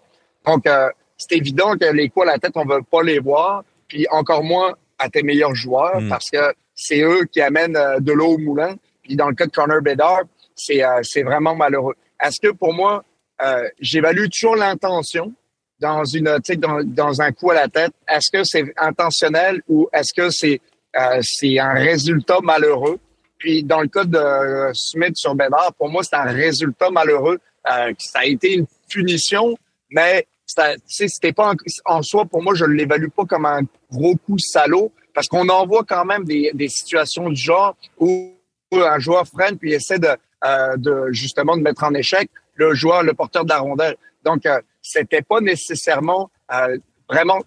Donc, 0.46 0.68
euh, 0.68 0.90
c'est 1.18 1.38
évident 1.38 1.76
que 1.78 1.86
les 1.86 2.10
coups 2.10 2.28
à 2.28 2.32
la 2.34 2.40
tête, 2.40 2.52
on 2.56 2.66
veut 2.66 2.82
pas 2.82 3.04
les 3.04 3.20
voir. 3.20 3.64
Puis 3.88 4.06
encore 4.12 4.44
moins 4.44 4.74
à 5.00 5.10
tes 5.10 5.24
meilleurs 5.24 5.56
joueurs 5.56 6.02
Mm. 6.02 6.10
parce 6.10 6.30
que 6.30 6.54
c'est 6.74 7.02
eux 7.02 7.26
qui 7.32 7.42
amènent 7.42 7.78
euh, 7.78 8.00
de 8.00 8.12
l'eau 8.12 8.34
au 8.34 8.38
moulin. 8.38 8.76
Puis 9.04 9.16
dans 9.16 9.30
le 9.30 9.36
cas 9.36 9.46
de 9.46 9.52
Connor 9.52 9.82
Bedard, 9.82 10.24
c'est, 10.56 10.84
euh, 10.84 11.02
c'est 11.04 11.24
vraiment 11.24 11.56
malheureux. 11.56 11.96
Est-ce 12.22 12.40
que 12.42 12.54
pour 12.54 12.74
moi, 12.74 13.04
euh, 13.42 13.68
j'évalue 13.80 14.26
toujours 14.30 14.56
l'intention 14.56 15.34
dans 15.80 16.06
une, 16.06 16.38
dans, 16.58 16.84
dans 16.84 17.22
un 17.22 17.32
coup 17.32 17.52
à 17.52 17.56
la 17.56 17.68
tête? 17.68 17.92
Est-ce 18.08 18.32
que 18.32 18.44
c'est 18.44 18.74
intentionnel 18.78 19.62
ou 19.68 19.88
est-ce 19.94 20.14
que 20.14 20.30
c'est 20.30 20.62
euh, 20.98 21.20
c'est 21.22 21.60
un 21.60 21.74
résultat 21.74 22.40
malheureux? 22.42 23.00
Puis 23.38 23.64
dans 23.64 23.82
le 23.82 23.88
cas 23.88 24.06
de 24.06 24.18
euh, 24.18 24.72
Smith 24.74 25.16
sur 25.16 25.36
Bedard, 25.36 25.74
pour 25.78 25.90
moi, 25.90 26.04
c'est 26.04 26.16
un 26.16 26.32
résultat 26.32 26.90
malheureux. 26.90 27.40
Euh, 27.70 27.94
ça 27.98 28.20
a 28.20 28.26
été 28.26 28.54
une 28.54 28.66
punition, 28.90 29.58
mais 29.90 30.28
c'était 30.46 31.34
pas 31.34 31.54
en, 31.54 31.56
en 31.86 32.02
soi, 32.02 32.26
pour 32.26 32.42
moi, 32.42 32.54
je 32.56 32.66
ne 32.66 32.74
l'évalue 32.74 33.10
pas 33.10 33.26
comme 33.26 33.46
un 33.46 33.62
gros 33.92 34.16
coup 34.16 34.38
salaud, 34.38 34.92
parce 35.14 35.28
qu'on 35.28 35.50
en 35.50 35.66
voit 35.66 35.84
quand 35.84 36.06
même 36.06 36.24
des, 36.24 36.52
des 36.54 36.70
situations 36.70 37.30
du 37.30 37.42
genre 37.42 37.76
où 38.00 38.32
un 38.72 39.00
joueur 39.00 39.26
freine 39.28 39.58
puis 39.58 39.74
essaie 39.74 40.00
de, 40.00 40.10
euh, 40.46 40.78
de 40.78 41.12
justement 41.12 41.56
de 41.56 41.62
mettre 41.62 41.84
en 41.84 41.94
échec 41.94 42.30
le 42.56 42.74
joueur, 42.74 43.04
le 43.04 43.14
porteur 43.14 43.44
de 43.44 43.50
la 43.50 43.60
rondelle. 43.60 43.96
Donc, 44.24 44.46
euh, 44.46 44.60
c'était 44.82 45.22
pas 45.22 45.40
nécessairement 45.42 46.30
euh, 46.54 46.78
vraiment 47.10 47.42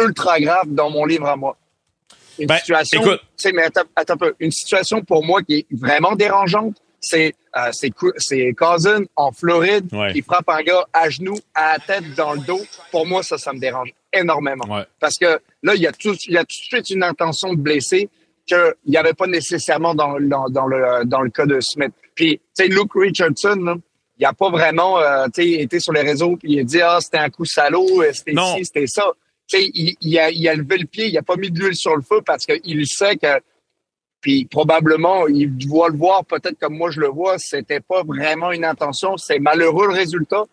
ultra 0.00 0.40
grave 0.40 0.66
dans 0.68 0.90
mon 0.90 1.04
livre 1.04 1.26
à 1.26 1.36
moi. 1.36 1.56
Une 2.38 2.46
Ben, 2.46 2.56
situation, 2.58 3.00
écoute. 3.02 3.20
tu 3.20 3.26
sais, 3.36 3.52
mais 3.52 3.64
attends, 3.64 3.82
attends 3.96 4.14
un 4.14 4.16
peu. 4.16 4.34
Une 4.40 4.50
situation 4.50 5.02
pour 5.02 5.24
moi 5.24 5.42
qui 5.42 5.54
est 5.58 5.66
vraiment 5.70 6.14
dérangeante, 6.16 6.76
c'est 7.00 7.34
euh, 7.56 7.68
c'est 7.72 7.90
Cou- 7.90 8.12
c'est 8.16 8.54
Cousin 8.56 9.02
en 9.16 9.32
Floride 9.32 9.92
Ouais. 9.92 10.12
qui 10.12 10.22
frappe 10.22 10.48
un 10.48 10.62
gars 10.62 10.86
à 10.92 11.10
genoux, 11.10 11.38
à 11.54 11.72
la 11.74 11.78
tête, 11.78 12.14
dans 12.14 12.32
le 12.32 12.40
dos. 12.40 12.60
Pour 12.90 13.06
moi, 13.06 13.22
ça, 13.22 13.36
ça 13.38 13.52
me 13.52 13.58
dérange 13.58 13.92
énormément. 14.12 14.64
Ouais. 14.68 14.84
Parce 15.00 15.16
que 15.18 15.38
là, 15.62 15.74
il 15.74 15.82
y 15.82 15.86
a 15.86 15.92
tout, 15.92 16.14
il 16.26 16.32
y 16.34 16.38
a 16.38 16.40
tout 16.44 16.46
de 16.58 16.76
suite 16.76 16.90
une 16.90 17.02
intention 17.02 17.52
de 17.52 17.58
blesser 17.58 18.08
qu'il 18.46 18.74
n'y 18.86 18.96
avait 18.96 19.12
pas 19.14 19.26
nécessairement 19.26 19.94
dans, 19.94 20.18
dans, 20.20 20.48
dans 20.48 20.66
le, 20.66 21.04
dans 21.04 21.20
le 21.20 21.30
cas 21.30 21.44
de 21.46 21.60
Smith. 21.60 21.92
Puis, 22.14 22.38
tu 22.38 22.64
sais, 22.64 22.68
Luke 22.68 22.92
Richardson, 22.94 23.56
là, 23.62 23.74
il 24.18 24.24
a 24.24 24.32
pas 24.32 24.50
vraiment, 24.50 24.98
euh, 25.00 25.26
tu 25.34 25.42
sais, 25.42 25.50
été 25.62 25.80
sur 25.80 25.92
les 25.92 26.02
réseaux 26.02 26.36
puis 26.36 26.52
il 26.52 26.60
a 26.60 26.64
dit, 26.64 26.80
ah, 26.80 26.98
c'était 27.00 27.18
un 27.18 27.30
coup 27.30 27.44
salaud, 27.44 28.02
euh, 28.02 28.10
c'était 28.12 28.32
ci, 28.56 28.64
c'était 28.64 28.86
ça. 28.86 29.10
Il, 29.52 30.18
a, 30.18 30.30
il 30.30 30.48
a 30.48 30.54
levé 30.54 30.78
le 30.78 30.86
pied, 30.86 31.08
il 31.08 31.18
a 31.18 31.22
pas 31.22 31.36
mis 31.36 31.50
de 31.50 31.58
l'huile 31.58 31.76
sur 31.76 31.94
le 31.94 32.02
feu 32.02 32.22
parce 32.24 32.46
qu'il 32.46 32.86
sait 32.86 33.16
que, 33.16 33.40
puis 34.20 34.46
probablement, 34.46 35.26
il 35.26 35.56
doit 35.56 35.90
le 35.90 35.96
voir 35.96 36.24
peut-être 36.24 36.58
comme 36.58 36.76
moi 36.76 36.90
je 36.90 37.00
le 37.00 37.08
vois, 37.08 37.38
c'était 37.38 37.80
pas 37.80 38.02
vraiment 38.02 38.52
une 38.52 38.64
intention, 38.64 39.16
c'est 39.16 39.38
malheureux 39.38 39.88
le 39.88 39.94
résultat, 39.94 40.44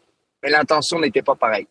mais 0.44 0.50
l'intention 0.50 1.00
n'était 1.00 1.22
pas 1.22 1.36
pareille. 1.36 1.68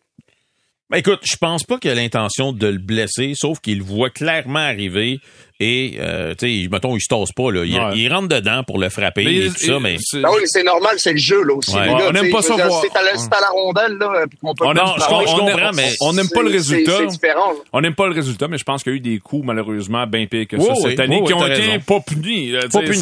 Ben, 0.89 0.97
écoute, 0.97 1.19
je 1.23 1.37
pense 1.37 1.63
pas 1.63 1.77
qu'il 1.77 1.91
a 1.91 1.95
l'intention 1.95 2.51
de 2.51 2.65
le 2.65 2.79
blesser, 2.79 3.33
sauf 3.35 3.59
qu'il 3.59 3.83
voit 3.83 4.09
clairement 4.09 4.59
arriver 4.59 5.19
et, 5.59 5.97
euh, 5.99 6.33
tu 6.37 6.63
sais, 6.63 6.69
mettons, 6.71 6.95
il 6.95 7.01
se 7.01 7.07
tasse 7.07 7.31
pas, 7.33 7.51
là. 7.51 7.63
Il, 7.65 7.75
Ouais. 7.79 7.91
il 7.97 8.11
rentre 8.13 8.29
dedans 8.29 8.63
pour 8.63 8.79
le 8.79 8.89
frapper 8.89 9.23
et 9.45 9.49
tout 9.49 9.57
ça, 9.57 9.79
mais... 9.79 9.97
c'est- 9.99 10.17
oui, 10.19 10.41
c'est 10.45 10.63
normal, 10.63 10.95
c'est 10.97 11.11
le 11.11 11.17
jeu, 11.17 11.43
là, 11.43 11.53
aussi. 11.55 11.75
Ouais. 11.75 11.85
gars, 11.87 11.93
on 11.93 12.09
aime 12.09 12.15
tu 12.15 12.25
sais, 12.25 12.29
pas 12.31 12.41
je 12.41 12.45
ça 12.47 12.67
voir. 12.67 12.81
C'est 12.81 12.97
à, 12.97 13.01
la- 13.03 13.17
c'est 13.17 13.33
à 13.33 13.41
la 13.41 13.49
rondelle, 13.49 13.97
là, 13.97 14.25
peut 14.29 14.37
On 14.61 14.71
le 14.71 14.79
je 14.79 15.35
comprends, 15.35 15.71
mais 15.75 15.91
on 16.01 16.13
n'aime 16.13 16.29
pas 16.29 16.41
le 16.43 16.49
résultat. 16.49 16.91
C'est 16.99 17.07
différent. 17.07 17.51
là. 17.51 17.59
On 17.73 17.81
n'aime 17.81 17.95
pas 17.95 18.07
le 18.07 18.13
résultat, 18.13 18.47
mais 18.47 18.57
je 18.57 18.63
pense 18.63 18.83
qu'il 18.83 18.93
y 18.93 18.95
a 18.95 18.97
eu 18.97 19.01
des 19.01 19.19
coups, 19.19 19.45
malheureusement, 19.45 20.05
bien 20.07 20.25
pires 20.27 20.47
que 20.47 20.59
ça 20.59 20.71
oui, 20.73 20.77
cette 20.81 20.99
année, 20.99 21.21
qui 21.25 21.33
oui, 21.33 21.41
ont 21.41 21.45
été 21.45 21.61
raison. 21.61 21.79
pas 21.85 21.99
punis. 22.01 22.51
là, 22.51 22.59
Pas 22.71 22.79
punis. 22.79 22.97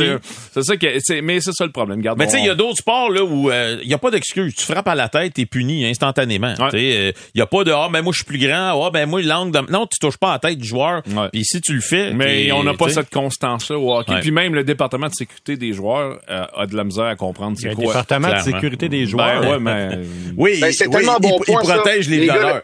c'est- 0.53 0.63
ça 0.63 0.77
que, 0.77 0.87
c'est- 0.99 1.21
mais 1.21 1.39
c'est 1.41 1.53
ça 1.53 1.65
le 1.65 1.71
problème. 1.71 2.01
Garde, 2.01 2.17
Mais 2.17 2.25
tu 2.25 2.31
sais, 2.33 2.39
il 2.39 2.45
y 2.45 2.49
a 2.49 2.55
d'autres 2.55 2.77
sports 2.77 3.09
là 3.11 3.23
où 3.23 3.49
euh, 3.51 3.77
il 3.83 3.89
y 3.89 3.93
a 3.93 3.97
pas 3.97 4.11
d'excuse. 4.11 4.55
Tu 4.55 4.63
frappes 4.65 4.87
à 4.87 4.95
la 4.95 5.09
tête, 5.09 5.33
t'es 5.35 5.45
puni 5.45 5.85
instantanément. 5.85 6.53
Tu 6.55 6.69
sais, 6.71 6.77
euh, 6.97 7.11
il 7.35 7.39
y 7.39 7.41
a 7.41 7.45
pas 7.45 7.63
de 7.63 7.71
ah 7.71 7.87
ben 7.91 8.01
moi 8.01 8.11
je 8.13 8.17
suis 8.17 8.25
plus 8.25 8.39
grand, 8.39 8.83
ah 8.85 8.89
ben 8.91 9.05
moi 9.07 9.21
langue 9.21 9.51
de... 9.53 9.71
non, 9.71 9.85
tu 9.87 9.99
touches 9.99 10.17
pas 10.17 10.29
à 10.29 10.33
la 10.33 10.39
tête 10.39 10.57
du 10.57 10.67
joueur. 10.67 11.01
Puis 11.31 11.43
si 11.45 11.61
tu 11.61 11.73
le 11.73 11.81
fais, 11.81 12.13
T'es- 12.47 12.51
on 12.53 12.63
n'a 12.63 12.73
pas 12.73 12.89
cette 12.89 13.09
constance-là 13.09 13.77
au 13.77 13.93
hockey. 13.95 14.13
Ouais. 14.13 14.21
Puis 14.21 14.31
même 14.31 14.53
le 14.55 14.63
département 14.63 15.07
de 15.07 15.13
sécurité 15.13 15.55
des 15.57 15.73
joueurs 15.73 16.19
euh, 16.29 16.45
a 16.55 16.65
de 16.67 16.75
la 16.75 16.83
misère 16.83 17.05
à 17.05 17.15
comprendre 17.15 17.55
Il 17.59 17.69
c'est 17.69 17.75
quoi. 17.75 17.85
département 17.87 18.33
de 18.35 18.39
sécurité 18.41 18.89
des 18.89 19.05
joueurs. 19.05 19.41
Ben 19.41 19.49
ouais, 19.51 19.59
mais 19.59 19.99
Oui, 20.37 20.59
Ben, 20.59 20.71
c'est 20.71 20.87
oui, 20.87 20.93
tellement 20.95 21.17
il, 21.17 21.29
bon 21.29 21.39
il 21.39 21.45
point, 21.53 21.63
ça. 21.63 21.73
protège 21.75 22.09
les 22.09 22.17
Les 22.17 22.23
violeurs. 22.23 22.63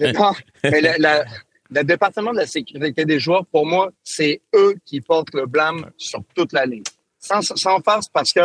Non, 0.00 0.32
mais 0.64 0.80
la, 0.80 0.98
la- 0.98 1.24
le 1.72 1.84
département 1.84 2.32
de 2.32 2.38
la 2.38 2.46
sécurité 2.46 3.04
des 3.04 3.20
joueurs, 3.20 3.46
pour 3.46 3.64
moi, 3.64 3.90
c'est 4.02 4.40
eux 4.56 4.74
qui 4.84 5.00
portent 5.00 5.32
le 5.34 5.46
blâme 5.46 5.86
sur 5.96 6.20
toute 6.34 6.52
la 6.52 6.66
ligne. 6.66 6.82
Sans, 7.20 7.42
sans 7.42 7.78
farce, 7.80 8.08
parce 8.12 8.32
que 8.32 8.40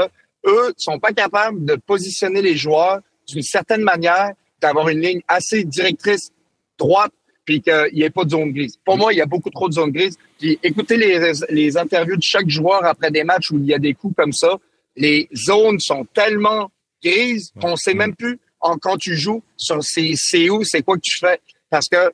eux 0.45 0.73
sont 0.77 0.99
pas 0.99 1.11
capables 1.11 1.65
de 1.65 1.73
positionner 1.75 2.43
les 2.43 2.55
joueurs 2.55 2.99
d'une 3.27 3.41
certaine 3.41 3.81
manière, 3.81 4.29
d'avoir 4.61 4.89
une 4.89 5.01
ligne 5.01 5.21
assez 5.27 5.63
directrice, 5.63 6.29
droite, 6.77 7.11
puis 7.45 7.61
qu'il 7.61 7.89
n'y 7.93 8.01
ait 8.01 8.09
pas 8.09 8.23
de 8.23 8.31
zone 8.31 8.51
grise. 8.51 8.77
Pour 8.83 8.97
moi, 8.97 9.13
il 9.13 9.17
y 9.17 9.21
a 9.21 9.25
beaucoup 9.25 9.49
trop 9.49 9.69
de 9.69 9.73
zone 9.73 9.91
grise. 9.91 10.17
Puis 10.39 10.59
écoutez 10.63 10.97
les, 10.97 11.33
les 11.49 11.77
interviews 11.77 12.17
de 12.17 12.23
chaque 12.23 12.49
joueur 12.49 12.83
après 12.85 13.11
des 13.11 13.23
matchs 13.23 13.51
où 13.51 13.57
il 13.57 13.65
y 13.65 13.73
a 13.73 13.79
des 13.79 13.93
coups 13.93 14.15
comme 14.15 14.33
ça. 14.33 14.57
Les 14.95 15.29
zones 15.35 15.79
sont 15.79 16.05
tellement 16.13 16.71
grises 17.03 17.51
qu'on 17.61 17.75
sait 17.75 17.93
même 17.93 18.15
plus 18.15 18.39
en, 18.59 18.77
quand 18.77 18.97
tu 18.97 19.15
joues 19.15 19.43
sur 19.57 19.83
c'est 19.83 20.49
où, 20.49 20.63
c'est 20.63 20.81
quoi 20.81 20.95
que 20.95 21.01
tu 21.03 21.19
fais. 21.19 21.39
Parce 21.69 21.87
que 21.87 22.11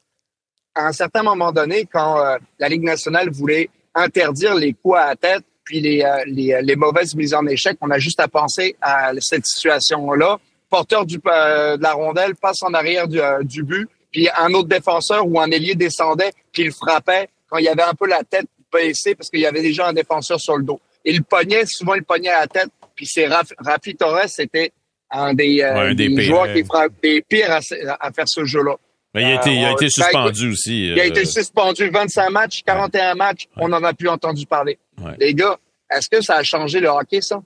à 0.76 0.88
un 0.88 0.92
certain 0.92 1.24
moment 1.24 1.52
donné, 1.52 1.86
quand 1.92 2.24
euh, 2.24 2.38
la 2.60 2.70
Ligue 2.70 2.84
nationale 2.84 3.30
voulait 3.30 3.70
interdire 3.94 4.56
les 4.56 4.74
coups 4.74 4.98
à 4.98 5.08
la 5.10 5.16
tête, 5.16 5.44
puis 5.64 5.80
les, 5.80 6.02
euh, 6.02 6.24
les, 6.26 6.60
les, 6.62 6.76
mauvaises 6.76 7.14
mises 7.16 7.34
en 7.34 7.46
échec, 7.46 7.78
on 7.82 7.92
a 7.92 8.00
juste 8.00 8.20
à 8.20 8.28
penser 8.28 8.76
à 8.82 9.12
cette 9.20 9.46
situation-là. 9.46 10.40
Porteur 10.70 11.06
du, 11.06 11.20
euh, 11.26 11.78
de 11.78 11.84
la 11.84 11.94
rondelle 11.94 12.36
passe 12.36 12.64
en 12.64 12.74
arrière 12.74 13.08
du, 13.08 13.20
du 13.44 13.64
but, 13.64 13.90
puis 14.12 14.28
un 14.38 14.54
autre 14.54 14.68
défenseur 14.68 15.26
ou 15.28 15.40
un 15.40 15.50
ailier 15.52 15.76
descendait, 15.76 16.32
puis 16.52 16.64
il 16.64 16.72
frappait 16.72 17.30
quand 17.50 17.58
il 17.58 17.66
y 17.66 17.70
avait 17.70 17.84
un 17.84 17.94
peu 17.94 18.08
la 18.08 18.24
tête 18.24 18.48
baissée 18.72 19.16
parce 19.16 19.30
qu'il 19.30 19.40
y 19.42 19.46
avait 19.46 19.62
déjà 19.62 19.88
un 19.88 19.94
défenseur 19.94 20.40
sur 20.40 20.58
le 20.58 20.64
dos. 20.64 20.80
Il 21.04 21.24
pognait, 21.24 21.66
souvent 21.66 21.96
il 21.96 22.04
pognait 22.04 22.30
à 22.30 22.42
la 22.42 22.48
tête, 22.48 22.70
puis 22.96 23.06
c'est 23.06 23.28
Rafi 23.28 23.96
Torres, 23.96 24.28
c'était 24.28 24.72
un 25.10 25.34
des, 25.34 25.62
ouais, 25.64 25.96
des, 25.96 26.10
des 26.10 26.22
joueurs 26.22 26.54
qui 26.54 26.64
frappe, 26.64 26.94
des 27.04 27.22
pires 27.22 27.52
à, 27.52 27.60
à 28.00 28.12
faire 28.12 28.26
ce 28.28 28.46
jeu-là. 28.46 28.76
Mais 29.14 29.24
il 29.24 29.26
a 29.26 29.36
été, 29.36 29.54
il 29.54 29.66
a 29.66 29.72
été 29.74 29.86
Euh, 29.86 29.90
suspendu 29.90 30.46
ben, 30.46 30.52
aussi. 30.54 30.86
Il 30.88 31.00
a 31.00 31.04
euh, 31.04 31.08
été 31.08 31.26
suspendu 31.26 31.90
25 31.90 32.30
matchs, 32.30 32.64
41 32.66 33.16
matchs, 33.16 33.48
on 33.58 33.68
n'en 33.68 33.84
a 33.84 33.94
plus 33.94 34.08
entendu 34.08 34.46
parler. 34.46 34.78
Ouais. 35.02 35.12
Les 35.20 35.34
gars, 35.34 35.58
est-ce 35.94 36.08
que 36.10 36.22
ça 36.22 36.36
a 36.38 36.44
changé 36.44 36.80
le 36.80 36.88
hockey, 36.88 37.20
ça? 37.20 37.42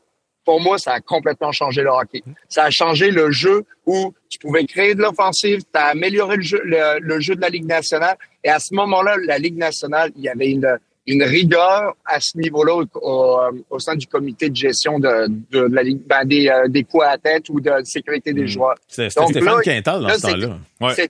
Pour 0.46 0.62
moi, 0.62 0.78
ça 0.78 0.94
a 0.94 1.00
complètement 1.00 1.52
changé 1.52 1.82
le 1.82 1.90
hockey. 1.90 2.24
Ça 2.48 2.66
a 2.66 2.70
changé 2.70 3.10
le 3.12 3.32
jeu 3.32 3.66
où 3.86 4.14
tu 4.30 4.38
pouvais 4.38 4.66
créer 4.66 4.94
de 4.94 5.02
l'offensive, 5.02 5.62
tu 5.62 5.80
as 5.80 5.88
amélioré 5.88 6.38
le 6.38 6.44
jeu, 6.44 6.62
le, 6.64 7.00
le 7.00 7.20
jeu 7.20 7.36
de 7.36 7.42
la 7.42 7.50
Ligue 7.50 7.66
nationale. 7.66 8.16
Et 8.44 8.50
à 8.50 8.60
ce 8.60 8.74
moment-là, 8.76 9.18
la 9.26 9.40
Ligue 9.40 9.58
nationale, 9.58 10.12
il 10.16 10.24
y 10.24 10.30
avait 10.30 10.52
une, 10.52 10.78
une 11.08 11.24
rigueur 11.24 11.96
à 12.06 12.20
ce 12.20 12.38
niveau-là 12.38 12.76
au, 12.76 12.86
au, 13.02 13.40
au 13.70 13.80
sein 13.80 13.96
du 13.96 14.08
comité 14.08 14.50
de 14.50 14.56
gestion 14.56 15.00
de, 15.00 15.28
de, 15.52 15.62
la 15.62 15.84
Ligue, 15.84 16.02
ben, 16.06 16.26
des, 16.26 16.48
euh, 16.48 16.68
des 16.68 16.84
coups 16.84 17.04
à 17.04 17.12
la 17.12 17.18
tête 17.18 17.50
ou 17.50 17.60
de 17.60 17.72
sécurité 17.84 18.34
des 18.34 18.48
joueurs. 18.48 18.76
C'était 18.88 19.10
Stéphane 19.10 19.44
là, 19.44 19.62
Quintal 19.64 20.02
dans 20.02 20.08
là, 20.08 20.18
ce 20.18 20.22
temps-là. 20.22 20.58
Ouais. 20.82 21.10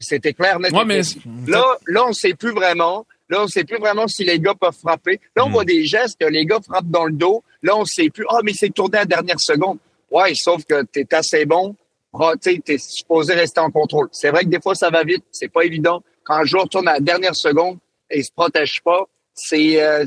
C'était 0.00 0.32
clair, 0.32 0.60
net 0.60 0.72
et 0.72 0.76
Ouais, 0.76 0.84
mais-. 0.84 1.00
Là, 1.46 1.64
là, 1.86 2.06
on 2.08 2.12
sait 2.12 2.34
plus 2.34 2.52
vraiment. 2.52 3.04
Là, 3.28 3.42
on 3.42 3.46
sait 3.46 3.64
plus 3.64 3.78
vraiment 3.78 4.06
si 4.08 4.24
les 4.24 4.38
gars 4.40 4.54
peuvent 4.54 4.72
frapper. 4.76 5.20
Là, 5.36 5.44
on 5.44 5.48
Mm. 5.48 5.52
voit 5.52 5.64
des 5.64 5.84
gestes 5.84 6.16
que 6.20 6.26
les 6.26 6.46
gars 6.46 6.60
frappent 6.64 6.88
dans 6.90 7.04
le 7.04 7.12
dos. 7.12 7.42
Là, 7.62 7.76
on 7.76 7.84
sait 7.84 8.08
plus. 8.08 8.24
Ah, 8.30 8.38
mais 8.42 8.52
c'est 8.54 8.70
tourné 8.70 8.96
à 8.98 9.00
la 9.00 9.06
dernière 9.06 9.40
seconde. 9.40 9.78
Ouais, 10.10 10.32
sauf 10.34 10.64
que 10.64 10.82
tu 10.92 11.00
es 11.00 11.14
assez 11.14 11.44
bon. 11.44 11.76
Ah, 12.18 12.32
Tu 12.40 12.62
es 12.66 12.78
supposé 12.78 13.34
rester 13.34 13.60
en 13.60 13.70
contrôle. 13.70 14.08
C'est 14.12 14.30
vrai 14.30 14.44
que 14.44 14.48
des 14.48 14.60
fois, 14.60 14.74
ça 14.74 14.88
va 14.90 15.04
vite. 15.04 15.24
C'est 15.30 15.48
pas 15.52 15.62
évident. 15.64 16.02
Quand 16.24 16.36
un 16.36 16.44
joueur 16.44 16.68
tourne 16.68 16.88
à 16.88 16.94
la 16.94 17.00
dernière 17.00 17.34
seconde 17.36 17.78
et 18.10 18.20
il 18.20 18.24
se 18.24 18.32
protège 18.32 18.80
pas, 18.82 19.04
c'est 19.34 19.82
euh, 19.82 20.04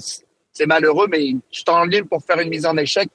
c'est 0.51 0.65
malheureux, 0.65 1.07
mais 1.09 1.33
tu 1.51 1.63
t'enlignes 1.63 2.05
pour 2.05 2.23
faire 2.23 2.39
une 2.39 2.49
mise 2.49 2.65
en 2.65 2.75
échec. 2.77 3.07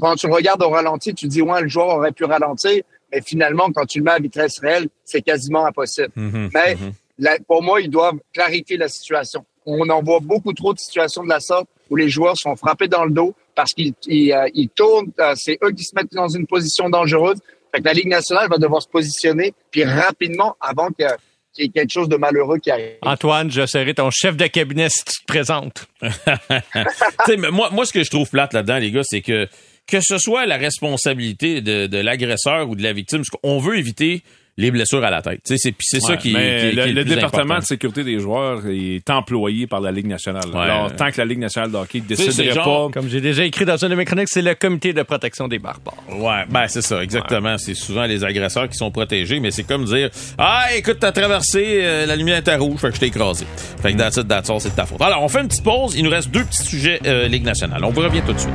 Quand 0.00 0.16
tu 0.16 0.26
le 0.26 0.32
regardes 0.34 0.62
au 0.62 0.70
ralenti, 0.70 1.14
tu 1.14 1.26
dis, 1.26 1.42
ouais, 1.42 1.60
le 1.62 1.68
joueur 1.68 1.88
aurait 1.88 2.12
pu 2.12 2.24
ralentir. 2.24 2.82
Mais 3.12 3.20
finalement, 3.20 3.70
quand 3.72 3.86
tu 3.86 3.98
le 3.98 4.04
mets 4.04 4.12
à 4.12 4.18
vitesse 4.18 4.58
réelle, 4.60 4.88
c'est 5.04 5.20
quasiment 5.22 5.66
impossible. 5.66 6.10
Mhm, 6.16 6.50
Mais 6.54 6.74
mhm. 6.76 6.92
la- 7.18 7.38
pour 7.46 7.62
moi, 7.62 7.80
ils 7.80 7.90
doivent 7.90 8.18
clarifier 8.32 8.76
la 8.76 8.88
situation. 8.88 9.44
On 9.66 9.88
en 9.88 10.02
voit 10.02 10.20
beaucoup 10.20 10.52
trop 10.52 10.72
de 10.74 10.78
situations 10.78 11.22
de 11.22 11.28
la 11.28 11.40
sorte 11.40 11.66
où 11.90 11.96
les 11.96 12.08
joueurs 12.08 12.36
sont 12.36 12.56
frappés 12.56 12.88
dans 12.88 13.04
le 13.04 13.10
dos 13.10 13.34
parce 13.54 13.72
qu'ils 13.72 13.92
ils, 14.06 14.32
euh, 14.32 14.48
tournent. 14.74 15.12
euh, 15.20 15.34
c'est 15.36 15.58
eux 15.62 15.70
qui 15.72 15.84
se 15.84 15.94
mettent 15.94 16.12
dans 16.12 16.28
une 16.28 16.46
position 16.46 16.88
dangereuse. 16.88 17.38
Fait 17.74 17.80
que 17.80 17.84
la 17.84 17.92
Ligue 17.92 18.08
nationale 18.08 18.48
va 18.48 18.58
devoir 18.58 18.82
se 18.82 18.88
positionner 18.88 19.52
puis 19.70 19.84
rapidement 19.84 20.56
avant 20.60 20.88
que- 20.88 21.04
qu'il 21.52 21.64
y 21.64 21.66
ait 21.66 21.70
quelque 21.70 21.90
chose 21.92 22.08
de 22.08 22.16
malheureux 22.16 22.58
qui 22.58 22.70
arrive. 22.70 22.92
Antoine, 23.02 23.50
je 23.50 23.66
serai 23.66 23.92
ton 23.94 24.10
chef 24.10 24.36
de 24.36 24.46
cabinet 24.46 24.88
si 24.88 25.04
tu 25.04 25.20
te 25.20 25.26
présentes. 25.26 25.86
Moi, 27.50 27.70
moi, 27.70 27.84
ce 27.86 27.92
que 27.92 28.02
je 28.04 28.10
trouve 28.10 28.28
plate 28.30 28.52
là-dedans, 28.52 28.78
les 28.78 28.90
gars, 28.90 29.02
c'est 29.04 29.20
que 29.20 29.48
que 29.86 29.98
ce 30.00 30.18
soit 30.18 30.46
la 30.46 30.56
responsabilité 30.56 31.60
de, 31.62 31.86
de 31.88 31.98
l'agresseur 31.98 32.68
ou 32.68 32.76
de 32.76 32.82
la 32.82 32.92
victime, 32.92 33.18
parce 33.18 33.30
qu'on 33.42 33.58
veut 33.58 33.76
éviter 33.76 34.22
les 34.60 34.70
blessures 34.70 35.02
à 35.02 35.10
la 35.10 35.22
tête. 35.22 35.40
C'est 35.44 35.58
ça 35.58 36.16
qui, 36.16 36.32
mais 36.32 36.60
qui- 36.60 36.70
qui 36.70 36.76
le, 36.76 36.82
est 36.82 36.86
le, 36.88 36.92
le 36.92 37.04
plus 37.04 37.14
département 37.14 37.42
important. 37.42 37.60
de 37.60 37.64
sécurité 37.64 38.04
des 38.04 38.20
joueurs 38.20 38.62
est 38.68 39.08
employé 39.10 39.66
par 39.66 39.80
la 39.80 39.90
Ligue 39.90 40.06
nationale. 40.06 40.48
Ouais. 40.52 40.60
Alors, 40.60 40.94
tant 40.94 41.10
que 41.10 41.18
la 41.18 41.24
Ligue 41.24 41.38
nationale 41.38 41.70
de 41.72 41.76
hockey 41.76 42.00
ne 42.00 42.04
déciderait 42.04 42.52
genre- 42.54 42.88
pas... 42.90 43.00
Comme 43.00 43.08
j'ai 43.08 43.20
déjà 43.20 43.44
écrit 43.44 43.64
dans 43.64 43.76
une 43.76 43.88
de 43.88 43.94
mes 43.94 44.04
chroniques, 44.04 44.28
c'est 44.28 44.42
le 44.42 44.54
comité 44.54 44.92
de 44.92 45.02
protection 45.02 45.48
des 45.48 45.58
barbares. 45.58 45.94
Ouais, 46.10 46.44
ben 46.50 46.66
c'est 46.68 46.82
ça, 46.82 47.02
exactement. 47.02 47.56
C'est 47.58 47.74
souvent 47.74 48.04
les 48.04 48.22
agresseurs 48.24 48.68
qui 48.68 48.76
sont 48.76 48.90
protégés, 48.90 49.40
mais 49.40 49.50
c'est 49.50 49.64
comme 49.64 49.84
dire 49.84 50.10
Ah, 50.38 50.66
écoute, 50.76 50.98
t'as 51.00 51.12
traversé 51.12 51.80
euh, 51.82 52.06
la 52.06 52.16
lumière 52.16 52.38
était 52.38 52.56
rouge, 52.56 52.78
fait 52.80 52.88
que 52.90 52.94
je 52.96 53.00
t'ai 53.00 53.06
écrasé. 53.06 53.46
Fait 53.82 53.92
que 53.92 53.98
that's 53.98 54.16
it, 54.18 54.28
that's 54.28 54.50
all, 54.50 54.60
c'est 54.60 54.70
de 54.70 54.74
ta 54.76 54.84
faute. 54.86 55.00
Alors, 55.00 55.22
on 55.22 55.28
fait 55.28 55.40
une 55.40 55.48
petite 55.48 55.64
pause. 55.64 55.94
Il 55.96 56.04
nous 56.04 56.10
reste 56.10 56.30
deux 56.30 56.44
petits 56.44 56.64
sujets 56.64 57.00
euh, 57.06 57.26
Ligue 57.28 57.44
nationale. 57.44 57.82
On 57.84 57.90
vous 57.90 58.00
revient 58.02 58.22
tout 58.26 58.32
de 58.32 58.38
suite. 58.38 58.50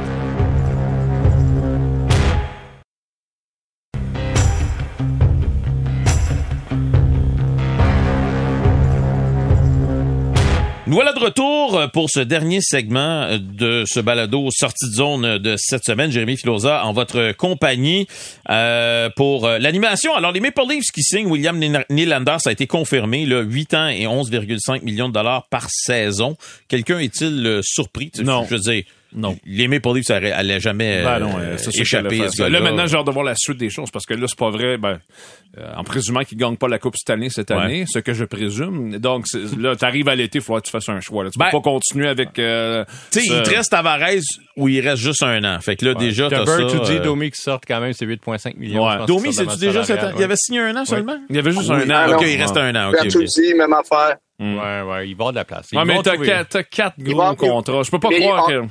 Nous 10.95 11.01
voilà 11.01 11.11
de 11.11 11.19
retour 11.19 11.91
pour 11.91 12.09
ce 12.09 12.21
dernier 12.21 12.61
segment 12.61 13.37
de 13.37 13.83
ce 13.85 13.99
balado 13.99 14.47
sortie 14.49 14.89
de 14.89 14.93
zone 14.93 15.39
de 15.39 15.55
cette 15.57 15.83
semaine. 15.83 16.09
Jérémy 16.09 16.37
Filosa 16.37 16.85
en 16.85 16.93
votre 16.93 17.33
compagnie 17.33 18.07
euh, 18.49 19.09
pour 19.13 19.45
euh, 19.45 19.59
l'animation. 19.59 20.15
Alors, 20.15 20.31
les 20.31 20.39
Maple 20.39 20.61
Leafs 20.69 20.91
qui 20.93 21.03
signent 21.03 21.27
William 21.27 21.59
Nylander, 21.89 22.37
ça 22.39 22.49
a 22.49 22.53
été 22.53 22.65
confirmé, 22.65 23.25
là, 23.25 23.41
8 23.41 23.73
ans 23.73 23.87
et 23.89 24.05
11,5 24.05 24.85
millions 24.85 25.09
de 25.09 25.13
dollars 25.13 25.49
par 25.49 25.67
saison. 25.69 26.37
Quelqu'un 26.69 26.99
est-il 26.99 27.45
euh, 27.45 27.59
surpris? 27.61 28.13
Non. 28.23 28.45
Je 28.49 28.55
veux 28.55 28.61
dire, 28.61 28.83
Non. 29.15 29.35
les 29.45 29.67
Maple 29.67 29.93
Leafs 29.95 30.09
allaient, 30.11 30.31
allaient 30.31 30.59
jamais 30.59 31.01
Ben 31.03 31.09
euh, 31.15 31.19
non, 31.19 31.37
euh, 31.39 31.53
c'est 31.57 31.71
sûr 31.71 31.81
échapper 31.81 32.21
à 32.21 32.29
ce 32.29 32.37
ça. 32.37 32.43
gars-là. 32.43 32.59
Là, 32.59 32.63
maintenant, 32.65 32.85
j'ai 32.87 32.97
hâte 32.97 33.05
de 33.07 33.11
voir 33.11 33.23
la 33.25 33.35
suite 33.35 33.57
des 33.57 33.69
choses 33.69 33.89
parce 33.91 34.05
que 34.05 34.13
là, 34.13 34.25
c'est 34.27 34.37
pas 34.37 34.49
vrai. 34.49 34.77
Ben, 34.77 34.99
euh, 35.57 35.71
en 35.77 35.83
présumant 35.83 36.23
qu'il 36.23 36.37
gagne 36.37 36.57
pas 36.57 36.67
la 36.67 36.79
Coupe 36.79 36.95
cette 36.97 37.09
année, 37.09 37.29
cette 37.29 37.49
Ouais. 37.51 37.57
année, 37.57 37.85
ce 37.87 37.99
que 37.99 38.13
je 38.13 38.25
présume. 38.25 38.97
Donc, 38.97 39.25
c'est- 39.27 39.57
là, 39.57 39.75
t'arrives 39.75 40.09
à 40.09 40.15
l'été, 40.15 40.39
il 40.39 40.41
faudra 40.43 40.59
que 40.59 40.65
tu 40.65 40.71
fasses 40.71 40.89
un 40.89 40.99
choix. 40.99 41.23
Là. 41.23 41.29
Tu 41.31 41.39
Ben- 41.39 41.45
peux 41.51 41.57
pas 41.59 41.61
continuer 41.61 42.07
avec. 42.09 42.37
Euh, 42.39 42.83
Tu 43.11 43.21
sais, 43.21 43.27
ce- 43.27 43.33
il 43.33 43.43
te 43.43 43.49
reste 43.55 43.71
Tavares 43.71 44.01
où 44.57 44.67
il 44.67 44.81
reste 44.81 45.01
juste 45.01 45.23
un 45.23 45.43
an. 45.43 45.59
Fait 45.61 45.75
que 45.77 45.85
là, 45.85 45.93
déjà, 45.93 46.29
t'as 46.29 46.45
ça. 46.45 46.57
Dumber, 46.57 46.71
tu 46.73 46.79
dis 46.91 46.97
euh, 46.97 47.03
Domi 47.03 47.31
qui 47.31 47.39
sortent 47.41 47.63
quand 47.67 47.79
même, 47.79 47.93
c'est 47.93 48.05
8,5 48.05 48.57
millions. 48.57 48.85
Ouais. 48.85 49.05
Domi, 49.07 49.33
c'est-tu 49.33 49.55
de 49.55 49.59
déjà 49.59 49.83
cet 49.85 50.03
an? 50.03 50.11
Il 50.17 50.23
avait 50.23 50.35
signé 50.35 50.59
un 50.59 50.75
an 50.75 50.83
seulement? 50.85 51.17
Il 51.29 51.37
avait 51.37 51.51
juste 51.51 51.69
Oui. 51.69 51.75
un 51.83 51.89
an. 51.89 52.05
Ah, 52.11 52.15
OK, 52.17 52.23
il 52.27 52.41
reste 52.41 52.57
un 52.57 52.75
an. 52.75 52.91
OK, 52.91 53.05
même 53.57 53.73
affaire. 53.73 54.17
Mm. 54.37 54.57
Ouais, 54.57 54.81
ouais, 54.81 55.07
il 55.09 55.15
va 55.15 55.21
avoir 55.21 55.31
de 55.31 55.37
la 55.37 55.45
place. 55.45 55.67
Ils 55.71 55.77
Ouais, 55.77 55.85
mais 55.85 55.95
t'as 56.03 56.63
quatre, 56.63 56.95
gros 56.99 57.35
contrats. 57.35 57.83
Je 57.83 57.91
peux 57.91 57.99
pas 57.99 58.09
mais 58.09 58.19
croire 58.19 58.47
que. 58.47 58.63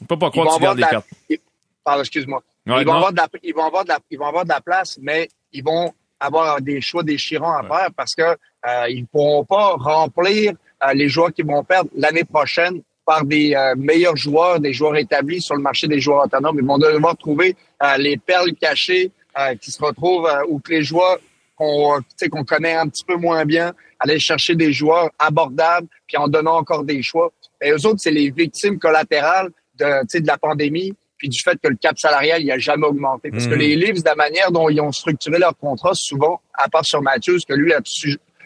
Je 0.00 0.06
peux 0.06 0.18
pas 0.18 0.30
croire 0.30 0.46
vont 0.46 0.52
que 0.54 0.58
tu 0.60 0.64
avoir 0.66 0.76
gardes 0.76 0.76
de 0.76 0.80
les 0.80 0.86
la, 0.86 0.90
quatre. 0.90 1.06
ils- 1.28 1.38
pardon, 1.84 2.00
excuse-moi. 2.00 2.42
Ouais, 2.66 2.82
ils 2.82 2.86
vont 2.86 2.92
avoir 2.94 3.12
de 3.12 3.16
la, 3.16 3.28
ils 3.42 3.54
vont 3.54 3.64
avoir 3.64 3.84
de 3.84 3.88
la, 3.88 3.98
ils 4.10 4.18
vont 4.18 4.26
avoir 4.26 4.44
de 4.44 4.50
la 4.50 4.60
place, 4.60 4.98
mais 5.00 5.28
ils 5.52 5.64
vont 5.64 5.92
avoir 6.20 6.60
des 6.60 6.80
choix 6.80 7.02
déchirants 7.02 7.56
à 7.56 7.62
faire 7.62 7.88
parce 7.96 8.14
que 8.14 8.22
euh, 8.22 8.86
ils 8.88 9.06
pourront 9.06 9.44
pas 9.44 9.74
remplir 9.76 10.52
euh, 10.82 10.92
les 10.92 11.08
joueurs 11.08 11.32
qui 11.32 11.42
vont 11.42 11.62
perdre 11.64 11.90
l'année 11.96 12.24
prochaine 12.24 12.82
par 13.06 13.24
des 13.24 13.54
euh, 13.54 13.74
meilleurs 13.76 14.16
joueurs, 14.16 14.60
des 14.60 14.72
joueurs 14.72 14.96
établis 14.96 15.40
sur 15.40 15.54
le 15.56 15.62
marché 15.62 15.86
des 15.88 16.00
joueurs 16.00 16.24
autonomes. 16.26 16.58
Ils 16.60 16.66
vont 16.66 16.76
devoir 16.78 17.16
trouver 17.16 17.56
euh, 17.82 17.96
les 17.96 18.16
perles 18.18 18.52
cachées 18.60 19.10
euh, 19.38 19.54
qui 19.54 19.70
se 19.70 19.82
retrouvent 19.82 20.26
euh, 20.26 20.42
ou 20.48 20.58
que 20.60 20.72
les 20.72 20.82
joueurs 20.82 21.18
qu'on 21.56 22.00
qu'on 22.30 22.44
connaît 22.44 22.74
un 22.74 22.86
petit 22.88 23.04
peu 23.04 23.16
moins 23.16 23.44
bien, 23.44 23.72
aller 23.98 24.18
chercher 24.20 24.54
des 24.54 24.72
joueurs 24.72 25.10
abordables, 25.18 25.88
puis 26.06 26.16
en 26.16 26.28
donnant 26.28 26.56
encore 26.56 26.84
des 26.84 27.02
choix. 27.02 27.32
Et 27.60 27.70
eux 27.72 27.86
autres, 27.86 27.98
c'est 28.00 28.10
les 28.12 28.30
victimes 28.30 28.78
collatérales 28.78 29.50
de, 29.78 30.18
de 30.20 30.26
la 30.26 30.38
pandémie, 30.38 30.94
puis 31.16 31.28
du 31.28 31.40
fait 31.40 31.58
que 31.62 31.68
le 31.68 31.76
cap 31.76 31.98
salarial, 31.98 32.42
il 32.42 32.50
a 32.52 32.58
jamais 32.58 32.86
augmenté. 32.86 33.30
Parce 33.30 33.46
que 33.46 33.54
Mhm. 33.54 33.58
les 33.60 33.76
Leafs, 33.76 34.02
de 34.02 34.08
la 34.08 34.14
manière 34.14 34.52
dont 34.52 34.68
ils 34.68 34.80
ont 34.80 34.92
structuré 34.92 35.38
leur 35.38 35.56
contrat, 35.56 35.92
souvent, 35.94 36.40
à 36.54 36.68
part 36.68 36.84
sur 36.84 37.02
Matthews, 37.02 37.40
que 37.48 37.54
lui 37.54 37.72
a 37.72 37.80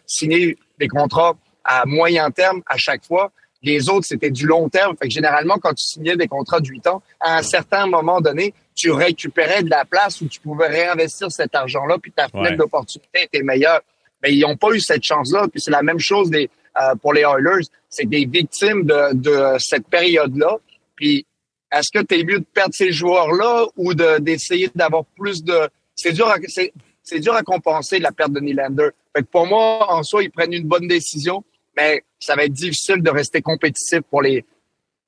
signé 0.07 0.57
des 0.79 0.89
contrats 0.89 1.35
à 1.65 1.85
moyen 1.87 2.31
terme 2.31 2.63
à 2.67 2.77
chaque 2.77 3.05
fois, 3.05 3.31
les 3.65 3.89
autres, 3.89 4.07
c'était 4.07 4.31
du 4.31 4.47
long 4.47 4.69
terme. 4.69 4.97
Fait 5.01 5.07
que 5.07 5.15
généralement, 5.15 5.57
quand 5.59 5.73
tu 5.75 5.85
signais 5.85 6.17
des 6.17 6.27
contrats 6.27 6.59
de 6.59 6.67
8 6.67 6.87
ans, 6.89 7.01
à 7.21 7.37
un 7.39 7.43
certain 7.43 7.87
moment 7.87 8.21
donné, 8.21 8.55
tu 8.75 8.91
récupérais 8.91 9.63
de 9.63 9.71
la 9.71 9.85
place 9.85 10.21
où 10.21 10.27
tu 10.27 10.41
pouvais 10.41 10.67
réinvestir 10.67 11.31
cet 11.31 11.55
argent-là, 11.55 11.99
puis 12.03 12.11
ta 12.11 12.27
fenêtre 12.29 12.51
Ouais. 12.53 12.57
d'opportunité 12.57 13.23
était 13.25 13.43
meilleure. 13.43 13.81
Mais 14.23 14.33
ils 14.35 14.41
n'ont 14.41 14.57
pas 14.57 14.71
eu 14.73 14.81
cette 14.81 15.05
chance-là. 15.05 15.47
Puis 15.49 15.61
c'est 15.61 15.71
la 15.71 15.83
même 15.83 16.01
chose 16.01 16.29
des, 16.31 16.51
euh, 16.81 16.95
pour 16.97 17.13
les 17.13 17.21
Oilers. 17.23 17.67
C'est 17.89 18.09
des 18.09 18.25
victimes 18.25 18.85
de, 18.85 19.15
de 19.15 19.57
cette 19.59 19.87
période-là. 19.87 20.57
Puis 21.03 21.27
est-ce 21.73 21.91
que 21.93 22.05
tu 22.05 22.21
es 22.21 22.23
mieux 22.23 22.39
de 22.39 22.45
perdre 22.45 22.73
ces 22.75 22.93
joueurs-là 22.93 23.67
ou 23.77 23.93
de- 23.93 24.21
d'essayer 24.21 24.71
d'avoir 24.73 25.05
plus 25.19 25.43
de... 25.43 25.69
C'est 25.97 26.13
dur, 26.13 26.29
à, 26.29 26.37
c'est, 26.47 27.19
dur 27.19 27.35
à 27.35 27.43
compenser 27.43 27.99
la 27.99 28.13
perte 28.13 28.31
de 28.33 28.39
Nylander. 28.39 28.91
Fait 29.17 29.23
que 29.23 29.29
pour 29.29 29.49
moi, 29.49 29.93
en 29.93 30.05
soi, 30.05 30.23
ils 30.23 30.31
prennent 30.31 30.53
une 30.53 30.69
bonne 30.69 30.87
décision. 30.87 31.43
mais 31.77 32.05
ça 32.21 32.37
va 32.37 32.45
être 32.45 32.53
difficile 32.53 33.03
de 33.03 33.11
rester 33.11 33.43
compétitif 33.43 34.01
pour 34.11 34.23
les 34.23 34.45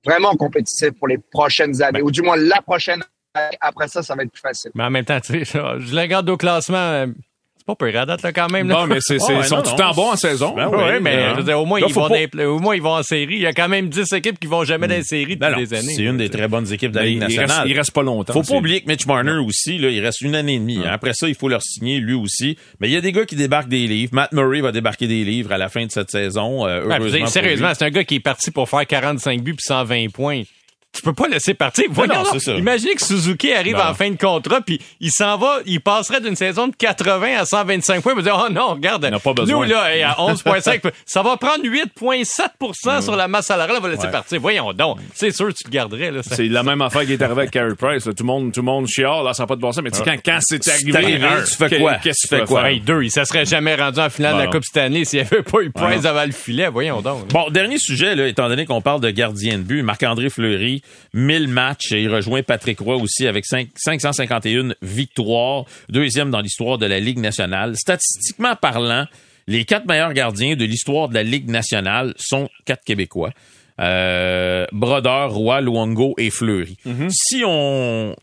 vraiment 0.05 0.35
compétitif 0.35 0.91
pour 0.99 1.07
les 1.07 1.19
prochaines 1.19 1.81
années, 1.81 2.03
ou 2.03 2.11
du 2.11 2.23
moins 2.23 2.37
la 2.37 2.61
prochaine 2.61 3.03
année. 3.35 3.57
Après 3.61 3.87
ça, 3.87 4.03
ça 4.03 4.17
va 4.17 4.25
être 4.25 4.33
plus 4.33 4.41
facile. 4.41 4.73
Mais 4.75 4.83
en 4.83 4.91
même 4.91 5.05
temps, 5.05 5.21
tu 5.21 5.45
sais, 5.45 5.59
je 5.79 5.95
le 5.95 6.01
regarde 6.01 6.29
au 6.29 6.37
classement. 6.37 7.07
Pas 7.67 7.75
pire 7.77 8.01
à 8.01 8.07
date, 8.07 8.23
là, 8.23 8.33
quand 8.33 8.51
même. 8.51 8.69
là. 8.69 8.75
Bon, 8.75 8.87
mais 8.87 8.99
c'est, 9.01 9.19
c'est- 9.19 9.33
Ouais, 9.33 9.39
ils 9.41 9.45
sont 9.47 9.57
non, 9.57 9.63
tout 9.63 9.71
le 9.77 9.83
non. 9.83 9.89
temps 9.91 9.95
bons 9.95 10.11
en 10.13 10.17
saison. 10.17 10.55
Ben 10.55 10.69
Oui, 10.71 10.79
oui, 10.85 10.99
mais 11.01 11.15
hein. 11.15 11.29
je 11.33 11.37
veux 11.39 11.43
dire, 11.45 11.59
au, 11.61 11.65
moins, 11.65 11.81
Là, 11.81 11.87
ils 11.89 11.95
vont 11.95 12.09
pas- 12.09 12.45
au 12.47 12.59
moins, 12.59 12.75
ils 12.77 12.83
vont 12.83 12.95
en 12.97 13.03
série. 13.03 13.37
Il 13.37 13.41
y 13.41 13.47
a 13.47 13.53
quand 13.55 13.69
même 13.69 13.89
10 13.89 14.13
équipes 14.13 14.39
qui 14.39 14.47
vont 14.47 14.65
jamais 14.65 14.87
dans 14.87 14.95
les 14.95 15.03
séries 15.03 15.37
Ben 15.37 15.49
depuis 15.51 15.63
non, 15.63 15.69
des 15.71 15.75
années. 15.79 15.95
c'est 15.97 16.03
une 16.03 16.17
des 16.19 16.29
très 16.29 16.47
bonnes 16.49 16.71
équipes 16.73 16.91
de 16.93 16.99
la 16.99 17.05
Ligue 17.07 17.17
il, 17.17 17.25
reste, 17.25 17.37
nationale. 17.39 17.69
il 17.71 17.77
reste 17.77 17.91
pas 17.93 18.03
longtemps. 18.03 18.33
Faut 18.35 18.43
pas 18.43 18.57
oublier 18.59 18.83
que 18.83 18.87
Mitch 18.89 19.07
Marner 19.07 19.39
aussi, 19.45 19.79
là, 19.79 19.89
il 19.89 20.01
reste 20.01 20.21
une 20.21 20.35
année 20.35 20.55
et 20.55 20.59
demie. 20.59 20.79
hein. 20.85 20.91
Après 20.93 21.13
ça, 21.15 21.27
il 21.27 21.35
faut 21.35 21.49
leur 21.49 21.63
signer 21.63 22.01
lui 22.01 22.15
aussi. 22.15 22.59
Mais 22.81 22.89
il 22.89 22.93
y 22.93 22.97
a 22.97 23.01
des 23.01 23.13
gars 23.13 23.25
qui 23.25 23.37
débarquent 23.37 23.69
des 23.71 23.87
livres. 23.87 24.11
Matt 24.15 24.33
Murray 24.33 24.61
va 24.61 24.71
débarquer 24.71 25.07
des 25.07 25.25
livres 25.25 25.53
à 25.53 25.59
la 25.59 25.69
fin 25.71 25.87
de 25.87 25.91
cette 25.91 26.11
saison. 26.11 26.67
euh, 26.67 26.83
heureusement 26.85 27.27
sérieusement, 27.27 27.73
c'est 27.75 27.85
un 27.87 27.91
gars 27.91 28.05
qui 28.05 28.17
est 28.17 28.21
parti 28.21 28.51
pour 28.51 28.69
faire 28.69 28.87
45 28.87 29.41
buts 29.43 29.55
puis 29.55 29.65
120 29.67 30.09
points. 30.13 30.43
Tu 30.95 31.03
peux 31.03 31.13
pas 31.13 31.27
laisser 31.29 31.55
partir. 31.55 31.85
Voyons 31.91 32.23
non, 32.23 32.39
ça. 32.39 32.53
Imaginez 32.53 32.95
que 32.95 33.03
Suzuki 33.03 33.53
arrive 33.53 33.77
Non. 33.77 33.83
en 33.83 33.95
fin 33.95 34.11
de 34.11 34.17
contrat 34.17 34.61
puis 34.61 34.81
il 35.01 35.11
s'en 35.11 35.37
va, 35.37 35.59
il 35.67 35.81
passerait 35.81 36.21
d'une 36.21 36.37
saison 36.37 36.69
de 36.69 36.77
80 36.77 37.37
à 37.41 37.45
125 37.45 38.01
points. 38.03 38.13
Il 38.13 38.17
va 38.17 38.23
dire, 38.23 38.45
oh 38.49 38.53
non, 38.53 38.69
regarde, 38.75 39.05
n'a 39.05 39.19
pas 39.19 39.31
nous 39.31 39.35
besoin. 39.35 39.67
là, 39.67 39.95
et 39.97 40.03
à 40.03 40.13
11,5, 40.19 40.81
ça 41.05 41.23
va 41.23 41.37
prendre 41.37 41.65
8,7% 41.65 43.03
sur 43.03 43.17
la 43.17 43.29
masse 43.29 43.47
salariale, 43.47 43.79
on 43.79 43.83
va 43.83 43.89
laisser 43.89 44.05
Ouais. 44.07 44.11
partir. 44.11 44.41
Voyons 44.41 44.73
donc. 44.73 44.99
C'est 45.15 45.31
sûr, 45.31 45.53
tu 45.55 45.65
le 45.65 45.71
garderais, 45.71 46.11
là. 46.11 46.23
ça. 46.23 46.37
C'est 46.37 46.45
la 46.49 46.63
même 46.63 46.81
affaire 46.83 47.05
qui 47.05 47.13
est 47.15 47.23
arrivée 47.23 47.41
avec 47.43 47.51
Carey 47.51 47.75
Price. 47.77 48.07
là. 48.07 48.13
Tout 48.13 48.23
le 48.23 48.27
monde, 48.27 48.53
tout 48.53 48.61
le 48.61 48.67
monde 48.67 48.87
chiale, 48.87 49.25
là, 49.25 49.33
ça 49.35 49.43
n'a 49.43 49.47
pas 49.47 49.57
de 49.57 49.61
bon 49.61 49.73
sens. 49.73 49.83
Mais 49.83 49.91
tu 49.91 49.99
sais, 49.99 50.05
quand, 50.05 50.17
quand 50.25 50.39
c'est 50.41 50.69
arrivé, 50.69 50.97
arrivé, 50.97 51.27
un, 51.27 51.43
tu 51.43 51.55
fais 51.55 51.79
quoi? 51.79 51.95
Qu'est-ce 51.95 52.27
que 52.29 52.35
tu 52.35 52.41
fais 52.41 52.47
quoi? 52.47 52.71
Hey, 52.71 52.81
deux, 52.81 53.03
il 53.03 53.11
se 53.11 53.25
serait 53.25 53.45
jamais 53.47 53.75
rendu 53.75 54.01
en 54.01 54.11
finale 54.11 54.35
de 54.37 54.39
la. 54.43 54.47
Coupe 54.47 54.65
Stanley 54.65 55.05
s'il 55.05 55.21
n'y 55.21 55.27
avait 55.27 55.43
pas 55.43 55.61
eu 55.63 55.71
Price 55.71 56.05
avant 56.05 56.25
le 56.25 56.31
filet. 56.33 56.69
Voyons 56.69 57.01
donc. 57.01 57.29
Bon, 57.29 57.49
dernier 57.51 57.79
sujet, 57.79 58.15
là, 58.15 58.29
étant 58.29 58.49
donné 58.49 58.67
qu'on 58.67 58.81
parle 58.81 59.01
de 59.01 59.11
gardien 59.11 59.59
de 59.59 59.63
but, 59.65 59.83
Marc-André 59.83 60.29
Fleury, 60.31 60.83
1000 61.13 61.49
matchs, 61.49 61.93
et 61.93 62.03
il 62.03 62.09
rejoint 62.09 62.43
Patrick 62.43 62.81
Roy 62.81 62.97
aussi 62.97 63.27
avec 63.27 63.45
cinq- 63.47 63.69
551 63.77 64.75
victoires, 64.83 65.65
deuxième 65.89 66.31
dans 66.31 66.41
l'histoire 66.41 66.79
de 66.79 66.87
la 66.87 67.01
Ligue 67.01 67.19
nationale. 67.19 67.77
Statistiquement 67.77 68.57
parlant, 68.57 69.07
les 69.47 69.65
quatre 69.65 69.87
meilleurs 69.87 70.13
gardiens 70.15 70.57
de 70.57 70.65
l'histoire 70.65 71.09
de 71.09 71.15
la 71.15 71.23
Ligue 71.23 71.49
nationale 71.51 72.15
sont 72.17 72.49
quatre 72.65 72.85
Québécois. 72.85 73.31
Euh, 73.81 74.67
Brodeur, 74.73 75.33
Roy, 75.33 75.61
Luongo 75.61 76.15
et 76.17 76.31
Fleury. 76.31 76.77
Si 77.11 77.43
on 77.45 78.15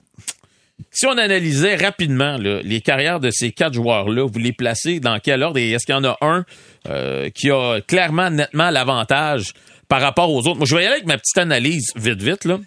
si 0.89 1.05
on 1.05 1.17
analysait 1.17 1.75
rapidement 1.75 2.37
là, 2.37 2.59
les 2.63 2.81
carrières 2.81 3.19
de 3.19 3.29
ces 3.31 3.51
quatre 3.51 3.73
joueurs-là, 3.73 4.25
vous 4.27 4.39
les 4.39 4.51
placez 4.51 4.99
dans 4.99 5.19
quel 5.19 5.43
ordre? 5.43 5.59
Et 5.59 5.71
est-ce 5.71 5.85
qu'il 5.85 5.93
y 5.93 5.97
en 5.97 6.03
a 6.03 6.17
un 6.21 6.43
euh, 6.89 7.29
qui 7.29 7.51
a 7.51 7.79
clairement, 7.81 8.29
nettement 8.29 8.71
l'avantage 8.71 9.53
par 9.91 9.99
rapport 9.99 10.31
aux 10.31 10.47
autres? 10.47 10.55
Moi, 10.55 10.65
je 10.65 10.73
vais 10.73 10.83
y 10.83 10.85
aller 10.85 10.95
avec 10.95 11.05
ma 11.05 11.17
petite 11.17 11.37
analyse 11.37 11.91
vite, 11.97 12.21
vite. 12.21 12.45
Là. 12.45 12.59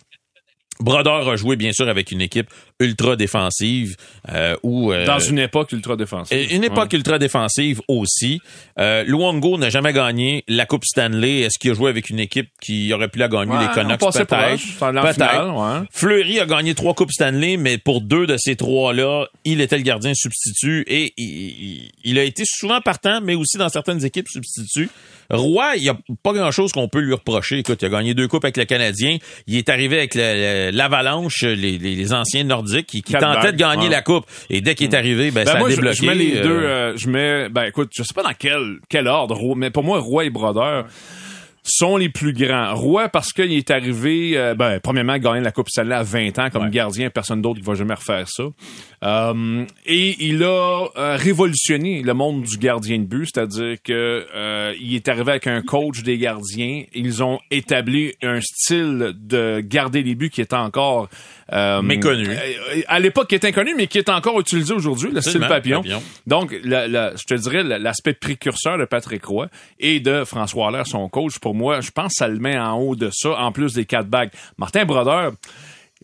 Brodeur 0.79 1.27
a 1.27 1.37
joué, 1.37 1.57
bien 1.57 1.73
sûr, 1.73 1.89
avec 1.89 2.13
une 2.13 2.21
équipe 2.21 2.51
ultra 2.81 3.15
défensive 3.17 3.97
euh, 4.33 4.57
où... 4.63 4.93
euh, 4.93 5.07
Dans 5.07 5.19
une 5.21 5.39
époque 5.39 5.71
ultra 5.73 5.97
défensive. 5.97 6.37
et 6.37 6.55
Une 6.55 6.65
époque 6.65 6.93
ultra 6.93 7.19
défensive 7.19 7.81
aussi. 7.89 8.41
Euh, 8.81 9.05
Luongo 9.05 9.59
n'a 9.59 9.71
jamais 9.71 9.93
gagné 9.93 10.43
la 10.49 10.67
Coupe 10.67 10.85
Stanley. 10.85 11.41
Est-ce 11.41 11.59
qu'il 11.59 11.71
a 11.71 11.75
joué 11.75 11.89
avec 11.91 12.11
une 12.11 12.19
équipe 12.19 12.49
qui 12.61 12.93
aurait 12.93 13.09
pu 13.09 13.19
la 13.21 13.29
gagner, 13.29 13.53
Ouais, 13.53 13.61
les 13.61 13.73
Canucks? 13.75 14.01
Peut-être. 15.15 15.81
ouais. 15.83 15.87
Fleury 15.93 16.41
a 16.41 16.47
gagné 16.47 16.75
trois 16.75 16.95
Coupes 16.95 17.13
Stanley, 17.13 17.57
mais 17.57 17.79
pour 17.79 18.01
deux 18.01 18.27
de 18.27 18.37
ces 18.39 18.57
trois-là, 18.57 19.27
il 19.45 19.61
était 19.61 19.77
le 19.77 19.83
gardien 19.83 20.13
substitut 20.15 20.85
et 20.89 21.13
il, 21.17 22.19
a 22.19 22.25
été 22.25 22.43
souvent 22.45 22.81
partant, 22.81 23.21
mais 23.23 23.35
aussi 23.37 23.57
dans 23.57 23.69
certaines 23.69 24.05
équipes 24.05 24.29
substitut. 24.29 24.91
Roy, 25.31 25.77
il 25.77 25.83
n'y 25.83 25.89
a 25.89 25.97
pas 26.23 26.33
grand-chose 26.35 26.73
qu'on 26.73 26.89
peut 26.89 27.01
lui 27.01 27.15
reprocher. 27.15 27.59
Écoute, 27.59 27.81
il 27.81 27.87
a 27.87 27.89
gagné 27.89 28.13
deux 28.15 28.29
coupes 28.29 28.45
avec 28.45 28.57
le 28.59 28.65
Canadien. 28.67 29.17
Il 29.47 29.57
est 29.57 29.69
arrivé 29.71 29.97
avec 29.99 30.15
l'Avalanche, 30.73 31.43
les, 31.43 31.79
les- 31.79 31.95
les 31.97 32.13
anciens 32.13 32.45
qui, 32.85 33.03
qui 33.03 33.13
tentaient 33.13 33.53
de 33.53 33.57
gagner 33.57 33.85
ouais. 33.85 33.89
la 33.91 34.03
coupe. 34.03 34.25
Et 34.51 34.61
dès 34.61 34.75
qu'il 34.75 34.91
est 34.91 34.97
arrivé, 34.97 35.31
ben, 35.31 35.45
Ben 35.45 35.53
ça 35.53 35.59
moi, 35.59 35.69
a 35.69 35.71
je, 35.71 35.77
débloqué. 35.77 35.97
je 35.97 36.07
mets 36.07 36.15
les 36.15 36.37
euh, 36.39 36.43
deux. 36.43 36.51
euh, 36.51 36.97
je 36.97 37.09
mets. 37.09 37.49
Ben 37.49 37.65
écoute, 37.65 37.91
je 37.95 38.03
sais 38.03 38.15
pas 38.15 38.23
dans 38.23 38.35
quel 38.39 38.79
quel 38.89 39.07
ordre, 39.09 39.39
mais 39.57 39.71
pour 39.71 39.85
moi, 39.85 39.99
Roy 40.01 40.25
et 40.27 40.31
Brodeur 40.31 40.87
sont 41.67 41.97
les 41.97 42.09
plus 42.11 42.33
grands. 42.35 42.75
Roy 42.75 43.09
parce 43.09 43.33
qu'il 43.33 43.53
est 43.53 43.71
arrivé, 43.71 44.37
euh, 44.37 44.55
ben 44.55 44.79
premièrement, 44.81 45.17
gagner 45.19 45.41
la 45.41 45.51
Coupe 45.51 45.69
Stanley 45.71 45.95
à 45.95 46.03
20 46.03 46.39
ans 46.39 46.51
comme 46.51 46.69
gardien, 46.71 47.09
personne 47.11 47.41
d'autre 47.41 47.61
qui 47.61 47.67
va 47.67 47.75
jamais 47.75 47.95
refaire 47.95 48.27
ça. 48.29 48.45
Euh, 49.03 49.65
et 49.87 50.17
il 50.27 50.43
a 50.45 50.87
euh, 50.97 51.17
révolutionné 51.17 52.03
le 52.03 52.15
monde 52.15 52.43
du 52.43 52.57
gardien 52.59 52.99
de 52.99 53.05
but, 53.05 53.27
c'est-à-dire 53.33 53.77
que 53.83 54.27
euh, 54.35 54.75
il 54.81 54.95
est 54.95 55.09
arrivé 55.09 55.31
avec 55.33 55.47
un 55.47 55.63
coach 55.63 56.03
des 56.03 56.19
gardiens. 56.19 56.85
Ils 56.95 57.23
ont 57.23 57.39
établi 57.51 58.13
un 58.23 58.41
style 58.41 59.13
de 59.15 59.61
garder 59.61 60.03
les 60.03 60.15
buts 60.15 60.31
qui 60.31 60.41
est 60.41 60.53
encore 60.55 61.09
euh, 61.53 61.83
Méconnu. 61.83 62.29
À 62.89 62.99
l'époque, 63.01 63.29
qui 63.29 63.35
est 63.35 63.45
inconnu, 63.45 63.75
mais 63.77 63.87
qui 63.87 63.99
est 63.99 64.09
encore 64.09 64.41
utilisé 64.41 64.73
aujourd'hui, 64.73 65.11
le 65.13 65.21
style 65.21 65.41
papillon. 65.41 65.79
papillon. 65.83 66.03
Donc, 66.27 66.55
la- 66.65 66.89
la- 66.89 67.13
je 67.17 67.25
te 67.25 67.35
dirais, 67.35 67.63
la- 67.63 67.79
l'aspect 67.79 68.15
précurseur 68.15 68.79
de 68.79 68.87
Patrick 68.87 69.25
Roy 69.27 69.49
et 69.79 70.01
de 70.01 70.25
François 70.25 70.69
Allaire, 70.69 70.87
son 70.87 71.07
coach, 71.11 71.39
pour 71.39 71.54
moi, 71.55 71.81
je 71.81 71.91
pense 71.91 72.09
que 72.09 72.19
ça 72.19 72.29
le 72.29 72.39
met 72.39 72.59
en 72.59 72.79
haut 72.79 72.97
de 72.97 73.11
ça, 73.13 73.31
en 73.39 73.53
plus 73.53 73.73
des 73.73 73.85
quatre 73.85 74.09
bagues. 74.09 74.31
Martin 74.59 74.85
Brodeur, 74.85 75.33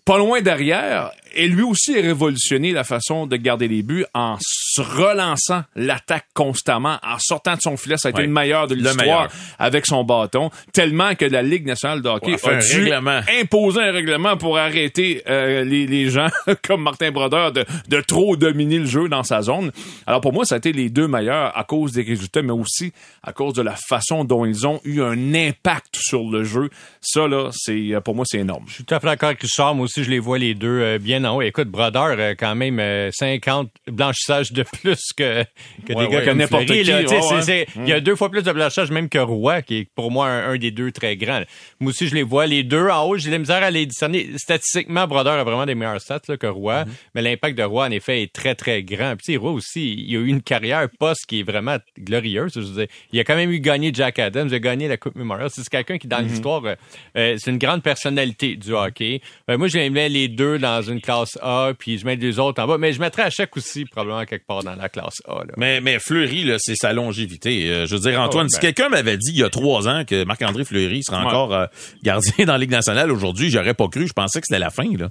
pas 0.04 0.18
loin 0.18 0.40
derrière, 0.40 1.10
et 1.34 1.46
lui 1.46 1.62
aussi 1.62 1.96
a 1.96 2.02
révolutionné 2.02 2.72
la 2.72 2.82
façon 2.84 3.26
de 3.26 3.36
garder 3.36 3.68
les 3.68 3.82
buts 3.82 4.04
en 4.14 4.36
se 4.40 4.80
relançant 4.80 5.62
l'attaque 5.76 6.26
constamment, 6.34 6.98
en 7.02 7.18
sortant 7.18 7.54
de 7.54 7.60
son 7.60 7.76
filet. 7.76 7.96
Ça 7.96 8.08
a 8.08 8.10
été 8.10 8.20
Ouais. 8.20 8.26
le 8.26 8.32
meilleur 8.32 8.66
de 8.66 8.74
Le 8.74 8.82
l'histoire 8.82 9.28
avec 9.58 9.86
son 9.86 10.02
bâton, 10.04 10.50
tellement 10.72 11.14
que 11.14 11.24
la 11.24 11.42
Ligue 11.42 11.66
nationale 11.66 12.02
de 12.02 12.08
hockey 12.08 12.32
Ouais, 12.32 12.48
a 12.54 12.58
dû 12.60 12.82
règlement. 12.84 13.20
imposer 13.40 13.80
un 13.80 13.92
règlement 13.92 14.36
pour 14.36 14.58
arrêter 14.58 15.22
euh, 15.28 15.64
les, 15.64 15.86
les 15.86 16.10
gens 16.10 16.26
comme 16.66 16.82
Martin 16.82 17.10
Brodeur 17.12 17.52
de, 17.52 17.64
de 17.88 18.00
trop 18.00 18.36
dominer 18.36 18.78
le 18.78 18.86
jeu 18.86 19.08
dans 19.08 19.22
sa 19.22 19.42
zone. 19.42 19.70
Alors 20.06 20.20
pour 20.20 20.32
moi, 20.32 20.44
ça 20.44 20.56
a 20.56 20.58
été 20.58 20.72
les 20.72 20.88
deux 20.90 21.06
meilleurs 21.08 21.56
à 21.56 21.64
cause 21.64 21.92
des 21.92 22.02
résultats, 22.02 22.42
mais 22.42 22.52
aussi 22.52 22.92
à 23.22 23.32
cause 23.32 23.54
de 23.54 23.62
la 23.62 23.76
façon 23.76 24.24
dont 24.24 24.44
ils 24.44 24.66
ont 24.66 24.80
eu 24.84 25.00
un 25.02 25.34
impact 25.34 25.96
sur 25.96 26.22
le 26.30 26.42
jeu. 26.44 26.70
Ça, 27.00 27.28
là, 27.28 27.50
c'est 27.52 27.92
pour 28.04 28.14
moi, 28.14 28.24
c'est 28.26 28.38
énorme. 28.38 28.64
Je 28.68 28.74
suis 28.74 28.84
tout 28.84 28.94
à 28.94 29.00
fait 29.00 29.06
d'accord 29.06 29.28
avec 29.28 29.40
Richard. 29.42 29.74
Moi 29.74 29.84
aussi, 29.84 29.99
je 30.02 30.10
les 30.10 30.18
vois 30.18 30.38
les 30.38 30.54
deux 30.54 30.80
euh, 30.80 30.98
bien 30.98 31.24
en 31.24 31.36
haut. 31.36 31.42
Écoute, 31.42 31.68
Brodeur, 31.68 32.16
euh, 32.18 32.34
quand 32.38 32.54
même, 32.54 32.78
euh, 32.80 33.10
50 33.12 33.70
blanchissages 33.90 34.52
de 34.52 34.62
plus 34.62 35.00
que, 35.16 35.44
que 35.86 35.92
Ouais, 35.92 36.06
des 36.06 36.12
gars 36.12 36.18
ouais. 36.18 36.24
comme 36.24 36.38
N'importe 36.38 36.66
qui, 36.66 36.84
là. 36.84 37.02
Ouais, 37.02 37.66
Il 37.76 37.88
y 37.88 37.92
a 37.92 38.00
deux 38.00 38.16
fois 38.16 38.30
plus 38.30 38.42
de 38.42 38.52
blanchissage 38.52 38.90
même 38.90 39.08
que 39.08 39.18
Roy, 39.18 39.62
qui 39.62 39.78
est 39.78 39.88
pour 39.94 40.10
moi 40.10 40.28
un, 40.28 40.52
un 40.52 40.56
des 40.58 40.70
deux 40.70 40.92
très 40.92 41.16
grands. 41.16 41.42
Moi 41.80 41.90
aussi, 41.90 42.08
je 42.08 42.14
les 42.14 42.22
vois 42.22 42.46
les 42.46 42.62
deux 42.62 42.88
en 42.88 43.04
haut. 43.04 43.16
J'ai 43.16 43.28
de 43.28 43.32
la 43.32 43.38
misère 43.38 43.62
à 43.62 43.70
les 43.70 43.86
discerner. 43.86 44.28
Statistiquement, 44.36 45.06
Brodeur 45.06 45.34
a 45.34 45.44
vraiment 45.44 45.66
des 45.66 45.74
meilleurs 45.74 46.00
stats 46.00 46.20
là, 46.28 46.36
que 46.36 46.46
Roy, 46.46 46.84
mais 47.14 47.22
l'impact 47.22 47.56
de 47.56 47.62
Roy, 47.62 47.86
en 47.86 47.90
effet, 47.90 48.22
est 48.22 48.32
très, 48.32 48.54
très 48.54 48.82
grand. 48.82 49.16
Puis, 49.16 49.26
tu 49.26 49.32
sais, 49.32 49.38
Roy 49.38 49.52
aussi, 49.52 49.94
il 50.06 50.16
a 50.16 50.20
eu 50.20 50.26
une 50.26 50.42
carrière 50.42 50.88
post 50.98 51.26
qui 51.26 51.40
est 51.40 51.42
vraiment 51.42 51.76
glorieuse. 51.98 52.52
Je 52.54 52.60
veux 52.60 52.86
dire, 52.86 52.86
il 53.12 53.20
a 53.20 53.24
quand 53.24 53.36
même 53.36 53.50
eu 53.50 53.60
gagné 53.60 53.90
Jack 53.92 54.18
Adams, 54.18 54.48
il 54.48 54.54
a 54.54 54.58
gagné 54.58 54.88
la 54.88 54.96
Coupe 54.96 55.16
Memorial. 55.16 55.48
C'est 55.50 55.68
quelqu'un 55.68 55.98
qui, 55.98 56.08
dans 56.08 56.18
l'histoire, 56.20 56.64
euh, 56.64 56.74
euh, 57.16 57.36
c'est 57.38 57.50
une 57.50 57.58
grande 57.58 57.82
personnalité 57.82 58.56
du 58.56 58.72
hockey. 58.72 59.20
Euh, 59.48 59.58
moi, 59.58 59.68
je 59.68 59.78
les 59.80 59.90
mets 59.90 60.08
les 60.08 60.28
deux 60.28 60.58
dans 60.58 60.82
une 60.82 61.00
classe 61.00 61.38
A, 61.42 61.72
puis 61.78 61.98
je 61.98 62.06
mets 62.06 62.16
les 62.16 62.38
autres 62.38 62.62
en 62.62 62.66
bas. 62.66 62.78
Mais 62.78 62.92
je 62.92 63.00
mettrais 63.00 63.22
à 63.22 63.30
chaque 63.30 63.56
aussi, 63.56 63.84
probablement, 63.84 64.24
quelque 64.24 64.46
part 64.46 64.62
dans 64.62 64.74
la 64.74 64.88
classe 64.88 65.20
A. 65.26 65.44
Là. 65.44 65.52
Mais, 65.56 65.80
mais 65.80 65.98
Fleury, 65.98 66.44
là, 66.44 66.56
c'est 66.58 66.76
sa 66.76 66.92
longévité. 66.92 67.68
Euh, 67.70 67.86
je 67.86 67.94
veux 67.96 68.00
dire, 68.10 68.20
Antoine, 68.20 68.46
Oh, 68.46 68.54
si 68.54 68.56
ben. 68.60 68.72
quelqu'un 68.72 68.88
m'avait 68.90 69.16
dit 69.16 69.30
il 69.32 69.38
y 69.38 69.42
a 69.42 69.50
trois 69.50 69.88
ans 69.88 70.04
que 70.04 70.24
Marc-André 70.24 70.64
Fleury 70.64 71.02
serait 71.02 71.18
Ouais. 71.18 71.24
encore 71.26 71.54
euh, 71.54 71.66
gardien 72.02 72.44
dans 72.44 72.52
la 72.52 72.58
Ligue 72.58 72.70
nationale 72.70 73.10
aujourd'hui, 73.10 73.50
j'aurais 73.50 73.74
pas 73.74 73.88
cru. 73.88 74.06
Je 74.06 74.12
pensais 74.12 74.40
que 74.40 74.46
c'était 74.48 74.60
la 74.60 74.70
fin, 74.70 74.88
là. 74.96 75.08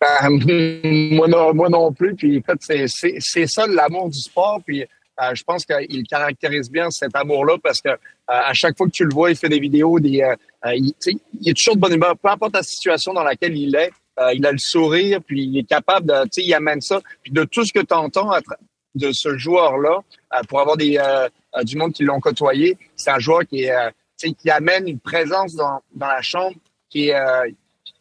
Ben, 0.00 0.30
moi, 1.12 1.28
non, 1.28 1.54
moi 1.54 1.68
non 1.68 1.92
plus. 1.92 2.14
Puis 2.14 2.42
c'est, 2.60 2.84
c'est, 2.88 3.14
c'est 3.18 3.46
ça 3.46 3.66
l'amour 3.66 4.08
du 4.08 4.18
sport. 4.18 4.60
Puis 4.66 4.84
euh, 5.20 5.34
je 5.34 5.42
pense 5.44 5.64
qu'il 5.66 6.02
caractérise 6.04 6.70
bien 6.70 6.90
cet 6.90 7.14
amour-là 7.14 7.56
parce 7.62 7.80
que 7.80 7.88
euh, 7.90 7.96
à 8.26 8.52
chaque 8.54 8.76
fois 8.76 8.86
que 8.86 8.92
tu 8.92 9.04
le 9.04 9.12
vois, 9.12 9.30
il 9.30 9.36
fait 9.36 9.48
des 9.48 9.60
vidéos, 9.60 9.98
des, 10.00 10.22
euh, 10.22 10.34
euh, 10.66 10.74
il, 10.74 10.94
il 11.40 11.48
est 11.48 11.54
toujours 11.56 11.76
de 11.76 11.80
bonne 11.80 11.94
humeur, 11.94 12.16
peu 12.16 12.28
importe 12.28 12.54
la 12.54 12.62
situation 12.62 13.12
dans 13.12 13.22
laquelle 13.24 13.56
il 13.56 13.74
est. 13.74 13.90
euh, 14.20 14.32
il 14.34 14.44
a 14.46 14.52
le 14.52 14.58
sourire, 14.58 15.20
puis 15.26 15.44
il 15.44 15.58
est 15.58 15.64
capable 15.68 16.06
de, 16.06 16.22
tu 16.24 16.42
sais, 16.42 16.42
il 16.44 16.54
amène 16.54 16.80
ça. 16.80 17.00
Puis 17.22 17.32
de 17.32 17.44
tout 17.44 17.64
ce 17.64 17.72
que 17.72 17.80
tu 17.80 17.94
entends 17.94 18.30
de 18.94 19.12
ce 19.12 19.36
joueur-là, 19.36 20.00
pour 20.48 20.60
avoir 20.60 20.76
des 20.76 20.98
du 21.64 21.76
monde 21.76 21.92
qui 21.92 22.04
l'ont 22.04 22.20
côtoyé, 22.20 22.76
c'est 22.96 23.10
un 23.10 23.18
joueur 23.18 23.46
qui 23.46 23.64
est, 23.64 23.72
qui 24.40 24.50
amène 24.50 24.86
une 24.88 24.98
présence 25.00 25.54
dans, 25.54 25.80
dans 25.94 26.06
la 26.08 26.22
chambre 26.22 26.56
qui 26.90 27.08
est, 27.08 27.54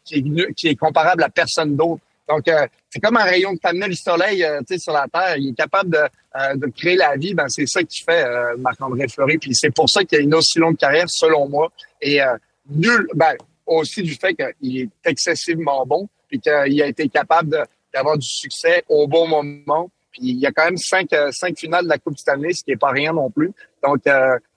qui 0.04 0.16
est, 0.16 0.54
qui 0.54 0.68
est 0.68 0.76
comparable 0.76 1.24
à 1.24 1.30
personne 1.30 1.76
d'autre. 1.76 2.02
Donc, 2.30 2.48
euh, 2.48 2.68
c'est 2.92 3.00
comme 3.00 3.18
un 3.18 3.24
rayon 3.24 3.56
que 3.56 3.60
t'amenais 3.60 3.88
le 3.88 3.96
soleil 3.96 4.44
euh, 4.44 4.62
sur 4.78 4.94
la 4.94 5.08
Terre. 5.12 5.36
Il 5.38 5.50
est 5.50 5.58
capable 5.58 5.90
de, 5.90 5.98
euh, 5.98 6.56
de 6.56 6.68
créer 6.68 6.96
la 6.96 7.16
vie. 7.18 7.34
Ben, 7.34 7.50
c'est 7.50 7.66
ça 7.66 7.82
qu'il 7.82 8.04
fait, 8.06 8.24
euh, 8.24 8.56
Marc-André 8.58 9.08
Fleury. 9.08 9.40
Puis 9.40 9.56
c'est 9.56 9.72
pour 9.72 9.90
ça 9.90 10.04
qu'il 10.04 10.20
a 10.20 10.22
une 10.22 10.36
aussi 10.36 10.60
longue 10.60 10.78
carrière, 10.78 11.08
selon 11.10 11.50
moi. 11.50 11.72
Et 12.02 12.22
euh, 12.22 12.38
nul, 12.70 13.08
ben, 13.16 13.34
aussi 13.66 14.04
du 14.04 14.14
fait 14.14 14.36
qu'il 14.36 14.82
est 14.82 14.90
excessivement 15.06 15.86
bon, 15.88 16.08
puis 16.28 16.40
qu'il 16.40 16.82
a 16.82 16.86
été 16.86 17.10
capable 17.10 17.66
d'avoir 17.92 18.16
du 18.16 18.28
succès 18.28 18.84
au 18.88 19.08
bon 19.08 19.28
moment. 19.28 19.90
Puis 20.12 20.22
il 20.24 20.40
y 20.40 20.46
a 20.46 20.52
quand 20.52 20.66
même 20.66 20.78
cinq, 20.78 21.12
euh, 21.14 21.32
cinq 21.32 21.58
finales 21.58 21.86
de 21.86 21.90
la 21.90 21.98
Coupe 21.98 22.18
Stanley, 22.18 22.54
ce 22.54 22.64
qui 22.64 22.72
est 22.72 22.80
pas 22.80 22.92
rien 22.92 23.12
non 23.12 23.32
plus. 23.32 23.52
Donc, 23.84 24.02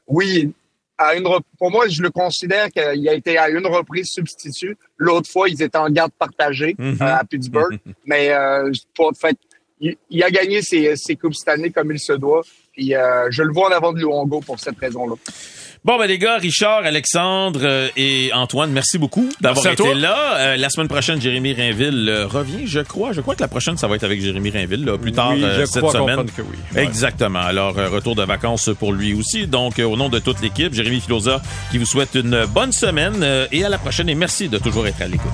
oui, 0.06 0.52
à 0.98 1.14
une 1.14 1.26
pour 1.58 1.70
moi, 1.70 1.88
je 1.88 2.02
le 2.02 2.10
considère 2.10 2.68
qu'il 2.70 3.08
a 3.08 3.14
été 3.14 3.38
à 3.38 3.48
une 3.48 3.66
reprise 3.66 4.08
substitut. 4.10 4.76
L'autre 4.98 5.28
fois, 5.30 5.48
ils 5.48 5.60
étaient 5.62 5.78
en 5.78 5.90
garde 5.90 6.12
partagée 6.18 6.74
Mhm. 6.78 6.98
euh, 7.00 7.16
à 7.16 7.24
Pittsburgh. 7.24 7.78
Mais 8.04 8.30
euh, 8.32 8.70
pour, 8.94 9.12
fait, 9.16 9.36
il, 9.82 9.96
il 10.08 10.22
a 10.22 10.30
gagné 10.30 10.62
ses, 10.62 10.96
ses 10.96 11.16
coupes 11.16 11.34
cette 11.34 11.48
année 11.48 11.70
comme 11.70 11.92
il 11.92 12.00
se 12.00 12.14
doit. 12.14 12.40
Puis 12.72 12.94
euh, 12.94 13.26
je 13.30 13.42
le 13.42 13.52
vois 13.52 13.68
en 13.68 13.72
avant 13.72 13.92
de 13.92 13.98
Luongo 13.98 14.40
pour 14.40 14.58
cette 14.58 14.78
raison-là. 14.78 15.14
Bon, 15.84 15.98
ben 15.98 16.06
les 16.06 16.16
gars, 16.16 16.36
Richard, 16.38 16.84
Alexandre 16.84 17.60
euh, 17.64 17.88
et 17.96 18.30
Antoine, 18.32 18.70
merci 18.70 18.98
beaucoup 18.98 19.28
d'avoir 19.40 19.66
été 19.66 19.74
toi. 19.82 19.94
là. 19.96 20.36
Euh, 20.36 20.56
la 20.56 20.70
semaine 20.70 20.86
prochaine, 20.86 21.20
Jérémy 21.20 21.54
Rainville 21.54 22.08
euh, 22.08 22.24
revient, 22.28 22.66
je 22.68 22.78
crois. 22.78 23.12
Je 23.12 23.20
crois 23.20 23.34
que 23.34 23.40
la 23.40 23.48
prochaine, 23.48 23.76
ça 23.76 23.88
va 23.88 23.96
être 23.96 24.04
avec 24.04 24.20
Jérémy 24.20 24.50
Rainville, 24.50 24.84
là, 24.84 24.96
plus 24.96 25.10
tard 25.10 25.32
Oui, 25.32 25.42
euh, 25.42 25.62
je 25.62 25.64
cette 25.66 25.82
crois 25.82 25.92
semaine. 25.92 26.24
que 26.26 26.40
oui. 26.42 26.56
Ouais. 26.76 26.84
Exactement. 26.84 27.40
Alors, 27.40 27.76
euh, 27.80 27.88
retour 27.88 28.14
de 28.14 28.22
vacances 28.22 28.70
pour 28.78 28.92
lui 28.92 29.12
aussi. 29.12 29.48
Donc, 29.48 29.80
euh, 29.80 29.84
au 29.84 29.96
nom 29.96 30.08
de 30.08 30.20
toute 30.20 30.40
l'équipe, 30.40 30.72
Jérémy 30.72 31.00
Filosa 31.00 31.42
qui 31.72 31.78
vous 31.78 31.86
souhaite 31.86 32.14
une 32.14 32.44
bonne 32.46 32.70
semaine 32.70 33.16
euh, 33.24 33.48
et 33.50 33.64
à 33.64 33.68
la 33.68 33.78
prochaine. 33.78 34.08
Et 34.08 34.14
merci 34.14 34.48
de 34.48 34.58
toujours 34.58 34.86
être 34.86 35.02
à 35.02 35.08
l'écoute. 35.08 35.32